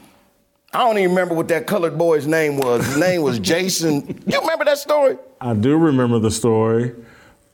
I 0.74 0.80
don't 0.80 0.98
even 0.98 1.12
remember 1.12 1.34
what 1.34 1.48
that 1.48 1.66
colored 1.66 1.98
boy's 1.98 2.28
name 2.28 2.58
was. 2.58 2.86
His 2.86 2.98
name 2.98 3.22
was 3.22 3.40
Jason. 3.40 4.22
You 4.28 4.42
remember 4.42 4.66
that 4.66 4.78
story? 4.80 5.18
I 5.40 5.54
do 5.54 5.78
remember 5.78 6.20
the 6.20 6.30
story. 6.30 6.94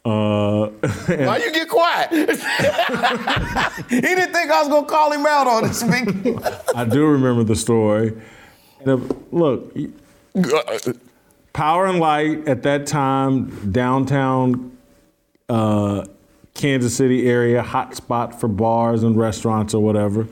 Uh, 0.03 0.67
Why 1.05 1.37
you 1.37 1.51
get 1.53 1.69
quiet? 1.69 2.09
he 3.89 4.01
didn't 4.01 4.33
think 4.33 4.51
I 4.51 4.59
was 4.59 4.67
gonna 4.67 4.87
call 4.87 5.11
him 5.13 5.25
out 5.25 5.47
on 5.47 5.63
this. 5.63 5.83
I 6.75 6.85
do 6.85 7.05
remember 7.05 7.43
the 7.43 7.55
story. 7.55 8.19
And 8.81 8.99
if, 8.99 9.11
look, 9.31 9.73
Power 11.53 11.85
and 11.85 11.99
Light 11.99 12.47
at 12.47 12.63
that 12.63 12.87
time, 12.87 13.71
downtown 13.71 14.75
uh, 15.49 16.05
Kansas 16.53 16.95
City 16.95 17.27
area, 17.27 17.61
hot 17.61 17.95
spot 17.95 18.39
for 18.39 18.47
bars 18.47 19.03
and 19.03 19.15
restaurants 19.17 19.73
or 19.73 19.83
whatever. 19.83 20.27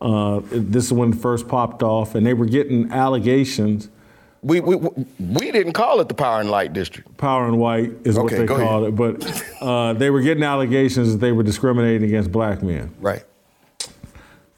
Uh, 0.00 0.40
this 0.50 0.86
is 0.86 0.92
when 0.92 1.12
it 1.12 1.16
first 1.16 1.48
popped 1.48 1.82
off, 1.82 2.14
and 2.14 2.26
they 2.26 2.34
were 2.34 2.46
getting 2.46 2.90
allegations. 2.92 3.88
We, 4.42 4.60
we, 4.60 4.76
we 4.76 5.50
didn't 5.50 5.72
call 5.72 6.00
it 6.00 6.08
the 6.08 6.14
Power 6.14 6.40
and 6.40 6.50
Light 6.50 6.72
District. 6.72 7.16
Power 7.16 7.46
and 7.46 7.58
White 7.58 7.92
is 8.04 8.16
what 8.16 8.30
they 8.30 8.46
called 8.46 8.84
ahead. 8.84 8.88
it, 8.88 8.94
but 8.96 9.44
uh, 9.60 9.94
they 9.94 10.10
were 10.10 10.20
getting 10.20 10.44
allegations 10.44 11.12
that 11.12 11.18
they 11.18 11.32
were 11.32 11.42
discriminating 11.42 12.04
against 12.06 12.30
black 12.30 12.62
men. 12.62 12.94
Right. 13.00 13.24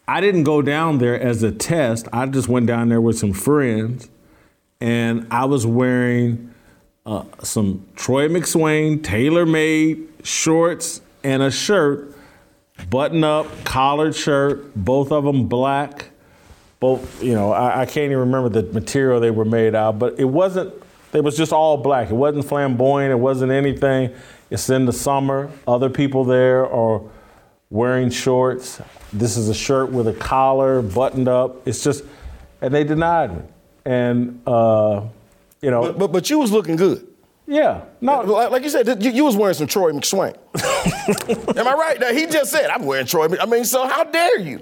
I 0.06 0.20
didn't 0.20 0.42
go 0.42 0.60
down 0.60 0.98
there 0.98 1.18
as 1.18 1.42
a 1.42 1.52
test. 1.52 2.08
I 2.12 2.26
just 2.26 2.48
went 2.48 2.66
down 2.66 2.88
there 2.88 3.00
with 3.00 3.16
some 3.16 3.32
friends, 3.32 4.10
and 4.80 5.26
I 5.30 5.44
was 5.44 5.66
wearing 5.66 6.54
uh, 7.06 7.24
some 7.42 7.86
Troy 7.96 8.28
McSwain 8.28 9.02
tailor-made 9.02 10.08
shorts 10.22 11.00
and 11.22 11.42
a 11.42 11.50
shirt, 11.50 12.14
button-up, 12.88 13.64
collared 13.64 14.14
shirt, 14.14 14.74
both 14.74 15.12
of 15.12 15.24
them 15.24 15.48
black. 15.48 16.10
Both, 16.78 17.22
you 17.22 17.34
know, 17.34 17.52
I, 17.52 17.82
I 17.82 17.84
can't 17.84 18.06
even 18.06 18.18
remember 18.18 18.48
the 18.48 18.62
material 18.72 19.20
they 19.20 19.30
were 19.30 19.44
made 19.44 19.74
out, 19.74 19.98
but 19.98 20.18
it 20.18 20.24
wasn't. 20.24 20.72
It 21.12 21.22
was 21.22 21.36
just 21.36 21.52
all 21.52 21.76
black. 21.76 22.10
It 22.10 22.14
wasn't 22.14 22.46
flamboyant. 22.46 23.10
It 23.10 23.18
wasn't 23.18 23.52
anything. 23.52 24.14
It's 24.48 24.70
in 24.70 24.86
the 24.86 24.92
summer. 24.92 25.50
Other 25.68 25.90
people 25.90 26.24
there 26.24 26.66
are 26.72 27.02
wearing 27.68 28.08
shorts. 28.08 28.80
This 29.12 29.36
is 29.36 29.50
a 29.50 29.54
shirt 29.54 29.90
with 29.90 30.08
a 30.08 30.14
collar, 30.14 30.80
buttoned 30.80 31.28
up. 31.28 31.66
It's 31.68 31.84
just, 31.84 32.04
and 32.62 32.72
they 32.72 32.84
denied 32.84 33.36
me. 33.36 33.42
And 33.84 34.40
uh, 34.46 35.02
you 35.62 35.70
know, 35.70 35.82
But, 35.82 35.98
but 35.98 36.12
but 36.12 36.30
you 36.30 36.38
was 36.38 36.52
looking 36.52 36.76
good. 36.76 37.06
yeah, 37.46 37.82
no, 38.00 38.20
Like, 38.22 38.50
like 38.50 38.62
you 38.62 38.70
said, 38.70 39.02
you, 39.02 39.10
you 39.10 39.24
was 39.24 39.36
wearing 39.36 39.54
some 39.54 39.66
Troy 39.66 39.92
McSwain. 39.92 40.34
Am 41.58 41.66
I 41.68 41.72
right? 41.74 41.98
Now, 42.00 42.12
he 42.12 42.26
just 42.26 42.50
said 42.50 42.70
I'm 42.70 42.84
wearing 42.84 43.06
Troy. 43.06 43.26
I 43.40 43.46
mean, 43.46 43.64
so 43.64 43.86
how 43.86 44.04
dare 44.04 44.38
you? 44.40 44.60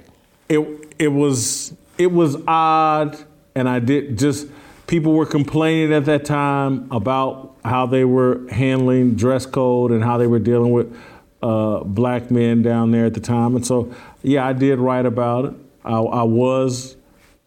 it 0.49 0.61
it 0.99 1.09
was 1.09 1.74
it 1.99 2.11
was 2.12 2.36
odd, 2.47 3.19
and 3.55 3.69
I 3.69 3.78
did 3.81 4.19
just 4.19 4.47
people 4.86 5.12
were 5.12 5.27
complaining 5.27 5.93
at 5.93 6.07
that 6.07 6.24
time 6.24 6.89
about 6.90 7.55
how 7.65 7.85
they 7.86 8.05
were 8.05 8.47
handling 8.51 9.15
dress 9.16 9.45
code 9.45 9.90
and 9.90 10.03
how 10.03 10.16
they 10.16 10.27
were 10.27 10.39
dealing 10.39 10.73
with 10.73 10.97
uh, 11.43 11.81
black 11.85 12.31
men 12.31 12.62
down 12.62 12.90
there 12.93 13.05
at 13.07 13.12
the 13.15 13.20
time, 13.20 13.57
and 13.57 13.66
so 13.66 13.93
yeah, 14.23 14.47
I 14.47 14.53
did 14.55 14.78
write 14.78 15.05
about 15.07 15.45
it. 15.47 15.55
I, 15.85 15.99
I 15.99 16.23
was 16.23 16.97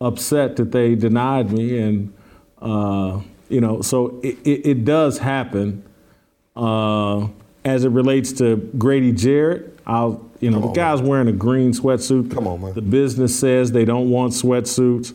upset 0.01 0.57
that 0.57 0.71
they 0.71 0.95
denied 0.95 1.51
me, 1.51 1.77
and 1.77 2.13
uh, 2.61 3.21
you 3.47 3.61
know, 3.61 3.81
so 3.81 4.19
it, 4.21 4.37
it, 4.43 4.67
it 4.67 4.85
does 4.85 5.19
happen. 5.19 5.83
Uh, 6.55 7.27
as 7.63 7.85
it 7.85 7.89
relates 7.89 8.33
to 8.33 8.57
Grady 8.77 9.11
Jarrett, 9.11 9.79
I'll, 9.85 10.27
you 10.39 10.49
know, 10.49 10.59
the 10.59 10.71
guy's 10.71 11.01
wearing 11.01 11.27
a 11.27 11.31
green 11.31 11.73
sweatsuit. 11.73 12.31
Come 12.31 12.47
on, 12.47 12.59
man. 12.59 12.73
The 12.73 12.81
business 12.81 13.39
says 13.39 13.71
they 13.71 13.85
don't 13.85 14.09
want 14.09 14.33
sweatsuits. 14.33 15.13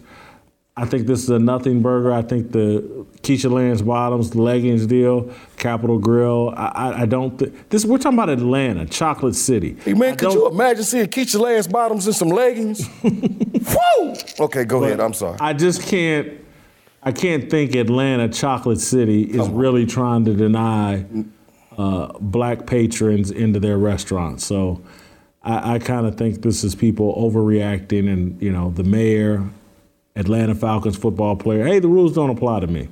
I 0.76 0.84
think 0.84 1.06
this 1.06 1.24
is 1.24 1.30
a 1.30 1.38
nothing 1.38 1.82
burger. 1.82 2.12
I 2.12 2.22
think 2.22 2.52
the 2.52 2.95
Keisha 3.26 3.50
Lance 3.50 3.82
Bottoms 3.82 4.30
the 4.30 4.40
leggings 4.40 4.86
deal, 4.86 5.32
Capital 5.56 5.98
Grille. 5.98 6.54
I, 6.56 6.66
I, 6.66 7.02
I 7.02 7.06
don't. 7.06 7.36
think 7.36 7.68
this 7.70 7.84
we're 7.84 7.98
talking 7.98 8.16
about 8.16 8.30
Atlanta, 8.30 8.86
Chocolate 8.86 9.34
City. 9.34 9.76
Hey, 9.84 9.90
I 9.90 9.94
man, 9.94 10.16
could 10.16 10.32
you 10.32 10.48
imagine 10.48 10.84
seeing 10.84 11.06
Keisha 11.06 11.40
Lance 11.40 11.66
bottoms 11.66 12.06
and 12.06 12.14
some 12.14 12.28
leggings? 12.28 12.88
Woo! 13.02 14.14
Okay, 14.38 14.64
go 14.64 14.84
ahead. 14.84 15.00
I'm 15.00 15.12
sorry. 15.12 15.36
I 15.40 15.54
just 15.54 15.82
can't. 15.82 16.40
I 17.02 17.10
can't 17.12 17.50
think 17.50 17.74
Atlanta, 17.74 18.28
Chocolate 18.28 18.80
City, 18.80 19.22
is 19.22 19.48
really 19.48 19.86
trying 19.86 20.24
to 20.24 20.34
deny 20.34 21.04
uh, 21.76 22.12
black 22.20 22.66
patrons 22.66 23.30
into 23.30 23.60
their 23.60 23.78
restaurants. 23.78 24.44
So 24.44 24.82
I, 25.42 25.74
I 25.74 25.78
kind 25.80 26.06
of 26.06 26.16
think 26.16 26.42
this 26.42 26.62
is 26.62 26.76
people 26.76 27.14
overreacting, 27.16 28.08
and 28.08 28.40
you 28.40 28.52
know, 28.52 28.70
the 28.70 28.84
mayor, 28.84 29.48
Atlanta 30.14 30.54
Falcons 30.54 30.96
football 30.96 31.34
player. 31.34 31.66
Hey, 31.66 31.80
the 31.80 31.88
rules 31.88 32.14
don't 32.14 32.30
apply 32.30 32.60
to 32.60 32.68
me. 32.68 32.88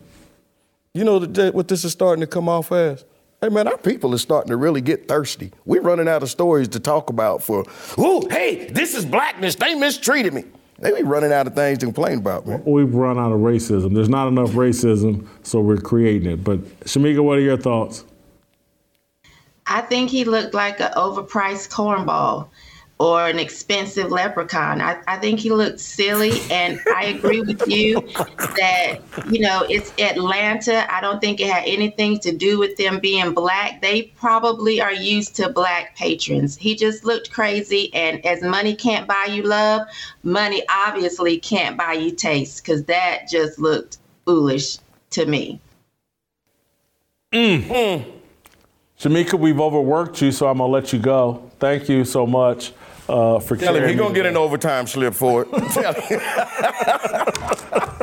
You 0.97 1.03
know 1.03 1.19
that 1.19 1.55
what 1.57 1.67
this 1.67 1.85
is 1.85 1.91
starting 1.91 2.21
to 2.21 2.27
come 2.29 2.49
off 2.49 2.71
as? 2.71 3.05
Hey 3.41 3.49
man, 3.49 3.67
our 3.67 3.77
people 3.77 4.15
are 4.15 4.19
starting 4.19 4.51
to 4.51 4.57
really 4.57 4.81
get 4.81 5.09
thirsty. 5.09 5.51
We're 5.65 5.83
running 5.83 6.07
out 6.07 6.23
of 6.23 6.31
stories 6.31 6.69
to 6.69 6.79
talk 6.79 7.11
about 7.11 7.43
for, 7.43 7.65
ooh, 7.99 8.23
hey, 8.31 8.67
this 8.71 8.95
is 8.95 9.05
blackness. 9.05 9.57
They 9.57 9.75
mistreated 9.75 10.33
me. 10.33 10.45
They 10.79 10.93
be 10.93 11.03
running 11.03 11.33
out 11.33 11.49
of 11.49 11.57
things 11.57 11.79
to 11.79 11.87
complain 11.87 12.19
about, 12.19 12.47
man. 12.47 12.63
We've 12.65 12.95
run 12.95 13.19
out 13.19 13.33
of 13.33 13.41
racism. 13.41 13.93
There's 13.93 14.09
not 14.09 14.29
enough 14.29 14.51
racism, 14.51 15.27
so 15.43 15.59
we're 15.59 15.79
creating 15.79 16.31
it. 16.31 16.45
But 16.45 16.61
Shemeka, 16.83 17.25
what 17.25 17.39
are 17.39 17.43
your 17.43 17.57
thoughts? 17.57 18.05
I 19.67 19.81
think 19.81 20.11
he 20.11 20.23
looked 20.23 20.55
like 20.55 20.79
an 20.79 20.93
overpriced 20.93 21.71
cornball 21.71 22.51
or 22.99 23.27
an 23.27 23.41
expensive 23.41 24.13
leprechaun. 24.13 24.81
I, 24.81 25.01
I 25.09 25.17
think 25.19 25.41
he 25.41 25.51
looked 25.51 25.81
silly. 25.81 26.41
And 26.51 26.79
I 26.95 27.07
agree 27.07 27.41
with 27.41 27.67
you 27.67 28.01
that, 28.01 28.99
you 29.29 29.41
know, 29.41 29.67
it's 29.69 29.93
Atlanta. 29.99 30.93
I 30.95 31.01
don't 31.01 31.21
think 31.21 31.41
it 31.41 31.51
had 31.51 31.65
anything 31.67 32.21
to 32.21 32.33
do 32.33 32.59
with 32.59 32.77
them 32.77 33.01
being 33.01 33.35
black. 33.35 33.83
They 33.83 34.03
probably 34.03 34.81
are 34.81 34.93
used 34.93 35.35
to 35.37 35.49
black 35.49 35.97
patrons. 35.97 36.57
He 36.57 36.77
just 36.77 37.05
looked 37.05 37.33
crazy. 37.33 37.93
And 37.95 38.25
as 38.25 38.43
money 38.43 38.77
can't 38.77 39.09
buy 39.09 39.27
you 39.29 39.43
love, 39.43 39.89
money 40.23 40.63
obviously 40.71 41.39
can't 41.39 41.77
buy 41.77 41.95
you 41.95 42.13
taste 42.13 42.65
because 42.65 42.85
that 42.85 43.29
just 43.29 43.59
looked 43.59 43.99
foolish 44.25 44.79
to 45.11 45.27
me. 45.27 45.61
Hmm. 47.33 48.03
Shemeka, 49.01 49.37
we've 49.37 49.61
overworked 49.61 50.23
you, 50.23 50.31
so 50.31 50.47
I'm 50.47 50.59
gonna 50.59 50.73
let 50.73 50.93
you 50.93 51.01
go. 51.01 51.51
Thank 51.59 51.89
you 51.89 52.05
so 52.05 52.27
much 52.27 52.73
uh, 53.09 53.39
for 53.41 53.57
Tell 53.57 53.75
him 53.75 53.81
carrying 53.83 53.97
he 53.99 54.03
gonna 54.03 54.15
get 54.15 54.27
an 54.27 54.37
overtime 54.37 54.87
slip 54.87 55.15
for 55.15 55.43
it. 55.43 55.49
Tell 55.73 55.93
him. 55.95 56.21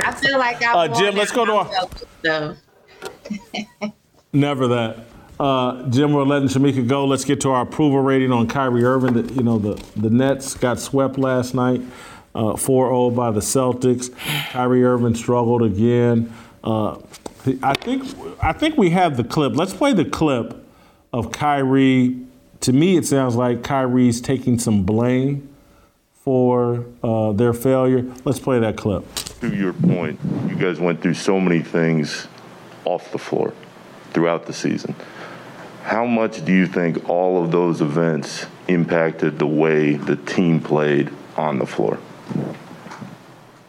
I 0.03 0.18
feel 0.22 0.38
like 0.40 0.61
I 0.64 0.73
Uh, 0.73 0.88
Jim, 0.88 1.15
let's 1.15 1.32
go 1.32 1.45
to 1.45 1.53
our- 1.53 1.88
So. 2.23 2.56
Never 4.34 4.68
that. 4.68 5.06
Uh, 5.40 5.90
Jim, 5.90 6.14
we're 6.14 6.23
letting 6.23 6.48
Shemeka 6.48 6.88
go. 6.88 7.06
Let's 7.06 7.26
get 7.26 7.41
to 7.41 7.49
our 7.49 7.64
approval 7.64 7.99
rating 7.99 8.32
on 8.32 8.48
Kyrie 8.48 8.84
Irving. 8.84 9.14
The, 9.14 9.34
you 9.34 9.41
know, 9.44 9.57
the, 9.57 9.84
the 9.95 10.10
Nets 10.10 10.53
got 10.53 10.80
swept 10.80 11.18
last 11.18 11.56
night, 11.56 11.82
uh, 12.36 12.53
4-0 12.53 13.15
by 13.15 13.32
the 13.32 13.40
Celtics. 13.40 14.15
Kyrie 14.52 14.84
Irving 14.84 15.15
struggled 15.15 15.64
again. 15.64 16.32
Uh, 16.64 16.99
I 17.64 17.73
think 17.73 18.06
I 18.44 18.53
think 18.53 18.78
we 18.78 18.91
have 18.91 19.18
the 19.18 19.23
clip. 19.23 19.56
Let's 19.56 19.73
play 19.73 19.94
the 19.94 20.06
clip 20.06 20.64
of 21.11 21.32
Kyrie. 21.32 22.19
To 22.62 22.74
me, 22.74 22.96
it 22.96 23.06
sounds 23.06 23.36
like 23.36 23.64
Kyrie's 23.64 24.22
taking 24.22 24.60
some 24.60 24.84
blame 24.84 25.50
for 26.14 26.86
uh, 27.04 27.32
their 27.32 27.54
failure. 27.54 28.06
Let's 28.24 28.40
play 28.40 28.60
that 28.60 28.78
clip. 28.78 29.04
to 29.42 29.56
your 29.56 29.74
point, 29.74 30.20
you 30.48 30.56
guys 30.56 30.80
went 30.80 31.02
through 31.02 31.16
so 31.16 31.40
many 31.40 31.62
things 31.62 32.28
off 32.86 33.12
the 33.12 33.18
floor 33.18 33.54
throughout 34.12 34.46
the 34.46 34.54
season. 34.54 34.96
How 35.84 36.06
much 36.06 36.46
do 36.46 36.54
you 36.54 36.68
think 36.68 37.10
all 37.10 37.44
of 37.44 37.52
those 37.52 37.82
events 37.82 38.46
impacted 38.68 39.40
the 39.40 39.48
way 39.48 39.96
the 39.96 40.16
team 40.16 40.60
played 40.60 41.12
on 41.36 41.58
the 41.58 41.66
floor? 41.66 41.98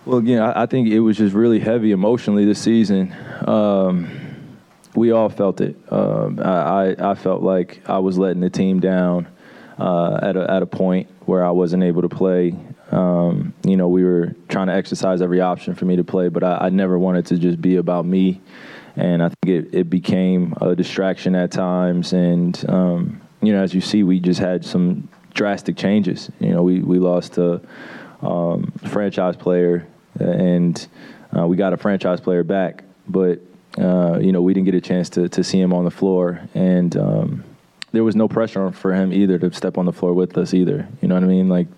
Well, 0.05 0.19
again, 0.19 0.43
I, 0.43 0.65
I 0.65 0.67
think 0.67 0.89
it 0.89 1.01
was 1.01 1.17
just 1.17 1.35
really 1.35 1.61
heavy 1.61 1.93
emotionally 1.93 2.45
this 2.45 2.61
season. 2.61 3.17
Um, 3.47 4.22
we 4.95 5.11
all 5.11 5.29
felt 5.29 5.61
it. 5.61 5.77
Um, 5.91 6.39
I, 6.41 6.95
I, 6.99 7.15
felt 7.15 7.43
like 7.43 7.81
I 7.89 7.99
was 7.99 8.19
letting 8.19 8.41
the 8.41 8.51
team 8.51 8.81
down 8.81 9.27
uh, 9.79 10.19
at, 10.23 10.37
a, 10.37 10.51
at 10.51 10.63
a 10.63 10.67
point 10.67 11.09
where 11.27 11.45
I 11.45 11.51
wasn't 11.51 11.83
able 11.83 12.03
to 12.03 12.09
play. 12.09 12.55
Um, 12.91 13.55
you 13.65 13.77
know, 13.77 13.89
we 13.89 14.05
were 14.05 14.35
trying 14.49 14.67
to 14.67 14.75
exercise 14.75 15.23
every 15.23 15.41
option 15.41 15.75
for 15.75 15.87
me 15.87 15.97
to 15.97 16.05
play, 16.05 16.29
but 16.29 16.45
I, 16.45 16.59
I 16.63 16.69
never 16.69 16.99
wanted 16.99 17.27
to 17.27 17.39
just 17.39 17.61
be 17.61 17.77
about 17.77 18.05
me. 18.05 18.41
And 18.97 19.23
I 19.23 19.29
think 19.29 19.67
it, 19.67 19.75
it 19.75 19.91
became 19.91 20.55
a 20.61 20.77
distraction 20.77 21.35
at 21.35 21.51
times. 21.51 22.13
And, 22.13 22.63
um, 22.69 23.23
you 23.41 23.53
know, 23.53 23.63
as 23.63 23.73
you 23.73 23.81
see, 23.81 24.03
we 24.03 24.21
just 24.21 24.41
had 24.41 24.65
some 24.65 25.09
drastic 25.33 25.77
changes. 25.77 26.31
You 26.39 26.51
know, 26.51 26.63
we, 26.63 26.81
we 26.81 26.99
lost 26.99 27.39
a 27.39 27.63
um, 28.21 28.71
franchise 28.89 29.37
player 29.37 29.87
and 30.21 30.87
uh, 31.35 31.47
we 31.47 31.57
got 31.57 31.73
a 31.73 31.79
franchise 31.79 32.21
player 32.21 32.45
back, 32.45 32.85
but 33.09 33.41
uh, 33.79 34.19
you 34.21 34.33
know 34.33 34.43
we 34.43 34.55
didn't 34.55 34.67
get 34.67 34.75
a 34.75 34.81
chance 34.81 35.09
to 35.11 35.29
to 35.29 35.45
see 35.45 35.61
him 35.61 35.73
on 35.73 35.85
the 35.85 35.91
floor, 35.91 36.41
and 36.55 36.97
um, 36.97 37.45
there 37.93 38.05
was 38.05 38.17
no 38.17 38.29
pressure 38.29 38.71
for 38.73 38.95
him 38.95 39.13
either 39.13 39.39
to 39.39 39.53
step 39.53 39.79
on 39.79 39.87
the 39.87 39.93
floor 39.93 40.13
with 40.13 40.37
us 40.39 40.55
either. 40.55 40.89
You 41.01 41.09
know 41.09 41.15
what 41.15 41.25
I 41.25 41.29
mean? 41.29 41.49
Like 41.49 41.69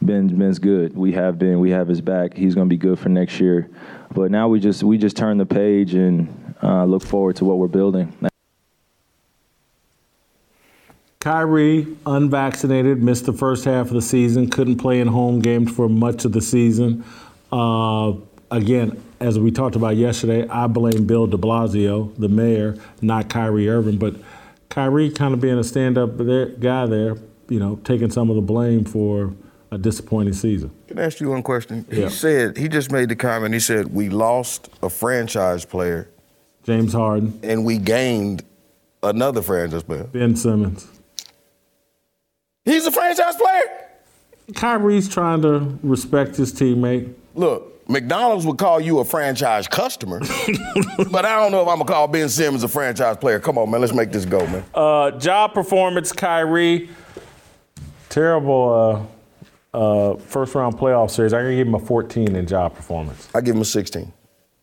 Ben 0.00 0.28
Ben's 0.28 0.58
good. 0.58 0.96
We 0.96 1.12
have 1.12 1.38
been. 1.38 1.60
We 1.60 1.70
have 1.70 1.88
his 1.88 2.00
back. 2.00 2.34
He's 2.34 2.54
going 2.54 2.68
to 2.68 2.72
be 2.72 2.76
good 2.76 2.98
for 2.98 3.08
next 3.08 3.40
year. 3.40 3.68
But 4.12 4.30
now 4.30 4.48
we 4.48 4.60
just 4.60 4.82
we 4.82 4.98
just 4.98 5.16
turn 5.16 5.38
the 5.38 5.46
page 5.46 5.94
and 5.94 6.54
uh, 6.62 6.84
look 6.84 7.02
forward 7.02 7.36
to 7.36 7.44
what 7.44 7.58
we're 7.58 7.68
building. 7.68 8.12
Kyrie, 11.20 11.86
unvaccinated, 12.04 13.00
missed 13.00 13.26
the 13.26 13.32
first 13.32 13.64
half 13.64 13.86
of 13.86 13.92
the 13.92 14.02
season, 14.02 14.50
couldn't 14.50 14.78
play 14.78 14.98
in 14.98 15.06
home 15.06 15.38
games 15.38 15.70
for 15.70 15.88
much 15.88 16.24
of 16.24 16.32
the 16.32 16.40
season. 16.40 17.04
Uh, 17.52 18.14
again, 18.50 19.00
as 19.22 19.38
we 19.38 19.50
talked 19.50 19.76
about 19.76 19.96
yesterday, 19.96 20.46
I 20.48 20.66
blame 20.66 21.06
Bill 21.06 21.26
de 21.26 21.36
Blasio, 21.36 22.14
the 22.18 22.28
mayor, 22.28 22.76
not 23.00 23.28
Kyrie 23.28 23.68
Irving. 23.68 23.96
But 23.96 24.16
Kyrie 24.68 25.10
kind 25.10 25.32
of 25.32 25.40
being 25.40 25.58
a 25.58 25.64
stand 25.64 25.96
up 25.96 26.18
guy 26.18 26.86
there, 26.86 27.16
you 27.48 27.60
know, 27.60 27.76
taking 27.84 28.10
some 28.10 28.30
of 28.30 28.36
the 28.36 28.42
blame 28.42 28.84
for 28.84 29.32
a 29.70 29.78
disappointing 29.78 30.34
season. 30.34 30.70
Can 30.88 30.98
I 30.98 31.04
ask 31.04 31.20
you 31.20 31.30
one 31.30 31.42
question? 31.42 31.86
Yeah. 31.90 32.04
He 32.04 32.10
said 32.10 32.56
he 32.56 32.68
just 32.68 32.90
made 32.90 33.08
the 33.08 33.16
comment. 33.16 33.54
He 33.54 33.60
said 33.60 33.94
we 33.94 34.08
lost 34.08 34.68
a 34.82 34.90
franchise 34.90 35.64
player 35.64 36.08
James 36.64 36.92
Harden, 36.92 37.38
and 37.42 37.64
we 37.64 37.78
gained 37.78 38.44
another 39.02 39.42
franchise 39.42 39.82
player. 39.82 40.04
Ben 40.04 40.36
Simmons. 40.36 40.86
He's 42.64 42.86
a 42.86 42.92
franchise 42.92 43.34
player. 43.36 43.88
Kyrie's 44.54 45.08
trying 45.08 45.42
to 45.42 45.78
respect 45.82 46.36
his 46.36 46.52
teammate. 46.52 47.14
Look, 47.34 47.71
McDonald's 47.92 48.46
would 48.46 48.56
call 48.56 48.80
you 48.80 49.00
a 49.00 49.04
franchise 49.04 49.68
customer, 49.68 50.18
but 51.10 51.26
I 51.26 51.36
don't 51.38 51.52
know 51.52 51.60
if 51.60 51.68
I'm 51.68 51.76
gonna 51.76 51.84
call 51.84 52.08
Ben 52.08 52.30
Simmons 52.30 52.64
a 52.64 52.68
franchise 52.68 53.18
player. 53.18 53.38
Come 53.38 53.58
on, 53.58 53.70
man, 53.70 53.82
let's 53.82 53.92
make 53.92 54.10
this 54.10 54.24
go, 54.24 54.46
man. 54.46 54.64
Uh, 54.74 55.10
job 55.12 55.52
performance, 55.52 56.10
Kyrie. 56.10 56.88
Terrible 58.08 59.08
uh, 59.74 59.78
uh, 59.78 60.16
first 60.16 60.54
round 60.54 60.78
playoff 60.78 61.10
series. 61.10 61.34
I'm 61.34 61.44
gonna 61.44 61.56
give 61.56 61.66
him 61.66 61.74
a 61.74 61.78
14 61.78 62.34
in 62.34 62.46
job 62.46 62.74
performance. 62.74 63.28
I 63.34 63.42
give 63.42 63.54
him 63.54 63.60
a 63.60 63.66
16, 63.66 64.10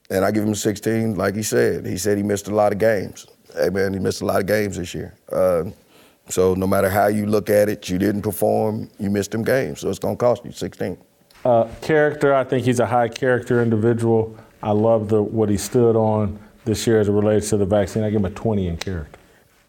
and 0.10 0.26
I 0.26 0.32
give 0.32 0.44
him 0.44 0.54
a 0.54 0.56
16. 0.56 1.16
Like 1.16 1.36
he 1.36 1.44
said, 1.44 1.86
he 1.86 1.98
said 1.98 2.18
he 2.18 2.24
missed 2.24 2.48
a 2.48 2.56
lot 2.56 2.72
of 2.72 2.80
games. 2.80 3.28
Hey 3.56 3.70
man, 3.70 3.94
he 3.94 4.00
missed 4.00 4.22
a 4.22 4.26
lot 4.26 4.40
of 4.40 4.48
games 4.48 4.78
this 4.78 4.96
year. 4.96 5.16
Uh, 5.32 5.66
so 6.30 6.56
no 6.56 6.66
matter 6.66 6.90
how 6.90 7.08
you 7.08 7.28
look 7.28 7.52
at 7.52 7.70
it, 7.70 7.90
you 7.90 8.00
didn't 8.00 8.24
perform. 8.24 8.90
You 9.00 9.12
missed 9.12 9.32
them 9.32 9.44
games, 9.44 9.82
so 9.82 9.90
it's 9.90 10.00
gonna 10.00 10.16
cost 10.16 10.44
you 10.44 10.52
16. 10.52 10.98
Uh, 11.50 11.68
character, 11.82 12.32
I 12.32 12.44
think 12.44 12.64
he's 12.64 12.80
a 12.80 12.86
high 12.86 13.08
character 13.08 13.64
individual. 13.64 14.38
I 14.62 14.70
love 14.70 15.10
the 15.10 15.24
what 15.24 15.50
he 15.50 15.58
stood 15.58 15.96
on 15.96 16.38
this 16.64 16.86
year 16.86 17.00
as 17.00 17.08
it 17.08 17.12
relates 17.12 17.50
to 17.50 17.58
the 17.58 17.66
vaccine. 17.66 18.04
I 18.04 18.12
give 18.12 18.20
him 18.20 18.26
a 18.26 18.30
20 18.30 18.68
in 18.68 18.78
character. 18.78 19.20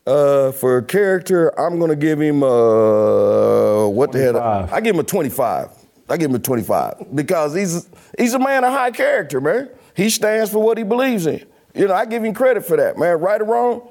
Uh, 0.06 0.52
for 0.52 0.82
character, 0.82 1.58
I'm 1.58 1.80
gonna 1.80 1.96
give 1.96 2.20
him 2.20 2.42
uh, 2.42 3.88
what 3.88 4.12
the 4.12 4.18
hell? 4.18 4.36
I 4.70 4.82
give 4.82 4.94
him 4.94 5.00
a 5.00 5.04
25. 5.04 5.70
I 6.10 6.16
give 6.18 6.28
him 6.28 6.36
a 6.36 6.38
25 6.38 7.14
because 7.14 7.54
he's 7.54 7.88
he's 8.18 8.34
a 8.34 8.38
man 8.38 8.62
of 8.62 8.74
high 8.74 8.90
character, 8.90 9.40
man. 9.40 9.70
He 9.96 10.10
stands 10.10 10.50
for 10.50 10.62
what 10.62 10.76
he 10.76 10.84
believes 10.84 11.26
in. 11.26 11.46
You 11.74 11.88
know, 11.88 11.94
I 11.94 12.04
give 12.04 12.22
him 12.22 12.34
credit 12.34 12.66
for 12.66 12.76
that, 12.76 12.98
man. 12.98 13.18
Right 13.20 13.40
or 13.40 13.44
wrong, 13.44 13.88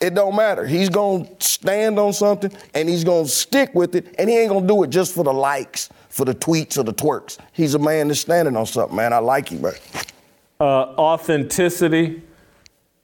it 0.00 0.14
don't 0.14 0.36
matter. 0.36 0.64
He's 0.64 0.88
gonna 0.88 1.26
stand 1.40 1.98
on 1.98 2.12
something 2.12 2.52
and 2.74 2.88
he's 2.88 3.02
gonna 3.02 3.26
stick 3.26 3.74
with 3.74 3.96
it, 3.96 4.14
and 4.20 4.30
he 4.30 4.38
ain't 4.38 4.50
gonna 4.50 4.68
do 4.68 4.84
it 4.84 4.90
just 4.90 5.14
for 5.14 5.24
the 5.24 5.32
likes, 5.32 5.88
for 6.14 6.24
the 6.24 6.34
tweets 6.34 6.78
or 6.78 6.84
the 6.84 6.94
twerks. 6.94 7.38
He's 7.52 7.74
a 7.74 7.78
man 7.80 8.06
that's 8.06 8.20
standing 8.20 8.56
on 8.56 8.66
something, 8.66 8.94
man. 8.94 9.12
I 9.12 9.18
like 9.18 9.48
him, 9.48 9.62
man. 9.62 9.72
Uh, 10.60 10.94
authenticity. 10.96 12.22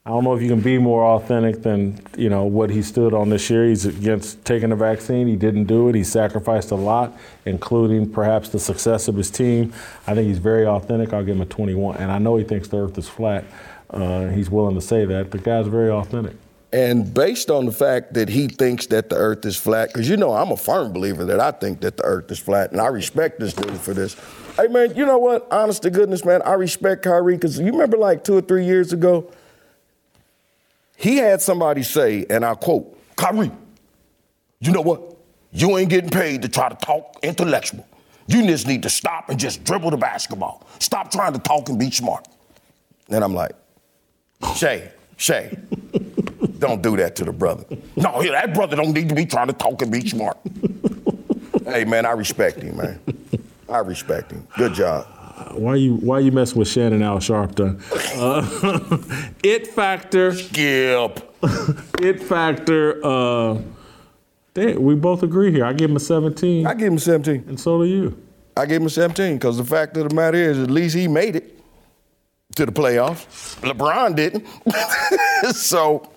I 0.07 0.11
don't 0.11 0.23
know 0.23 0.37
if 0.37 0.41
you 0.41 0.49
can 0.49 0.61
be 0.61 0.79
more 0.79 1.05
authentic 1.05 1.61
than 1.65 2.01
you 2.17 2.29
know 2.31 2.45
what 2.45 2.71
he 2.71 2.83
stood 2.83 3.13
on 3.13 3.29
this 3.29 3.51
year. 3.51 3.67
He's 3.67 3.85
against 3.85 4.45
taking 4.45 4.71
the 4.71 4.77
vaccine. 4.77 5.27
He 5.27 5.35
didn't 5.35 5.65
do 5.65 5.89
it. 5.89 5.97
He 5.97 6.05
sacrificed 6.05 6.71
a 6.71 6.77
lot, 6.77 7.19
including 7.47 8.13
perhaps 8.13 8.51
the 8.51 8.61
success 8.61 9.09
of 9.09 9.17
his 9.17 9.29
team. 9.29 9.73
I 10.07 10.15
think 10.15 10.29
he's 10.29 10.39
very 10.39 10.65
authentic. 10.65 11.13
I'll 11.13 11.25
give 11.25 11.35
him 11.35 11.43
a 11.43 11.47
21. 11.47 11.97
And 11.97 12.13
I 12.13 12.19
know 12.19 12.37
he 12.37 12.45
thinks 12.45 12.69
the 12.69 12.79
Earth 12.79 12.97
is 12.97 13.09
flat. 13.09 13.45
Uh, 13.91 14.29
he's 14.29 14.51
willing 14.51 14.77
to 14.77 14.81
say 14.81 15.05
that. 15.05 15.33
The 15.33 15.39
guy's 15.39 15.67
very 15.67 15.91
authentic. 15.91 16.37
And 16.73 17.13
based 17.13 17.51
on 17.51 17.67
the 17.67 17.73
fact 17.73 18.15
that 18.15 18.29
he 18.29 18.47
thinks 18.47 18.87
that 18.87 19.09
the 19.09 19.17
earth 19.17 19.45
is 19.45 19.57
flat, 19.57 19.89
because 19.93 20.09
you 20.09 20.17
know 20.17 20.33
I'm 20.33 20.53
a 20.53 20.57
firm 20.57 20.93
believer 20.93 21.25
that 21.25 21.41
I 21.41 21.51
think 21.51 21.81
that 21.81 21.97
the 21.97 22.05
earth 22.05 22.31
is 22.31 22.39
flat, 22.39 22.71
and 22.71 22.81
I 22.81 22.87
respect 22.87 23.41
this 23.41 23.55
dude 23.55 23.81
for 23.81 23.93
this. 23.93 24.17
Hey 24.57 24.69
man, 24.69 24.95
you 24.95 25.05
know 25.05 25.19
what? 25.19 25.49
Honest 25.51 25.83
to 25.83 25.91
goodness, 25.91 26.25
man, 26.25 26.43
I 26.43 26.53
respect 26.53 27.03
Kyrie 27.03 27.35
because 27.35 27.59
you 27.59 27.73
remember 27.73 27.97
like 27.97 28.23
two 28.23 28.37
or 28.37 28.41
three 28.41 28.65
years 28.65 28.93
ago, 28.93 29.33
he 30.97 31.17
had 31.17 31.41
somebody 31.41 31.83
say, 31.83 32.25
and 32.31 32.45
I 32.45 32.55
quote, 32.55 32.97
Kyrie, 33.17 33.51
you 34.61 34.71
know 34.71 34.83
what? 34.83 35.17
You 35.53 35.77
ain't 35.77 35.91
getting 35.91 36.11
paid 36.11 36.43
to 36.43 36.49
try 36.49 36.69
to 36.69 36.77
talk 36.77 37.17
intellectual. 37.23 37.87
You 38.29 38.47
just 38.47 38.69
need 38.69 38.85
to 38.85 38.91
stop 38.91 39.29
and 39.29 39.41
just 39.41 39.65
dribble 39.65 39.91
the 39.91 39.97
basketball. 39.97 40.65
Stop 40.79 41.11
trying 41.11 41.33
to 41.33 41.41
talk 41.41 41.69
and 41.69 41.79
be 41.79 41.91
smart. 41.91 42.29
And 43.09 43.25
I'm 43.25 43.35
like, 43.35 43.53
Shay, 44.55 44.93
Shay, 45.17 45.59
don't 46.61 46.83
do 46.83 46.97
that 46.97 47.17
to 47.17 47.25
the 47.25 47.33
brother. 47.33 47.65
No, 47.97 48.23
that 48.23 48.55
brother 48.55 48.77
don't 48.77 48.93
need 48.93 49.09
to 49.09 49.15
be 49.15 49.27
trying 49.27 49.49
to 49.49 49.53
talk 49.53 49.83
and 49.83 49.91
be 49.91 50.09
smart. 50.09 50.39
hey 51.65 51.85
man, 51.85 52.07
I 52.07 52.13
respect 52.13 52.63
him, 52.63 52.77
man. 52.77 53.01
I 53.69 53.79
respect 53.79 54.31
him. 54.33 54.47
Good 54.57 54.75
job. 54.75 55.07
Why 55.53 55.77
you 55.77 55.97
why 55.97 56.19
you 56.21 56.33
messing 56.33 56.59
with 56.59 56.69
Shannon 56.69 57.03
Al 57.03 57.19
Sharpton? 57.19 57.81
Uh, 58.17 59.33
it 59.43 59.67
factor. 59.69 60.35
Skip. 60.35 61.35
it 61.99 62.23
factor. 62.23 63.05
Uh, 63.05 63.61
they, 64.55 64.77
we 64.77 64.95
both 64.95 65.23
agree 65.23 65.53
here. 65.53 65.65
I 65.65 65.73
give 65.73 65.91
him 65.91 65.97
a 65.97 66.01
17. 66.01 66.67
I 66.67 66.75
give 66.75 66.93
him 66.93 66.99
17. 66.99 67.45
And 67.49 67.59
so 67.59 67.83
do 67.83 67.89
you. 67.89 68.21
I 68.57 68.67
gave 68.67 68.81
him 68.81 68.87
a 68.87 68.91
17 68.91 69.37
because 69.37 69.57
the 69.57 69.65
fact 69.65 69.97
of 69.97 70.09
the 70.09 70.15
matter 70.15 70.37
is, 70.37 70.59
at 70.59 70.71
least 70.71 70.95
he 70.95 71.09
made 71.09 71.37
it 71.37 71.59
to 72.57 72.67
the 72.67 72.73
playoffs. 72.73 73.59
LeBron 73.61 74.17
didn't. 74.17 74.47
so, 75.55 76.11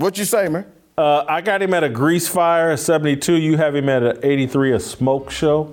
what 0.00 0.18
you 0.18 0.24
say, 0.24 0.48
man? 0.48 0.66
Uh, 0.96 1.24
I 1.28 1.40
got 1.40 1.62
him 1.62 1.72
at 1.74 1.84
a 1.84 1.88
grease 1.88 2.28
fire, 2.28 2.72
a 2.72 2.76
72. 2.76 3.34
You 3.34 3.56
have 3.56 3.74
him 3.74 3.88
at 3.88 4.02
an 4.02 4.18
83, 4.22 4.72
a 4.72 4.80
smoke 4.80 5.30
show. 5.30 5.72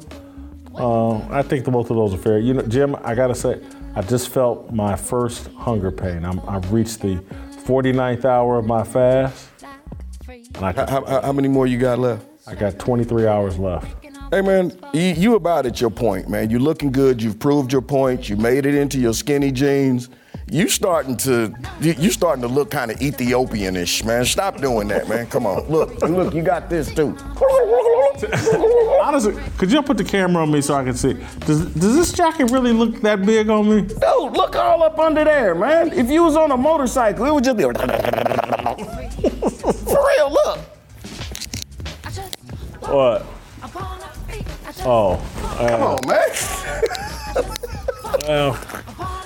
Uh, 0.76 1.18
I 1.30 1.42
think 1.42 1.66
the 1.66 1.72
both 1.72 1.90
of 1.90 1.98
those 1.98 2.14
are 2.14 2.18
fair. 2.18 2.40
You 2.40 2.54
know, 2.54 2.62
Jim, 2.62 2.96
I 3.04 3.16
gotta 3.16 3.34
say, 3.34 3.60
I 3.96 4.02
just 4.02 4.30
felt 4.30 4.72
my 4.72 4.96
first 4.96 5.48
hunger 5.54 5.92
pain. 5.92 6.24
I'm, 6.24 6.40
I've 6.48 6.72
reached 6.72 7.02
the 7.02 7.16
49th 7.66 8.26
hour 8.26 8.60
of 8.60 8.66
my 8.66 8.84
fast. 8.84 9.50
How, 10.56 10.72
how, 10.74 11.22
how 11.22 11.32
many 11.32 11.48
more 11.48 11.68
you 11.68 11.78
got 11.78 12.00
left? 12.00 12.26
I 12.46 12.56
got 12.56 12.80
23 12.80 13.28
hours 13.28 13.58
left. 13.58 14.06
Hey 14.32 14.42
man, 14.42 14.78
you, 14.94 15.02
you 15.02 15.36
about 15.36 15.66
at 15.66 15.80
your 15.80 15.90
point, 15.90 16.30
man. 16.30 16.50
You're 16.50 16.60
looking 16.60 16.92
good. 16.92 17.22
You've 17.22 17.40
proved 17.40 17.72
your 17.72 17.82
point. 17.82 18.28
You 18.30 18.36
made 18.36 18.66
it 18.66 18.76
into 18.76 19.00
your 19.00 19.14
skinny 19.14 19.52
jeans. 19.52 20.10
You 20.50 20.70
starting 20.70 21.18
to 21.18 21.54
you, 21.82 22.10
starting 22.10 22.42
to 22.42 22.48
look 22.48 22.72
kind 22.72 22.90
of 22.90 23.02
Ethiopian-ish, 23.02 24.06
man. 24.06 24.24
Stop 24.24 24.62
doing 24.62 24.88
that, 24.88 25.10
man. 25.10 25.28
Come 25.28 25.46
on, 25.46 25.68
look, 25.68 26.02
look. 26.02 26.34
You 26.34 26.42
got 26.42 26.70
this 26.70 26.90
too. 26.94 27.18
Honestly, 29.04 29.36
could 29.58 29.70
you 29.72 29.82
put 29.82 29.98
the 29.98 30.06
camera 30.06 30.44
on 30.44 30.52
me 30.52 30.62
so 30.62 30.76
I 30.76 30.86
can 30.86 30.94
see? 30.94 31.18
Does 31.40 31.66
does 31.74 31.96
this 31.98 32.14
jacket 32.14 32.50
really 32.50 32.72
look 32.72 33.02
that 33.02 33.26
big 33.26 33.50
on 33.50 33.70
me? 33.70 33.82
Dude, 33.82 34.00
look 34.00 34.56
all 34.56 34.84
up 34.84 34.98
under 34.98 35.26
there, 35.26 35.54
man. 35.54 35.92
If 35.92 36.10
you 36.10 36.24
was 36.24 36.38
on 36.38 36.52
a 36.52 36.58
motorcycle, 36.58 37.26
it 37.26 37.34
would 37.34 37.44
just 37.44 37.58
be. 37.58 37.64
For 39.74 40.08
real, 40.08 40.32
look. 40.32 40.60
What? 42.88 43.26
Oh. 44.86 45.22
Come 45.58 45.82
on, 45.82 46.00
uh, 46.00 46.08
man. 46.08 46.30
Well, 48.28 48.54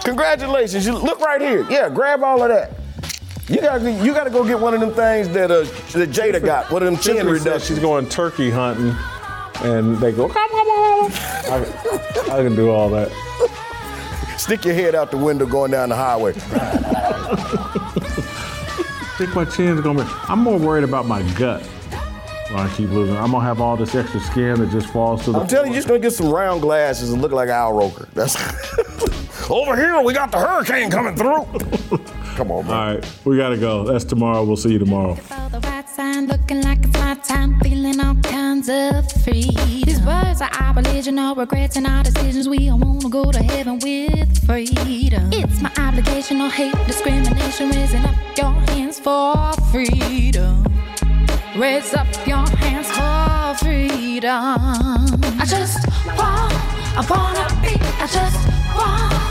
Congratulations. 0.03 0.85
You 0.85 0.97
look 0.97 1.19
right 1.19 1.41
here. 1.41 1.65
Yeah, 1.69 1.89
grab 1.89 2.23
all 2.23 2.41
of 2.41 2.49
that. 2.49 2.71
You 3.47 3.59
gotta 3.61 3.91
you 3.91 4.13
gotta 4.13 4.29
go 4.29 4.43
get 4.45 4.59
one 4.59 4.73
of 4.73 4.79
them 4.79 4.93
things 4.93 5.27
that 5.29 5.51
uh 5.51 5.61
that 5.93 6.09
Jada 6.11 6.43
got. 6.43 6.71
One 6.71 6.81
of 6.83 6.85
them 6.85 6.95
chin 6.97 7.15
Tiffany 7.17 7.37
said 7.39 7.45
reductions. 7.45 7.67
she's 7.67 7.79
going 7.79 8.07
turkey 8.07 8.49
hunting, 8.49 8.95
and 9.63 9.97
they 9.97 10.11
go, 10.13 10.29
come, 10.29 10.49
come, 10.49 10.65
come. 10.65 11.11
I, 11.51 11.65
I 12.31 12.43
can 12.43 12.55
do 12.55 12.69
all 12.69 12.89
that. 12.91 13.11
Stick 14.37 14.63
your 14.65 14.73
head 14.73 14.95
out 14.95 15.11
the 15.11 15.17
window 15.17 15.45
going 15.45 15.71
down 15.71 15.89
the 15.89 15.95
highway. 15.95 16.33
I 16.35 16.37
think 19.17 19.35
my 19.35 19.45
chin's 19.45 19.81
gonna 19.81 20.03
be. 20.03 20.09
I'm 20.29 20.39
more 20.39 20.57
worried 20.57 20.83
about 20.85 21.05
my 21.05 21.21
gut 21.33 21.61
when 22.51 22.59
I 22.59 22.73
keep 22.75 22.89
losing. 22.89 23.15
I'm 23.17 23.31
gonna 23.31 23.43
have 23.45 23.59
all 23.61 23.75
this 23.75 23.93
extra 23.95 24.19
skin 24.21 24.59
that 24.59 24.71
just 24.71 24.87
falls 24.87 25.25
to 25.25 25.33
the. 25.33 25.39
I'm 25.39 25.47
telling 25.47 25.67
you, 25.67 25.73
you're 25.73 25.79
just 25.79 25.87
gonna 25.89 25.99
get 25.99 26.13
some 26.13 26.29
round 26.29 26.61
glasses 26.61 27.11
and 27.11 27.21
look 27.21 27.33
like 27.33 27.49
Al 27.49 27.73
Roker. 27.73 28.07
That's 28.13 28.35
over 29.51 29.75
here. 29.75 30.01
We 30.01 30.13
got 30.13 30.31
the 30.31 30.39
hurricane 30.39 30.89
coming 30.89 31.15
through. 31.15 31.45
Come 32.35 32.51
on, 32.51 32.65
man. 32.65 32.73
All 32.73 32.95
right, 32.95 33.19
we 33.25 33.37
gotta 33.37 33.57
go. 33.57 33.83
That's 33.83 34.05
tomorrow. 34.05 34.43
We'll 34.43 34.55
see 34.57 34.71
you 34.71 34.79
tomorrow. 34.79 35.15
the 35.51 35.59
right 35.63 35.87
sign, 35.89 36.27
looking 36.27 36.61
like 36.61 36.79
it's 36.83 36.93
my 36.93 37.15
time, 37.15 37.59
feeling 37.59 37.99
all 37.99 38.15
kinds 38.15 38.69
of 38.69 39.11
free. 39.23 39.51
These 39.83 40.01
words 40.01 40.41
are 40.41 40.49
our 40.59 40.73
religion, 40.73 41.15
no 41.15 41.35
regrets 41.35 41.75
in 41.75 41.85
our 41.85 42.03
decisions. 42.03 42.47
We 42.47 42.69
all 42.69 42.79
wanna 42.79 43.09
go 43.09 43.31
to 43.31 43.43
heaven 43.43 43.79
with 43.79 44.45
freedom. 44.45 45.29
It's 45.33 45.61
my 45.61 45.71
obligation, 45.77 46.37
no 46.39 46.49
hate, 46.49 46.75
discrimination, 46.87 47.69
raising 47.71 48.05
up 48.05 48.15
your 48.37 48.53
hands 48.71 48.99
for 48.99 49.53
freedom. 49.71 50.63
Raise 51.55 51.93
up 51.93 52.07
your 52.25 52.47
hands 52.63 52.87
for 52.91 53.65
freedom. 53.65 54.31
I 55.39 55.45
just 55.45 55.85
want, 56.17 56.53
I 56.95 57.05
wanna 57.09 57.47
be, 57.61 57.75
I 57.99 58.07
just 58.07 58.39
want, 58.75 59.30